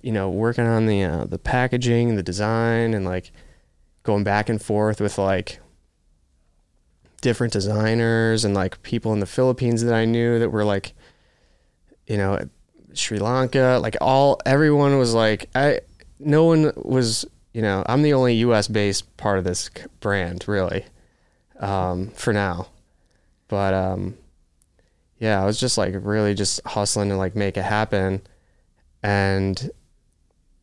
you 0.02 0.12
know 0.12 0.30
working 0.30 0.66
on 0.66 0.86
the 0.86 1.04
uh, 1.04 1.24
the 1.24 1.38
packaging 1.38 2.16
the 2.16 2.22
design 2.22 2.94
and 2.94 3.04
like 3.04 3.30
going 4.02 4.24
back 4.24 4.48
and 4.48 4.62
forth 4.62 5.00
with 5.00 5.18
like 5.18 5.61
different 7.20 7.52
designers 7.52 8.44
and 8.44 8.54
like 8.54 8.82
people 8.82 9.12
in 9.12 9.20
the 9.20 9.26
Philippines 9.26 9.82
that 9.82 9.94
I 9.94 10.04
knew 10.04 10.38
that 10.38 10.50
were 10.50 10.64
like 10.64 10.94
you 12.06 12.16
know 12.16 12.38
Sri 12.94 13.18
Lanka 13.18 13.78
like 13.82 13.96
all 14.00 14.40
everyone 14.46 14.98
was 14.98 15.14
like 15.14 15.48
I 15.54 15.80
no 16.18 16.44
one 16.44 16.72
was 16.76 17.24
you 17.52 17.62
know 17.62 17.82
I'm 17.86 18.02
the 18.02 18.14
only 18.14 18.34
US 18.36 18.68
based 18.68 19.16
part 19.16 19.38
of 19.38 19.44
this 19.44 19.70
brand 20.00 20.44
really 20.46 20.84
um 21.58 22.08
for 22.10 22.32
now. 22.32 22.68
But 23.48 23.74
um 23.74 24.16
yeah 25.18 25.42
I 25.42 25.44
was 25.44 25.58
just 25.58 25.76
like 25.76 25.94
really 25.98 26.34
just 26.34 26.60
hustling 26.66 27.08
to 27.08 27.16
like 27.16 27.34
make 27.34 27.56
it 27.56 27.64
happen. 27.64 28.22
And 29.02 29.70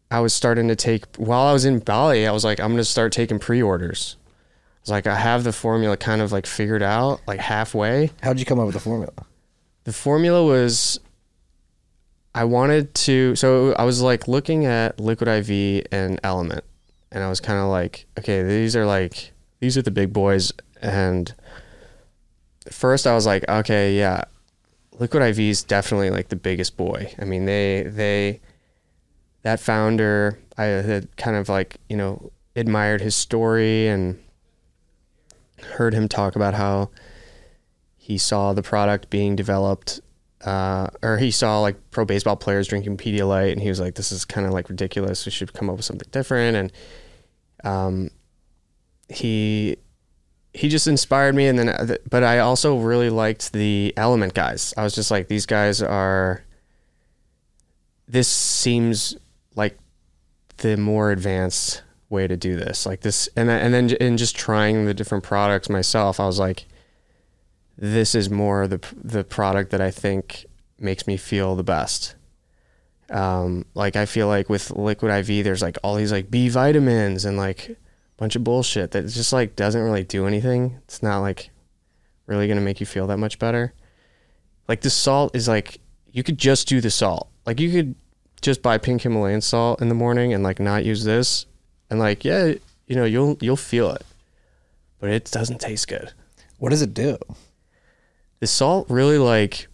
I 0.10 0.20
was 0.22 0.34
starting 0.34 0.70
to 0.70 0.76
take 0.76 1.04
while 1.18 1.48
I 1.48 1.54
was 1.54 1.66
in 1.66 1.80
Bali 1.80 2.26
I 2.26 2.32
was 2.32 2.46
like 2.46 2.62
I'm 2.62 2.78
to 2.78 2.86
start 2.86 3.12
taking 3.12 3.40
pre-orders 3.40 4.16
like 4.90 5.08
I 5.08 5.16
have 5.16 5.44
the 5.44 5.54
formula 5.54 5.98
kind 5.98 6.22
of 6.22 6.32
like 6.32 6.46
figured 6.46 6.84
out 6.84 7.22
like 7.28 7.40
halfway. 7.40 8.12
How'd 8.22 8.40
you 8.40 8.46
come 8.46 8.60
up 8.60 8.66
with 8.66 8.76
the 8.76 8.82
formula? 8.82 9.14
the 9.86 9.94
formula 9.94 10.44
was 10.44 11.00
I 12.34 12.44
wanted 12.44 12.94
to 12.96 13.36
so 13.36 13.74
I 13.74 13.86
was 13.86 14.02
like 14.02 14.28
looking 14.28 14.66
at 14.66 15.00
liquid 15.00 15.30
IV 15.30 15.88
and 15.92 16.22
LMNT. 16.22 16.62
And 17.12 17.24
I 17.24 17.30
was 17.30 17.40
kind 17.40 17.60
of 17.60 17.70
like 17.70 18.06
okay 18.20 18.44
these 18.44 18.76
are 18.76 18.86
like 18.86 19.32
these 19.62 19.78
are 19.78 19.82
the 19.82 19.92
big 19.92 20.12
boys. 20.12 20.52
And 20.82 21.34
first 22.70 23.08
I 23.08 23.14
was 23.14 23.26
like 23.26 23.48
okay 23.48 23.98
yeah 23.98 24.26
liquid 25.00 25.24
IV 25.24 25.40
is 25.40 25.64
definitely 25.64 26.10
like 26.10 26.28
the 26.28 26.36
biggest 26.36 26.76
boy. 26.76 27.14
I 27.20 27.26
mean 27.26 27.46
they 27.46 27.84
they 27.84 28.42
that 29.44 29.60
founder 29.60 30.40
I 30.58 30.66
had 30.66 31.16
kind 31.16 31.38
of 31.38 31.48
like 31.48 31.78
you 31.90 31.96
know 31.96 32.32
admired 32.56 33.02
his 33.02 33.16
story 33.16 33.88
and 33.88 34.20
heard 35.74 35.94
him 35.94 36.08
talk 36.08 36.36
about 36.36 36.54
how 36.54 36.90
he 37.98 38.18
saw 38.18 38.54
the 38.54 38.64
product 38.64 39.10
being 39.10 39.36
developed 39.36 40.00
uh, 40.46 40.88
or 41.02 41.18
he 41.18 41.32
saw 41.32 41.60
like 41.60 41.76
pro 41.90 42.06
baseball 42.06 42.36
players 42.36 42.68
drinking 42.68 42.98
Pedialyte 42.98 43.52
and 43.52 43.62
he 43.62 43.70
was 43.70 43.80
like 43.80 43.96
this 43.96 44.12
is 44.12 44.26
kind 44.26 44.46
of 44.46 44.54
like 44.54 44.70
ridiculous. 44.70 45.26
We 45.26 45.32
should 45.32 45.54
come 45.54 45.70
up 45.70 45.78
with 45.78 45.86
something 45.86 46.08
different. 46.12 46.56
And 46.56 46.72
um, 47.64 48.10
he 49.10 49.78
he 50.54 50.70
just 50.70 50.88
inspired 50.88 51.36
me 51.36 51.48
and 51.48 51.58
then 51.58 51.70
uh, 51.70 51.96
but 52.10 52.24
I 52.24 52.40
also 52.40 52.78
really 52.78 53.10
liked 53.10 53.54
the 53.54 53.92
LMNT 53.98 54.34
guys. 54.34 54.74
I 54.78 54.84
was 54.84 54.94
just 54.94 55.10
like 55.10 55.28
these 55.28 55.48
guys 55.48 55.82
are 55.82 56.44
this 58.08 58.28
seems 58.28 59.18
like 59.56 59.80
the 60.58 60.78
more 60.78 61.12
advanced 61.12 61.82
way 62.16 62.28
to 62.28 62.38
do 62.38 62.56
this 62.56 62.86
like 62.86 63.02
this 63.02 63.30
and 63.36 63.50
and 63.50 63.74
then 63.74 63.90
in 64.02 64.18
just 64.18 64.36
trying 64.36 64.86
the 64.86 64.94
different 64.94 65.24
products 65.24 65.70
myself 65.70 66.20
I 66.20 66.26
was 66.26 66.40
like 66.40 66.66
this 67.78 68.16
is 68.16 68.30
more 68.30 68.68
the 68.68 68.82
the 68.96 69.24
product 69.24 69.72
that 69.72 69.82
I 69.82 69.92
think 69.92 70.46
makes 70.80 71.08
me 71.08 71.18
feel 71.18 71.56
the 71.56 71.64
best. 71.64 72.16
Um, 73.10 73.66
like 73.74 73.96
I 73.96 74.06
feel 74.06 74.28
like 74.28 74.50
with 74.50 74.72
liquid 74.72 75.12
IV, 75.12 75.44
there's 75.44 75.62
like 75.62 75.78
all 75.84 75.96
these 75.96 76.12
like 76.12 76.32
B 76.32 76.50
vitamins 76.50 77.26
and 77.26 77.38
like 77.38 77.70
a 77.70 77.76
bunch 78.18 78.36
of 78.36 78.44
bullshit 78.44 78.92
that 78.92 79.08
just 79.08 79.34
like 79.34 79.56
doesn't 79.56 79.82
really 79.82 80.04
do 80.04 80.26
anything. 80.26 80.80
It's 80.86 81.04
not 81.04 81.20
like 81.20 81.50
really 82.28 82.48
gonna 82.48 82.62
make 82.62 82.80
you 82.80 82.86
feel 82.86 83.08
that 83.08 83.18
much 83.18 83.40
better. 83.40 83.74
Like 84.68 84.82
the 84.82 84.90
salt 84.90 85.36
is 85.36 85.48
like 85.48 85.80
you 86.12 86.24
could 86.24 86.38
just 86.38 86.68
do 86.68 86.82
the 86.82 86.90
salt. 86.90 87.30
Like 87.46 87.60
you 87.60 87.72
could 87.72 87.96
just 88.42 88.62
buy 88.62 88.78
pink 88.78 89.02
Himalayan 89.02 89.42
salt 89.42 89.82
in 89.82 89.90
the 89.90 89.96
morning 89.96 90.34
and 90.34 90.44
like 90.44 90.60
not 90.60 90.86
use 90.86 91.04
this, 91.04 91.46
and 91.96 92.00
like 92.02 92.26
yeah, 92.26 92.54
you 92.88 92.96
know 92.96 93.06
you'll 93.06 93.38
you'll 93.40 93.56
feel 93.56 93.92
it, 93.92 94.06
but 95.00 95.10
it 95.10 95.32
doesn't 95.32 95.62
taste 95.62 95.88
good 95.88 96.12
What 96.60 96.70
does 96.72 96.82
it 96.82 96.94
do? 96.94 97.18
the 98.42 98.48
salt 98.48 98.86
really 98.90 99.18
like 99.18 99.68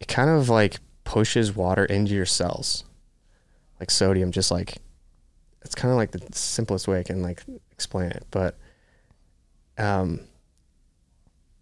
it 0.00 0.08
kind 0.08 0.28
of 0.28 0.48
like 0.48 0.80
pushes 1.04 1.54
water 1.54 1.84
into 1.84 2.12
your 2.12 2.26
cells 2.26 2.82
like 3.78 3.92
sodium 3.92 4.32
just 4.32 4.50
like 4.50 4.78
it's 5.62 5.76
kind 5.76 5.92
of 5.92 5.96
like 5.96 6.10
the 6.10 6.20
simplest 6.32 6.88
way 6.88 6.98
i 6.98 7.02
can 7.04 7.22
like 7.22 7.42
explain 7.70 8.10
it 8.10 8.26
but 8.32 8.58
um 9.78 10.20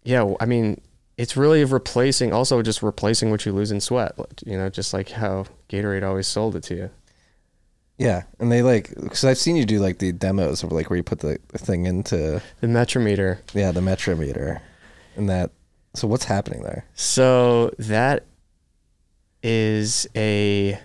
yeah 0.03 0.33
i 0.39 0.45
mean 0.45 0.81
it's 1.15 1.37
really 1.37 1.63
replacing 1.63 2.33
also 2.33 2.61
just 2.63 2.81
replacing 2.81 3.29
what 3.29 3.45
you 3.45 3.51
lose 3.51 3.71
in 3.71 3.79
sweat 3.79 4.15
you 4.45 4.57
know 4.57 4.69
just 4.69 4.93
like 4.95 5.09
how 5.09 5.45
gatorade 5.69 6.03
always 6.03 6.27
sold 6.27 6.55
it 6.55 6.63
to 6.63 6.75
you 6.75 6.89
Yeah, 7.97 8.23
and 8.39 8.51
they 8.51 8.61
like 8.61 8.93
because 8.95 9.23
I've 9.23 9.39
seen 9.39 9.55
you 9.55 9.65
do 9.65 9.79
like 9.79 9.97
the 9.97 10.11
demos 10.11 10.63
of 10.63 10.71
like 10.71 10.89
where 10.89 10.97
you 10.97 11.03
put 11.03 11.19
the, 11.19 11.39
thing 11.53 11.85
into 11.87 12.41
the 12.61 12.67
metrometer 12.67 13.39
yeah 13.53 13.71
the 13.71 13.81
metrometer, 13.81 14.59
and 15.15 15.27
that 15.29 15.51
So 15.95 16.07
what's 16.07 16.25
happening 16.25 16.61
there? 16.61 16.85
So 16.93 17.71
that 17.79 18.25
is 19.41 20.07
a 20.15 20.79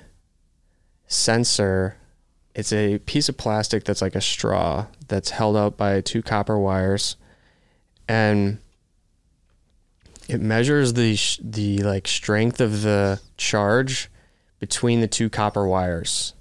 sensor. 1.06 1.96
It's 2.54 2.72
a 2.72 2.98
piece 2.98 3.28
of 3.28 3.36
plastic 3.36 3.84
that's 3.84 4.00
like 4.00 4.14
a 4.14 4.20
straw 4.20 4.86
that's 5.08 5.30
held 5.30 5.56
up 5.56 5.76
by 5.76 6.00
two 6.00 6.22
copper 6.22 6.58
wires, 6.58 7.16
and 8.08 8.58
it 10.28 10.40
measures 10.40 10.94
the 10.94 11.16
sh- 11.16 11.40
the 11.42 11.82
like 11.82 12.08
strength 12.08 12.60
of 12.60 12.80
the 12.80 13.20
charge 13.36 14.10
between 14.58 15.02
the 15.02 15.08
two 15.08 15.28
copper 15.28 15.66
wires. 15.66 16.32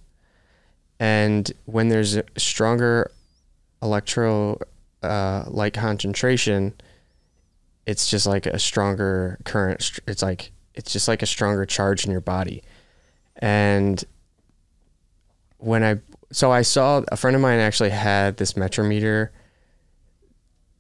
And 1.02 1.52
when 1.66 1.90
there's 1.90 2.16
a 2.16 2.24
stronger 2.38 3.10
electro 3.82 4.60
uh, 5.02 5.46
light 5.48 5.74
concentration, 5.74 6.76
it's 7.88 8.08
just 8.08 8.28
like 8.28 8.46
a 8.46 8.60
stronger 8.60 9.40
current. 9.44 10.00
It's 10.06 10.22
like 10.22 10.52
it's 10.76 10.94
just 10.94 11.08
like 11.08 11.24
a 11.24 11.26
stronger 11.26 11.66
charge 11.66 12.06
in 12.06 12.12
your 12.12 12.22
body. 12.22 12.62
And 13.38 14.04
when 15.58 15.84
I 15.84 16.02
so 16.32 16.52
I 16.52 16.62
saw 16.62 17.02
a 17.12 17.18
friend 17.18 17.36
of 17.36 17.42
mine 17.42 17.58
actually 17.58 17.90
had 17.90 18.38
this 18.38 18.54
Metrometer 18.54 19.30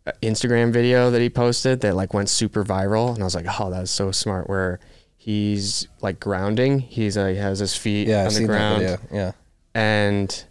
uh, 0.06 0.12
Instagram 0.22 0.72
video 0.72 1.10
that 1.10 1.20
he 1.20 1.32
posted 1.32 1.82
that 1.82 1.96
like 1.96 2.14
went 2.14 2.30
super 2.30 2.64
viral, 2.64 3.16
and 3.16 3.22
I 3.22 3.24
was 3.24 3.34
like, 3.34 3.48
oh, 3.60 3.72
that's 3.72 3.90
so 3.90 4.12
smart. 4.12 4.48
Where 4.48 4.80
he's 5.18 5.88
like 6.00 6.20
grounding, 6.20 6.78
he's 6.78 7.18
like 7.18 7.38
has 7.38 7.58
his 7.58 7.76
feet 7.76 8.08
Yeah, 8.08 8.22
on 8.22 8.26
I've 8.28 8.34
the 8.36 8.46
ground. 8.46 9.00
Yeah. 9.12 9.32
And 9.74 10.44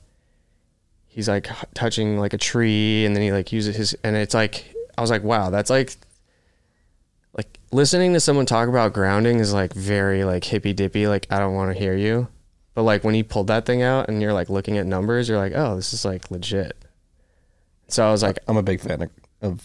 he's 1.07 1.29
like 1.29 1.51
h- 1.51 1.65
touching 1.75 2.19
like 2.19 2.33
a 2.33 2.39
tree 2.39 3.05
and 3.05 3.15
then 3.15 3.23
he 3.23 3.33
like 3.33 3.53
uses 3.53 3.77
his 3.77 3.97
and 4.05 4.17
it's 4.17 4.35
like 4.35 4.75
I 4.97 5.01
was 5.01 5.11
like 5.11 5.23
wow 5.23 5.51
that's 5.51 5.71
like 5.71 5.97
like 7.37 7.59
listening 7.73 8.13
to 8.15 8.21
someone 8.21 8.47
talk 8.47 8.69
about 8.69 8.93
grounding 8.93 9.39
is 9.39 9.53
like 9.53 9.73
very 9.75 10.25
like 10.25 10.45
hippy 10.45 10.73
dippy 10.73 11.07
like 11.07 11.27
I 11.31 11.39
don't 11.39 11.55
want 11.55 11.73
to 11.73 11.79
hear 11.79 11.97
you. 11.97 12.29
But 12.75 12.85
like 12.85 13.05
when 13.05 13.15
he 13.15 13.23
pulled 13.23 13.49
that 13.49 13.67
thing 13.67 13.83
out 13.83 14.09
and 14.09 14.23
you're 14.23 14.33
like 14.33 14.49
looking 14.49 14.79
at 14.79 14.87
numbers 14.87 15.29
you're 15.29 15.39
like 15.39 15.53
oh 15.55 15.77
this 15.77 15.93
is 15.93 16.05
like 16.05 16.31
legit. 16.31 16.77
So 17.89 18.07
I 18.07 18.11
was 18.13 18.23
like 18.23 18.39
I'm 18.49 18.57
a 18.57 18.63
big 18.63 18.81
fan 18.81 19.03
of 19.03 19.11
of, 19.43 19.61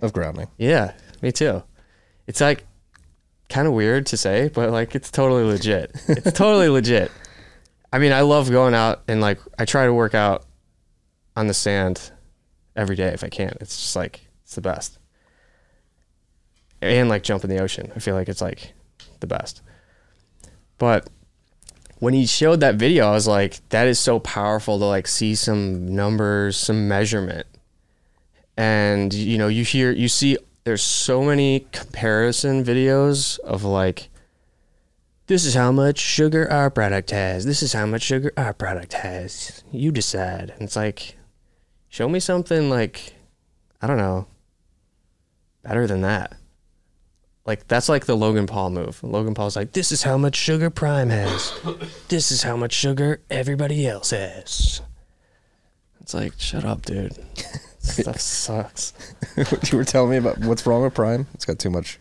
of 0.00 0.12
grounding. 0.12 0.48
yeah 0.58 0.92
me 1.22 1.32
too. 1.32 1.62
It's 2.26 2.40
like 2.40 2.66
kind 3.48 3.66
of 3.66 3.74
weird 3.74 4.06
to 4.06 4.16
say 4.16 4.48
but 4.48 4.70
like 4.70 4.94
it's 4.94 5.10
totally 5.10 5.44
legit. 5.44 5.90
It's 6.08 6.32
totally 6.32 6.68
legit 6.78 7.10
I 7.92 7.98
mean, 7.98 8.12
I 8.12 8.22
love 8.22 8.50
going 8.50 8.74
out 8.74 9.02
and 9.06 9.20
like 9.20 9.38
I 9.58 9.64
try 9.64 9.84
to 9.84 9.92
work 9.92 10.14
out 10.14 10.46
on 11.36 11.46
the 11.46 11.54
sand 11.54 12.10
every 12.74 12.96
day 12.96 13.08
if 13.08 13.22
I 13.22 13.28
can. 13.28 13.54
It's 13.60 13.76
just 13.76 13.96
like 13.96 14.26
it's 14.44 14.54
the 14.54 14.60
best. 14.62 14.98
And 16.80 17.08
like 17.08 17.22
jump 17.22 17.44
in 17.44 17.50
the 17.50 17.60
ocean. 17.60 17.92
I 17.94 17.98
feel 17.98 18.14
like 18.14 18.28
it's 18.28 18.40
like 18.40 18.72
the 19.20 19.26
best. 19.26 19.62
But 20.78 21.08
when 21.98 22.14
he 22.14 22.26
showed 22.26 22.60
that 22.60 22.74
video, 22.74 23.06
I 23.06 23.12
was 23.12 23.28
like, 23.28 23.60
that 23.68 23.86
is 23.86 24.00
so 24.00 24.18
powerful 24.18 24.78
to 24.78 24.84
like 24.86 25.06
see 25.06 25.34
some 25.34 25.94
numbers, 25.94 26.56
some 26.56 26.88
measurement. 26.88 27.46
And 28.56 29.12
you 29.12 29.38
know, 29.38 29.48
you 29.48 29.64
hear 29.64 29.92
you 29.92 30.08
see 30.08 30.38
there's 30.64 30.82
so 30.82 31.22
many 31.22 31.66
comparison 31.72 32.64
videos 32.64 33.38
of 33.40 33.64
like 33.64 34.08
this 35.32 35.46
is 35.46 35.54
how 35.54 35.72
much 35.72 35.98
sugar 35.98 36.46
our 36.52 36.68
product 36.68 37.10
has. 37.10 37.46
This 37.46 37.62
is 37.62 37.72
how 37.72 37.86
much 37.86 38.02
sugar 38.02 38.34
our 38.36 38.52
product 38.52 38.92
has. 38.92 39.64
You 39.72 39.90
decide. 39.90 40.50
And 40.50 40.60
it's 40.60 40.76
like, 40.76 41.16
show 41.88 42.06
me 42.06 42.20
something 42.20 42.68
like, 42.68 43.14
I 43.80 43.86
don't 43.86 43.96
know, 43.96 44.26
better 45.62 45.86
than 45.86 46.02
that. 46.02 46.36
Like, 47.46 47.66
that's 47.66 47.88
like 47.88 48.04
the 48.04 48.14
Logan 48.14 48.46
Paul 48.46 48.72
move. 48.72 49.02
Logan 49.02 49.32
Paul's 49.32 49.56
like, 49.56 49.72
this 49.72 49.90
is 49.90 50.02
how 50.02 50.18
much 50.18 50.36
sugar 50.36 50.68
Prime 50.68 51.08
has. 51.08 51.58
This 52.08 52.30
is 52.30 52.42
how 52.42 52.58
much 52.58 52.74
sugar 52.74 53.22
everybody 53.30 53.88
else 53.88 54.10
has. 54.10 54.82
It's 56.02 56.12
like, 56.12 56.34
shut 56.36 56.66
up, 56.66 56.82
dude. 56.82 57.16
Stuff 57.78 58.20
sucks. 58.20 58.92
you 59.72 59.78
were 59.78 59.84
telling 59.84 60.10
me 60.10 60.18
about 60.18 60.40
what's 60.40 60.66
wrong 60.66 60.82
with 60.82 60.92
Prime. 60.92 61.26
It's 61.32 61.46
got 61.46 61.58
too 61.58 61.70
much. 61.70 61.98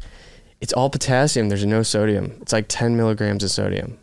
It's 0.61 0.73
all 0.73 0.89
potassium. 0.89 1.49
There's 1.49 1.65
no 1.65 1.83
sodium. 1.83 2.37
It's 2.41 2.53
like 2.53 2.67
10 2.69 2.95
milligrams 2.95 3.43
of 3.43 3.51
sodium. 3.51 3.97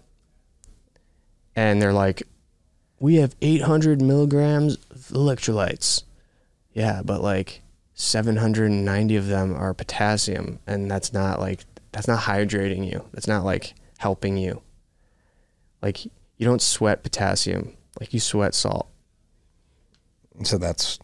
And 1.55 1.81
they're 1.81 1.93
like, 1.93 2.25
we 3.01 3.17
have 3.17 3.35
800 3.41 4.03
milligrams 4.03 4.75
of 4.91 5.09
electrolytes. 5.09 6.03
Yeah, 6.73 7.03
but 7.05 7.23
like 7.23 7.63
790 7.95 9.17
of 9.17 9.29
them 9.29 9.55
are 9.55 9.73
potassium. 9.73 10.59
And 10.67 10.91
that's 10.91 11.13
not 11.13 11.41
like, 11.41 11.65
that's 11.93 12.09
not 12.09 12.21
hydrating 12.21 12.91
you. 12.91 13.05
That's 13.13 13.29
not 13.29 13.45
like 13.45 13.75
helping 13.99 14.37
you. 14.37 14.63
Like, 15.81 16.05
you 16.05 16.45
don't 16.47 16.63
sweat 16.63 17.03
potassium, 17.03 17.77
like, 18.01 18.13
you 18.13 18.21
sweat 18.21 18.55
salt. 18.55 18.89
So 20.45 20.59
that's 20.59 20.99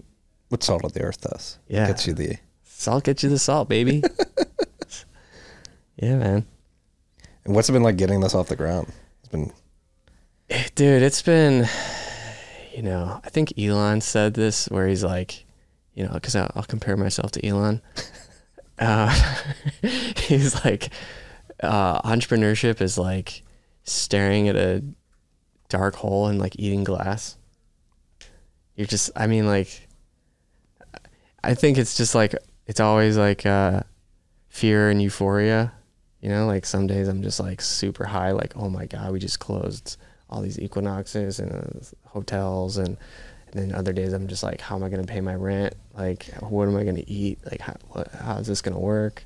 what 0.49 0.63
salt 0.63 0.85
of 0.85 0.93
the 0.93 1.03
earth 1.03 1.21
does. 1.21 1.59
Yeah. 1.69 1.87
Gets 1.87 2.07
you 2.07 2.15
the. 2.15 2.37
Salt 2.63 3.05
gets 3.05 3.23
you 3.23 3.29
the 3.29 3.39
salt, 3.39 3.69
baby. 3.69 4.03
yeah, 5.97 6.17
man. 6.17 6.47
And 7.45 7.55
what's 7.55 7.69
it 7.69 7.73
been 7.73 7.83
like 7.83 7.97
getting 7.97 8.21
this 8.21 8.35
off 8.35 8.49
the 8.49 8.57
ground? 8.57 8.93
It's 9.21 9.29
been. 9.29 9.53
Dude, 10.75 11.03
it's 11.03 11.23
been, 11.23 11.69
you 12.75 12.83
know, 12.83 13.21
I 13.25 13.31
think 13.31 13.59
Elon 13.59 14.01
said 14.01 14.35
this 14.35 14.67
where 14.69 14.87
he's 14.87 15.03
like, 15.05 15.45
you 15.95 16.05
know, 16.05 16.13
because 16.13 16.37
I'll, 16.37 16.51
I'll 16.55 16.65
compare 16.65 16.97
myself 16.97 17.33
to 17.33 17.47
Elon. 17.47 17.81
Uh, 18.77 19.15
he's 20.17 20.65
like, 20.65 20.91
uh, 21.63 22.03
entrepreneurship 22.03 22.81
is 22.81 22.99
like 22.99 23.43
staring 23.85 24.49
at 24.49 24.57
a 24.57 24.83
dark 25.69 25.95
hole 25.95 26.27
and 26.27 26.41
like 26.41 26.59
eating 26.59 26.83
glass. 26.83 27.37
You're 28.75 28.89
just, 28.89 29.13
I 29.15 29.29
mean, 29.29 29.47
like, 29.47 29.89
I 31.45 31.55
think 31.55 31.79
it's 31.79 31.97
just 31.97 32.15
like, 32.15 32.35
it's 32.67 32.81
always 32.81 33.17
like 33.17 33.47
uh, 33.47 33.83
fear 34.49 34.91
and 34.91 35.01
euphoria. 35.01 35.73
You 36.25 36.31
know, 36.31 36.47
like 36.47 36.65
some 36.65 36.87
days 36.87 37.07
I'm 37.07 37.23
just 37.23 37.39
like 37.39 37.61
super 37.61 38.07
high, 38.07 38.31
like, 38.31 38.55
oh 38.57 38.71
my 38.71 38.87
God, 38.87 39.13
we 39.13 39.19
just 39.19 39.41
closed 39.41 39.99
all 40.31 40.41
these 40.41 40.59
equinoxes 40.59 41.39
and 41.39 41.53
uh, 41.53 42.09
hotels 42.09 42.79
and 42.79 42.97
and 43.53 43.63
then 43.71 43.75
other 43.75 43.93
days 43.93 44.15
I'm 44.15 44.27
just 44.27 44.43
like, 44.43 44.63
how 44.63 44.75
am 44.75 44.83
I 44.83 44.89
going 44.89 45.05
to 45.05 45.13
pay 45.13 45.21
my 45.21 45.35
rent? 45.35 45.75
Like, 45.93 46.25
what 46.41 46.67
am 46.67 46.77
I 46.77 46.83
going 46.83 46.97
to 46.97 47.11
eat? 47.11 47.41
Like, 47.45 47.61
how, 47.61 47.77
what, 47.91 48.11
how 48.11 48.37
is 48.39 48.47
this 48.47 48.63
going 48.63 48.73
to 48.73 48.81
work? 48.81 49.23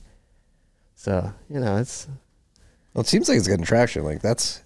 So, 0.97 1.33
you 1.49 1.61
know, 1.61 1.77
it's, 1.77 2.09
Well, 2.95 3.03
it 3.03 3.07
seems 3.07 3.29
like 3.29 3.39
it's 3.39 3.47
getting 3.47 3.65
traction. 3.65 4.03
Like 4.03 4.20
that's. 4.20 4.65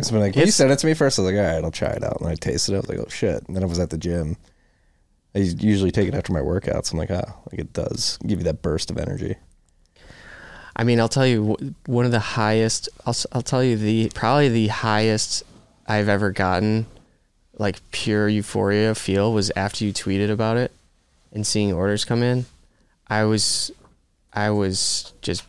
It's 0.00 0.10
been 0.10 0.18
like 0.18 0.34
when 0.34 0.46
you 0.46 0.50
said 0.50 0.72
it 0.72 0.80
to 0.80 0.86
me 0.88 0.94
first. 0.94 1.20
I 1.20 1.22
was 1.22 1.32
like, 1.32 1.38
all 1.38 1.54
right, 1.54 1.62
I'll 1.62 1.70
try 1.70 1.90
it 1.90 2.02
out. 2.02 2.20
And 2.20 2.28
I 2.28 2.34
tasted 2.34 2.72
it. 2.72 2.74
I 2.74 2.80
was 2.80 2.88
like, 2.88 2.98
oh 2.98 3.08
shit. 3.08 3.46
And 3.46 3.54
then 3.54 3.62
I 3.62 3.66
was 3.66 3.78
at 3.78 3.90
the 3.90 3.98
gym. 3.98 4.36
I 5.36 5.38
usually 5.38 5.92
take 5.92 6.08
it 6.08 6.14
after 6.14 6.32
my 6.32 6.40
workouts. 6.40 6.92
I'm 6.92 6.98
like, 6.98 7.12
ah, 7.12 7.36
like 7.52 7.60
it 7.60 7.72
does 7.72 8.18
give 8.26 8.40
you 8.40 8.44
that 8.46 8.62
burst 8.62 8.90
of 8.90 8.98
energy. 8.98 9.36
I 10.76 10.84
mean, 10.84 10.98
I'll 11.00 11.08
tell 11.08 11.26
you 11.26 11.56
one 11.86 12.04
of 12.04 12.10
the 12.10 12.18
highest, 12.20 12.88
I'll, 13.06 13.10
s- 13.12 13.26
I'll 13.32 13.42
tell 13.42 13.62
you 13.62 13.76
the, 13.76 14.10
probably 14.14 14.48
the 14.48 14.68
highest 14.68 15.44
I've 15.86 16.08
ever 16.08 16.30
gotten, 16.32 16.86
like 17.58 17.78
pure 17.92 18.28
euphoria 18.28 18.94
feel 18.94 19.32
was 19.32 19.52
after 19.54 19.84
you 19.84 19.92
tweeted 19.92 20.30
about 20.30 20.56
it 20.56 20.72
and 21.32 21.46
seeing 21.46 21.72
orders 21.72 22.04
come 22.04 22.22
in. 22.22 22.46
I 23.06 23.24
was, 23.24 23.70
I 24.32 24.50
was 24.50 25.12
just, 25.22 25.44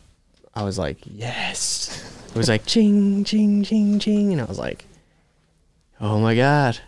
I 0.54 0.62
was 0.62 0.78
like, 0.78 0.98
yes. 1.04 2.04
It 2.28 2.36
was 2.36 2.48
like 2.48 2.64
ching, 2.66 3.24
ching, 3.24 3.64
ching, 3.64 3.98
ching. 3.98 4.32
And 4.32 4.40
I 4.40 4.44
was 4.44 4.58
like, 4.58 4.84
oh 6.00 6.20
my 6.20 6.36
God. 6.36 6.78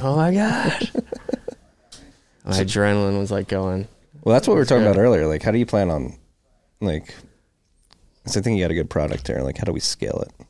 Oh 0.00 0.16
my 0.16 0.32
God. 0.32 0.90
my 2.46 2.52
adrenaline 2.52 3.18
was 3.18 3.30
like 3.30 3.48
going. 3.48 3.86
Well, 4.22 4.32
that's 4.32 4.48
what 4.48 4.54
we 4.54 4.60
were 4.60 4.64
talking 4.64 4.84
Yeah. 4.84 4.90
about 4.92 5.00
earlier. 5.00 5.26
Like, 5.26 5.42
how 5.42 5.50
do 5.50 5.58
you 5.58 5.66
plan 5.66 5.90
on, 5.90 6.16
like, 6.80 7.14
'cause 8.26 8.36
I 8.36 8.40
think 8.42 8.58
you 8.58 8.64
got 8.64 8.70
a 8.70 8.74
good 8.74 8.90
product 8.90 9.24
there. 9.24 9.42
Like, 9.42 9.56
how 9.58 9.64
do 9.64 9.72
we 9.72 9.80
scale 9.80 10.22
it? 10.26 10.46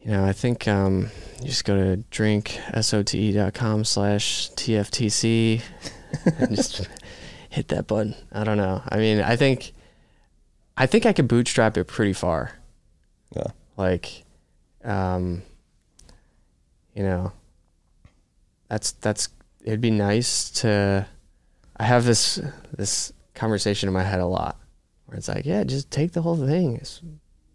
You 0.00 0.12
know, 0.12 0.24
I 0.24 0.32
think 0.32 0.66
um, 0.68 1.10
you 1.40 1.48
just 1.48 1.64
go 1.64 1.76
to 1.76 1.96
drinksote.com 2.10 3.84
slash 3.84 4.50
TFTC 4.52 5.60
and 6.38 6.54
just 6.56 6.88
hit 7.50 7.68
that 7.68 7.86
button. 7.86 8.14
I 8.32 8.44
don't 8.44 8.56
know. 8.56 8.82
I 8.88 8.96
mean, 8.98 9.20
I 9.20 9.36
think 9.36 9.72
I 10.76 10.86
think 10.86 11.06
I 11.06 11.12
could 11.12 11.26
bootstrap 11.28 11.76
it 11.76 11.84
pretty 11.88 12.12
far. 12.12 12.52
Yeah. 13.34 13.48
Like, 13.76 14.24
um, 14.84 15.42
you 16.94 17.02
know, 17.02 17.32
that's 18.68 18.92
that's 18.92 19.28
it'd 19.64 19.80
be 19.80 19.90
nice 19.90 20.50
to. 20.60 21.06
I 21.78 21.84
have 21.84 22.04
this 22.04 22.40
this 22.76 23.12
conversation 23.34 23.88
in 23.88 23.92
my 23.92 24.04
head 24.04 24.20
a 24.20 24.26
lot, 24.26 24.56
where 25.06 25.16
it's 25.16 25.28
like, 25.28 25.46
yeah, 25.46 25.64
just 25.64 25.90
take 25.90 26.12
the 26.12 26.22
whole 26.22 26.36
thing, 26.36 26.78
just 26.78 27.02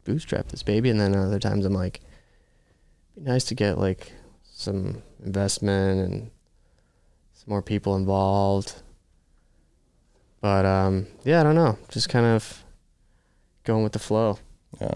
bootstrap 0.04 0.48
this 0.48 0.64
baby, 0.64 0.90
and 0.90 1.00
then 1.00 1.16
other 1.16 1.40
times 1.40 1.66
I'm 1.66 1.74
like, 1.74 2.02
be 3.16 3.22
nice 3.22 3.44
to 3.46 3.56
get 3.56 3.78
like 3.78 4.14
some 4.44 5.04
investment 5.24 6.00
and 6.00 6.32
some 7.34 7.46
more 7.48 7.62
people 7.62 7.96
involved. 7.96 8.82
But 10.42 10.66
um, 10.66 11.08
yeah, 11.24 11.40
I 11.40 11.44
don't 11.44 11.56
know. 11.56 11.78
Just 11.90 12.10
kind 12.10 12.26
of 12.26 12.64
going 13.64 13.84
with 13.84 13.94
the 13.94 14.00
flow. 14.00 14.40
Yeah. 14.80 14.96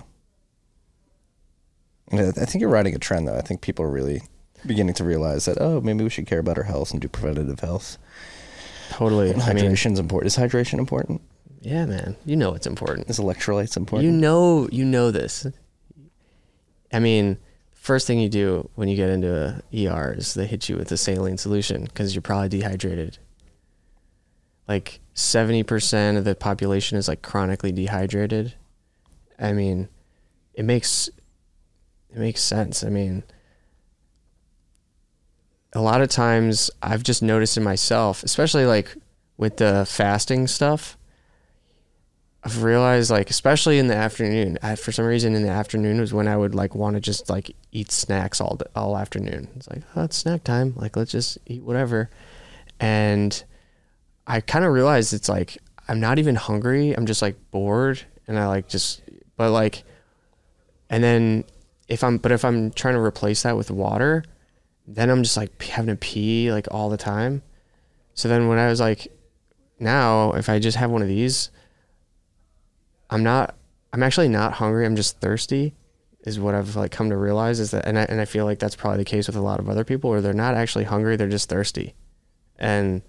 I 2.12 2.32
think 2.32 2.62
you're 2.62 2.70
riding 2.70 2.96
a 2.96 3.00
trend 3.00 3.28
though. 3.28 3.36
I 3.36 3.42
think 3.42 3.62
people 3.62 3.84
are 3.86 3.92
really 3.92 4.22
beginning 4.66 4.96
to 4.96 5.04
realize 5.04 5.46
that 5.46 5.58
oh, 5.60 5.82
maybe 5.82 6.04
we 6.04 6.10
should 6.10 6.28
care 6.28 6.40
about 6.40 6.58
our 6.58 6.64
health 6.64 6.92
and 6.92 7.02
do 7.02 7.08
preventative 7.08 7.60
health. 7.60 7.98
Totally. 8.90 9.32
And 9.32 9.42
I 9.42 9.54
mean, 9.54 9.66
hydration's 9.66 10.00
important. 10.00 10.28
Is 10.28 10.38
hydration 10.38 10.80
important? 10.80 11.22
Yeah, 11.66 11.88
man. 11.88 12.16
You 12.26 12.36
know 12.36 12.54
it's 12.54 12.68
important. 12.68 13.10
Is 13.10 13.20
electrolytes 13.20 13.76
important? 13.76 14.06
You 14.06 14.16
know, 14.16 14.70
you 14.72 14.86
know 14.86 15.10
this. 15.10 15.48
I 16.94 17.00
mean, 17.00 17.38
first 17.74 18.06
thing 18.06 18.20
you 18.20 18.30
do 18.30 18.70
when 18.76 18.88
you 18.88 18.96
get 18.96 19.10
into 19.10 19.64
a 19.74 19.88
ER 19.88 20.14
is 20.16 20.36
they 20.36 20.46
hit 20.46 20.70
you 20.70 20.78
with 20.78 20.92
a 20.92 20.98
saline 20.98 21.40
solution 21.40 21.86
because 21.86 22.14
you're 22.14 22.22
probably 22.22 22.50
dehydrated. 22.50 23.18
Like 24.68 25.00
seventy 25.16 25.64
percent 25.64 26.20
of 26.20 26.24
the 26.24 26.36
population 26.36 27.00
is 27.00 27.08
like 27.08 27.24
chronically 27.24 27.72
dehydrated. 27.72 28.54
I 29.40 29.54
mean, 29.54 29.90
it 30.54 30.66
makes 30.66 31.08
it 32.12 32.18
makes 32.18 32.42
sense. 32.42 32.84
I 32.84 32.90
mean, 32.90 33.24
a 35.74 35.82
lot 35.82 36.02
of 36.02 36.10
times 36.10 36.70
I've 36.84 37.02
just 37.02 37.24
noticed 37.24 37.58
in 37.58 37.64
myself, 37.64 38.22
especially 38.22 38.68
like 38.68 38.96
with 39.36 39.58
the 39.58 39.84
fasting 39.90 40.46
stuff. 40.46 40.96
I've 42.46 42.62
realized 42.62 43.10
like 43.10 43.32
especially 43.32 43.80
in 43.80 43.88
the 43.88 43.96
afternoon, 43.96 44.60
I, 44.62 44.76
for 44.76 44.92
some 44.92 45.06
reason 45.06 45.34
in 45.34 45.42
the 45.42 45.50
afternoon 45.50 46.00
was 46.00 46.14
when 46.14 46.28
I 46.28 46.38
would 46.38 46.54
like 46.54 46.76
want 46.76 46.94
to 46.94 47.00
just 47.00 47.28
like 47.28 47.56
eat 47.72 47.92
snacks 47.92 48.40
all 48.40 48.60
all 48.76 48.96
afternoon. 48.96 49.50
It's 49.56 49.68
like 49.68 49.82
oh, 49.96 50.04
it's 50.04 50.18
snack 50.18 50.44
time. 50.44 50.74
Like 50.76 50.96
let's 50.96 51.12
just 51.12 51.40
eat 51.48 51.64
whatever. 51.64 52.12
And 52.80 53.44
I 54.28 54.42
kind 54.42 54.64
of 54.64 54.72
realized 54.74 55.12
it's 55.12 55.28
like 55.28 55.58
I'm 55.88 56.00
not 56.00 56.20
even 56.20 56.36
hungry. 56.36 56.94
I'm 56.94 57.08
just 57.08 57.24
like 57.24 57.36
bored, 57.50 58.04
and 58.28 58.38
I 58.38 58.46
like 58.46 58.70
just 58.70 59.02
but 59.38 59.50
like, 59.50 59.84
and 60.88 61.04
then 61.04 61.46
if 61.88 62.04
I'm 62.04 62.20
but 62.20 62.32
if 62.32 62.46
I'm 62.46 62.70
trying 62.72 62.94
to 62.94 63.02
replace 63.02 63.42
that 63.42 63.58
with 63.58 63.72
water, 63.72 64.24
then 64.86 65.10
I'm 65.10 65.24
just 65.24 65.36
like 65.36 65.60
having 65.64 65.96
to 65.96 66.00
pee 66.00 66.52
like 66.52 66.68
all 66.70 66.90
the 66.90 66.98
time. 66.98 67.42
So 68.14 68.30
then 68.30 68.48
when 68.48 68.60
I 68.60 68.68
was 68.70 68.80
like, 68.80 69.08
now 69.80 70.34
if 70.34 70.48
I 70.48 70.60
just 70.60 70.78
have 70.78 70.92
one 70.92 71.02
of 71.02 71.08
these, 71.08 71.50
I'm 73.16 73.24
not. 73.24 73.56
I'm 73.94 74.04
actually 74.04 74.28
not 74.28 74.54
hungry. 74.54 74.86
I'm 74.86 74.98
just 74.98 75.22
thirsty. 75.22 75.74
Is 76.26 76.38
what 76.38 76.54
I've 76.54 76.76
like 76.76 76.92
come 76.92 77.10
to 77.12 77.18
realize 77.18 77.62
is 77.62 77.72
that, 77.72 77.86
and 77.88 77.98
I, 77.98 78.04
and 78.04 78.20
I 78.20 78.26
feel 78.26 78.44
like 78.44 78.60
that's 78.60 78.76
probably 78.76 78.98
the 78.98 79.06
case 79.06 79.28
with 79.28 79.38
a 79.38 79.42
lot 79.42 79.60
of 79.60 79.70
other 79.70 79.86
people, 79.86 80.10
where 80.10 80.20
they're 80.20 80.34
not 80.34 80.56
actually 80.56 80.84
hungry. 80.84 81.16
They're 81.16 81.30
just 81.30 81.48
thirsty, 81.48 81.96
and 82.60 83.02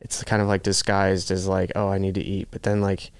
it's 0.00 0.24
kind 0.24 0.42
of 0.42 0.48
like 0.48 0.64
disguised 0.64 1.30
as 1.30 1.46
like, 1.46 1.70
oh, 1.76 1.88
I 1.88 1.98
need 1.98 2.14
to 2.14 2.22
eat. 2.22 2.48
But 2.50 2.64
then 2.64 2.80
like, 2.80 3.12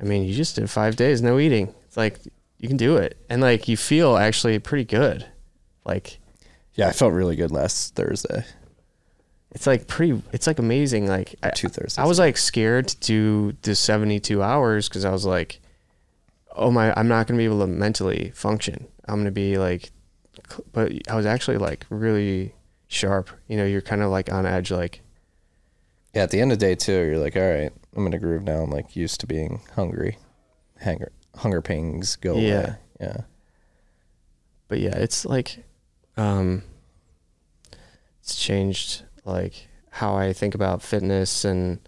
I 0.00 0.04
mean, 0.04 0.22
you 0.22 0.32
just 0.32 0.54
did 0.54 0.70
five 0.70 0.94
days 0.94 1.22
no 1.22 1.40
eating. 1.40 1.74
It's 1.86 1.96
like 1.96 2.20
you 2.58 2.68
can 2.68 2.76
do 2.76 2.96
it, 2.96 3.16
and 3.28 3.42
like 3.42 3.66
you 3.66 3.76
feel 3.76 4.16
actually 4.16 4.58
pretty 4.60 4.84
good. 4.84 5.26
Like 5.84 6.20
yeah, 6.74 6.86
I 6.86 6.92
felt 6.92 7.14
really 7.14 7.34
good 7.34 7.50
last 7.50 7.96
Thursday. 7.96 8.44
it's 9.52 9.66
like 9.66 9.88
pretty. 9.88 10.22
It's 10.32 10.46
like 10.46 10.60
amazing. 10.60 11.08
Like 11.08 11.34
Two 11.56 11.68
Thursdays. 11.68 11.98
I 11.98 12.04
was 12.04 12.20
like 12.20 12.36
scared 12.36 12.86
to 12.88 13.00
do 13.00 13.56
the 13.62 13.74
72 13.74 14.40
hours 14.40 14.88
because 14.88 15.04
I 15.04 15.10
was 15.10 15.24
like, 15.24 15.60
oh 16.54 16.70
my, 16.70 16.92
I'm 16.96 17.08
not 17.08 17.26
going 17.26 17.36
to 17.36 17.40
be 17.40 17.44
able 17.46 17.60
to 17.60 17.66
mentally 17.66 18.30
function. 18.34 18.86
I'm 19.06 19.16
going 19.16 19.24
to 19.26 19.30
be 19.30 19.58
like, 19.58 19.90
but 20.72 20.92
I 21.08 21.14
was 21.16 21.26
actually 21.26 21.58
like 21.58 21.86
really 21.90 22.54
sharp. 22.88 23.30
You 23.48 23.56
know, 23.56 23.64
you're 23.64 23.80
kind 23.82 24.02
of 24.02 24.10
like 24.10 24.32
on 24.32 24.46
edge. 24.46 24.70
Like, 24.70 25.00
Yeah, 26.14 26.22
at 26.22 26.30
the 26.30 26.40
end 26.40 26.52
of 26.52 26.58
the 26.58 26.66
day 26.66 26.74
too, 26.74 26.92
you're 26.92 27.18
like, 27.18 27.36
all 27.36 27.42
right, 27.48 27.72
I'm 27.96 28.06
in 28.06 28.14
a 28.14 28.18
groove 28.18 28.42
now. 28.44 28.62
I'm 28.62 28.70
like 28.70 28.94
used 28.96 29.20
to 29.20 29.26
being 29.26 29.60
hungry. 29.74 30.18
Hunger, 30.82 31.12
hunger 31.36 31.60
pangs 31.62 32.16
go 32.16 32.38
Yeah. 32.38 32.52
away. 32.60 32.74
Yeah. 33.00 33.16
but 34.68 34.78
yeah, 34.80 34.96
it's 34.96 35.24
like, 35.24 35.64
um, 36.16 36.62
it's 38.22 38.36
changed 38.36 39.02
like 39.24 39.68
how 39.90 40.14
I 40.16 40.32
think 40.32 40.54
about 40.54 40.82
fitness 40.82 41.44
and 41.44 41.78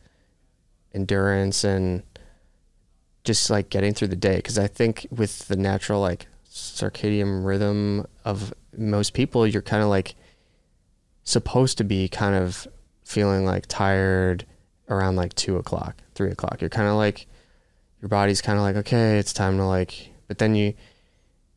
endurance 0.93 1.65
and 1.65 2.03
just 3.27 3.51
like 3.51 3.69
getting 3.69 3.93
through 3.93 4.09
the 4.09 4.17
day. 4.17 4.41
Cause 4.41 4.57
I 4.57 4.69
think 4.69 5.07
with 5.11 5.49
the 5.49 5.57
natural 5.57 6.01
like 6.01 6.29
circadian 6.51 7.45
rhythm 7.45 8.07
of 8.25 8.55
most 8.77 9.13
people, 9.13 9.47
you're 9.47 9.61
kind 9.61 9.83
of 9.83 9.91
like 9.91 10.15
supposed 11.25 11.77
to 11.79 11.85
be 11.85 12.09
kind 12.09 12.35
of 12.35 12.67
feeling 13.05 13.45
like 13.45 13.67
tired 13.67 14.47
around 14.89 15.17
like 15.17 15.35
two 15.35 15.57
o'clock, 15.57 15.97
three 16.15 16.31
o'clock. 16.31 16.61
You're 16.61 16.71
kind 16.71 16.89
of 16.89 16.95
like, 16.95 17.27
your 18.01 18.09
body's 18.09 18.41
kind 18.41 18.59
of 18.59 18.63
like, 18.63 18.77
okay, 18.77 19.19
it's 19.19 19.33
time 19.33 19.57
to 19.59 19.67
like, 19.67 20.11
but 20.29 20.39
then 20.39 20.55
you, 20.55 20.75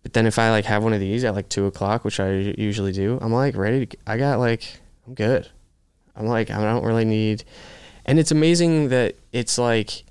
but 0.02 0.14
then 0.14 0.26
if 0.26 0.40
I 0.40 0.50
like 0.52 0.66
have 0.66 0.84
one 0.84 0.94
of 0.94 1.00
these 1.00 1.24
at 1.24 1.36
like 1.36 1.50
two 1.50 1.66
o'clock, 1.66 2.04
which 2.04 2.20
I 2.20 2.32
usually 2.58 2.92
do, 2.92 3.20
I'm 3.22 3.34
like 3.34 3.56
ready 3.56 3.86
to. 3.86 3.98
I 4.08 4.18
got 4.18 4.40
like 4.40 4.64
I'm 5.06 5.14
good. 5.14 5.48
I'm 6.16 6.26
like 6.26 6.50
I 6.50 6.62
don't 6.62 6.84
really 6.84 7.06
need, 7.06 7.44
and 8.06 8.18
it's 8.18 8.32
amazing 8.32 8.90
that 8.90 9.16
it's 9.32 9.58
like, 9.58 10.04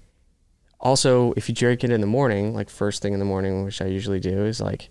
also 0.80 1.32
if 1.32 1.48
you 1.48 1.54
drink 1.54 1.84
it 1.84 1.90
in 1.90 2.00
the 2.00 2.06
morning, 2.06 2.54
like 2.54 2.70
first 2.70 3.02
thing 3.02 3.12
in 3.12 3.18
the 3.18 3.24
morning, 3.24 3.64
which 3.64 3.82
I 3.82 3.86
usually 3.86 4.20
do, 4.20 4.44
is 4.44 4.60
like, 4.60 4.90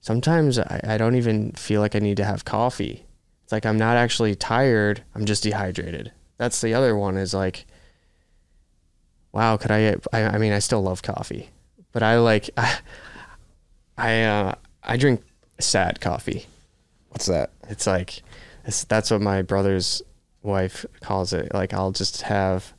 sometimes 0.00 0.58
I, 0.58 0.80
I 0.84 0.98
don't 0.98 1.16
even 1.16 1.52
feel 1.52 1.80
like 1.80 1.96
I 1.96 1.98
need 1.98 2.16
to 2.18 2.24
have 2.24 2.44
coffee. 2.44 3.04
It's 3.44 3.52
like 3.52 3.66
I'm 3.66 3.78
not 3.78 3.96
actually 3.96 4.34
tired. 4.34 5.02
I'm 5.14 5.24
just 5.24 5.42
dehydrated. 5.42 6.12
That's 6.36 6.60
the 6.60 6.74
other 6.74 6.96
one 6.96 7.16
is 7.16 7.34
like, 7.34 7.66
wow, 9.32 9.56
could 9.56 9.70
I? 9.70 9.96
I, 10.12 10.22
I 10.22 10.38
mean, 10.38 10.52
I 10.52 10.58
still 10.58 10.82
love 10.82 11.02
coffee, 11.02 11.50
but 11.92 12.02
I 12.02 12.18
like. 12.18 12.50
I, 12.56 12.78
I 13.98 14.22
uh, 14.22 14.54
I 14.84 14.96
drink 14.96 15.24
sad 15.58 16.00
coffee. 16.00 16.46
What's 17.08 17.26
that? 17.26 17.50
It's 17.68 17.86
like 17.86 18.22
it's, 18.64 18.84
that's 18.84 19.10
what 19.10 19.20
my 19.20 19.42
brother's 19.42 20.02
wife 20.42 20.86
calls 21.00 21.32
it. 21.32 21.52
Like 21.52 21.74
I'll 21.74 21.90
just 21.90 22.22
have 22.22 22.72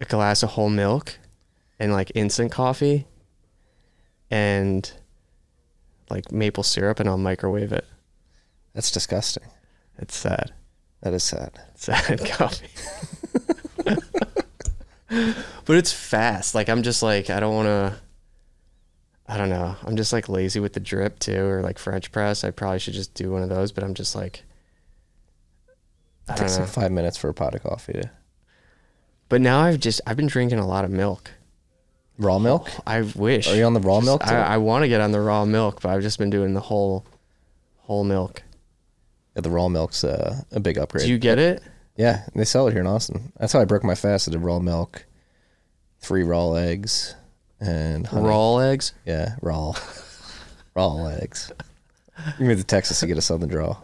a 0.00 0.04
glass 0.04 0.42
of 0.42 0.50
whole 0.50 0.70
milk 0.70 1.18
and 1.78 1.92
like 1.92 2.12
instant 2.14 2.52
coffee 2.52 3.06
and 4.30 4.92
like 6.10 6.30
maple 6.32 6.62
syrup 6.62 7.00
and 7.00 7.08
I'll 7.08 7.18
microwave 7.18 7.72
it. 7.72 7.84
That's 8.74 8.90
disgusting. 8.90 9.44
It's 9.98 10.16
sad. 10.16 10.52
That 11.02 11.12
is 11.14 11.24
sad. 11.24 11.58
Sad 11.74 12.18
coffee. 12.30 12.68
but 13.84 15.76
it's 15.76 15.92
fast. 15.92 16.54
Like 16.56 16.68
I'm 16.68 16.82
just 16.82 17.02
like 17.02 17.30
I 17.30 17.38
don't 17.38 17.54
want 17.54 17.66
to 17.66 17.94
I 19.28 19.36
don't 19.36 19.50
know. 19.50 19.76
I'm 19.84 19.96
just 19.96 20.12
like 20.12 20.28
lazy 20.28 20.58
with 20.58 20.72
the 20.72 20.80
drip 20.80 21.18
too 21.18 21.44
or 21.44 21.62
like 21.62 21.78
French 21.78 22.10
press. 22.10 22.42
I 22.42 22.50
probably 22.50 22.78
should 22.80 22.94
just 22.94 23.14
do 23.14 23.30
one 23.30 23.42
of 23.42 23.48
those, 23.48 23.72
but 23.72 23.84
I'm 23.84 23.94
just 23.94 24.16
like 24.16 24.42
I 26.28 26.32
It 26.32 26.36
takes 26.38 26.58
like 26.58 26.68
five 26.68 26.90
minutes 26.90 27.16
for 27.16 27.28
a 27.28 27.34
pot 27.34 27.54
of 27.54 27.62
coffee 27.62 27.92
to 27.94 28.10
But 29.28 29.40
now 29.40 29.60
I've 29.60 29.80
just 29.80 30.00
I've 30.06 30.16
been 30.16 30.26
drinking 30.26 30.58
a 30.58 30.66
lot 30.66 30.84
of 30.84 30.90
milk. 30.90 31.30
raw 32.18 32.38
milk. 32.38 32.70
I 32.86 33.02
wish. 33.02 33.46
Are 33.48 33.56
you 33.56 33.64
on 33.64 33.74
the 33.74 33.80
raw 33.80 33.98
Just- 33.98 34.06
milk 34.06 34.22
too? 34.24 34.34
I, 34.34 34.54
I 34.54 34.56
want 34.58 34.82
to 34.84 34.88
get 34.88 35.00
on 35.00 35.12
the 35.12 35.20
raw 35.20 35.44
milk, 35.44 35.80
but 35.82 35.90
I've 35.90 36.02
just 36.02 36.18
been 36.18 36.30
doing 36.30 36.54
the 36.54 36.60
whole 36.60 37.04
whole 37.82 38.04
milk. 38.04 38.42
Yeah, 39.36 39.42
the 39.42 39.50
raw 39.50 39.68
milk's 39.68 40.02
uh, 40.04 40.42
a 40.52 40.60
big 40.60 40.78
upgrade. 40.78 41.04
Do 41.04 41.10
you 41.10 41.18
get 41.18 41.38
it? 41.38 41.62
Yeah, 41.96 42.24
they 42.34 42.44
sell 42.44 42.66
it 42.68 42.72
here 42.72 42.80
in 42.80 42.86
Austin. 42.86 43.32
That's 43.38 43.52
how 43.52 43.60
I 43.60 43.64
broke 43.64 43.84
my 43.84 43.94
fast. 43.94 44.28
I 44.28 44.32
did 44.32 44.40
raw 44.40 44.58
milk, 44.60 45.04
three 46.00 46.22
raw 46.22 46.52
eggs, 46.54 47.14
and 47.60 48.06
honey. 48.06 48.26
Raw 48.28 48.58
eggs? 48.58 48.94
Yeah, 49.04 49.34
raw, 49.42 49.74
raw 50.74 51.06
eggs. 51.08 51.50
You 52.38 52.46
moved 52.46 52.60
to 52.60 52.66
Texas 52.66 52.98
to 53.00 53.06
get 53.06 53.18
a 53.18 53.22
Southern 53.22 53.48
draw, 53.48 53.76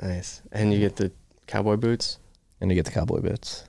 Nice. 0.00 0.40
And 0.52 0.72
you 0.72 0.78
get 0.78 0.96
the 0.96 1.12
cowboy 1.46 1.76
boots? 1.76 2.18
and 2.60 2.70
you 2.70 2.76
get 2.76 2.84
the 2.84 2.92
cowboy 2.92 3.20
bits, 3.20 3.64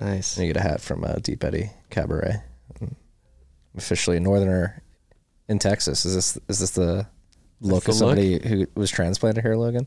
Nice. 0.00 0.36
and 0.36 0.46
you 0.46 0.52
get 0.52 0.60
a 0.60 0.66
hat 0.68 0.80
from 0.80 1.02
uh, 1.04 1.14
Deep 1.22 1.42
Eddy 1.42 1.70
Cabaret. 1.90 2.42
I'm 2.80 2.96
officially 3.76 4.16
a 4.16 4.20
northerner 4.20 4.82
in 5.48 5.58
Texas. 5.58 6.04
Is 6.04 6.14
this 6.14 6.38
is 6.48 6.58
this 6.60 6.70
the 6.70 7.06
look 7.60 7.84
the 7.84 7.90
of 7.90 7.96
somebody 7.96 8.46
who 8.46 8.66
was 8.74 8.90
transplanted 8.90 9.42
here, 9.44 9.56
Logan? 9.56 9.86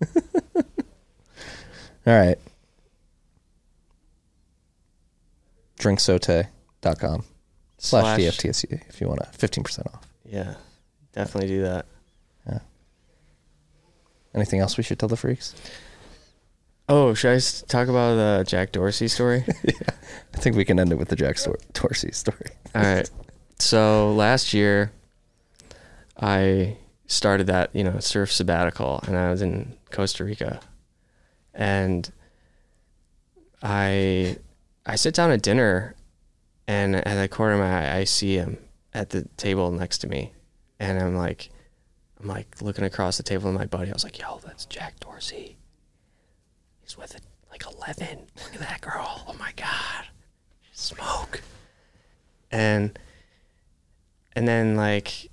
All 0.54 0.62
right. 2.06 2.38
drinksote.com 5.78 7.24
slash 7.78 8.02
Slash- 8.04 8.18
DFTSU 8.20 8.80
if 8.88 9.00
you 9.00 9.08
want 9.08 9.20
to 9.20 9.26
15% 9.38 9.94
off. 9.94 10.06
Yeah. 10.24 10.54
Definitely 11.12 11.48
do 11.48 11.62
that. 11.62 11.86
Yeah. 12.48 12.58
Anything 14.34 14.60
else 14.60 14.76
we 14.76 14.82
should 14.82 14.98
tell 14.98 15.08
the 15.08 15.16
freaks? 15.16 15.54
Oh, 16.88 17.14
should 17.14 17.36
I 17.36 17.40
talk 17.66 17.88
about 17.88 18.14
the 18.14 18.44
Jack 18.46 18.72
Dorsey 18.72 19.08
story? 19.08 19.44
yeah. 19.64 19.90
I 20.34 20.38
think 20.38 20.54
we 20.56 20.64
can 20.64 20.78
end 20.78 20.92
it 20.92 20.96
with 20.96 21.08
the 21.08 21.16
Jack 21.16 21.38
Stor- 21.38 21.58
Dorsey 21.72 22.12
story. 22.12 22.50
All 22.74 22.82
right. 22.82 23.10
So 23.58 24.12
last 24.12 24.54
year, 24.54 24.92
I 26.20 26.76
started 27.06 27.46
that 27.48 27.74
you 27.74 27.82
know 27.82 27.98
surf 27.98 28.30
sabbatical, 28.32 29.00
and 29.06 29.16
I 29.16 29.30
was 29.30 29.42
in 29.42 29.76
Costa 29.90 30.24
Rica, 30.24 30.60
and 31.54 32.10
I 33.62 34.36
I 34.84 34.96
sit 34.96 35.14
down 35.14 35.30
at 35.30 35.42
dinner, 35.42 35.94
and 36.68 36.96
at 36.96 37.14
the 37.20 37.28
corner 37.28 37.54
of 37.54 37.60
my 37.60 37.88
eye, 37.90 37.98
I 37.98 38.04
see 38.04 38.36
him 38.36 38.58
at 38.94 39.10
the 39.10 39.22
table 39.36 39.70
next 39.72 39.98
to 39.98 40.06
me, 40.06 40.32
and 40.78 40.98
I'm 41.00 41.16
like, 41.16 41.50
I'm 42.20 42.28
like 42.28 42.60
looking 42.62 42.84
across 42.84 43.16
the 43.16 43.22
table 43.22 43.48
at 43.48 43.54
my 43.54 43.66
buddy. 43.66 43.90
I 43.90 43.92
was 43.94 44.04
like, 44.04 44.18
"Yo, 44.18 44.40
that's 44.44 44.66
Jack 44.66 45.00
Dorsey. 45.00 45.55
He's 47.86 47.96
with 47.96 48.00
like 48.00 48.08
eleven. 48.08 48.26
Look 48.42 48.54
at 48.54 48.60
that 48.60 48.80
girl. 48.80 49.24
Oh 49.28 49.34
my 49.38 49.52
god, 49.56 50.06
smoke." 50.72 51.42
And 52.50 52.98
and 54.34 54.46
then 54.46 54.76
like 54.76 55.30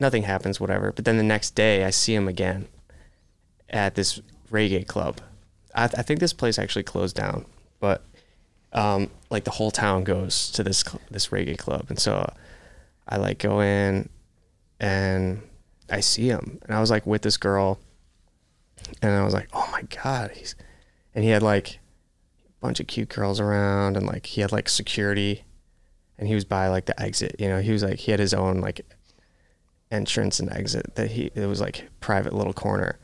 nothing 0.00 0.22
happens, 0.24 0.60
whatever. 0.60 0.92
But 0.92 1.04
then 1.04 1.16
the 1.16 1.22
next 1.22 1.54
day, 1.54 1.84
I 1.84 1.90
see 1.90 2.14
him 2.14 2.28
again 2.28 2.68
at 3.70 3.94
this 3.94 4.20
reggae 4.50 4.86
club. 4.86 5.20
I, 5.74 5.84
I 5.84 6.02
think 6.02 6.20
this 6.20 6.32
place 6.32 6.58
actually 6.58 6.82
closed 6.82 7.16
down, 7.16 7.46
but 7.80 8.02
um, 8.72 9.10
like 9.30 9.44
the 9.44 9.50
whole 9.50 9.70
town 9.70 10.04
goes 10.04 10.50
to 10.52 10.62
this 10.62 10.80
cl- 10.80 11.00
this 11.10 11.28
reggae 11.28 11.58
club, 11.58 11.86
and 11.88 11.98
so 11.98 12.32
I 13.08 13.16
like 13.16 13.38
go 13.38 13.60
in 13.60 14.08
and 14.80 15.42
I 15.90 16.00
see 16.00 16.28
him, 16.28 16.58
and 16.62 16.74
I 16.74 16.80
was 16.80 16.90
like 16.90 17.06
with 17.06 17.22
this 17.22 17.36
girl, 17.36 17.78
and 19.00 19.12
I 19.12 19.24
was 19.24 19.34
like, 19.34 19.48
oh 19.52 19.68
my 19.72 19.82
god, 19.82 20.32
he's, 20.32 20.54
and 21.14 21.24
he 21.24 21.30
had 21.30 21.42
like 21.42 21.78
bunch 22.62 22.80
of 22.80 22.86
cute 22.86 23.10
girls 23.10 23.40
around, 23.40 23.96
and 23.96 24.06
like 24.06 24.26
he 24.26 24.40
had 24.40 24.52
like 24.52 24.68
security, 24.68 25.44
and 26.18 26.28
he 26.28 26.34
was 26.34 26.44
by 26.44 26.68
like 26.68 26.86
the 26.86 27.00
exit, 27.00 27.36
you 27.38 27.48
know, 27.48 27.60
he 27.60 27.72
was 27.72 27.82
like 27.82 27.98
he 27.98 28.10
had 28.10 28.20
his 28.20 28.32
own 28.32 28.60
like 28.60 28.80
entrance 29.90 30.40
and 30.40 30.50
exit 30.50 30.94
that 30.94 31.10
he 31.10 31.30
it 31.34 31.46
was 31.46 31.60
like 31.60 31.88
private 32.00 32.32
little 32.32 32.54
corner 32.54 32.98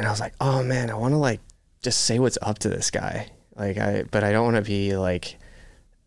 and 0.00 0.06
I 0.06 0.10
was 0.10 0.20
like, 0.20 0.32
oh 0.40 0.62
man, 0.62 0.90
I 0.90 0.94
want 0.94 1.12
to 1.12 1.18
like 1.18 1.40
just 1.82 2.06
say 2.06 2.18
what's 2.18 2.38
up 2.40 2.58
to 2.60 2.70
this 2.70 2.90
guy. 2.90 3.30
Like 3.54 3.76
I, 3.76 4.04
but 4.10 4.24
I 4.24 4.32
don't 4.32 4.44
want 4.44 4.56
to 4.56 4.62
be 4.62 4.96
like, 4.96 5.36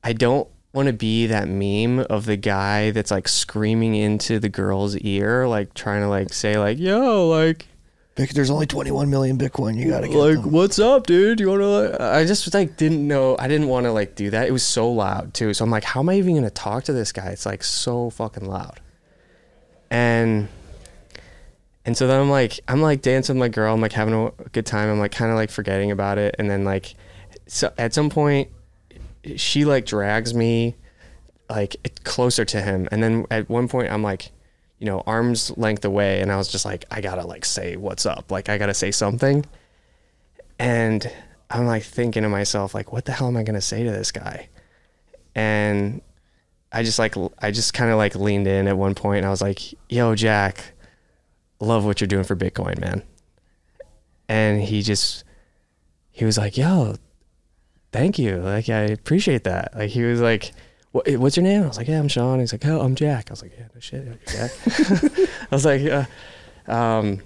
I 0.03 0.13
don't 0.13 0.47
want 0.73 0.87
to 0.87 0.93
be 0.93 1.27
that 1.27 1.47
meme 1.47 1.99
of 1.99 2.25
the 2.25 2.35
guy 2.35 2.89
that's 2.89 3.11
like 3.11 3.27
screaming 3.27 3.93
into 3.93 4.39
the 4.39 4.49
girl's 4.49 4.97
ear, 4.97 5.47
like 5.47 5.75
trying 5.75 6.01
to 6.01 6.07
like 6.07 6.33
say 6.33 6.57
like, 6.57 6.79
yo, 6.79 7.29
like, 7.29 7.67
There's 8.15 8.51
only 8.51 8.67
21 8.67 9.09
million 9.09 9.39
Bitcoin. 9.39 9.75
You 9.75 9.89
gotta 9.89 10.07
get 10.07 10.15
like, 10.15 10.35
them. 10.35 10.51
what's 10.51 10.77
up, 10.77 11.07
dude? 11.07 11.39
You 11.39 11.49
want 11.49 11.61
to? 11.61 11.67
Like, 11.67 11.99
I 11.99 12.25
just 12.25 12.53
like 12.53 12.77
didn't 12.77 13.07
know. 13.07 13.35
I 13.39 13.47
didn't 13.47 13.67
want 13.67 13.85
to 13.85 13.91
like 13.91 14.13
do 14.13 14.29
that. 14.29 14.47
It 14.47 14.51
was 14.51 14.63
so 14.63 14.91
loud 14.91 15.33
too. 15.33 15.53
So 15.55 15.65
I'm 15.65 15.71
like, 15.71 15.83
how 15.83 16.01
am 16.01 16.09
I 16.09 16.15
even 16.15 16.35
gonna 16.35 16.51
talk 16.51 16.83
to 16.83 16.93
this 16.93 17.11
guy? 17.11 17.29
It's 17.29 17.45
like 17.45 17.63
so 17.63 18.11
fucking 18.11 18.45
loud. 18.45 18.79
And 19.89 20.47
and 21.85 21.97
so 21.97 22.07
then 22.07 22.21
I'm 22.21 22.29
like, 22.29 22.59
I'm 22.67 22.81
like 22.81 23.01
dancing 23.01 23.35
with 23.35 23.39
my 23.39 23.49
girl. 23.49 23.73
I'm 23.73 23.81
like 23.81 23.93
having 23.93 24.13
a 24.13 24.31
good 24.51 24.65
time. 24.65 24.89
I'm 24.89 24.99
like 24.99 25.11
kind 25.11 25.31
of 25.31 25.37
like 25.37 25.49
forgetting 25.49 25.91
about 25.91 26.17
it. 26.17 26.35
And 26.37 26.49
then 26.49 26.63
like, 26.63 26.95
so 27.47 27.73
at 27.77 27.93
some 27.93 28.09
point, 28.09 28.49
she 29.35 29.65
like 29.65 29.85
drags 29.85 30.33
me 30.33 30.75
like 31.49 31.99
closer 32.03 32.45
to 32.45 32.61
him. 32.61 32.87
And 32.91 33.03
then 33.03 33.25
at 33.31 33.49
one 33.49 33.67
point, 33.67 33.91
I'm 33.91 34.03
like, 34.03 34.31
you 34.83 34.89
know, 34.89 35.01
arms 35.07 35.49
length 35.55 35.85
away. 35.85 36.19
And 36.19 36.29
I 36.29 36.35
was 36.35 36.49
just 36.49 36.65
like, 36.65 36.83
I 36.91 36.99
gotta 36.99 37.25
like 37.25 37.45
say 37.45 37.77
what's 37.77 38.05
up. 38.05 38.29
Like 38.29 38.49
I 38.49 38.57
gotta 38.57 38.73
say 38.73 38.91
something. 38.91 39.45
And 40.59 41.09
I'm 41.49 41.65
like 41.65 41.83
thinking 41.83 42.23
to 42.23 42.29
myself, 42.29 42.73
like, 42.73 42.91
what 42.91 43.05
the 43.05 43.13
hell 43.13 43.29
am 43.29 43.37
I 43.37 43.43
gonna 43.43 43.61
say 43.61 43.85
to 43.85 43.91
this 43.91 44.11
guy? 44.11 44.49
And 45.35 46.01
I 46.69 46.83
just 46.83 46.99
like, 46.99 47.15
I 47.39 47.51
just 47.51 47.73
kind 47.73 47.91
of 47.91 47.97
like 47.97 48.15
leaned 48.15 48.45
in 48.45 48.67
at 48.67 48.77
one 48.77 48.93
point 48.93 49.19
and 49.19 49.25
I 49.25 49.29
was 49.29 49.41
like, 49.41 49.61
yo, 49.87 50.15
Jack, 50.15 50.73
love 51.61 51.85
what 51.85 52.01
you're 52.01 52.09
doing 52.09 52.25
for 52.25 52.35
Bitcoin, 52.35 52.81
man. 52.81 53.03
And 54.27 54.61
he 54.61 54.81
just, 54.81 55.23
he 56.11 56.25
was 56.25 56.37
like, 56.37 56.57
yo, 56.57 56.95
thank 57.93 58.19
you. 58.19 58.35
Like, 58.35 58.67
I 58.67 58.81
appreciate 58.81 59.45
that. 59.45 59.73
Like, 59.77 59.91
he 59.91 60.03
was 60.03 60.19
like, 60.19 60.51
what, 60.93 61.09
what's 61.17 61.35
your 61.35 61.43
name? 61.43 61.63
I 61.63 61.67
was 61.67 61.77
like, 61.77 61.89
yeah, 61.89 61.99
I'm 61.99 62.07
Sean. 62.07 62.39
He's 62.39 62.53
like, 62.53 62.65
oh, 62.65 62.79
I'm 62.79 62.95
Jack. 62.95 63.29
I 63.29 63.33
was 63.33 63.41
like, 63.41 63.51
yeah, 63.57 63.67
no 63.73 63.79
shit, 63.81 64.05
you're 64.05 64.15
Jack. 64.25 64.51
I 65.51 65.55
was 65.55 65.65
like, 65.65 65.81
yeah. 65.81 66.05
Um, 66.67 67.21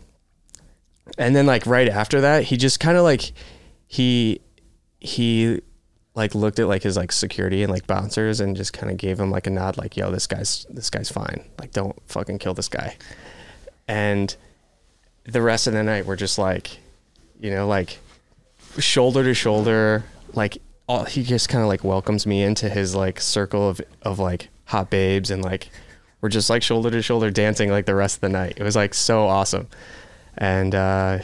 and 1.19 1.35
then 1.35 1.45
like 1.45 1.67
right 1.67 1.87
after 1.87 2.21
that, 2.21 2.43
he 2.43 2.57
just 2.57 2.79
kind 2.79 2.97
of 2.97 3.03
like, 3.03 3.31
he, 3.87 4.41
he 4.99 5.61
like 6.15 6.33
looked 6.33 6.57
at 6.57 6.67
like 6.67 6.81
his 6.81 6.97
like 6.97 7.11
security 7.11 7.61
and 7.61 7.71
like 7.71 7.85
bouncers 7.85 8.39
and 8.39 8.57
just 8.57 8.73
kind 8.73 8.91
of 8.91 8.97
gave 8.97 9.19
him 9.19 9.29
like 9.29 9.45
a 9.45 9.51
nod, 9.51 9.77
like, 9.77 9.95
yo, 9.95 10.09
this 10.09 10.25
guy's, 10.25 10.65
this 10.69 10.89
guy's 10.89 11.11
fine. 11.11 11.43
Like, 11.59 11.71
don't 11.71 11.95
fucking 12.07 12.39
kill 12.39 12.55
this 12.55 12.69
guy 12.69 12.97
and 13.87 14.35
the 15.25 15.41
rest 15.41 15.67
of 15.67 15.73
the 15.73 15.83
night 15.83 16.05
we're 16.05 16.15
just 16.15 16.37
like 16.37 16.79
you 17.39 17.49
know 17.49 17.67
like 17.67 17.99
shoulder 18.77 19.23
to 19.23 19.33
shoulder 19.33 20.03
like 20.33 20.57
all, 20.87 21.03
he 21.05 21.23
just 21.23 21.49
kind 21.49 21.61
of 21.61 21.67
like 21.67 21.83
welcomes 21.83 22.25
me 22.25 22.43
into 22.43 22.69
his 22.69 22.95
like 22.95 23.19
circle 23.19 23.69
of 23.69 23.81
of 24.03 24.19
like 24.19 24.49
hot 24.65 24.89
babes 24.89 25.29
and 25.31 25.43
like 25.43 25.69
we're 26.21 26.29
just 26.29 26.49
like 26.49 26.61
shoulder 26.63 26.89
to 26.89 27.01
shoulder 27.01 27.29
dancing 27.29 27.69
like 27.69 27.85
the 27.85 27.95
rest 27.95 28.15
of 28.17 28.21
the 28.21 28.29
night 28.29 28.53
it 28.57 28.63
was 28.63 28.75
like 28.75 28.93
so 28.93 29.27
awesome 29.27 29.67
and 30.37 30.73
uh 30.75 31.19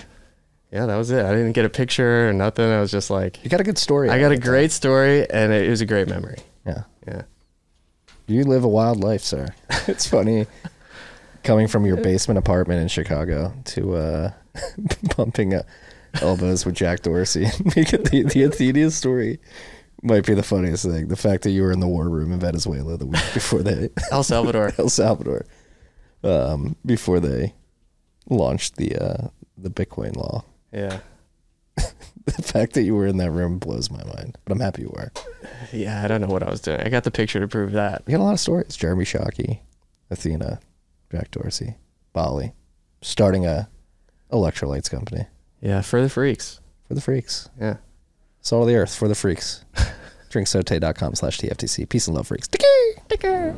yeah 0.72 0.86
that 0.86 0.96
was 0.96 1.12
it 1.12 1.26
i 1.26 1.32
didn't 1.32 1.52
get 1.54 1.66
a 1.66 1.70
picture 1.70 2.30
or 2.30 2.34
nothing 2.34 2.66
i 2.70 2.80
was 2.80 2.92
just 2.92 3.10
like 3.10 3.44
You 3.44 3.50
got 3.50 3.60
a 3.62 3.64
good 3.64 3.78
story. 3.78 4.10
i 4.10 4.20
got 4.20 4.32
a 4.32 4.38
great 4.38 4.72
story 4.72 5.30
and 5.30 5.52
it, 5.52 5.66
it 5.66 5.70
was 5.70 5.82
a 5.82 5.86
great 5.86 6.08
memory. 6.08 6.38
Yeah. 6.66 6.84
yeah 7.08 7.22
You 8.28 8.44
live 8.46 8.64
a 8.64 8.68
wild 8.70 9.04
life, 9.04 9.22
sir. 9.22 9.48
it's 9.88 10.08
funny 10.08 10.46
coming 11.44 11.68
from 11.68 11.86
your 11.86 11.98
basement 12.10 12.38
apartment 12.38 12.82
in 12.82 12.88
Chicago 12.88 13.54
to 13.66 13.96
uh, 13.96 14.32
bumping 15.18 15.54
uh, 15.54 15.64
elbows 16.22 16.66
with 16.66 16.76
Jack 16.76 17.02
Dorsey. 17.02 17.46
the, 17.58 18.30
the 18.34 18.44
Athena 18.44 18.92
story 18.92 19.40
might 20.02 20.26
be 20.26 20.34
the 20.34 20.44
funniest 20.44 20.86
thing. 20.86 21.08
The 21.08 21.16
fact 21.16 21.44
that 21.44 21.52
you 21.52 21.64
were 21.64 21.72
in 21.72 21.80
the 21.80 21.88
war 21.88 22.10
room 22.10 22.32
in 22.34 22.40
Venezuela 22.40 22.98
the 22.98 23.06
week 23.06 23.24
before 23.34 23.62
they 23.64 23.90
el 24.12 24.24
salvador 24.24 24.72
El 24.78 24.90
Salvador 24.90 25.46
um, 26.24 26.76
before 26.86 27.20
they 27.20 27.54
launched 28.30 28.76
the 28.78 28.96
uh, 28.98 29.28
the 29.58 29.70
Bitcoin 29.70 30.16
law. 30.16 30.44
yeah 30.72 31.00
The 32.26 32.42
fact 32.42 32.74
that 32.74 32.84
you 32.84 32.96
were 32.96 33.06
in 33.08 33.18
that 33.18 33.32
room 33.32 33.60
blows 33.60 33.92
my 33.92 34.02
mind, 34.04 34.38
but 34.46 34.54
I'm 34.54 34.60
happy 34.62 34.84
you 34.84 34.92
were. 34.94 35.12
yeah 35.74 36.04
i 36.04 36.08
don't 36.08 36.22
know 36.22 36.28
what 36.28 36.44
i 36.44 36.50
was 36.50 36.62
doing 36.62 36.80
i 36.80 36.88
got 36.90 37.04
the 37.04 37.12
picture 37.12 37.40
to 37.40 37.48
prove 37.48 37.72
that 37.74 38.04
We 38.06 38.12
got 38.12 38.22
a 38.22 38.24
lot 38.24 38.34
of 38.34 38.40
stories. 38.40 38.76
Jeremy 38.78 39.04
Shockey, 39.06 39.60
Athena, 40.10 40.60
Jack 41.12 41.32
Dorsey, 41.32 41.76
Bali, 42.14 42.54
starting 43.02 43.46
a 43.46 43.70
electrolytes 44.32 44.90
company 44.90 45.26
yeah 45.64 45.82
for 45.82 46.00
the 46.02 46.10
freaks 46.10 46.60
for 46.88 46.94
the 46.94 47.02
freaks. 47.02 47.50
yeah 47.60 47.78
Salt 48.42 48.64
of 48.64 48.68
the 48.68 48.76
earth 48.76 48.94
for 48.94 49.08
the 49.08 49.16
freaks. 49.16 49.64
Drinksote.com 50.30 51.16
slash 51.16 51.40
TFTC. 51.40 51.88
Peace 51.88 52.08
and 52.08 52.16
love, 52.18 52.28
freaks. 52.28 52.48
Ticker, 52.50 53.02
ticker. 53.08 53.56